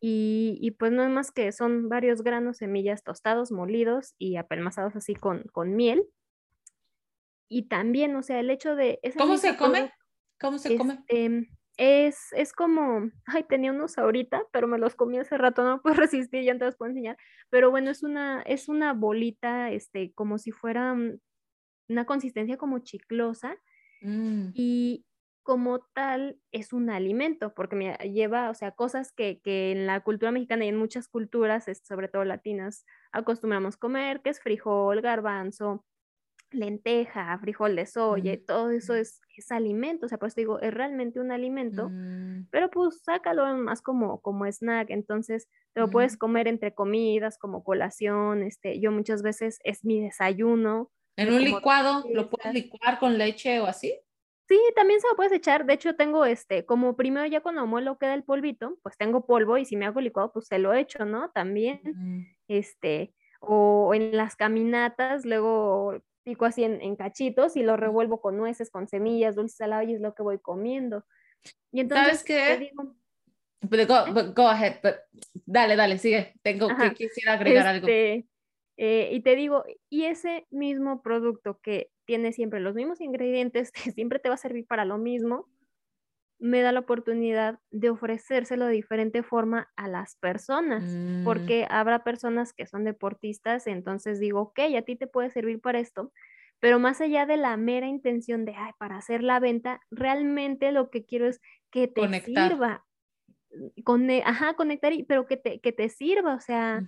y, 0.00 0.58
y, 0.60 0.70
pues 0.72 0.90
no 0.90 1.04
es 1.04 1.10
más 1.10 1.30
que 1.30 1.52
son 1.52 1.88
varios 1.88 2.22
granos, 2.22 2.56
semillas 2.56 3.04
tostados, 3.04 3.52
molidos 3.52 4.14
y 4.18 4.36
apelmazados 4.36 4.96
así 4.96 5.14
con, 5.14 5.44
con 5.52 5.76
miel. 5.76 6.04
Y 7.48 7.68
también, 7.68 8.16
o 8.16 8.24
sea, 8.24 8.40
el 8.40 8.50
hecho 8.50 8.74
de... 8.74 8.98
¿Cómo 9.16 9.36
se 9.38 9.56
come? 9.56 9.92
¿Cómo 10.40 10.58
se 10.58 10.76
come? 10.76 11.04
Es, 11.76 12.32
es 12.32 12.52
como, 12.52 13.10
ay, 13.26 13.44
tenía 13.44 13.70
unos 13.70 13.98
ahorita, 13.98 14.44
pero 14.52 14.66
me 14.66 14.78
los 14.78 14.94
comí 14.94 15.18
hace 15.18 15.36
rato, 15.36 15.62
no 15.62 15.82
puedo 15.82 15.94
resistir, 16.10 16.42
ya 16.44 16.56
te 16.58 16.64
los 16.64 16.76
puedo 16.76 16.90
enseñar. 16.90 17.16
Pero 17.50 17.70
bueno, 17.70 17.90
es 17.90 18.02
una, 18.02 18.42
es 18.42 18.68
una 18.68 18.92
bolita, 18.92 19.70
este, 19.70 20.12
como 20.14 20.38
si 20.38 20.52
fuera 20.52 20.96
una 21.88 22.04
consistencia 22.06 22.56
como 22.56 22.78
chiclosa. 22.80 23.56
Mm. 24.02 24.50
Y 24.54 25.04
como 25.42 25.78
tal 25.94 26.40
es 26.50 26.72
un 26.72 26.90
alimento, 26.90 27.54
porque 27.54 27.76
me 27.76 27.94
lleva, 27.98 28.50
o 28.50 28.54
sea, 28.54 28.72
cosas 28.72 29.12
que, 29.12 29.40
que 29.42 29.70
en 29.70 29.86
la 29.86 30.00
cultura 30.00 30.32
mexicana 30.32 30.64
y 30.64 30.68
en 30.68 30.76
muchas 30.76 31.06
culturas, 31.08 31.66
sobre 31.84 32.08
todo 32.08 32.24
latinas, 32.24 32.84
acostumbramos 33.12 33.76
comer, 33.76 34.22
que 34.22 34.30
es 34.30 34.40
frijol, 34.40 35.02
garbanzo, 35.02 35.84
lenteja, 36.50 37.38
frijol 37.38 37.76
de 37.76 37.86
soya, 37.86 38.38
todo 38.46 38.70
eso 38.70 38.94
es, 38.94 39.20
es, 39.36 39.50
alimento, 39.50 40.06
o 40.06 40.08
sea, 40.08 40.18
pues 40.18 40.34
digo, 40.34 40.60
es 40.60 40.72
realmente 40.72 41.20
un 41.20 41.32
alimento, 41.32 41.88
mm. 41.90 42.48
pero 42.50 42.70
pues 42.70 43.02
sácalo 43.02 43.46
más 43.56 43.82
como, 43.82 44.20
como 44.20 44.46
snack, 44.46 44.90
entonces 44.90 45.48
te 45.72 45.80
lo 45.80 45.90
puedes 45.90 46.16
comer 46.16 46.48
entre 46.48 46.74
comidas, 46.74 47.38
como 47.38 47.64
colación, 47.64 48.42
este, 48.42 48.80
yo 48.80 48.92
muchas 48.92 49.22
veces 49.22 49.58
es 49.64 49.84
mi 49.84 50.00
desayuno. 50.00 50.90
¿En 51.16 51.32
un 51.32 51.42
licuado? 51.42 52.04
¿Lo 52.12 52.30
puedes 52.30 52.54
licuar 52.54 52.98
con 52.98 53.18
leche 53.18 53.60
o 53.60 53.66
así? 53.66 53.94
Sí, 54.48 54.58
también 54.76 55.00
se 55.00 55.08
lo 55.08 55.16
puedes 55.16 55.32
echar. 55.32 55.66
De 55.66 55.74
hecho, 55.74 55.96
tengo 55.96 56.24
este, 56.24 56.64
como 56.64 56.96
primero 56.96 57.26
ya 57.26 57.40
cuando 57.40 57.66
muelo 57.66 57.98
queda 57.98 58.14
el 58.14 58.22
polvito, 58.22 58.78
pues 58.82 58.96
tengo 58.96 59.26
polvo 59.26 59.58
y 59.58 59.64
si 59.64 59.76
me 59.76 59.86
hago 59.86 60.00
licuado, 60.00 60.32
pues 60.32 60.46
se 60.46 60.58
lo 60.58 60.72
echo, 60.72 61.04
¿no? 61.04 61.30
También, 61.30 61.80
este, 62.46 63.12
o 63.40 63.92
en 63.92 64.16
las 64.16 64.36
caminatas, 64.36 65.24
luego 65.24 66.00
pico 66.26 66.44
así 66.44 66.64
en, 66.64 66.96
cachitos 66.96 67.56
y 67.56 67.62
lo 67.62 67.76
revuelvo 67.76 68.20
con 68.20 68.36
nueces, 68.36 68.68
con 68.68 68.88
semillas, 68.88 69.36
dulces 69.36 69.56
salado 69.56 69.84
y 69.84 69.94
es 69.94 70.00
lo 70.00 70.12
que 70.12 70.24
voy 70.24 70.40
comiendo. 70.40 71.04
Y 71.70 71.78
entonces, 71.78 72.04
¿Sabes 72.04 72.24
qué? 72.24 72.58
Digo, 72.58 73.86
go, 73.86 74.32
go, 74.34 74.48
ahead, 74.48 74.80
dale, 75.46 75.76
dale, 75.76 75.98
sigue. 75.98 76.34
Tengo 76.42 76.66
que 76.66 76.94
quisiera 76.94 77.34
agregar 77.34 77.68
algo. 77.68 77.86
Este, 77.86 78.26
eh, 78.76 79.10
y 79.12 79.20
te 79.20 79.36
digo, 79.36 79.64
y 79.88 80.06
ese 80.06 80.48
mismo 80.50 81.00
producto 81.00 81.60
que 81.62 81.92
tiene 82.06 82.32
siempre 82.32 82.58
los 82.58 82.74
mismos 82.74 83.00
ingredientes, 83.00 83.70
que 83.70 83.92
siempre 83.92 84.18
te 84.18 84.28
va 84.28 84.34
a 84.34 84.38
servir 84.38 84.66
para 84.66 84.84
lo 84.84 84.98
mismo, 84.98 85.48
me 86.38 86.60
da 86.60 86.72
la 86.72 86.80
oportunidad 86.80 87.58
de 87.70 87.90
ofrecérselo 87.90 88.66
de 88.66 88.74
diferente 88.74 89.22
forma 89.22 89.70
a 89.76 89.88
las 89.88 90.16
personas, 90.16 90.84
mm. 90.84 91.24
porque 91.24 91.66
habrá 91.70 92.04
personas 92.04 92.52
que 92.52 92.66
son 92.66 92.84
deportistas, 92.84 93.66
entonces 93.66 94.20
digo, 94.20 94.40
ok, 94.40 94.60
a 94.76 94.82
ti 94.82 94.96
te 94.96 95.06
puede 95.06 95.30
servir 95.30 95.60
para 95.60 95.78
esto, 95.78 96.12
pero 96.60 96.78
más 96.78 97.00
allá 97.00 97.26
de 97.26 97.36
la 97.36 97.56
mera 97.56 97.86
intención 97.86 98.44
de, 98.44 98.54
ay, 98.56 98.72
para 98.78 98.96
hacer 98.96 99.22
la 99.22 99.40
venta, 99.40 99.80
realmente 99.90 100.72
lo 100.72 100.90
que 100.90 101.04
quiero 101.04 101.26
es 101.26 101.40
que 101.70 101.88
te 101.88 102.08
sirva. 102.20 102.84
Con, 103.84 104.10
ajá, 104.10 104.52
conectar, 104.54 104.92
pero 105.08 105.26
que 105.26 105.38
te, 105.38 105.60
que 105.60 105.72
te 105.72 105.88
sirva, 105.88 106.34
o 106.34 106.40
sea, 106.40 106.82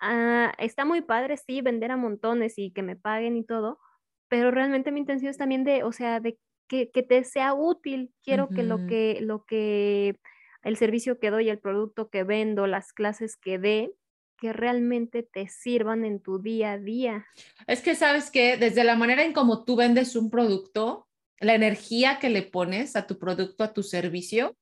ah, 0.00 0.52
está 0.58 0.84
muy 0.84 1.00
padre, 1.00 1.36
sí, 1.36 1.62
vender 1.62 1.90
a 1.90 1.96
montones 1.96 2.58
y 2.58 2.70
que 2.70 2.82
me 2.82 2.94
paguen 2.94 3.36
y 3.36 3.44
todo, 3.44 3.80
pero 4.28 4.52
realmente 4.52 4.92
mi 4.92 5.00
intención 5.00 5.30
es 5.30 5.36
también 5.36 5.64
de, 5.64 5.82
o 5.82 5.90
sea, 5.90 6.20
de 6.20 6.38
que, 6.70 7.02
te 7.02 7.24
sea 7.24 7.52
útil. 7.52 8.12
Quiero 8.22 8.48
que 8.48 8.62
lo 8.62 8.86
que, 8.86 9.18
lo 9.20 9.44
que, 9.44 10.16
el 10.62 10.76
servicio 10.76 11.18
que 11.18 11.30
doy, 11.30 11.48
el 11.48 11.58
producto 11.58 12.08
que 12.08 12.22
vendo, 12.22 12.66
las 12.66 12.92
clases 12.92 13.36
que 13.36 13.58
dé, 13.58 13.92
que 14.38 14.52
realmente 14.52 15.22
te 15.22 15.48
sirvan 15.48 16.04
en 16.04 16.20
tu 16.20 16.40
día 16.40 16.72
a 16.72 16.78
día. 16.78 17.26
Es 17.66 17.82
que 17.82 17.94
sabes 17.94 18.30
que 18.30 18.56
desde 18.56 18.84
la 18.84 18.94
manera 18.94 19.24
en 19.24 19.32
cómo 19.32 19.64
tú 19.64 19.76
vendes 19.76 20.14
un 20.14 20.30
producto, 20.30 21.08
la 21.40 21.54
energía 21.54 22.18
que 22.20 22.30
le 22.30 22.42
pones 22.42 22.94
a 22.96 23.06
tu 23.06 23.18
producto, 23.18 23.64
a 23.64 23.72
tu 23.72 23.82
servicio, 23.82 24.56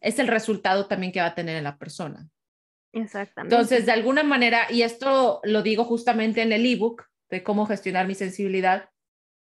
es 0.00 0.18
el 0.18 0.28
resultado 0.28 0.86
también 0.86 1.12
que 1.12 1.20
va 1.20 1.26
a 1.26 1.34
tener 1.34 1.56
en 1.56 1.64
la 1.64 1.78
persona. 1.78 2.28
Exactamente. 2.92 3.54
Entonces, 3.54 3.86
de 3.86 3.92
alguna 3.92 4.22
manera, 4.22 4.66
y 4.70 4.82
esto 4.82 5.40
lo 5.44 5.62
digo 5.62 5.84
justamente 5.84 6.42
en 6.42 6.52
el 6.52 6.64
ebook 6.64 7.04
de 7.28 7.42
cómo 7.42 7.66
gestionar 7.66 8.06
mi 8.06 8.14
sensibilidad, 8.14 8.88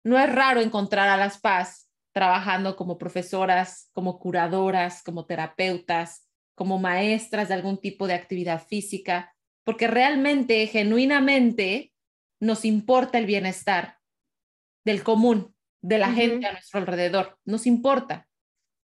no 0.03 0.19
es 0.19 0.31
raro 0.31 0.61
encontrar 0.61 1.09
a 1.09 1.17
las 1.17 1.39
paz 1.39 1.86
trabajando 2.17 2.75
como 2.75 2.97
profesoras, 2.97 3.91
como 3.93 4.17
curadoras, 4.17 5.03
como 5.03 5.27
terapeutas, 5.27 6.27
como 6.55 6.79
maestras 6.79 7.47
de 7.47 7.53
algún 7.53 7.77
tipo 7.77 8.07
de 8.07 8.15
actividad 8.15 8.65
física, 8.65 9.35
porque 9.63 9.85
realmente, 9.85 10.65
genuinamente, 10.65 11.93
nos 12.41 12.65
importa 12.65 13.19
el 13.19 13.27
bienestar 13.27 13.99
del 14.83 15.03
común, 15.03 15.53
de 15.83 15.99
la 15.99 16.11
gente 16.11 16.47
a 16.47 16.53
nuestro 16.53 16.79
alrededor, 16.79 17.37
nos 17.45 17.67
importa. 17.67 18.27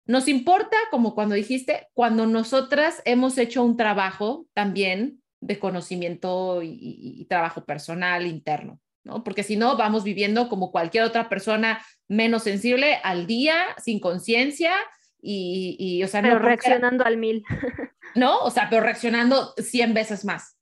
Nos 0.06 0.30
importa, 0.30 0.78
como 0.90 1.14
cuando 1.14 1.36
dijiste, 1.36 1.90
cuando 1.94 2.26
nosotras 2.26 3.02
hemos 3.04 3.38
hecho 3.38 3.66
un 3.66 3.76
trabajo 3.76 4.48
también 4.54 5.22
de 5.42 5.60
conocimiento 5.60 6.62
y, 6.64 7.26
trabajo 7.30 7.66
personal 7.66 8.26
interno, 8.26 8.80
¿no? 9.04 9.24
Porque 9.24 9.44
si 9.44 9.56
no, 9.56 9.78
vamos 9.78 10.04
viviendo 10.04 10.50
como 10.50 10.72
cualquier 10.72 11.04
otra 11.04 11.30
persona 11.30 11.84
menos 12.08 12.44
sensible 12.44 13.00
al 13.04 13.28
día, 13.28 13.56
sin 13.78 14.00
conciencia 14.00 14.74
y, 15.22 16.02
o 16.04 16.08
sea, 16.08 16.22
pero 16.22 16.40
reaccionando 16.40 17.06
al 17.06 17.18
mil. 17.18 17.44
¿No? 18.16 18.40
O 18.40 18.50
sea, 18.50 18.70
pero 18.70 18.82
reaccionando 18.82 19.54
100 19.58 19.94
veces 19.94 20.26
más. 20.26 20.58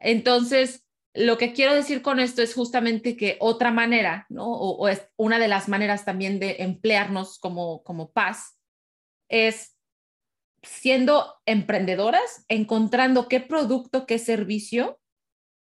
Entonces, 0.00 0.86
lo 1.14 1.36
que 1.36 1.52
quiero 1.52 1.74
decir 1.74 2.00
con 2.00 2.18
esto 2.18 2.42
es 2.42 2.54
justamente 2.54 3.16
que 3.16 3.36
otra 3.40 3.70
manera, 3.70 4.26
¿no? 4.30 4.46
O, 4.46 4.88
es 4.88 5.06
una 5.16 5.38
de 5.38 5.48
las 5.48 5.68
maneras 5.68 6.04
también 6.04 6.40
de 6.40 6.56
emplearnos 6.60 7.38
como, 7.38 7.82
como 7.82 8.12
paz, 8.12 8.58
es 9.28 9.76
siendo 10.62 11.34
emprendedoras, 11.44 12.44
encontrando 12.48 13.28
qué 13.28 13.40
producto, 13.40 14.06
qué 14.06 14.18
servicio 14.18 14.98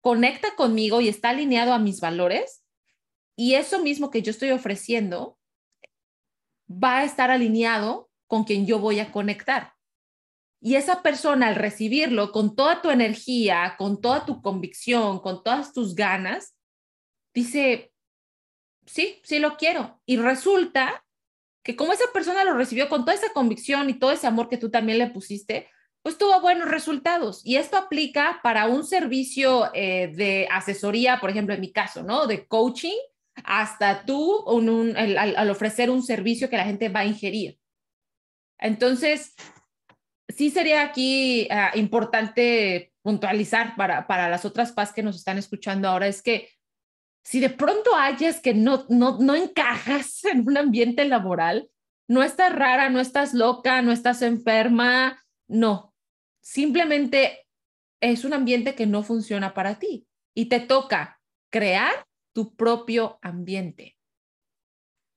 conecta 0.02 0.56
conmigo 0.56 1.02
y 1.02 1.10
está 1.10 1.30
alineado 1.30 1.74
a 1.74 1.80
mis 1.80 2.00
valores 2.00 2.64
y 3.36 3.56
eso 3.56 3.80
mismo 3.80 4.10
que 4.12 4.22
yo 4.22 4.32
estoy 4.32 4.52
ofreciendo 4.52 5.38
va 6.70 7.00
a 7.00 7.04
estar 7.04 7.32
alineado 7.32 8.10
con 8.28 8.44
quien 8.44 8.68
yo 8.68 8.80
voy 8.80 9.00
a 9.00 9.12
conectar. 9.12 9.74
Y 10.62 10.76
esa 10.76 11.02
persona 11.02 11.48
al 11.48 11.56
recibirlo 11.56 12.32
con 12.32 12.56
toda 12.56 12.82
tu 12.82 12.90
energía, 12.90 13.76
con 13.78 14.02
toda 14.02 14.26
tu 14.26 14.42
convicción, 14.42 15.20
con 15.20 15.42
todas 15.42 15.72
tus 15.72 15.96
ganas, 15.96 16.56
dice, 17.34 17.94
sí, 18.86 19.22
sí 19.24 19.40
lo 19.40 19.56
quiero. 19.56 20.02
Y 20.06 20.18
resulta 20.18 21.06
que 21.64 21.76
como 21.76 21.94
esa 21.94 22.12
persona 22.14 22.44
lo 22.44 22.54
recibió 22.54 22.90
con 22.90 23.06
toda 23.06 23.14
esa 23.14 23.32
convicción 23.32 23.90
y 23.90 23.94
todo 23.94 24.12
ese 24.12 24.28
amor 24.28 24.50
que 24.50 24.58
tú 24.58 24.70
también 24.70 24.98
le 24.98 25.08
pusiste, 25.08 25.70
pues 26.02 26.18
tuvo 26.18 26.40
buenos 26.42 26.70
resultados. 26.70 27.42
Y 27.46 27.58
esto 27.58 27.78
aplica 27.78 28.40
para 28.42 28.68
un 28.68 28.86
servicio 28.86 29.70
eh, 29.74 30.12
de 30.16 30.48
asesoría, 30.52 31.20
por 31.20 31.30
ejemplo, 31.30 31.54
en 31.54 31.62
mi 31.62 31.72
caso, 31.72 32.04
¿no? 32.04 32.28
De 32.28 32.48
coaching 32.48 32.98
hasta 33.44 34.06
tú 34.06 34.46
al, 34.96 35.50
ofrecer 35.50 35.90
un 35.90 36.04
servicio 36.04 36.50
que 36.50 36.58
la 36.58 36.66
gente 36.66 36.90
va 36.90 37.02
a 37.02 37.06
ingerir. 37.06 37.58
Entonces, 38.58 39.36
sí 40.28 40.50
sería 40.50 40.82
aquí 40.82 41.48
ah, 41.50 41.72
importante 41.76 42.94
puntualizar 43.02 43.76
para, 43.76 44.08
para 44.08 44.30
las 44.30 44.46
otras 44.46 44.72
PAS 44.72 44.92
que 44.92 45.04
nos 45.04 45.16
están 45.16 45.38
escuchando 45.38 45.88
ahora, 45.88 46.08
es 46.08 46.22
que 46.22 46.50
si 47.24 47.40
de 47.40 47.50
pronto 47.50 47.96
hayas 47.96 48.40
que 48.40 48.54
no, 48.54 48.86
no, 48.90 49.18
no 49.20 49.36
encajas 49.36 50.24
en 50.26 50.48
un 50.48 50.58
ambiente 50.58 51.06
laboral, 51.06 51.70
no 52.08 52.24
estás 52.24 52.54
rara, 52.54 52.90
no 52.90 53.00
estás 53.00 53.34
loca, 53.34 53.82
no 53.82 53.92
estás 53.92 54.22
enferma, 54.22 55.24
no. 55.48 55.89
Simplemente 56.50 57.46
es 58.02 58.26
un 58.26 58.34
ambiente 58.34 58.74
que 58.74 58.88
no 58.88 59.04
funciona 59.04 59.54
para 59.54 59.78
ti 59.78 60.08
y 60.36 60.50
te 60.50 60.60
toca 60.60 61.22
crear 61.52 62.08
tu 62.34 62.56
propio 62.56 63.20
ambiente. 63.22 64.00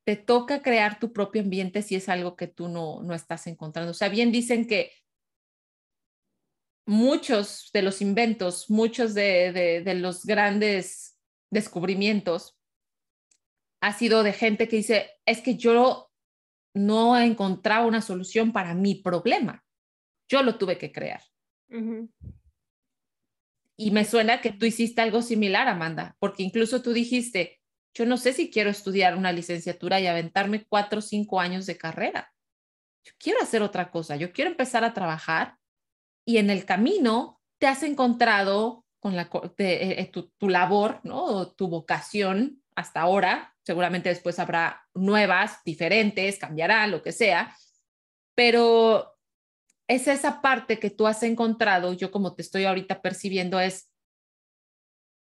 Te 0.06 0.16
toca 0.16 0.60
crear 0.60 0.98
tu 0.98 1.14
propio 1.14 1.40
ambiente 1.40 1.80
si 1.80 1.94
es 1.94 2.10
algo 2.10 2.36
que 2.36 2.48
tú 2.48 2.68
no, 2.68 3.02
no 3.02 3.14
estás 3.14 3.46
encontrando. 3.46 3.92
O 3.92 3.94
sea, 3.94 4.10
bien 4.10 4.30
dicen 4.30 4.66
que 4.66 4.92
muchos 6.86 7.70
de 7.72 7.80
los 7.80 8.02
inventos, 8.02 8.68
muchos 8.68 9.14
de, 9.14 9.82
de, 9.82 9.94
los 9.94 10.26
grandes 10.26 11.18
descubrimientos 11.50 12.58
ha 13.80 13.94
sido 13.94 14.22
de 14.22 14.34
gente 14.34 14.68
que 14.68 14.76
dice, 14.76 15.10
es 15.24 15.40
que 15.40 15.56
yo 15.56 16.10
no 16.74 17.16
he 17.16 17.24
encontrado 17.24 17.88
una 17.88 18.02
solución 18.02 18.52
para 18.52 18.74
mi 18.74 18.96
problema. 18.96 19.64
Yo 20.32 20.42
lo 20.42 20.56
tuve 20.56 20.78
que 20.78 20.90
crear. 20.90 21.20
Y 23.76 23.90
me 23.90 24.06
suena 24.06 24.40
que 24.40 24.50
tú 24.50 24.64
hiciste 24.64 25.02
algo 25.02 25.20
similar, 25.20 25.68
Amanda, 25.68 26.16
porque 26.18 26.42
incluso 26.42 26.80
tú 26.80 26.94
dijiste, 26.94 27.60
yo 27.92 28.06
no 28.06 28.16
sé 28.16 28.32
si 28.32 28.50
quiero 28.50 28.70
estudiar 28.70 29.14
una 29.14 29.30
licenciatura 29.30 30.00
y 30.00 30.06
aventarme 30.06 30.64
cuatro 30.64 31.00
o 31.00 31.02
cinco 31.02 31.38
años 31.38 31.66
de 31.66 31.76
carrera. 31.76 32.32
Yo 33.04 33.12
quiero 33.18 33.42
hacer 33.42 33.60
otra 33.60 33.90
cosa, 33.90 34.16
yo 34.16 34.32
quiero 34.32 34.50
empezar 34.50 34.84
a 34.84 34.94
trabajar 34.94 35.58
y 36.24 36.38
en 36.38 36.48
el 36.48 36.64
camino 36.64 37.38
te 37.58 37.66
has 37.66 37.82
encontrado 37.82 38.86
con 39.00 39.14
la, 39.16 39.28
eh, 39.58 39.96
eh, 39.98 40.10
tu, 40.10 40.30
tu, 40.38 40.48
labor, 40.48 41.00
¿no? 41.02 41.52
tu 41.52 41.68
vocación 41.68 42.62
hasta 42.74 43.02
ahora. 43.02 43.54
Seguramente 43.66 44.08
después 44.08 44.38
habrá 44.38 44.88
nuevas, 44.94 45.62
diferentes, 45.62 46.38
cambiará, 46.38 46.86
lo 46.86 47.02
que 47.02 47.12
sea. 47.12 47.54
Pero 48.34 49.12
es 49.94 50.08
esa 50.08 50.40
parte 50.40 50.78
que 50.78 50.88
tú 50.88 51.06
has 51.06 51.22
encontrado, 51.22 51.92
yo 51.92 52.10
como 52.10 52.34
te 52.34 52.40
estoy 52.40 52.64
ahorita 52.64 53.02
percibiendo, 53.02 53.60
es 53.60 53.92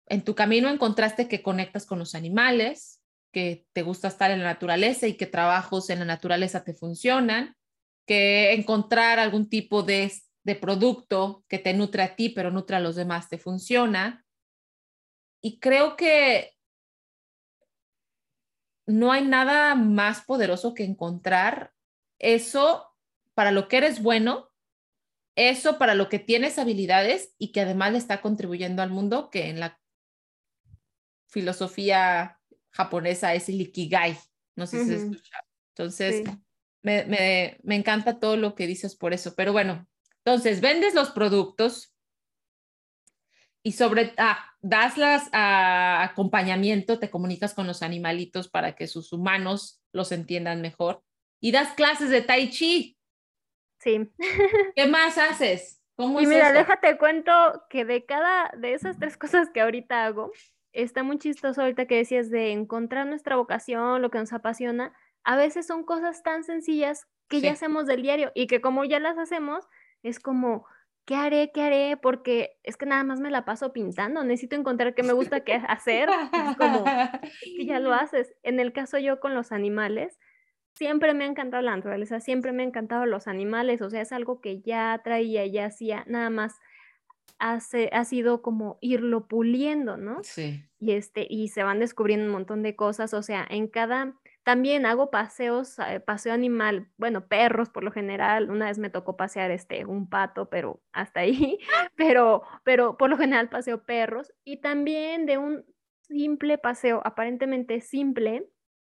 en 0.08 0.22
tu 0.22 0.34
camino 0.34 0.70
encontraste 0.70 1.28
que 1.28 1.42
conectas 1.42 1.84
con 1.84 1.98
los 1.98 2.14
animales, 2.14 3.02
que 3.32 3.66
te 3.74 3.82
gusta 3.82 4.08
estar 4.08 4.30
en 4.30 4.38
la 4.38 4.46
naturaleza 4.46 5.06
y 5.06 5.18
que 5.18 5.26
trabajos 5.26 5.90
en 5.90 5.98
la 5.98 6.04
naturaleza 6.06 6.64
te 6.64 6.72
funcionan, 6.72 7.54
que 8.06 8.54
encontrar 8.54 9.18
algún 9.18 9.50
tipo 9.50 9.82
de, 9.82 10.10
de 10.42 10.54
producto 10.54 11.44
que 11.48 11.58
te 11.58 11.74
nutre 11.74 12.02
a 12.02 12.16
ti, 12.16 12.30
pero 12.30 12.50
nutre 12.50 12.76
a 12.76 12.80
los 12.80 12.96
demás, 12.96 13.28
te 13.28 13.36
funciona. 13.36 14.24
Y 15.42 15.58
creo 15.58 15.96
que 15.96 16.54
no 18.86 19.12
hay 19.12 19.26
nada 19.26 19.74
más 19.74 20.24
poderoso 20.24 20.72
que 20.72 20.84
encontrar 20.84 21.72
eso 22.18 22.96
para 23.36 23.52
lo 23.52 23.68
que 23.68 23.76
eres 23.76 24.02
bueno, 24.02 24.45
eso 25.36 25.78
para 25.78 25.94
lo 25.94 26.08
que 26.08 26.18
tienes 26.18 26.58
habilidades 26.58 27.34
y 27.38 27.52
que 27.52 27.60
además 27.60 27.92
le 27.92 27.98
está 27.98 28.20
contribuyendo 28.20 28.82
al 28.82 28.90
mundo, 28.90 29.30
que 29.30 29.48
en 29.48 29.60
la 29.60 29.78
filosofía 31.28 32.40
japonesa 32.70 33.34
es 33.34 33.48
el 33.48 33.60
ikigai. 33.60 34.18
No 34.56 34.66
sé 34.66 34.82
si 34.82 34.86
se 34.86 34.96
escucha. 34.96 35.44
Entonces, 35.74 36.24
me, 36.82 37.04
me, 37.04 37.58
me 37.62 37.76
encanta 37.76 38.18
todo 38.18 38.36
lo 38.36 38.54
que 38.54 38.66
dices 38.66 38.96
por 38.96 39.12
eso. 39.12 39.34
Pero 39.36 39.52
bueno, 39.52 39.86
entonces, 40.24 40.60
vendes 40.60 40.94
los 40.94 41.10
productos 41.10 41.94
y 43.62 43.72
sobre, 43.72 44.14
ah, 44.16 44.38
das 44.60 44.96
las 44.96 45.28
ah, 45.32 46.02
acompañamiento, 46.02 46.98
te 46.98 47.10
comunicas 47.10 47.52
con 47.52 47.66
los 47.66 47.82
animalitos 47.82 48.48
para 48.48 48.74
que 48.74 48.86
sus 48.86 49.12
humanos 49.12 49.82
los 49.92 50.12
entiendan 50.12 50.62
mejor 50.62 51.02
y 51.40 51.52
das 51.52 51.74
clases 51.74 52.10
de 52.10 52.22
tai 52.22 52.50
chi. 52.50 52.95
Sí. 53.86 54.10
¿Qué 54.74 54.86
más 54.88 55.16
haces? 55.16 55.80
¿Cómo 55.94 56.20
y 56.20 56.26
mira, 56.26 56.52
déjate 56.52 56.98
cuento 56.98 57.32
que 57.70 57.84
de 57.84 58.04
cada 58.04 58.50
de 58.58 58.74
esas 58.74 58.98
tres 58.98 59.16
cosas 59.16 59.48
que 59.48 59.60
ahorita 59.60 60.04
hago, 60.04 60.32
está 60.72 61.04
muy 61.04 61.18
chistoso 61.18 61.62
ahorita 61.62 61.86
que 61.86 61.96
decías 61.96 62.28
de 62.28 62.50
encontrar 62.50 63.06
nuestra 63.06 63.36
vocación, 63.36 64.02
lo 64.02 64.10
que 64.10 64.18
nos 64.18 64.32
apasiona. 64.32 64.92
A 65.22 65.36
veces 65.36 65.68
son 65.68 65.84
cosas 65.84 66.24
tan 66.24 66.42
sencillas 66.42 67.06
que 67.28 67.40
ya 67.40 67.52
hacemos 67.52 67.86
del 67.86 68.02
diario 68.02 68.32
y 68.34 68.48
que 68.48 68.60
como 68.60 68.84
ya 68.84 68.98
las 68.98 69.18
hacemos, 69.18 69.68
es 70.02 70.18
como, 70.18 70.66
¿qué 71.04 71.14
haré? 71.14 71.52
¿Qué 71.54 71.62
haré? 71.62 71.96
Porque 71.96 72.58
es 72.64 72.76
que 72.76 72.86
nada 72.86 73.04
más 73.04 73.20
me 73.20 73.30
la 73.30 73.44
paso 73.44 73.72
pintando, 73.72 74.24
necesito 74.24 74.56
encontrar 74.56 74.96
qué 74.96 75.04
me 75.04 75.12
gusta 75.12 75.44
qué 75.44 75.54
hacer. 75.68 76.08
Es 76.10 76.56
como 76.56 76.84
que 76.84 77.64
ya 77.64 77.78
lo 77.78 77.92
haces. 77.94 78.34
En 78.42 78.58
el 78.58 78.72
caso 78.72 78.98
yo 78.98 79.20
con 79.20 79.36
los 79.36 79.52
animales, 79.52 80.18
siempre 80.76 81.14
me 81.14 81.24
ha 81.24 81.28
encantado 81.28 81.62
la 81.62 81.74
naturaleza, 81.74 82.20
siempre 82.20 82.52
me 82.52 82.62
ha 82.62 82.66
encantado 82.66 83.06
los 83.06 83.26
animales, 83.26 83.80
o 83.82 83.90
sea, 83.90 84.02
es 84.02 84.12
algo 84.12 84.40
que 84.40 84.60
ya 84.60 85.00
traía, 85.02 85.46
ya 85.46 85.66
hacía, 85.66 86.04
nada 86.06 86.30
más 86.30 86.60
hace, 87.38 87.90
ha 87.92 88.04
sido 88.04 88.42
como 88.42 88.78
irlo 88.80 89.26
puliendo, 89.26 89.96
¿no? 89.96 90.20
Sí. 90.22 90.64
Y, 90.78 90.92
este, 90.92 91.26
y 91.28 91.48
se 91.48 91.62
van 91.62 91.80
descubriendo 91.80 92.26
un 92.26 92.32
montón 92.32 92.62
de 92.62 92.76
cosas, 92.76 93.14
o 93.14 93.22
sea, 93.22 93.46
en 93.48 93.68
cada, 93.68 94.14
también 94.44 94.86
hago 94.86 95.10
paseos, 95.10 95.78
eh, 95.78 96.00
paseo 96.00 96.34
animal, 96.34 96.88
bueno, 96.98 97.26
perros 97.26 97.70
por 97.70 97.82
lo 97.82 97.90
general, 97.90 98.50
una 98.50 98.66
vez 98.66 98.78
me 98.78 98.90
tocó 98.90 99.16
pasear 99.16 99.50
este, 99.50 99.86
un 99.86 100.08
pato, 100.08 100.50
pero 100.50 100.82
hasta 100.92 101.20
ahí, 101.20 101.58
pero, 101.96 102.42
pero 102.64 102.96
por 102.98 103.10
lo 103.10 103.16
general 103.16 103.48
paseo 103.48 103.84
perros 103.84 104.32
y 104.44 104.58
también 104.58 105.26
de 105.26 105.38
un 105.38 105.64
simple 106.02 106.58
paseo, 106.58 107.00
aparentemente 107.04 107.80
simple, 107.80 108.46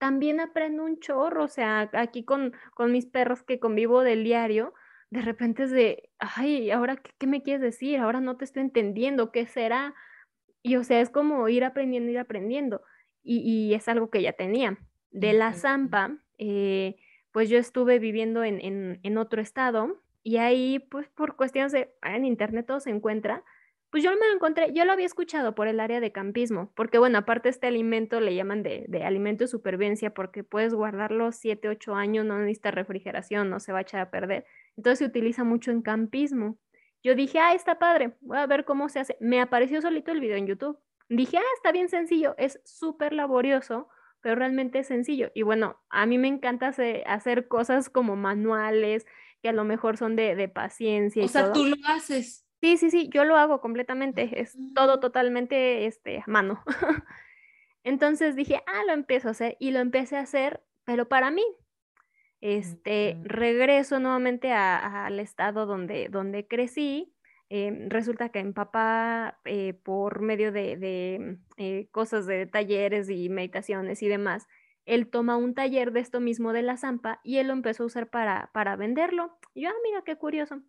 también 0.04 0.38
aprendo 0.38 0.84
un 0.84 1.00
chorro, 1.00 1.44
o 1.44 1.48
sea, 1.48 1.88
aquí 1.94 2.24
con, 2.24 2.52
con 2.74 2.92
mis 2.92 3.06
perros 3.06 3.42
que 3.42 3.58
convivo 3.58 4.02
del 4.02 4.22
diario, 4.22 4.74
de 5.08 5.22
repente 5.22 5.62
es 5.62 5.70
de, 5.70 6.10
ay, 6.18 6.70
ahora, 6.70 6.96
¿qué, 6.96 7.26
me 7.26 7.42
quieres 7.42 7.62
decir? 7.62 7.98
Ahora 8.00 8.20
no 8.20 8.36
te 8.36 8.44
estoy 8.44 8.60
entendiendo, 8.64 9.32
¿qué 9.32 9.46
será? 9.46 9.94
Y 10.62 10.76
o 10.76 10.84
sea, 10.84 11.00
es 11.00 11.08
como 11.08 11.48
ir 11.48 11.64
aprendiendo, 11.64 12.10
ir 12.10 12.18
aprendiendo. 12.18 12.82
Y, 13.22 13.72
es 13.72 13.88
algo 13.88 14.10
que 14.10 14.20
ya 14.20 14.34
tenía. 14.34 14.76
De 15.10 15.32
la 15.32 15.54
Zampa, 15.54 16.18
eh, 16.36 16.96
pues 17.32 17.48
yo 17.48 17.56
estuve 17.56 17.98
viviendo 17.98 18.44
en, 18.44 18.60
en, 18.60 19.00
en, 19.04 19.16
otro 19.16 19.40
estado 19.40 20.02
y 20.22 20.36
ahí, 20.36 20.80
pues 20.90 21.08
por 21.08 21.34
cuestiones 21.34 21.72
de, 21.72 21.94
en 22.02 22.26
internet 22.26 22.66
todo 22.66 22.80
se 22.80 22.90
encuentra, 22.90 23.42
pues 23.94 24.02
yo 24.02 24.10
me 24.10 24.26
lo 24.26 24.34
encontré, 24.34 24.72
yo 24.72 24.84
lo 24.84 24.90
había 24.90 25.06
escuchado 25.06 25.54
por 25.54 25.68
el 25.68 25.78
área 25.78 26.00
de 26.00 26.10
campismo, 26.10 26.72
porque 26.74 26.98
bueno, 26.98 27.18
aparte 27.18 27.48
este 27.48 27.68
alimento 27.68 28.18
le 28.18 28.34
llaman 28.34 28.64
de, 28.64 28.86
de 28.88 29.04
alimento 29.04 29.44
de 29.44 29.46
supervivencia 29.46 30.12
porque 30.12 30.42
puedes 30.42 30.74
guardarlo 30.74 31.30
7, 31.30 31.68
8 31.68 31.94
años, 31.94 32.26
no 32.26 32.36
necesita 32.36 32.72
refrigeración, 32.72 33.50
no 33.50 33.60
se 33.60 33.70
va 33.70 33.78
a 33.78 33.82
echar 33.82 34.00
a 34.00 34.10
perder. 34.10 34.46
Entonces 34.76 34.98
se 34.98 35.04
utiliza 35.04 35.44
mucho 35.44 35.70
en 35.70 35.80
campismo. 35.80 36.58
Yo 37.04 37.14
dije, 37.14 37.38
ah, 37.38 37.54
está 37.54 37.78
padre, 37.78 38.16
voy 38.20 38.38
a 38.38 38.48
ver 38.48 38.64
cómo 38.64 38.88
se 38.88 38.98
hace. 38.98 39.16
Me 39.20 39.40
apareció 39.40 39.80
solito 39.80 40.10
el 40.10 40.18
video 40.18 40.38
en 40.38 40.48
YouTube. 40.48 40.76
Dije, 41.08 41.36
ah, 41.38 41.54
está 41.54 41.70
bien 41.70 41.88
sencillo, 41.88 42.34
es 42.36 42.60
súper 42.64 43.12
laborioso, 43.12 43.88
pero 44.22 44.34
realmente 44.34 44.80
es 44.80 44.88
sencillo. 44.88 45.30
Y 45.36 45.42
bueno, 45.42 45.80
a 45.88 46.04
mí 46.06 46.18
me 46.18 46.26
encanta 46.26 46.74
hacer, 47.06 47.46
cosas 47.46 47.90
como 47.90 48.16
manuales, 48.16 49.06
que 49.40 49.50
a 49.50 49.52
lo 49.52 49.62
mejor 49.62 49.96
son 49.98 50.16
de, 50.16 50.34
de 50.34 50.48
paciencia. 50.48 51.24
O 51.24 51.28
sea, 51.28 51.52
tú 51.52 51.64
lo 51.66 51.76
haces. 51.86 52.43
Sí, 52.64 52.78
sí, 52.78 52.90
sí, 52.90 53.10
yo 53.12 53.26
lo 53.26 53.36
hago 53.36 53.60
completamente, 53.60 54.40
es 54.40 54.56
todo 54.74 54.98
totalmente 54.98 55.84
este, 55.84 56.20
a 56.20 56.24
mano. 56.26 56.64
Entonces 57.84 58.36
dije, 58.36 58.62
ah, 58.66 58.84
lo 58.86 58.94
empiezo 58.94 59.28
a 59.28 59.32
hacer 59.32 59.58
y 59.60 59.70
lo 59.70 59.80
empecé 59.80 60.16
a 60.16 60.20
hacer, 60.20 60.62
pero 60.84 61.06
para 61.06 61.30
mí. 61.30 61.44
Este, 62.40 63.18
regreso 63.22 64.00
nuevamente 64.00 64.50
al 64.54 65.20
estado 65.20 65.66
donde, 65.66 66.08
donde 66.08 66.46
crecí. 66.46 67.14
Eh, 67.50 67.86
resulta 67.90 68.30
que 68.30 68.42
mi 68.42 68.52
papá, 68.52 69.38
eh, 69.44 69.74
por 69.74 70.22
medio 70.22 70.50
de, 70.50 71.36
eh, 71.58 71.88
cosas 71.90 72.24
de 72.24 72.46
talleres 72.46 73.10
y 73.10 73.28
meditaciones 73.28 74.02
y 74.02 74.08
demás, 74.08 74.46
él 74.86 75.10
toma 75.10 75.36
un 75.36 75.52
taller 75.52 75.92
de 75.92 76.00
esto 76.00 76.18
mismo 76.18 76.54
de 76.54 76.62
la 76.62 76.78
zampa 76.78 77.20
y 77.24 77.36
él 77.36 77.48
lo 77.48 77.52
empezó 77.52 77.82
a 77.82 77.86
usar 77.86 78.08
para, 78.08 78.48
para 78.54 78.74
venderlo. 78.76 79.36
Y 79.52 79.64
yo, 79.64 79.68
ah, 79.68 79.74
mira, 79.84 80.00
qué 80.00 80.16
curioso. 80.16 80.62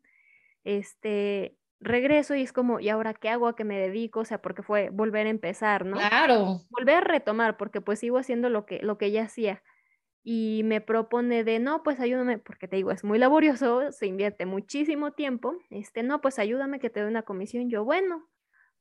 Este, 0.66 1.58
regreso 1.86 2.36
y 2.36 2.42
es 2.42 2.54
como, 2.54 2.80
¿y 2.80 2.90
ahora 2.90 3.14
qué 3.14 3.30
hago? 3.30 3.48
¿A 3.48 3.56
qué 3.56 3.64
me 3.64 3.80
dedico? 3.80 4.22
O 4.22 4.26
sea, 4.26 4.42
porque 4.42 4.64
fue 4.64 4.90
volver 4.90 5.28
a 5.28 5.30
empezar, 5.30 5.86
¿no? 5.86 5.98
Claro. 5.98 6.62
Volver 6.70 6.96
a 6.96 7.02
retomar, 7.02 7.58
porque 7.58 7.82
pues 7.82 8.00
sigo 8.00 8.18
haciendo 8.18 8.50
lo 8.50 8.66
que, 8.66 8.80
lo 8.82 8.98
que 8.98 9.12
ya 9.12 9.24
hacía. 9.24 9.64
Y 10.24 10.64
me 10.66 10.82
propone 10.82 11.44
de, 11.44 11.60
no, 11.60 11.84
pues 11.84 12.00
ayúdame, 12.00 12.40
porque 12.40 12.68
te 12.68 12.78
digo, 12.78 12.92
es 12.92 13.04
muy 13.04 13.20
laborioso, 13.20 13.92
se 13.92 14.08
invierte 14.08 14.46
muchísimo 14.46 15.14
tiempo. 15.14 15.56
Este, 15.70 16.04
no, 16.04 16.22
pues 16.22 16.40
ayúdame 16.40 16.80
que 16.80 16.90
te 16.90 17.02
dé 17.02 17.08
una 17.08 17.24
comisión. 17.24 17.70
Yo, 17.70 17.86
bueno, 17.86 18.28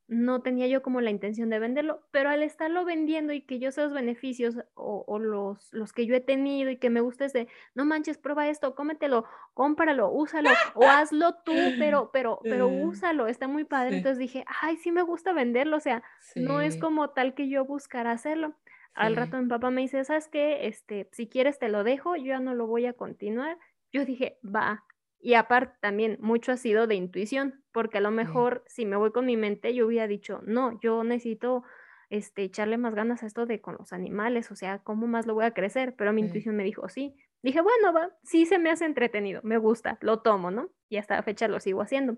no 0.07 0.41
tenía 0.41 0.67
yo 0.67 0.83
como 0.83 1.01
la 1.01 1.09
intención 1.09 1.49
de 1.49 1.57
venderlo, 1.57 2.01
pero 2.11 2.29
al 2.29 2.43
estarlo 2.43 2.85
vendiendo 2.85 3.33
y 3.33 3.41
que 3.41 3.57
yo 3.57 3.71
sé 3.71 3.81
los 3.81 3.93
beneficios 3.93 4.55
o, 4.75 5.19
los, 5.19 5.73
los 5.73 5.93
que 5.93 6.05
yo 6.05 6.15
he 6.15 6.19
tenido 6.19 6.69
y 6.69 6.77
que 6.77 6.91
me 6.91 7.01
gusta 7.01 7.25
es 7.25 7.33
de, 7.33 7.47
no 7.73 7.85
manches, 7.85 8.17
prueba 8.17 8.47
esto, 8.47 8.75
cómetelo, 8.75 9.25
cómpralo, 9.53 10.11
úsalo 10.11 10.51
o 10.75 10.83
hazlo 10.83 11.35
tú, 11.43 11.53
pero, 11.79 12.11
pero, 12.13 12.39
pero 12.43 12.67
úsalo, 12.67 13.27
está 13.27 13.47
muy 13.47 13.63
padre. 13.63 13.97
Entonces 13.97 14.19
dije, 14.19 14.45
ay, 14.61 14.77
sí 14.77 14.91
me 14.91 15.01
gusta 15.01 15.33
venderlo, 15.33 15.77
o 15.77 15.81
sea, 15.81 16.03
no 16.35 16.61
es 16.61 16.77
como 16.77 17.09
tal 17.09 17.33
que 17.33 17.49
yo 17.49 17.65
buscara 17.65 18.11
hacerlo. 18.11 18.53
Al 18.93 19.15
rato 19.15 19.37
mi 19.41 19.47
papá 19.47 19.71
me 19.71 19.81
dice, 19.81 20.03
¿sabes 20.05 20.29
qué? 20.29 20.67
Este, 20.67 21.09
si 21.11 21.27
quieres 21.27 21.59
te 21.59 21.67
lo 21.67 21.83
dejo, 21.83 22.15
yo 22.15 22.25
ya 22.25 22.39
no 22.39 22.53
lo 22.53 22.67
voy 22.67 22.85
a 22.85 22.93
continuar. 22.93 23.57
Yo 23.91 24.05
dije, 24.05 24.37
va, 24.43 24.85
y 25.19 25.33
aparte 25.33 25.75
también 25.81 26.17
mucho 26.21 26.51
ha 26.51 26.57
sido 26.57 26.85
de 26.85 26.95
intuición, 26.95 27.64
porque 27.75 27.97
a 27.97 28.01
lo 28.01 28.09
mejor 28.09 28.63
si 28.67 28.85
me 28.85 28.95
voy 28.95 29.11
con 29.11 29.25
mi 29.25 29.35
mente 29.35 29.73
yo 29.73 29.85
hubiera 29.85 30.07
dicho, 30.07 30.39
no, 30.45 30.79
yo 30.79 31.03
necesito 31.03 31.65
este, 32.09 32.43
echarle 32.43 32.77
más 32.77 32.95
ganas 32.95 33.21
a 33.21 33.25
esto 33.25 33.45
de 33.45 33.59
con 33.59 33.75
los 33.77 33.91
animales, 33.91 34.49
o 34.49 34.55
sea, 34.55 34.79
¿cómo 34.79 35.07
más 35.07 35.25
lo 35.25 35.33
voy 35.33 35.43
a 35.43 35.51
crecer? 35.51 35.93
Pero 35.97 36.13
mi 36.13 36.21
intuición 36.21 36.55
me 36.55 36.63
dijo, 36.63 36.87
sí. 36.87 37.17
Dije, 37.43 37.59
bueno, 37.59 37.91
va, 37.91 38.15
sí 38.23 38.45
se 38.45 38.59
me 38.59 38.69
hace 38.69 38.85
entretenido, 38.85 39.41
me 39.43 39.57
gusta, 39.57 39.97
lo 39.99 40.21
tomo, 40.21 40.51
¿no? 40.51 40.69
Y 40.87 40.95
hasta 40.95 41.17
la 41.17 41.23
fecha 41.23 41.49
lo 41.49 41.59
sigo 41.59 41.81
haciendo. 41.81 42.15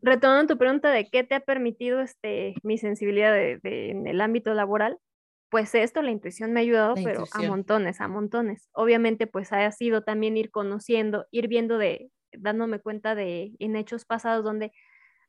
Retomando 0.00 0.54
tu 0.54 0.58
pregunta 0.58 0.90
de 0.90 1.10
qué 1.10 1.24
te 1.24 1.34
ha 1.34 1.40
permitido 1.40 2.00
este, 2.00 2.54
mi 2.62 2.78
sensibilidad 2.78 3.34
de, 3.34 3.60
en 3.90 4.06
el 4.06 4.18
ámbito 4.22 4.54
laboral, 4.54 4.96
pues 5.50 5.74
esto, 5.74 6.00
la 6.00 6.10
intuición 6.10 6.54
me 6.54 6.60
ha 6.60 6.62
ayudado, 6.62 6.94
pero 7.04 7.24
a 7.32 7.42
montones, 7.42 8.00
a 8.00 8.08
montones. 8.08 8.70
Obviamente, 8.72 9.26
pues 9.26 9.52
ha 9.52 9.70
sido 9.72 10.04
también 10.04 10.38
ir 10.38 10.50
conociendo, 10.50 11.26
ir 11.30 11.48
viendo 11.48 11.76
de 11.76 12.10
dándome 12.32 12.80
cuenta 12.80 13.14
de 13.14 13.54
en 13.58 13.76
hechos 13.76 14.04
pasados 14.04 14.44
donde, 14.44 14.72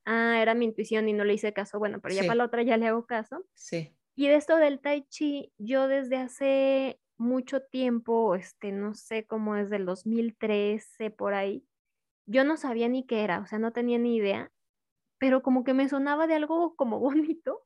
ah, 0.05 0.39
era 0.41 0.53
mi 0.55 0.65
intuición 0.65 1.09
y 1.09 1.13
no 1.13 1.23
le 1.23 1.33
hice 1.33 1.53
caso, 1.53 1.79
bueno, 1.79 1.99
pero 2.01 2.15
ya 2.15 2.23
para 2.23 2.35
la 2.35 2.45
otra 2.45 2.63
ya 2.63 2.77
le 2.77 2.87
hago 2.87 3.05
caso. 3.05 3.45
Sí. 3.53 3.95
Y 4.15 4.27
de 4.27 4.35
esto 4.35 4.57
del 4.57 4.79
tai 4.79 5.05
chi, 5.09 5.53
yo 5.57 5.87
desde 5.87 6.17
hace 6.17 6.99
mucho 7.17 7.61
tiempo, 7.61 8.35
este, 8.35 8.71
no 8.71 8.93
sé, 8.93 9.25
como 9.25 9.55
desde 9.55 9.75
el 9.77 9.85
2013 9.85 11.11
por 11.11 11.33
ahí, 11.33 11.65
yo 12.25 12.43
no 12.43 12.57
sabía 12.57 12.89
ni 12.89 13.05
qué 13.05 13.23
era, 13.23 13.39
o 13.39 13.47
sea, 13.47 13.59
no 13.59 13.71
tenía 13.71 13.97
ni 13.97 14.15
idea, 14.15 14.51
pero 15.19 15.41
como 15.41 15.63
que 15.63 15.73
me 15.73 15.89
sonaba 15.89 16.27
de 16.27 16.35
algo 16.35 16.75
como 16.75 16.99
bonito. 16.99 17.63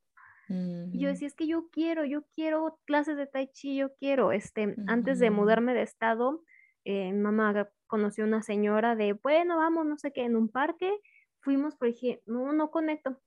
Y 0.49 0.99
yo 0.99 1.07
decía, 1.07 1.27
es 1.27 1.33
que 1.33 1.47
yo 1.47 1.69
quiero, 1.71 2.03
yo 2.03 2.25
quiero 2.35 2.77
clases 2.83 3.15
de 3.15 3.25
tai 3.25 3.47
chi, 3.53 3.77
yo 3.77 3.95
quiero, 3.95 4.33
este, 4.33 4.75
antes 4.87 5.17
de 5.19 5.29
mudarme 5.29 5.73
de 5.73 5.81
estado, 5.81 6.43
eh, 6.85 7.13
mamá 7.13 7.69
conoció 7.87 8.23
una 8.23 8.41
señora 8.41 8.95
de, 8.95 9.13
bueno, 9.13 9.57
vamos, 9.57 9.85
no 9.85 9.97
sé 9.97 10.11
qué, 10.13 10.23
en 10.23 10.35
un 10.35 10.49
parque, 10.49 10.91
fuimos, 11.39 11.75
pero 11.75 11.91
dije, 11.91 12.21
no, 12.25 12.53
no 12.53 12.71
conecto, 12.71 13.17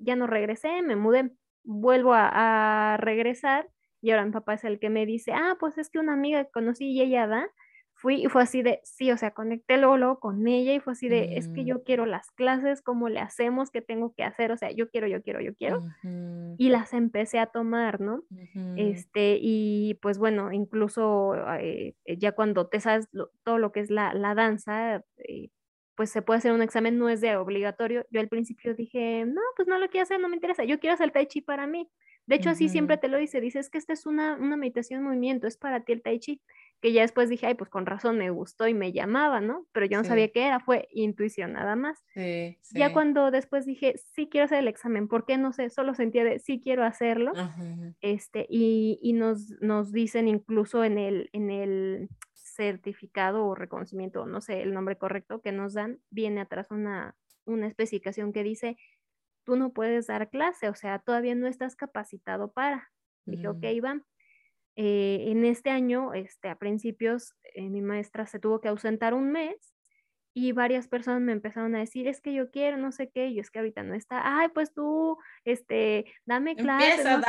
ya 0.00 0.16
no 0.16 0.26
regresé, 0.26 0.82
me 0.82 0.96
mudé, 0.96 1.32
vuelvo 1.64 2.14
a, 2.14 2.94
a 2.94 2.96
regresar 2.96 3.68
y 4.00 4.10
ahora 4.10 4.24
mi 4.24 4.32
papá 4.32 4.54
es 4.54 4.64
el 4.64 4.80
que 4.80 4.90
me 4.90 5.06
dice, 5.06 5.32
ah, 5.32 5.56
pues 5.60 5.78
es 5.78 5.90
que 5.90 5.98
una 5.98 6.14
amiga 6.14 6.44
que 6.44 6.50
conocí 6.50 6.90
y 6.90 7.02
ella 7.02 7.26
da, 7.26 7.48
fui 8.02 8.24
y 8.24 8.26
fue 8.26 8.42
así 8.42 8.62
de, 8.62 8.80
sí, 8.82 9.12
o 9.12 9.16
sea, 9.16 9.30
conecté 9.30 9.78
luego, 9.78 10.18
con 10.18 10.48
ella 10.48 10.74
y 10.74 10.80
fue 10.80 10.94
así 10.94 11.08
de, 11.08 11.36
es 11.36 11.46
que 11.46 11.62
mm. 11.62 11.66
yo 11.66 11.84
quiero 11.84 12.04
las 12.04 12.32
clases, 12.32 12.82
cómo 12.82 13.08
le 13.08 13.20
hacemos, 13.20 13.70
qué 13.70 13.80
tengo 13.80 14.12
que 14.12 14.24
hacer, 14.24 14.50
o 14.50 14.56
sea, 14.56 14.72
yo 14.72 14.90
quiero, 14.90 15.06
yo 15.06 15.22
quiero, 15.22 15.40
yo 15.40 15.54
quiero. 15.54 15.84
Y 16.58 16.68
las 16.70 16.92
empecé 16.94 17.38
a 17.38 17.46
tomar, 17.46 18.00
¿no? 18.00 18.24
Este, 18.76 19.38
y 19.40 19.94
pues 20.02 20.18
bueno, 20.18 20.52
incluso 20.52 21.34
eh, 21.60 21.94
ya 22.18 22.32
cuando 22.32 22.66
te 22.66 22.80
sabes 22.80 23.08
todo 23.44 23.58
lo 23.58 23.70
que 23.70 23.80
es 23.80 23.90
la, 23.90 24.12
la 24.14 24.34
danza, 24.34 25.04
eh, 25.18 25.50
pues 25.94 26.10
se 26.10 26.22
puede 26.22 26.38
hacer 26.38 26.52
un 26.52 26.62
examen, 26.62 26.98
no 26.98 27.08
es 27.08 27.20
de 27.20 27.36
obligatorio. 27.36 28.04
Yo 28.10 28.20
al 28.20 28.28
principio 28.28 28.74
dije, 28.74 29.24
no, 29.26 29.40
pues 29.54 29.68
no 29.68 29.78
lo 29.78 29.88
quiero 29.88 30.02
hacer, 30.02 30.18
no 30.18 30.28
me 30.28 30.34
interesa, 30.34 30.64
yo 30.64 30.80
quiero 30.80 30.94
hacer 30.94 31.06
el 31.06 31.12
tai 31.12 31.26
chi 31.26 31.40
para 31.40 31.68
mí. 31.68 31.88
De 32.26 32.36
hecho, 32.36 32.50
así 32.50 32.68
siempre 32.68 32.98
te 32.98 33.08
lo 33.08 33.18
dice, 33.18 33.40
dices 33.40 33.68
que 33.68 33.78
esta 33.78 33.92
es 33.92 34.06
una, 34.06 34.36
una 34.36 34.56
meditación 34.56 35.02
movimiento, 35.02 35.46
es 35.46 35.56
para 35.56 35.84
ti 35.84 35.92
el 35.92 36.02
tai 36.02 36.20
chi 36.20 36.40
que 36.82 36.92
ya 36.92 37.02
después 37.02 37.28
dije, 37.28 37.46
ay, 37.46 37.54
pues 37.54 37.70
con 37.70 37.86
razón 37.86 38.18
me 38.18 38.30
gustó 38.30 38.66
y 38.66 38.74
me 38.74 38.92
llamaba, 38.92 39.40
¿no? 39.40 39.68
Pero 39.70 39.86
yo 39.86 39.98
no 39.98 40.04
sabía 40.04 40.32
qué 40.32 40.48
era, 40.48 40.58
fue 40.58 40.88
intuición 40.90 41.52
nada 41.52 41.76
más. 41.76 42.04
Sí, 42.12 42.58
Ya 42.74 42.92
cuando 42.92 43.30
después 43.30 43.64
dije, 43.64 43.94
sí 43.98 44.28
quiero 44.28 44.46
hacer 44.46 44.58
el 44.58 44.66
examen, 44.66 45.06
¿por 45.06 45.24
qué? 45.24 45.38
No 45.38 45.52
sé, 45.52 45.70
solo 45.70 45.94
sentía 45.94 46.24
de, 46.24 46.40
sí 46.40 46.60
quiero 46.60 46.82
hacerlo. 46.82 47.32
Este, 48.00 48.46
y, 48.50 48.98
y 49.00 49.12
nos, 49.12 49.50
nos 49.60 49.92
dicen 49.92 50.26
incluso 50.26 50.82
en 50.82 50.98
el, 50.98 51.30
en 51.32 51.50
el 51.50 52.08
certificado 52.34 53.46
o 53.46 53.54
reconocimiento, 53.54 54.26
no 54.26 54.40
sé 54.40 54.62
el 54.62 54.74
nombre 54.74 54.98
correcto 54.98 55.40
que 55.40 55.52
nos 55.52 55.74
dan, 55.74 56.00
viene 56.10 56.40
atrás 56.40 56.72
una, 56.72 57.14
una 57.44 57.68
especificación 57.68 58.32
que 58.32 58.42
dice, 58.42 58.76
tú 59.44 59.54
no 59.54 59.72
puedes 59.72 60.08
dar 60.08 60.30
clase, 60.30 60.68
o 60.68 60.74
sea, 60.74 60.98
todavía 60.98 61.36
no 61.36 61.46
estás 61.46 61.76
capacitado 61.76 62.50
para. 62.50 62.90
Dije, 63.24 63.46
ok, 63.46 63.62
mm. 63.62 63.66
Iván, 63.66 64.04
eh, 64.76 65.24
en 65.28 65.44
este 65.44 65.70
año, 65.70 66.14
este, 66.14 66.48
a 66.48 66.56
principios, 66.56 67.34
eh, 67.54 67.68
mi 67.68 67.82
maestra 67.82 68.26
se 68.26 68.38
tuvo 68.38 68.60
que 68.60 68.68
ausentar 68.68 69.12
un 69.14 69.30
mes 69.30 69.74
y 70.34 70.52
varias 70.52 70.88
personas 70.88 71.20
me 71.20 71.32
empezaron 71.32 71.74
a 71.74 71.80
decir, 71.80 72.08
es 72.08 72.22
que 72.22 72.32
yo 72.32 72.50
quiero, 72.50 72.78
no 72.78 72.90
sé 72.90 73.10
qué, 73.10 73.26
y 73.26 73.38
es 73.38 73.50
que 73.50 73.58
ahorita 73.58 73.82
no 73.82 73.94
está, 73.94 74.38
ay, 74.38 74.48
pues 74.54 74.72
tú, 74.72 75.18
este, 75.44 76.06
dame 76.24 76.56
clases, 76.56 77.04
no 77.04 77.20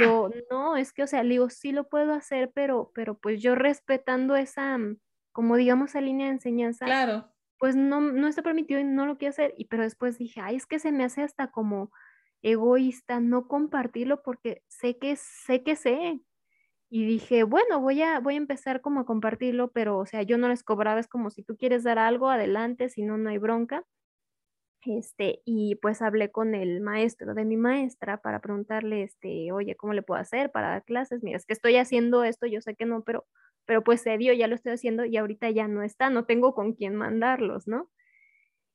yo, 0.00 0.30
no, 0.50 0.76
es 0.76 0.94
que, 0.94 1.02
o 1.02 1.06
sea, 1.06 1.22
le 1.22 1.30
digo, 1.30 1.50
sí 1.50 1.72
lo 1.72 1.88
puedo 1.88 2.14
hacer, 2.14 2.50
pero, 2.54 2.90
pero 2.94 3.18
pues 3.18 3.42
yo 3.42 3.54
respetando 3.54 4.34
esa, 4.34 4.78
mm, 4.78 4.96
como 5.32 5.56
digamos, 5.56 5.90
esa 5.90 6.00
línea 6.00 6.28
de 6.28 6.32
enseñanza, 6.32 6.86
claro. 6.86 7.30
pues 7.58 7.76
no, 7.76 8.00
no 8.00 8.28
está 8.28 8.42
permitido 8.42 8.80
y 8.80 8.84
no 8.84 9.04
lo 9.04 9.18
quiero 9.18 9.30
hacer, 9.30 9.52
y 9.58 9.66
pero 9.66 9.82
después 9.82 10.16
dije, 10.16 10.40
ay, 10.40 10.56
es 10.56 10.66
que 10.66 10.78
se 10.78 10.92
me 10.92 11.04
hace 11.04 11.22
hasta 11.22 11.50
como 11.50 11.92
egoísta 12.42 13.20
no 13.20 13.46
compartirlo 13.46 14.22
porque 14.22 14.62
sé 14.68 14.96
que 14.96 15.16
sé 15.16 15.62
que 15.62 15.76
sé, 15.76 16.20
y 16.90 17.06
dije, 17.06 17.44
bueno, 17.44 17.80
voy 17.80 18.02
a, 18.02 18.18
voy 18.20 18.34
a 18.34 18.38
empezar 18.38 18.80
como 18.80 19.00
a 19.00 19.06
compartirlo, 19.06 19.70
pero, 19.72 19.98
o 19.98 20.06
sea, 20.06 20.22
yo 20.22 20.38
no 20.38 20.48
les 20.48 20.64
cobraba, 20.64 21.00
es 21.00 21.06
como 21.08 21.30
si 21.30 21.42
tú 21.44 21.56
quieres 21.56 21.84
dar 21.84 21.98
algo, 22.00 22.30
adelante, 22.30 22.88
si 22.88 23.02
no, 23.02 23.16
no 23.16 23.30
hay 23.30 23.38
bronca. 23.38 23.84
Este, 24.82 25.42
y 25.44 25.74
pues 25.76 26.00
hablé 26.00 26.30
con 26.30 26.54
el 26.54 26.80
maestro 26.80 27.34
de 27.34 27.44
mi 27.44 27.56
maestra 27.58 28.22
para 28.22 28.40
preguntarle, 28.40 29.02
este, 29.02 29.52
oye, 29.52 29.76
¿cómo 29.76 29.92
le 29.92 30.02
puedo 30.02 30.18
hacer 30.20 30.50
para 30.50 30.68
dar 30.70 30.84
clases? 30.84 31.22
Mira, 31.22 31.36
es 31.36 31.44
que 31.44 31.52
estoy 31.52 31.76
haciendo 31.76 32.24
esto, 32.24 32.46
yo 32.46 32.62
sé 32.62 32.74
que 32.76 32.86
no, 32.86 33.02
pero, 33.04 33.26
pero 33.66 33.84
pues 33.84 34.00
se 34.00 34.16
dio, 34.16 34.32
ya 34.32 34.46
lo 34.48 34.54
estoy 34.54 34.72
haciendo 34.72 35.04
y 35.04 35.16
ahorita 35.18 35.50
ya 35.50 35.68
no 35.68 35.82
está, 35.82 36.08
no 36.08 36.24
tengo 36.24 36.54
con 36.54 36.72
quién 36.72 36.96
mandarlos, 36.96 37.68
¿no? 37.68 37.90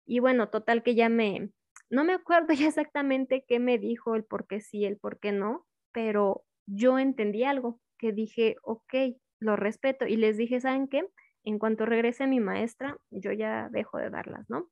Y 0.05 0.19
bueno, 0.19 0.49
total 0.49 0.83
que 0.83 0.95
ya 0.95 1.09
me, 1.09 1.51
no 1.89 2.03
me 2.03 2.13
acuerdo 2.13 2.49
ya 2.53 2.67
exactamente 2.67 3.45
qué 3.47 3.59
me 3.59 3.77
dijo, 3.79 4.15
el 4.15 4.25
por 4.25 4.47
qué 4.47 4.61
sí, 4.61 4.85
el 4.85 4.97
por 4.97 5.19
qué 5.19 5.31
no, 5.31 5.65
pero 5.91 6.45
yo 6.67 6.99
entendí 6.99 7.43
algo 7.43 7.79
que 7.97 8.11
dije, 8.11 8.55
ok, 8.63 8.93
lo 9.39 9.55
respeto. 9.55 10.05
Y 10.05 10.15
les 10.17 10.37
dije, 10.37 10.59
¿saben 10.59 10.87
qué? 10.87 11.07
En 11.43 11.59
cuanto 11.59 11.85
regrese 11.85 12.27
mi 12.27 12.39
maestra, 12.39 12.97
yo 13.11 13.31
ya 13.31 13.69
dejo 13.69 13.97
de 13.97 14.09
darlas, 14.09 14.49
¿no? 14.49 14.69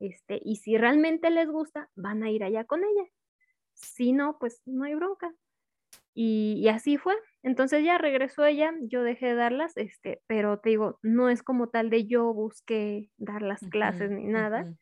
Este, 0.00 0.40
y 0.42 0.56
si 0.56 0.78
realmente 0.78 1.30
les 1.30 1.48
gusta, 1.48 1.90
van 1.94 2.22
a 2.22 2.30
ir 2.30 2.42
allá 2.42 2.64
con 2.64 2.80
ella. 2.80 3.08
Si 3.74 4.12
no, 4.12 4.38
pues 4.38 4.62
no 4.64 4.84
hay 4.84 4.94
bronca. 4.94 5.32
Y, 6.14 6.68
así 6.68 6.96
fue. 6.96 7.14
Entonces 7.42 7.84
ya 7.84 7.96
regresó 7.98 8.44
ella, 8.44 8.72
yo 8.82 9.02
dejé 9.02 9.26
de 9.26 9.34
darlas, 9.34 9.76
este, 9.76 10.20
pero 10.26 10.58
te 10.58 10.70
digo, 10.70 10.98
no 11.02 11.30
es 11.30 11.42
como 11.42 11.68
tal 11.68 11.88
de 11.88 12.06
yo 12.06 12.34
busqué 12.34 13.10
dar 13.16 13.42
las 13.42 13.60
clases 13.70 14.10
ni 14.10 14.24
nada. 14.24 14.74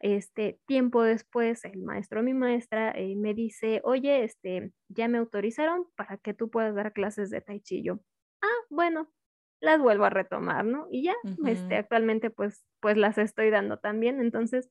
Este 0.00 0.60
tiempo 0.66 1.02
después, 1.02 1.64
el 1.64 1.82
maestro, 1.82 2.22
mi 2.22 2.34
maestra, 2.34 2.92
eh, 2.92 3.16
me 3.16 3.34
dice, 3.34 3.80
oye, 3.84 4.24
este, 4.24 4.72
ya 4.88 5.08
me 5.08 5.18
autorizaron 5.18 5.86
para 5.96 6.18
que 6.18 6.34
tú 6.34 6.50
puedas 6.50 6.74
dar 6.74 6.92
clases 6.92 7.30
de 7.30 7.40
tai 7.40 7.60
chi. 7.60 7.82
Yo, 7.82 7.98
ah, 8.42 8.64
bueno, 8.70 9.10
las 9.60 9.80
vuelvo 9.80 10.04
a 10.04 10.10
retomar, 10.10 10.64
¿no? 10.64 10.86
Y 10.90 11.04
ya, 11.04 11.14
este, 11.46 11.76
actualmente 11.76 12.30
pues, 12.30 12.64
pues 12.80 12.96
las 12.96 13.18
estoy 13.18 13.50
dando 13.50 13.78
también. 13.78 14.20
Entonces, 14.20 14.70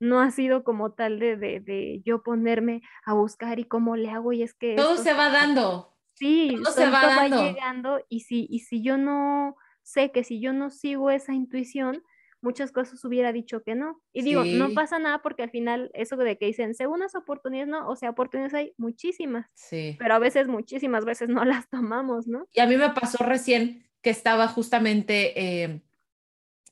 no 0.00 0.20
ha 0.20 0.30
sido 0.30 0.64
como 0.64 0.92
tal 0.92 1.18
de, 1.18 1.36
de, 1.36 1.60
de 1.60 2.02
yo 2.04 2.22
ponerme 2.22 2.82
a 3.04 3.14
buscar 3.14 3.58
y 3.58 3.64
cómo 3.64 3.96
le 3.96 4.10
hago 4.10 4.32
y 4.32 4.42
es 4.42 4.54
que... 4.54 4.74
Todo 4.74 4.96
se 4.96 5.14
va 5.14 5.30
dando. 5.30 5.96
Sí, 6.14 6.56
todo 6.62 6.72
se 6.72 6.90
va, 6.90 7.06
dando. 7.06 7.42
llegando 7.42 8.00
y 8.08 8.20
si, 8.20 8.46
y 8.48 8.60
si 8.60 8.82
yo 8.82 8.96
no 8.96 9.56
sé 9.82 10.12
que 10.12 10.24
si 10.24 10.40
yo 10.40 10.52
no 10.52 10.70
sigo 10.70 11.10
esa 11.10 11.32
intuición, 11.34 12.02
muchas 12.44 12.70
cosas 12.70 13.04
hubiera 13.04 13.32
dicho 13.32 13.62
que 13.62 13.74
no. 13.74 14.00
Y 14.12 14.22
digo, 14.22 14.44
no 14.44 14.72
pasa 14.74 14.98
nada 14.98 15.22
porque 15.22 15.42
al 15.42 15.50
final 15.50 15.90
eso 15.94 16.16
de 16.16 16.38
que 16.38 16.46
dicen, 16.46 16.74
segundas 16.74 17.14
oportunidades, 17.14 17.68
no, 17.68 17.88
o 17.88 17.96
sea, 17.96 18.10
oportunidades 18.10 18.54
hay 18.54 18.74
muchísimas. 18.76 19.46
Sí. 19.54 19.96
Pero 19.98 20.14
a 20.14 20.18
veces, 20.18 20.46
muchísimas 20.46 21.04
veces 21.04 21.28
no 21.28 21.44
las 21.44 21.68
tomamos, 21.68 22.28
¿no? 22.28 22.46
Y 22.52 22.60
a 22.60 22.66
mí 22.66 22.76
me 22.76 22.90
pasó 22.90 23.24
recién 23.24 23.84
que 24.02 24.10
estaba 24.10 24.46
justamente 24.46 25.40
eh, 25.40 25.80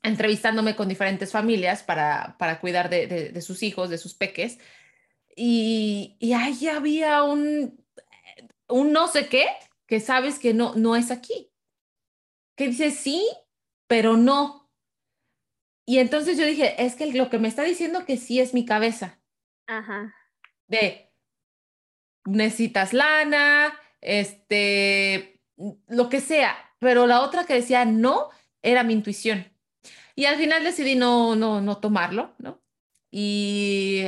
entrevistándome 0.03 0.77
con 0.77 0.89
diferentes 0.89 1.32
familias 1.32 1.82
para, 1.82 2.36
para 2.39 2.61
cuidar 2.61 2.90
de, 2.90 3.40
sus 3.40 3.62
hijos, 3.62 3.89
de 3.89 3.99
sus 3.99 4.15
peques. 4.15 4.59
Y, 5.35 6.16
y 6.20 6.35
ahí 6.35 6.69
había 6.69 7.23
un, 7.23 7.82
un 8.69 8.93
no 8.93 9.09
sé 9.09 9.28
qué 9.28 9.47
que 9.86 10.01
sabes 10.01 10.39
que 10.39 10.55
no, 10.55 10.74
no 10.74 10.97
es 10.97 11.11
aquí. 11.11 11.51
Que 12.57 12.69
dice 12.69 12.90
sí, 12.90 13.27
pero 13.86 14.16
no 14.16 14.62
y 15.85 15.99
entonces 15.99 16.39
yo 16.39 16.47
dije, 16.47 16.85
es 16.85 16.95
que 16.95 17.13
lo 17.13 17.31
que 17.31 17.39
me 17.39 17.49
está 17.49 17.63
diciendo 17.63 18.05
que 18.07 18.17
sí 18.17 18.41
es 18.41 18.55
mi 18.55 18.65
cabeza. 18.65 19.19
Ajá. 19.67 20.15
de 20.67 21.13
necesitas 22.25 22.93
lana, 22.93 23.73
este, 24.01 25.41
lo 25.89 26.09
que 26.09 26.21
sea, 26.21 26.57
pero 26.79 27.07
la 27.07 27.23
otra 27.23 27.45
que 27.45 27.55
decía 27.55 27.85
no 27.85 28.29
era 28.61 28.83
mi 28.83 28.93
intuición. 28.93 29.47
Y 30.15 30.27
al 30.27 30.37
final 30.37 30.63
decidí 30.63 30.95
no, 30.95 31.37
no, 31.37 31.61
no 31.61 31.79
tomarlo, 31.79 32.35
¿no? 32.39 32.63
Y, 33.11 34.05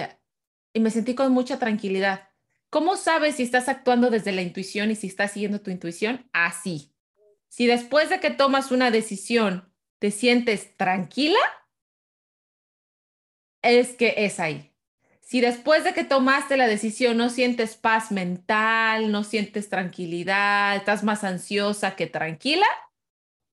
y 0.73 0.81
me 0.81 0.91
sentí 0.91 1.15
con 1.15 1.33
mucha 1.33 1.59
tranquilidad. 1.59 2.29
¿Cómo 2.71 2.97
sabes 2.97 3.37
si 3.37 3.43
estás 3.43 3.69
actuando 3.69 4.11
desde 4.11 4.33
la 4.33 4.43
intuición 4.43 4.91
y 4.91 4.97
si 4.97 5.07
estás 5.07 5.33
siguiendo 5.33 5.61
tu 5.61 5.71
intuición? 5.71 6.29
Así. 6.33 6.93
Si 7.49 7.67
después 7.67 8.11
de 8.11 8.21
que 8.21 8.31
tomas 8.31 8.73
una 8.73 8.91
decisión 8.91 9.73
te 9.99 10.11
sientes 10.11 10.77
tranquila, 10.77 11.39
es 13.65 13.95
que 13.95 14.15
es 14.19 14.39
ahí. 14.41 14.70
Si 15.20 15.41
después 15.41 15.85
de 15.85 15.95
que 15.95 16.05
tomaste 16.05 16.57
la 16.57 16.69
decisión 16.69 17.16
no 17.16 17.31
sientes 17.31 17.77
paz 17.77 18.12
mental, 18.12 19.11
no 19.11 19.24
sientes 19.24 19.69
tranquilidad, 19.69 20.77
estás 20.77 21.03
más 21.03 21.24
ansiosa 21.24 21.97
que 21.97 22.07
tranquila, 22.07 22.66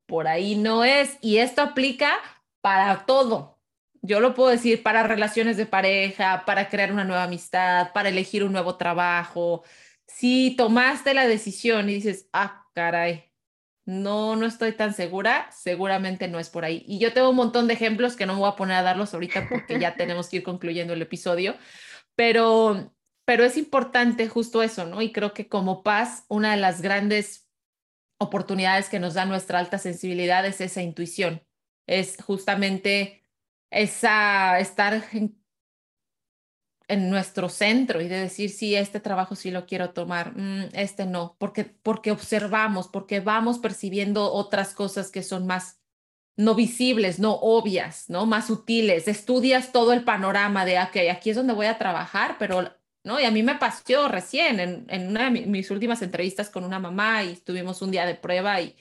por 0.07 0.29
ahí 0.29 0.57
no 0.57 0.85
es. 0.85 1.19
Y 1.21 1.39
esto 1.39 1.63
aplica 1.63 2.15
para 2.61 3.07
todo. 3.07 3.59
Yo 4.03 4.21
lo 4.21 4.35
puedo 4.35 4.51
decir 4.51 4.83
para 4.83 5.03
relaciones 5.05 5.57
de 5.57 5.67
pareja, 5.67 6.45
para 6.47 6.69
crear 6.69 6.93
una 6.93 7.05
nueva 7.05 7.25
amistad, 7.25 7.93
para 7.93 8.11
elegir 8.11 8.45
un 8.45 8.53
nuevo 8.53 8.77
trabajo. 8.77 9.65
Si 10.07 10.55
tomaste 10.57 11.15
la 11.15 11.27
decisión 11.27 11.89
y 11.89 11.95
dices, 11.95 12.29
ah, 12.33 12.67
caray, 12.75 13.33
no, 13.87 14.37
no 14.37 14.47
estoy 14.47 14.73
tan 14.73 14.95
segura, 14.95 15.49
seguramente 15.53 16.29
no 16.29 16.39
es 16.39 16.49
por 16.49 16.65
ahí. 16.65 16.85
Y 16.87 16.99
yo 16.99 17.13
tengo 17.13 17.31
un 17.31 17.37
montón 17.37 17.67
de 17.67 17.75
ejemplos 17.75 18.17
que 18.17 18.27
no 18.27 18.35
me 18.35 18.41
voy 18.41 18.49
a 18.49 18.57
poner 18.57 18.77
a 18.77 18.83
darlos 18.83 19.13
ahorita 19.13 19.49
porque 19.49 19.79
ya 19.79 19.95
tenemos 19.97 20.29
que 20.29 20.39
ir 20.39 20.43
concluyendo 20.43 20.95
el 20.95 21.03
episodio, 21.03 21.57
pero, 22.15 22.95
pero 23.25 23.45
es 23.45 23.57
importante 23.57 24.29
justo 24.29 24.63
eso, 24.63 24.87
¿no? 24.87 25.03
Y 25.03 25.13
creo 25.13 25.35
que 25.35 25.49
como 25.49 25.83
paz, 25.83 26.25
una 26.29 26.53
de 26.53 26.61
las 26.61 26.81
grandes 26.81 27.49
oportunidades 28.19 28.89
que 28.89 29.01
nos 29.01 29.15
da 29.15 29.27
nuestra 29.27 29.59
alta 29.59 29.79
sensibilidad 29.79 30.47
es 30.47 30.61
esa 30.61 30.83
intuición, 30.83 31.43
es 31.87 32.17
justamente 32.23 33.23
esa, 33.71 34.59
estar 34.61 35.05
en 35.13 35.44
en 36.89 37.11
nuestro 37.11 37.49
centro 37.49 38.01
y 38.01 38.09
de 38.09 38.19
decir, 38.21 38.51
sí, 38.51 38.75
este 38.75 39.01
trabajo 39.01 39.37
sí 39.37 39.51
lo 39.51 39.67
quiero 39.67 39.91
tomar, 39.91 40.37
mm, 40.37 40.69
este 40.73 41.07
no, 41.07 41.37
porque, 41.39 41.65
porque 41.65 42.11
observamos, 42.11 42.89
porque 42.89 43.21
vamos 43.21 43.59
percibiendo 43.59 44.33
otras 44.33 44.75
cosas 44.75 45.11
que 45.11 45.23
son 45.23 45.47
más 45.47 45.81
no 46.37 46.55
visibles, 46.55 47.21
no 47.21 47.35
obvias, 47.35 48.11
¿no? 48.11 48.27
Más 48.27 48.49
sutiles. 48.49 49.07
Estudias 49.07 49.71
todo 49.73 49.93
el 49.93 50.03
panorama 50.03 50.65
de, 50.65 50.81
ok, 50.81 50.97
aquí 51.13 51.31
es 51.31 51.37
donde 51.37 51.53
voy 51.53 51.67
a 51.67 51.79
trabajar, 51.79 52.37
pero, 52.39 52.75
¿no? 53.05 53.21
Y 53.21 53.25
a 53.25 53.31
mí 53.31 53.43
me 53.43 53.55
pasó 53.55 54.09
recién 54.09 54.59
en, 54.59 54.85
en 54.89 55.09
una 55.09 55.31
de 55.31 55.47
mis 55.47 55.71
últimas 55.71 56.03
entrevistas 56.03 56.51
con 56.51 56.65
una 56.65 56.81
mamá 56.81 57.23
y 57.23 57.33
estuvimos 57.33 57.83
un 57.83 57.93
día 57.93 58.05
de 58.05 58.17
prueba 58.17 58.61
y, 58.61 58.75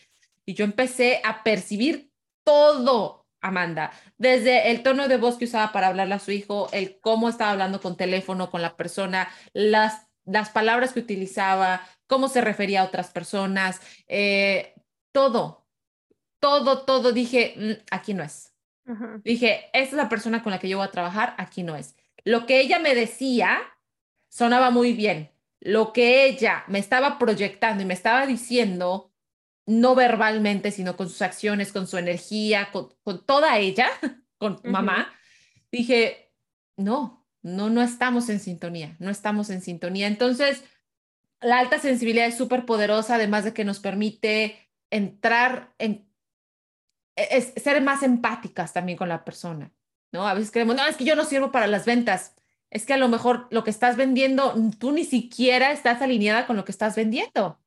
y 0.46 0.56
yo 0.56 0.66
empecé 0.66 1.22
a 1.24 1.44
percibir 1.44 2.12
todo 2.44 3.23
Amanda, 3.44 3.92
desde 4.18 4.72
el 4.72 4.82
tono 4.82 5.08
de 5.08 5.18
voz 5.18 5.38
que 5.38 5.46
usaba 5.46 5.72
para 5.72 5.88
hablarle 5.88 6.16
a 6.16 6.20
su 6.20 6.32
hijo, 6.32 6.70
el 6.72 7.00
cómo 7.00 7.30
estaba 7.30 7.52
hablando 7.52 7.82
con 7.82 7.98
teléfono 7.98 8.50
con 8.50 8.62
la 8.62 8.76
persona, 8.76 9.30
las, 9.54 10.08
las 10.26 10.50
palabras 10.50 10.94
que 10.94 11.02
utilizaba, 11.02 11.82
cómo 12.08 12.30
se 12.30 12.42
refería 12.42 12.82
a 12.82 12.86
otras 12.86 13.12
personas, 13.12 13.82
eh, 14.08 14.74
todo, 15.12 15.68
todo, 16.40 16.84
todo, 16.84 17.12
dije, 17.12 17.54
mm, 17.58 17.72
aquí 17.92 18.14
no 18.14 18.24
es. 18.24 18.50
Dije, 19.24 19.70
esta 19.72 19.80
es 19.80 19.94
la 19.94 20.10
persona 20.10 20.44
con 20.44 20.52
la 20.52 20.60
que 20.60 20.68
yo 20.68 20.78
voy 20.78 20.88
a 20.88 20.92
trabajar, 20.92 21.36
aquí 21.38 21.64
no 21.64 21.76
es. 21.76 21.96
Lo 22.26 22.46
que 22.46 22.60
ella 22.60 22.80
me 22.80 22.96
decía 22.96 23.62
sonaba 24.34 24.72
muy 24.72 24.94
bien. 24.94 25.32
Lo 25.60 25.94
que 25.94 26.26
ella 26.26 26.66
me 26.68 26.80
estaba 26.80 27.18
proyectando 27.20 27.84
y 27.84 27.86
me 27.86 27.94
estaba 27.94 28.26
diciendo 28.26 29.13
no 29.66 29.96
verbalmente, 29.96 30.72
sino 30.72 30.98
con 30.98 31.10
sus 31.10 31.22
acciones, 31.22 31.72
con 31.72 31.88
su 31.88 31.98
energía, 31.98 32.70
con, 32.72 33.26
toda 33.26 33.58
ella, 33.58 33.88
con 34.38 34.60
mamá, 34.64 35.14
dije, 35.72 36.34
no, 36.78 37.26
no, 37.42 37.70
no 37.70 37.82
estamos 37.82 38.30
en 38.30 38.40
sintonía, 38.40 38.96
no 39.00 39.10
estamos 39.10 39.50
en 39.50 39.62
sintonía. 39.62 40.08
Entonces, 40.08 40.64
la 41.42 41.60
alta 41.60 41.80
sensibilidad 41.80 42.28
es 42.28 42.38
súper 42.38 42.66
poderosa, 42.66 43.16
además 43.16 43.44
de 43.44 43.54
que 43.54 43.66
nos 43.66 43.80
permite 43.80 44.70
entrar 44.90 45.74
en, 45.78 46.08
e, 47.16 47.28
es, 47.32 47.54
ser 47.62 47.82
más 47.82 48.04
empáticas 48.04 48.74
también 48.74 48.98
con 48.98 49.10
la 49.10 49.24
persona, 49.24 49.72
¿no? 50.12 50.28
A 50.28 50.34
veces 50.34 50.52
creemos, 50.52 50.76
no, 50.76 50.86
es 50.86 50.98
que 50.98 51.06
yo 51.06 51.16
no 51.16 51.26
sirvo 51.26 51.52
para 51.52 51.68
las 51.68 51.86
ventas. 51.86 52.36
Es 52.70 52.86
que 52.86 52.94
a 52.94 52.98
lo 52.98 53.08
mejor 53.08 53.48
lo 53.52 53.64
que 53.64 53.70
estás 53.70 53.98
vendiendo, 53.98 54.56
tú 54.80 54.92
ni 54.92 55.04
siquiera 55.04 55.72
estás 55.72 56.02
alineada 56.02 56.48
con 56.48 56.56
lo 56.56 56.66
que 56.66 56.72
estás 56.72 56.96
vendiendo. 56.96 57.60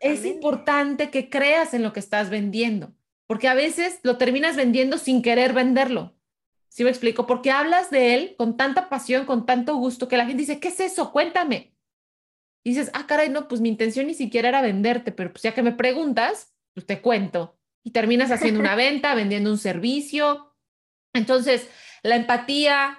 Es 0.00 0.24
importante 0.24 1.10
que 1.10 1.28
creas 1.30 1.74
en 1.74 1.82
lo 1.82 1.92
que 1.92 2.00
estás 2.00 2.30
vendiendo, 2.30 2.92
porque 3.26 3.48
a 3.48 3.54
veces 3.54 4.00
lo 4.02 4.18
terminas 4.18 4.56
vendiendo 4.56 4.98
sin 4.98 5.22
querer 5.22 5.52
venderlo. 5.52 6.14
¿Sí 6.68 6.84
me 6.84 6.90
explico? 6.90 7.26
Porque 7.26 7.50
hablas 7.50 7.90
de 7.90 8.14
él 8.14 8.34
con 8.38 8.56
tanta 8.56 8.88
pasión, 8.88 9.26
con 9.26 9.44
tanto 9.44 9.76
gusto, 9.76 10.08
que 10.08 10.16
la 10.16 10.24
gente 10.24 10.40
dice, 10.40 10.58
¿qué 10.58 10.68
es 10.68 10.80
eso? 10.80 11.12
Cuéntame. 11.12 11.74
Y 12.64 12.70
dices, 12.70 12.90
ah, 12.94 13.06
caray, 13.06 13.28
no, 13.28 13.48
pues 13.48 13.60
mi 13.60 13.68
intención 13.68 14.06
ni 14.06 14.14
siquiera 14.14 14.48
era 14.48 14.62
venderte, 14.62 15.12
pero 15.12 15.32
pues 15.32 15.42
ya 15.42 15.52
que 15.52 15.62
me 15.62 15.72
preguntas, 15.72 16.54
pues 16.74 16.86
te 16.86 17.02
cuento. 17.02 17.58
Y 17.82 17.90
terminas 17.90 18.30
haciendo 18.30 18.60
una 18.60 18.74
venta, 18.76 19.14
vendiendo 19.14 19.50
un 19.50 19.58
servicio. 19.58 20.54
Entonces, 21.12 21.68
la 22.02 22.16
empatía, 22.16 22.98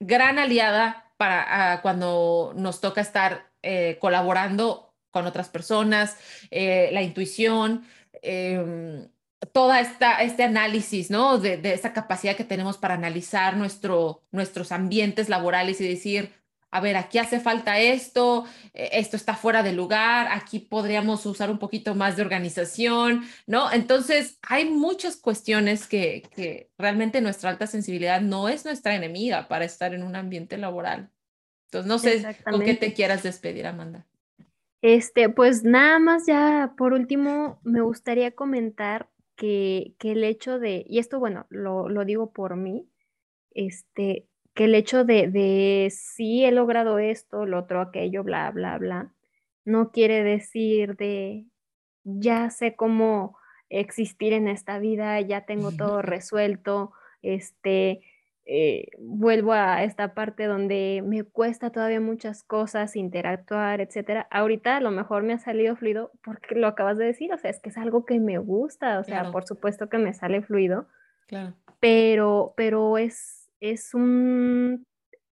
gran 0.00 0.38
aliada 0.38 1.12
para 1.16 1.72
ah, 1.72 1.82
cuando 1.82 2.52
nos 2.56 2.80
toca 2.80 3.00
estar 3.00 3.50
eh, 3.62 3.96
colaborando 4.00 4.85
con 5.16 5.26
otras 5.26 5.48
personas, 5.48 6.18
eh, 6.50 6.90
la 6.92 7.00
intuición, 7.00 7.86
eh, 8.20 9.08
toda 9.50 9.80
esta 9.80 10.22
este 10.22 10.42
análisis, 10.42 11.10
¿no? 11.10 11.38
De, 11.38 11.56
de, 11.56 11.72
esa 11.72 11.94
capacidad 11.94 12.36
que 12.36 12.44
tenemos 12.44 12.76
para 12.76 12.92
analizar 12.92 13.56
nuestro, 13.56 14.22
nuestros 14.30 14.72
ambientes 14.72 15.30
laborales 15.30 15.80
y 15.80 15.88
decir, 15.88 16.34
a 16.70 16.80
ver, 16.80 16.98
aquí 16.98 17.16
hace 17.16 17.40
falta 17.40 17.78
esto, 17.78 18.44
eh, 18.74 18.90
esto 18.92 19.16
está 19.16 19.34
fuera 19.34 19.62
de 19.62 19.72
lugar, 19.72 20.28
aquí 20.30 20.58
podríamos 20.58 21.24
usar 21.24 21.50
un 21.50 21.58
poquito 21.58 21.94
más 21.94 22.16
de 22.16 22.22
organización, 22.22 23.24
¿no? 23.46 23.72
Entonces, 23.72 24.38
hay 24.42 24.66
muchas 24.66 25.16
cuestiones 25.16 25.86
que, 25.86 26.28
que 26.36 26.68
realmente 26.76 27.22
nuestra 27.22 27.48
alta 27.48 27.66
sensibilidad 27.66 28.20
no 28.20 28.50
es 28.50 28.66
nuestra 28.66 28.94
enemiga 28.94 29.48
para 29.48 29.64
estar 29.64 29.94
en 29.94 30.02
un 30.02 30.14
ambiente 30.14 30.58
laboral. 30.58 31.10
Entonces, 31.72 31.88
no 31.88 31.98
sé 31.98 32.36
con 32.44 32.60
qué 32.60 32.74
te 32.74 32.92
quieras 32.92 33.22
despedir, 33.22 33.66
Amanda. 33.66 34.06
Este, 34.82 35.28
pues 35.28 35.64
nada 35.64 35.98
más 35.98 36.26
ya 36.26 36.74
por 36.76 36.92
último 36.92 37.60
me 37.64 37.80
gustaría 37.80 38.32
comentar 38.32 39.08
que, 39.36 39.94
que 39.98 40.12
el 40.12 40.24
hecho 40.24 40.58
de, 40.58 40.84
y 40.88 40.98
esto 40.98 41.18
bueno, 41.18 41.46
lo, 41.50 41.88
lo 41.88 42.04
digo 42.04 42.32
por 42.32 42.56
mí, 42.56 42.88
este, 43.52 44.26
que 44.54 44.64
el 44.64 44.74
hecho 44.74 45.04
de, 45.04 45.28
de 45.28 45.88
sí 45.90 46.44
he 46.44 46.52
logrado 46.52 46.98
esto, 46.98 47.46
lo 47.46 47.60
otro, 47.60 47.80
aquello, 47.80 48.24
bla, 48.24 48.50
bla, 48.50 48.78
bla, 48.78 49.12
no 49.64 49.90
quiere 49.92 50.22
decir 50.22 50.96
de 50.96 51.46
ya 52.04 52.50
sé 52.50 52.76
cómo 52.76 53.36
existir 53.68 54.32
en 54.32 54.48
esta 54.48 54.78
vida, 54.78 55.20
ya 55.20 55.44
tengo 55.44 55.72
todo 55.72 56.02
resuelto, 56.02 56.92
este, 57.22 58.00
eh, 58.48 58.90
vuelvo 58.98 59.52
a 59.52 59.82
esta 59.82 60.14
parte 60.14 60.44
donde 60.44 61.02
me 61.04 61.24
cuesta 61.24 61.70
todavía 61.70 62.00
muchas 62.00 62.44
cosas, 62.44 62.94
interactuar, 62.94 63.80
etcétera. 63.80 64.28
Ahorita 64.30 64.76
a 64.76 64.80
lo 64.80 64.92
mejor 64.92 65.24
me 65.24 65.32
ha 65.32 65.38
salido 65.38 65.74
fluido 65.74 66.12
porque 66.22 66.54
lo 66.54 66.68
acabas 66.68 66.96
de 66.96 67.06
decir, 67.06 67.32
o 67.32 67.38
sea, 67.38 67.50
es 67.50 67.58
que 67.58 67.70
es 67.70 67.76
algo 67.76 68.04
que 68.04 68.20
me 68.20 68.38
gusta, 68.38 69.00
o 69.00 69.04
sea, 69.04 69.32
por 69.32 69.44
supuesto 69.44 69.88
que 69.88 69.98
me 69.98 70.14
sale 70.14 70.42
fluido, 70.42 70.86
claro. 71.26 71.54
pero, 71.80 72.54
pero 72.56 72.98
es, 72.98 73.50
es 73.58 73.94
un, 73.94 74.86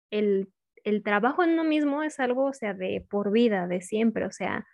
el, 0.09 0.51
el 0.83 1.03
trabajo 1.03 1.43
en 1.43 1.51
uno 1.51 1.63
mismo 1.63 2.01
es 2.01 2.19
algo, 2.19 2.45
o 2.45 2.53
sea, 2.53 2.73
de 2.73 3.05
por 3.07 3.31
vida, 3.31 3.67
de 3.67 3.81
siempre, 3.81 4.25
o 4.25 4.31
sea, 4.31 4.65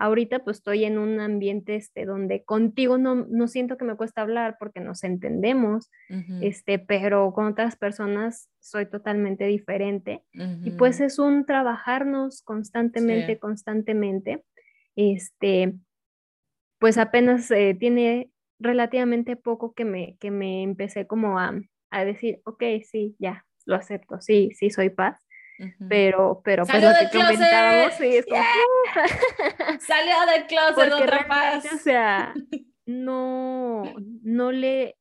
Ahorita 0.00 0.38
pues 0.44 0.58
estoy 0.58 0.84
en 0.84 0.96
un 0.96 1.18
ambiente 1.18 1.74
este, 1.74 2.06
donde 2.06 2.44
contigo 2.44 2.98
no, 2.98 3.26
no 3.28 3.48
siento 3.48 3.76
que 3.76 3.84
me 3.84 3.96
cuesta 3.96 4.22
hablar 4.22 4.56
porque 4.58 4.78
nos 4.78 5.02
entendemos, 5.02 5.90
este, 6.40 6.78
pero 6.78 7.32
con 7.32 7.46
otras 7.46 7.76
personas 7.76 8.48
soy 8.60 8.86
totalmente 8.86 9.44
diferente. 9.46 10.22
Y 10.32 10.70
pues 10.70 11.00
es 11.00 11.18
un 11.18 11.44
trabajarnos 11.44 12.42
constantemente, 12.42 13.40
constantemente. 13.40 14.44
Este, 14.94 15.74
pues 16.78 16.96
apenas 16.96 17.50
eh, 17.50 17.76
tiene 17.78 18.30
relativamente 18.60 19.34
poco 19.34 19.74
que 19.74 19.84
me, 19.84 20.16
que 20.18 20.30
me 20.30 20.62
empecé 20.62 21.08
como 21.08 21.40
a, 21.40 21.60
a 21.90 22.04
decir, 22.04 22.40
ok, 22.44 22.62
sí, 22.88 23.16
ya, 23.18 23.46
lo 23.66 23.74
acepto, 23.74 24.20
sí, 24.20 24.50
sí, 24.54 24.70
soy 24.70 24.90
paz. 24.90 25.18
Pero, 25.88 26.40
pero, 26.44 26.64
pues 26.64 26.82
lo 26.82 26.90
que 26.90 27.18
comentábamos, 27.18 27.94
sí, 27.94 28.16
es 28.16 28.26
como... 28.26 28.42
Salió 29.80 30.14
del 30.32 30.46
closet 30.46 30.92
otra 30.92 31.26
paz. 31.26 31.64
O 31.72 31.78
sea, 31.78 32.34
no, 32.86 33.82
no 34.22 34.52
le, 34.52 34.96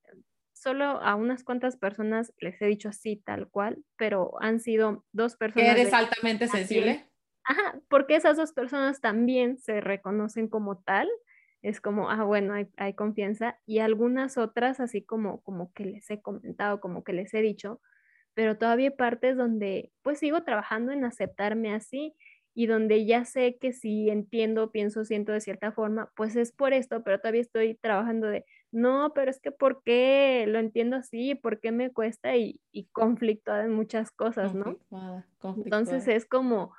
solo 0.53 0.85
a 0.85 1.15
unas 1.15 1.43
cuantas 1.43 1.77
personas 1.77 2.33
les 2.39 2.59
he 2.61 2.65
dicho 2.65 2.89
así 2.89 3.17
tal 3.17 3.49
cual, 3.49 3.83
pero 3.97 4.33
han 4.41 4.59
sido 4.59 5.05
dos 5.11 5.35
personas. 5.35 5.69
¿Eres 5.69 5.93
altamente 5.93 6.47
sensible? 6.47 7.07
Ajá, 7.43 7.79
porque 7.87 8.15
esas 8.15 8.35
dos 8.35 8.51
personas 8.51 8.99
también 8.99 9.57
se 9.57 9.79
reconocen 9.79 10.47
como 10.47 10.79
tal. 10.79 11.07
Es 11.61 11.81
como, 11.81 12.09
ah, 12.09 12.23
bueno, 12.23 12.53
hay, 12.53 12.67
hay 12.77 12.93
confianza. 12.93 13.57
Y 13.65 13.79
algunas 13.79 14.37
otras, 14.37 14.79
así 14.79 15.01
como, 15.01 15.41
como 15.41 15.71
que 15.73 15.85
les 15.85 16.09
he 16.09 16.21
comentado, 16.21 16.81
como 16.81 17.03
que 17.03 17.13
les 17.13 17.33
he 17.33 17.41
dicho, 17.41 17.79
pero 18.37 18.55
todavía 18.55 18.89
hay 18.89 18.95
partes 18.95 19.35
donde 19.35 19.91
pues 20.03 20.19
sigo 20.19 20.43
trabajando 20.43 20.91
en 20.91 21.03
aceptarme 21.03 21.73
así 21.73 22.15
y 22.53 22.67
donde 22.67 23.03
ya 23.03 23.25
sé 23.25 23.57
que 23.59 23.73
si 23.73 24.11
entiendo, 24.11 24.69
pienso, 24.71 25.05
siento 25.05 25.31
de 25.31 25.41
cierta 25.41 25.71
forma, 25.71 26.11
pues 26.15 26.35
es 26.35 26.51
por 26.51 26.71
esto, 26.71 27.01
pero 27.01 27.17
todavía 27.17 27.41
estoy 27.41 27.79
trabajando 27.81 28.27
de, 28.27 28.45
no, 28.71 29.11
pero 29.15 29.31
es 29.31 29.39
que 29.39 29.51
¿por 29.51 29.81
qué 29.81 30.45
lo 30.47 30.59
entiendo 30.59 30.97
así? 30.97 31.33
¿Por 31.33 31.59
qué 31.59 31.71
me 31.71 31.91
cuesta? 31.91 32.37
Y, 32.37 32.61
y 32.71 32.85
conflicto 32.91 33.57
en 33.57 33.73
muchas 33.73 34.11
cosas, 34.11 34.53
¿no? 34.53 34.77
Entonces 35.65 36.07
es 36.07 36.27
como, 36.27 36.75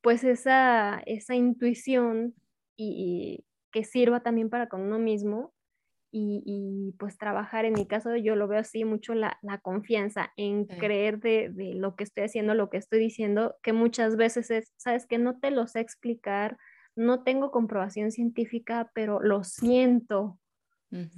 pues 0.00 0.24
esa, 0.24 1.00
esa 1.06 1.36
intuición 1.36 2.34
y, 2.76 2.88
y, 2.88 3.44
que 3.70 3.84
sirva 3.84 4.24
también 4.24 4.50
para 4.50 4.68
con 4.68 4.80
uno 4.80 4.98
mismo 4.98 5.54
y, 6.10 6.94
pues 6.98 7.18
trabajar, 7.18 7.64
en 7.64 7.74
mi 7.74 7.86
caso 7.86 8.16
yo 8.16 8.34
lo 8.34 8.48
veo 8.48 8.60
así 8.60 8.84
mucho 8.84 9.14
la, 9.14 9.38
confianza 9.62 10.32
en 10.36 10.64
creer 10.64 11.20
de, 11.20 11.50
lo 11.74 11.96
que 11.96 12.04
estoy 12.04 12.24
haciendo, 12.24 12.54
lo 12.54 12.70
que 12.70 12.78
estoy 12.78 12.98
diciendo, 12.98 13.56
que 13.62 13.72
muchas 13.72 14.16
veces 14.16 14.50
es, 14.50 14.72
sabes 14.76 15.06
que 15.06 15.18
no 15.18 15.38
te 15.38 15.50
lo 15.50 15.66
sé 15.66 15.80
explicar, 15.80 16.56
no 16.96 17.22
tengo 17.22 17.50
comprobación 17.50 18.10
científica, 18.10 18.90
pero 18.94 19.20
lo 19.20 19.44
siento, 19.44 20.38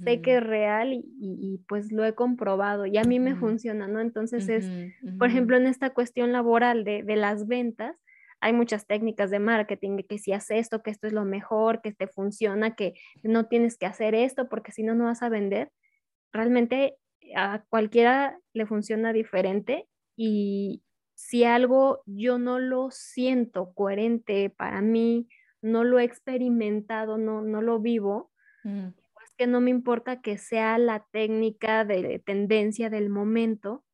sé 0.03 0.21
que 0.21 0.37
es 0.37 0.43
real 0.43 0.91
y, 0.93 1.61
pues 1.67 1.91
lo 1.93 2.03
he 2.03 2.13
comprobado 2.13 2.85
y 2.85 2.97
a 2.97 3.03
mí 3.03 3.19
me 3.19 3.35
funciona, 3.35 3.87
¿no? 3.87 4.01
Entonces 4.01 4.49
es, 4.49 4.69
por 5.17 5.29
ejemplo, 5.29 5.55
en 5.55 5.65
esta 5.65 5.91
cuestión 5.91 6.33
laboral 6.33 6.83
de, 6.83 7.03
de 7.03 7.15
las 7.15 7.47
ventas, 7.47 7.95
hay 8.41 8.53
muchas 8.53 8.87
técnicas 8.87 9.29
de 9.29 9.39
marketing, 9.39 9.99
que 10.09 10.17
si 10.17 10.33
haces 10.33 10.57
esto, 10.59 10.81
que 10.81 10.89
esto 10.89 11.07
es 11.07 11.13
lo 11.13 11.25
mejor, 11.25 11.81
que 11.81 11.93
te 11.93 12.07
funciona, 12.07 12.75
que 12.75 12.95
no 13.23 13.45
tienes 13.45 13.77
que 13.77 13.85
hacer 13.85 14.15
esto 14.15 14.49
porque 14.49 14.71
si 14.71 14.83
no, 14.83 14.95
no 14.95 15.05
vas 15.05 15.21
a 15.21 15.29
vender. 15.29 15.71
Realmente 16.33 16.97
a 17.35 17.63
cualquiera 17.69 18.37
le 18.53 18.65
funciona 18.65 19.13
diferente 19.13 19.87
y 20.17 20.83
si 21.13 21.43
algo 21.43 22.01
yo 22.07 22.39
no 22.39 22.57
lo 22.57 22.89
siento 22.89 23.73
coherente 23.73 24.49
para 24.49 24.81
mí, 24.81 25.29
no 25.61 25.83
lo 25.83 25.99
he 25.99 26.03
experimentado, 26.03 27.19
no, 27.19 27.43
no 27.43 27.61
lo 27.61 27.79
vivo, 27.79 28.31
pues 28.63 29.29
que 29.37 29.45
no 29.45 29.61
me 29.61 29.69
importa 29.69 30.21
que 30.21 30.39
sea 30.39 30.79
la 30.79 31.05
técnica 31.11 31.85
de 31.85 32.19
tendencia 32.25 32.89
del 32.89 33.09
momento, 33.09 33.85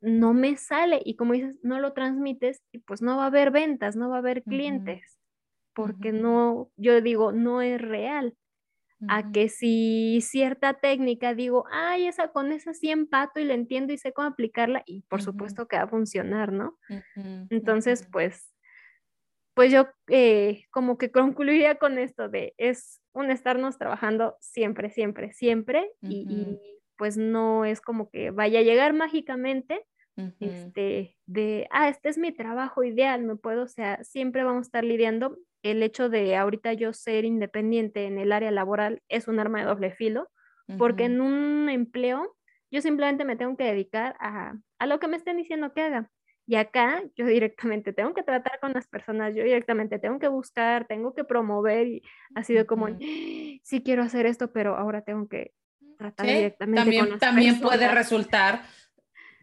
no 0.00 0.34
me 0.34 0.56
sale 0.56 1.00
y 1.04 1.16
como 1.16 1.32
dices, 1.32 1.56
no 1.62 1.80
lo 1.80 1.92
transmites 1.92 2.62
y 2.72 2.78
pues 2.78 3.02
no 3.02 3.16
va 3.16 3.24
a 3.24 3.26
haber 3.28 3.50
ventas, 3.50 3.96
no 3.96 4.08
va 4.08 4.16
a 4.16 4.18
haber 4.18 4.42
clientes, 4.42 5.18
porque 5.74 6.12
no, 6.12 6.70
yo 6.76 7.00
digo, 7.00 7.32
no 7.32 7.62
es 7.62 7.80
real. 7.80 8.36
A 9.08 9.30
que 9.30 9.50
si 9.50 10.20
cierta 10.22 10.72
técnica 10.72 11.34
digo, 11.34 11.66
ay, 11.70 12.06
esa 12.06 12.28
con 12.28 12.50
esa 12.50 12.72
sí 12.72 12.90
empato 12.90 13.40
y 13.40 13.44
la 13.44 13.52
entiendo 13.52 13.92
y 13.92 13.98
sé 13.98 14.14
cómo 14.14 14.28
aplicarla 14.28 14.82
y 14.86 15.02
por 15.02 15.20
supuesto 15.20 15.68
que 15.68 15.76
va 15.76 15.82
a 15.82 15.88
funcionar, 15.88 16.50
¿no? 16.50 16.78
Entonces, 17.50 18.08
pues, 18.10 18.54
pues 19.52 19.70
yo 19.70 19.88
eh, 20.08 20.64
como 20.70 20.96
que 20.96 21.10
concluiría 21.10 21.74
con 21.74 21.98
esto 21.98 22.30
de 22.30 22.54
es 22.56 23.02
un 23.12 23.30
estarnos 23.30 23.76
trabajando 23.76 24.36
siempre, 24.40 24.90
siempre, 24.90 25.32
siempre 25.32 25.90
y 26.00 26.58
pues 26.96 27.16
no 27.16 27.64
es 27.64 27.80
como 27.80 28.10
que 28.10 28.30
vaya 28.30 28.60
a 28.60 28.62
llegar 28.62 28.92
mágicamente, 28.92 29.86
este, 30.40 31.14
de, 31.26 31.66
ah, 31.70 31.90
este 31.90 32.08
es 32.08 32.16
mi 32.16 32.32
trabajo 32.32 32.82
ideal, 32.82 33.22
me 33.22 33.36
puedo, 33.36 33.64
o 33.64 33.68
sea, 33.68 34.02
siempre 34.02 34.44
vamos 34.44 34.60
a 34.60 34.68
estar 34.68 34.84
lidiando. 34.84 35.36
El 35.62 35.82
hecho 35.82 36.08
de 36.08 36.36
ahorita 36.36 36.72
yo 36.72 36.94
ser 36.94 37.26
independiente 37.26 38.06
en 38.06 38.18
el 38.18 38.32
área 38.32 38.50
laboral 38.50 39.02
es 39.08 39.28
un 39.28 39.38
arma 39.40 39.60
de 39.60 39.66
doble 39.66 39.92
filo, 39.92 40.28
porque 40.78 41.04
en 41.04 41.20
un 41.20 41.68
empleo 41.68 42.34
yo 42.72 42.80
simplemente 42.80 43.24
me 43.24 43.36
tengo 43.36 43.56
que 43.56 43.64
dedicar 43.64 44.16
a, 44.18 44.54
a 44.78 44.86
lo 44.86 44.98
que 44.98 45.06
me 45.06 45.16
estén 45.16 45.36
diciendo 45.36 45.72
que 45.72 45.82
haga. 45.82 46.10
Y 46.48 46.54
acá 46.56 47.02
yo 47.16 47.26
directamente 47.26 47.92
tengo 47.92 48.14
que 48.14 48.22
tratar 48.22 48.58
con 48.60 48.72
las 48.72 48.86
personas, 48.86 49.34
yo 49.34 49.42
directamente 49.42 49.98
tengo 49.98 50.18
que 50.18 50.28
buscar, 50.28 50.86
tengo 50.86 51.12
que 51.12 51.24
promover 51.24 51.88
y 51.88 52.02
ha 52.34 52.42
sido 52.44 52.66
como, 52.66 52.88
sí 52.98 53.82
quiero 53.84 54.02
hacer 54.02 54.26
esto, 54.26 54.52
pero 54.52 54.76
ahora 54.76 55.02
tengo 55.02 55.28
que 55.28 55.52
tratar 55.96 56.26
directamente 56.26 56.80
también, 56.80 57.04
con 57.04 57.10
las 57.10 57.20
También 57.20 57.60
puede 57.60 57.88
resultar 57.88 58.62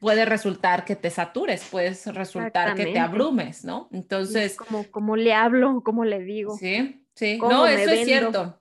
puede 0.03 0.25
resultar 0.25 0.83
que 0.83 0.97
te 0.97 1.09
satures, 1.09 1.63
puede 1.71 1.97
resultar 2.07 2.75
que 2.75 2.87
te 2.87 2.99
abrumes, 2.99 3.63
¿no? 3.63 3.87
Entonces... 3.93 4.57
Como, 4.57 4.83
como 4.91 5.15
le 5.15 5.33
hablo, 5.33 5.81
como 5.81 6.03
le 6.03 6.19
digo. 6.19 6.57
Sí, 6.57 7.07
sí, 7.15 7.37
no, 7.37 7.65
eso 7.65 7.89
es 7.89 8.03
cierto. 8.05 8.59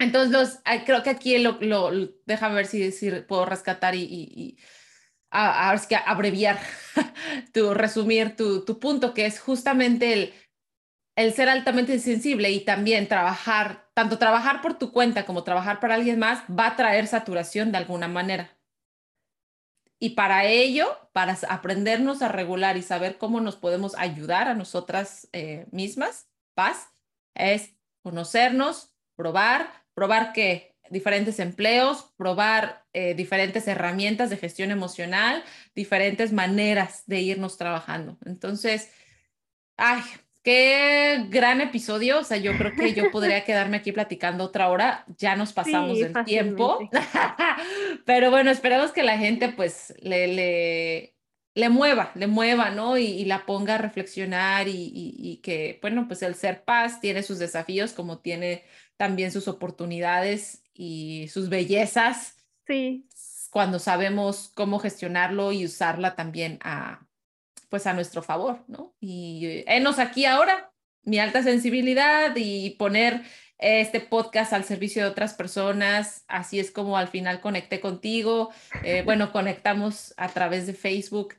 Entonces, 0.00 0.32
los, 0.32 0.58
creo 0.84 1.04
que 1.04 1.10
aquí 1.10 1.38
lo, 1.38 1.58
lo 1.60 1.92
déjame 2.26 2.56
ver 2.56 2.66
si, 2.66 2.90
si 2.90 3.08
puedo 3.10 3.46
rescatar 3.46 3.94
y, 3.94 4.02
y, 4.02 4.58
a, 5.30 5.70
a, 5.70 5.78
que 5.86 5.94
abreviar, 5.94 6.58
tu, 7.52 7.72
resumir 7.72 8.34
tu, 8.34 8.64
tu 8.64 8.80
punto, 8.80 9.14
que 9.14 9.26
es 9.26 9.38
justamente 9.38 10.12
el, 10.12 10.34
el 11.16 11.32
ser 11.32 11.48
altamente 11.48 12.00
sensible 12.00 12.50
y 12.50 12.64
también 12.64 13.06
trabajar, 13.06 13.83
tanto 13.94 14.18
trabajar 14.18 14.60
por 14.60 14.74
tu 14.74 14.92
cuenta 14.92 15.24
como 15.24 15.44
trabajar 15.44 15.80
para 15.80 15.94
alguien 15.94 16.18
más, 16.18 16.42
va 16.50 16.66
a 16.66 16.76
traer 16.76 17.06
saturación 17.06 17.72
de 17.72 17.78
alguna 17.78 18.08
manera. 18.08 18.50
Y 20.00 20.10
para 20.10 20.44
ello, 20.44 20.98
para 21.12 21.38
aprendernos 21.48 22.20
a 22.20 22.28
regular 22.28 22.76
y 22.76 22.82
saber 22.82 23.16
cómo 23.16 23.40
nos 23.40 23.56
podemos 23.56 23.94
ayudar 23.96 24.48
a 24.48 24.54
nosotras 24.54 25.28
eh, 25.32 25.66
mismas, 25.70 26.28
paz, 26.54 26.88
es 27.34 27.74
conocernos, 28.02 28.92
probar, 29.16 29.84
probar 29.94 30.32
que 30.32 30.74
diferentes 30.90 31.38
empleos, 31.38 32.12
probar 32.16 32.84
eh, 32.92 33.14
diferentes 33.14 33.66
herramientas 33.66 34.28
de 34.28 34.36
gestión 34.36 34.70
emocional, 34.70 35.42
diferentes 35.74 36.32
maneras 36.32 37.04
de 37.06 37.20
irnos 37.20 37.56
trabajando. 37.56 38.18
Entonces, 38.26 38.92
ay, 39.76 40.02
Qué 40.44 41.24
gran 41.30 41.62
episodio, 41.62 42.18
o 42.18 42.22
sea, 42.22 42.36
yo 42.36 42.54
creo 42.58 42.74
que 42.76 42.92
yo 42.92 43.10
podría 43.10 43.44
quedarme 43.46 43.78
aquí 43.78 43.92
platicando 43.92 44.44
otra 44.44 44.68
hora, 44.68 45.06
ya 45.16 45.36
nos 45.36 45.54
pasamos 45.54 45.98
el 45.98 46.12
tiempo, 46.26 46.78
pero 48.04 48.30
bueno, 48.30 48.50
esperamos 48.50 48.92
que 48.92 49.02
la 49.02 49.16
gente 49.16 49.48
pues 49.48 49.94
le, 50.02 50.28
le, 50.28 51.16
le 51.54 51.68
mueva, 51.70 52.12
le 52.14 52.26
mueva, 52.26 52.68
¿no? 52.68 52.98
Y, 52.98 53.24
la 53.24 53.46
ponga 53.46 53.76
a 53.76 53.78
reflexionar 53.78 54.68
y, 54.68 54.90
y, 54.92 55.38
que, 55.38 55.78
bueno, 55.80 56.06
pues 56.06 56.20
el 56.20 56.34
ser 56.34 56.62
paz 56.62 57.00
tiene 57.00 57.22
sus 57.22 57.38
desafíos 57.38 57.94
como 57.94 58.18
tiene 58.18 58.64
también 58.98 59.32
sus 59.32 59.48
oportunidades 59.48 60.62
y 60.74 61.26
sus 61.28 61.48
bellezas. 61.48 62.36
Sí. 62.66 63.08
Cuando 63.50 63.78
sabemos 63.78 64.52
cómo 64.54 64.78
gestionarlo 64.78 65.52
y 65.52 65.64
usarla 65.64 66.16
también 66.16 66.58
a, 66.62 67.03
pues 67.68 67.86
a 67.86 67.92
nuestro 67.92 68.22
favor, 68.22 68.64
¿no? 68.68 68.94
Y 69.00 69.64
enos 69.66 69.98
aquí 69.98 70.26
ahora, 70.26 70.72
mi 71.02 71.18
alta 71.18 71.42
sensibilidad 71.42 72.32
y 72.36 72.70
poner 72.70 73.22
este 73.58 74.00
podcast 74.00 74.52
al 74.52 74.64
servicio 74.64 75.02
de 75.02 75.08
otras 75.08 75.34
personas. 75.34 76.24
Así 76.28 76.58
es 76.58 76.70
como 76.70 76.96
al 76.96 77.08
final 77.08 77.40
conecté 77.40 77.80
contigo. 77.80 78.50
Eh, 78.82 79.02
bueno, 79.04 79.32
conectamos 79.32 80.14
a 80.16 80.28
través 80.28 80.66
de 80.66 80.74
Facebook. 80.74 81.34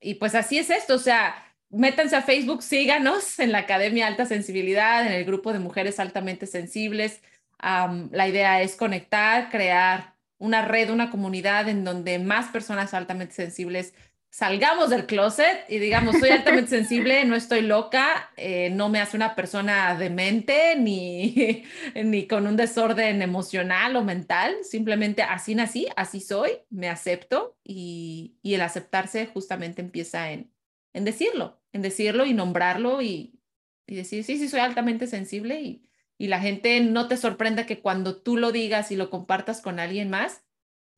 y 0.00 0.14
pues 0.14 0.34
así 0.34 0.58
es 0.58 0.70
esto, 0.70 0.94
o 0.94 0.98
sea, 0.98 1.34
métanse 1.70 2.16
a 2.16 2.22
Facebook, 2.22 2.62
síganos 2.62 3.38
en 3.38 3.52
la 3.52 3.58
Academia 3.58 4.06
Alta 4.06 4.26
Sensibilidad, 4.26 5.06
en 5.06 5.12
el 5.12 5.24
grupo 5.24 5.52
de 5.52 5.58
mujeres 5.58 5.98
altamente 5.98 6.46
sensibles. 6.46 7.22
la 7.62 8.28
idea 8.28 8.60
es 8.62 8.76
conectar, 8.76 9.50
crear 9.50 10.14
una 10.38 10.62
red, 10.62 10.90
una 10.90 11.10
comunidad 11.10 11.68
en 11.68 11.84
donde 11.84 12.18
más 12.18 12.48
personas 12.48 12.92
altamente 12.92 13.34
sensibles 13.34 13.94
salgamos 14.36 14.90
del 14.90 15.06
closet 15.06 15.64
y 15.66 15.78
digamos, 15.78 16.18
soy 16.18 16.28
altamente 16.28 16.68
sensible, 16.76 17.24
no 17.24 17.36
estoy 17.36 17.62
loca, 17.62 18.30
eh, 18.36 18.68
no 18.68 18.90
me 18.90 19.00
hace 19.00 19.16
una 19.16 19.34
persona 19.34 19.96
demente 19.96 20.76
ni, 20.76 21.64
ni 21.94 22.26
con 22.26 22.46
un 22.46 22.54
desorden 22.54 23.22
emocional 23.22 23.96
o 23.96 24.04
mental, 24.04 24.54
simplemente 24.62 25.22
así 25.22 25.54
nací, 25.54 25.86
así 25.96 26.20
soy, 26.20 26.50
me 26.68 26.90
acepto 26.90 27.56
y, 27.64 28.36
y 28.42 28.52
el 28.52 28.60
aceptarse 28.60 29.24
justamente 29.24 29.80
empieza 29.80 30.30
en, 30.30 30.52
en 30.92 31.06
decirlo, 31.06 31.62
en 31.72 31.80
decirlo 31.80 32.26
y 32.26 32.34
nombrarlo 32.34 33.00
y, 33.00 33.40
y 33.86 33.94
decir, 33.94 34.22
sí, 34.22 34.36
sí, 34.36 34.50
soy 34.50 34.60
altamente 34.60 35.06
sensible 35.06 35.62
y, 35.62 35.88
y 36.18 36.26
la 36.26 36.40
gente 36.40 36.78
no 36.80 37.08
te 37.08 37.16
sorprenda 37.16 37.64
que 37.64 37.80
cuando 37.80 38.20
tú 38.20 38.36
lo 38.36 38.52
digas 38.52 38.90
y 38.90 38.96
lo 38.96 39.08
compartas 39.08 39.62
con 39.62 39.80
alguien 39.80 40.10
más, 40.10 40.44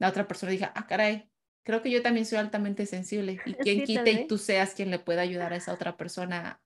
la 0.01 0.09
otra 0.09 0.27
persona 0.27 0.51
diga, 0.51 0.73
ah, 0.75 0.89
caray, 0.89 1.28
creo 1.63 1.83
que 1.83 1.91
yo 1.91 2.03
también 2.03 2.27
soy 2.27 2.39
altamente 2.39 2.87
sensible 2.87 3.39
y 3.45 3.55
quien 3.55 3.85
quite 3.85 4.11
y 4.11 4.27
tú 4.27 4.39
seas 4.39 4.75
quien 4.75 4.91
le 4.91 4.99
pueda 4.99 5.23
ayudar 5.23 5.53
a 5.53 5.57
esa 5.57 5.73
otra 5.73 5.97
persona 5.97 6.61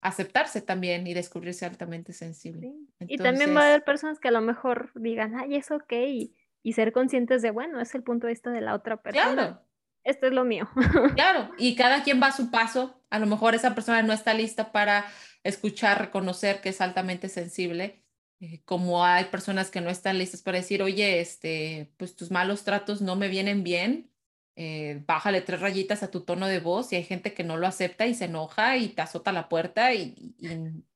a 0.00 0.08
aceptarse 0.08 0.60
también 0.60 1.06
y 1.06 1.14
descubrirse 1.14 1.64
altamente 1.64 2.12
sensible. 2.12 2.74
y 3.00 3.16
también 3.16 3.56
va 3.56 3.62
a 3.62 3.68
haber 3.68 3.84
personas 3.84 4.20
que 4.20 4.28
a 4.28 4.32
lo 4.32 4.40
mejor 4.42 4.92
digan, 4.94 5.34
ay, 5.36 5.56
es 5.56 5.70
ok, 5.70 5.92
y 5.92 6.36
y 6.64 6.72
ser 6.72 6.92
conscientes 6.92 7.42
de, 7.42 7.50
bueno, 7.50 7.80
es 7.80 7.94
el 7.94 8.02
punto 8.02 8.26
de 8.26 8.32
vista 8.32 8.50
de 8.50 8.62
la 8.62 8.74
otra 8.74 8.96
persona. 8.96 9.32
Claro. 9.32 9.62
Esto 10.02 10.26
es 10.26 10.32
lo 10.32 10.44
mío. 10.44 10.68
Claro, 11.14 11.50
y 11.58 11.76
cada 11.76 12.02
quien 12.02 12.20
va 12.20 12.28
a 12.28 12.32
su 12.32 12.50
paso. 12.50 13.00
A 13.10 13.18
lo 13.18 13.26
mejor 13.26 13.54
esa 13.54 13.74
persona 13.74 14.02
no 14.02 14.12
está 14.12 14.34
lista 14.34 14.72
para 14.72 15.04
escuchar, 15.44 16.00
reconocer 16.00 16.62
que 16.62 16.70
es 16.70 16.80
altamente 16.80 17.28
sensible, 17.28 18.02
eh, 18.40 18.62
como 18.64 19.04
hay 19.04 19.26
personas 19.26 19.70
que 19.70 19.82
no 19.82 19.90
están 19.90 20.18
listas 20.18 20.42
para 20.42 20.58
decir, 20.58 20.82
oye, 20.82 21.20
este, 21.20 21.92
pues 21.98 22.16
tus 22.16 22.30
malos 22.30 22.64
tratos 22.64 23.02
no 23.02 23.14
me 23.14 23.28
vienen 23.28 23.62
bien, 23.62 24.10
eh, 24.56 25.02
bájale 25.06 25.40
tres 25.40 25.60
rayitas 25.60 26.04
a 26.04 26.10
tu 26.10 26.20
tono 26.20 26.46
de 26.46 26.60
voz 26.60 26.92
y 26.92 26.96
hay 26.96 27.02
gente 27.02 27.34
que 27.34 27.42
no 27.42 27.56
lo 27.56 27.66
acepta 27.66 28.06
y 28.06 28.14
se 28.14 28.26
enoja 28.26 28.76
y 28.76 28.88
te 28.88 29.02
azota 29.02 29.32
la 29.32 29.48
puerta 29.48 29.92
y, 29.94 30.34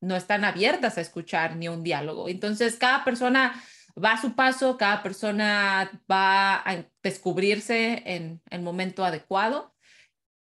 no 0.01 0.17
están 0.17 0.45
abiertas 0.45 0.97
a 0.97 1.01
escuchar 1.01 1.57
ni 1.57 1.69
un 1.69 1.83
diálogo. 1.83 2.29
Entonces, 2.29 2.77
cada 2.77 3.05
persona 3.05 3.61
va 4.03 4.13
a 4.13 4.21
su 4.21 4.35
paso, 4.35 4.77
cada 4.77 5.03
persona 5.03 5.91
va 6.11 6.57
a 6.57 6.85
descubrirse 7.03 8.03
en 8.07 8.41
el 8.51 8.63
momento 8.63 9.05
adecuado 9.05 9.75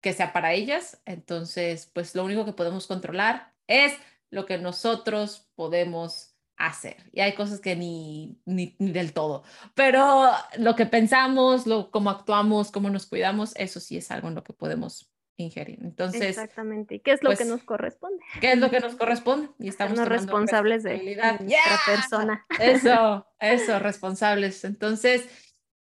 que 0.02 0.14
sea 0.14 0.34
para 0.34 0.54
ellas. 0.54 1.02
Entonces, 1.06 1.90
pues 1.94 2.16
lo 2.16 2.24
único 2.26 2.46
que 2.46 2.54
podemos 2.54 2.88
controlar 2.88 3.54
es 3.68 3.94
lo 4.30 4.46
que 4.46 4.58
nosotros 4.58 5.48
podemos 5.56 6.35
hacer. 6.58 6.98
Y 7.12 7.22
hay 7.22 7.34
cosas 7.34 7.60
que 7.60 7.76
ni, 7.76 8.40
ni, 8.46 8.76
del 8.80 9.14
todo, 9.14 9.44
pero 9.74 10.30
lo 10.58 10.76
que 10.76 10.86
pensamos, 10.86 11.68
lo, 11.68 11.92
cómo 11.92 12.10
actuamos, 12.10 12.72
cómo 12.72 12.90
nos 12.90 13.06
cuidamos, 13.06 13.54
eso 13.56 13.80
sí 13.80 13.98
es 13.98 14.12
algo 14.12 14.28
en 14.28 14.36
lo 14.36 14.44
que 14.44 14.54
podemos 14.54 15.12
ingerir. 15.38 15.80
Entonces, 15.82 16.22
exactamente. 16.22 17.02
¿Qué 17.02 17.12
es 17.12 17.24
lo 17.24 17.32
que 17.32 17.38
pues, 17.38 17.50
nos 17.50 17.64
corresponde? 17.64 18.24
¿Qué 18.40 18.54
es 18.54 18.58
lo 18.58 18.70
que 18.70 18.80
nos 18.80 18.96
corresponde? 18.96 19.50
Y 19.60 19.68
estamos 19.68 19.98
responsables 20.08 20.84
de, 20.84 20.98
nuestra 21.42 21.80
persona. 21.86 22.46
Eso, 22.60 23.28
eso, 23.40 23.80
responsables. 23.80 24.64
Entonces, 24.64 25.28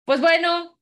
pues 0.05 0.19
bueno, 0.21 0.76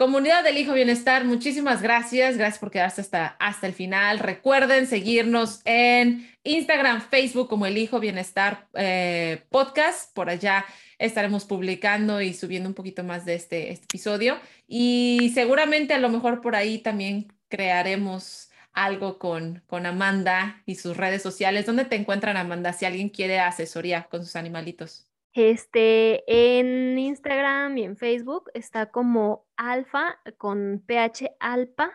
Comunidad 0.00 0.42
del 0.42 0.56
Hijo 0.56 0.72
Bienestar, 0.72 1.26
muchísimas 1.26 1.82
gracias. 1.82 2.38
Gracias 2.38 2.58
por 2.58 2.70
quedarse 2.70 3.02
hasta, 3.02 3.36
hasta 3.38 3.66
el 3.66 3.74
final. 3.74 4.18
Recuerden 4.18 4.86
seguirnos 4.86 5.60
en 5.66 6.26
Instagram, 6.42 7.02
Facebook 7.02 7.50
como 7.50 7.66
El 7.66 7.76
Hijo 7.76 8.00
Bienestar 8.00 8.66
eh, 8.72 9.42
Podcast. 9.50 10.10
Por 10.14 10.30
allá 10.30 10.64
estaremos 10.98 11.44
publicando 11.44 12.22
y 12.22 12.32
subiendo 12.32 12.66
un 12.66 12.74
poquito 12.74 13.04
más 13.04 13.26
de 13.26 13.34
este, 13.34 13.72
este 13.72 13.84
episodio. 13.84 14.40
Y 14.66 15.32
seguramente 15.34 15.92
a 15.92 15.98
lo 15.98 16.08
mejor 16.08 16.40
por 16.40 16.56
ahí 16.56 16.78
también 16.78 17.30
crearemos 17.50 18.48
algo 18.72 19.18
con, 19.18 19.62
con 19.66 19.84
Amanda 19.84 20.62
y 20.64 20.76
sus 20.76 20.96
redes 20.96 21.20
sociales. 21.20 21.66
¿Dónde 21.66 21.84
te 21.84 21.96
encuentran, 21.96 22.38
Amanda, 22.38 22.72
si 22.72 22.86
alguien 22.86 23.10
quiere 23.10 23.38
asesoría 23.38 24.04
con 24.04 24.24
sus 24.24 24.34
animalitos? 24.34 25.09
Este, 25.32 26.24
en 26.26 26.98
Instagram 26.98 27.78
y 27.78 27.84
en 27.84 27.96
Facebook 27.96 28.50
está 28.52 28.90
como 28.90 29.46
alfa 29.56 30.18
con 30.38 30.82
ph 30.84 31.30
alfa, 31.38 31.92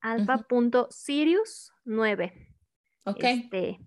alfa.sirius9. 0.00 2.32
Ok. 3.04 3.24
Este, 3.24 3.80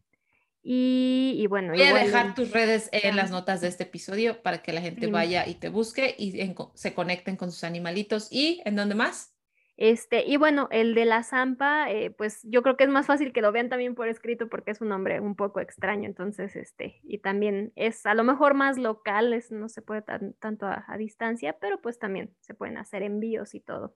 y, 0.64 1.36
y, 1.38 1.45
bueno. 1.48 1.74
Voy 1.74 1.82
a 1.82 1.94
dejar 1.94 2.34
tus 2.36 2.52
redes 2.52 2.90
en 2.91 3.15
las 3.15 3.32
notas 3.32 3.61
de 3.61 3.68
este 3.68 3.84
episodio 3.84 4.41
para 4.41 4.64
que 4.64 4.74
la 4.74 4.82
gente 4.82 5.07
vaya 5.07 5.48
y 5.48 5.56
te 5.56 5.69
busque 5.69 6.14
y 6.18 6.53
se 6.74 6.94
conecten 6.94 7.38
con 7.38 7.52
sus 7.52 7.64
animalitos. 7.64 8.28
¿Y 8.32 8.61
en 8.65 8.76
dónde 8.76 8.95
más? 8.95 9.37
Este, 9.78 10.26
y 10.26 10.38
bueno, 10.38 10.68
el 10.72 10.95
de 10.95 11.06
la 11.06 11.22
Zampa, 11.22 11.91
eh, 11.91 12.10
pues 12.10 12.41
yo 12.41 12.64
creo 12.64 12.76
que 12.78 12.84
es 12.84 12.90
más 12.90 13.06
fácil 13.06 13.32
que 13.32 13.44
lo 13.44 13.52
vean 13.52 13.70
también 13.70 13.94
por 13.94 14.08
escrito 14.08 14.49
porque 14.49 14.72
es 14.72 14.82
un 14.82 14.90
nombre 14.90 15.20
un 15.20 15.36
poco 15.36 15.60
extraño, 15.60 16.08
entonces, 16.08 16.56
este, 16.56 16.99
y 17.04 17.20
también 17.20 17.74
es 17.76 18.04
a 18.08 18.16
lo 18.16 18.24
mejor 18.24 18.56
más 18.56 18.80
local, 18.80 19.34
es, 19.34 19.52
no 19.52 19.70
se 19.70 19.84
puede 19.84 20.02
tanto 20.02 20.66
a, 20.66 20.98
distancia, 20.98 21.58
pero 21.60 21.80
pues 21.80 21.99
también 21.99 22.34
se 22.41 22.56
pueden 22.56 22.78
hacer 22.78 23.04
envíos 23.04 23.54
y 23.54 23.60
todo. 23.60 23.95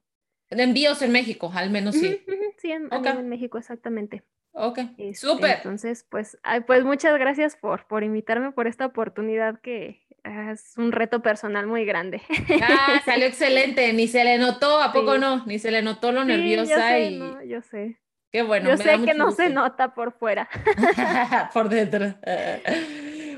Envíos 0.51 1.01
en 1.01 1.11
México, 1.11 1.51
al 1.55 1.71
menos 1.71 1.95
sí. 1.95 2.23
sí, 2.57 2.71
en, 2.71 2.87
en 2.91 3.29
México, 3.29 3.57
exactamente. 3.57 4.23
Ok, 4.53 4.79
este, 4.97 5.15
súper. 5.15 5.57
Entonces, 5.57 6.05
pues, 6.09 6.37
pues 6.67 6.83
muchas 6.83 7.17
gracias 7.17 7.55
por, 7.55 7.87
por 7.87 8.03
invitarme 8.03 8.51
por 8.51 8.67
esta 8.67 8.85
oportunidad 8.85 9.59
que 9.61 10.05
es 10.23 10.73
un 10.77 10.91
reto 10.91 11.21
personal 11.21 11.67
muy 11.67 11.85
grande. 11.85 12.21
Ah, 12.61 13.01
salió 13.05 13.25
excelente, 13.25 13.91
ni 13.93 14.07
se 14.07 14.23
le 14.23 14.37
notó, 14.37 14.81
¿a 14.81 14.93
poco 14.93 15.17
no? 15.17 15.45
Ni 15.45 15.59
se 15.59 15.71
le 15.71 15.81
notó 15.81 16.11
lo 16.11 16.23
nerviosa 16.23 16.75
yo 16.75 16.81
sé, 16.81 17.03
y... 17.03 17.19
No, 17.19 17.43
yo 17.43 17.61
sé. 17.61 17.99
Qué 18.31 18.43
bueno. 18.43 18.69
Yo 18.69 18.77
sé 18.77 19.01
que 19.03 19.13
no 19.13 19.31
se 19.31 19.49
nota 19.49 19.93
por 19.93 20.13
fuera. 20.13 20.49
por 21.53 21.69
dentro. 21.69 22.15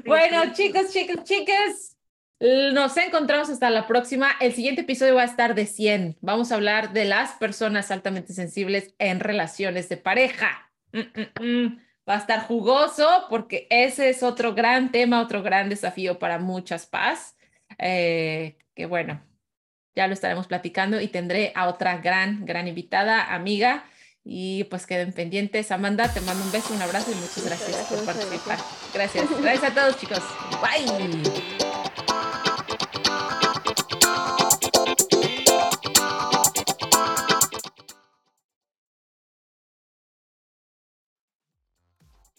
bueno, 0.05 0.53
chicos, 0.53 0.91
chicos, 0.91 1.23
chicas, 1.23 1.97
nos 2.39 2.95
encontramos 2.97 3.49
hasta 3.49 3.69
la 3.69 3.87
próxima. 3.87 4.31
El 4.39 4.53
siguiente 4.53 4.81
episodio 4.81 5.15
va 5.15 5.23
a 5.23 5.25
estar 5.25 5.55
de 5.55 5.65
100. 5.65 6.17
Vamos 6.21 6.51
a 6.51 6.55
hablar 6.55 6.93
de 6.93 7.05
las 7.05 7.31
personas 7.33 7.89
altamente 7.89 8.33
sensibles 8.33 8.93
en 8.99 9.19
relaciones 9.19 9.89
de 9.89 9.97
pareja. 9.97 10.69
Mm, 10.91 10.99
mm, 10.99 11.43
mm 11.43 11.82
va 12.07 12.15
a 12.15 12.19
estar 12.19 12.45
jugoso 12.47 13.07
porque 13.29 13.67
ese 13.69 14.09
es 14.09 14.23
otro 14.23 14.53
gran 14.53 14.91
tema, 14.91 15.21
otro 15.21 15.41
gran 15.41 15.69
desafío 15.69 16.19
para 16.19 16.39
muchas 16.39 16.85
paz, 16.85 17.35
eh, 17.77 18.57
que 18.75 18.85
bueno, 18.85 19.21
ya 19.95 20.07
lo 20.07 20.13
estaremos 20.13 20.47
platicando 20.47 20.99
y 20.99 21.07
tendré 21.07 21.51
a 21.55 21.67
otra 21.67 21.97
gran, 21.97 22.45
gran 22.45 22.67
invitada, 22.67 23.33
amiga. 23.33 23.85
Y 24.25 24.63
pues 24.65 24.87
queden 24.87 25.11
pendientes. 25.11 25.71
Amanda, 25.71 26.11
te 26.11 26.21
mando 26.21 26.43
un 26.43 26.51
beso, 26.51 26.73
un 26.73 26.81
abrazo 26.81 27.11
y 27.11 27.15
muchas 27.15 27.45
gracias, 27.45 27.75
por 27.87 28.05
participar. 28.05 28.57
Gracias. 28.93 29.41
Gracias 29.41 29.71
a 29.71 29.73
todos, 29.73 29.97
chicos. 29.97 30.23
Bye. 30.61 31.72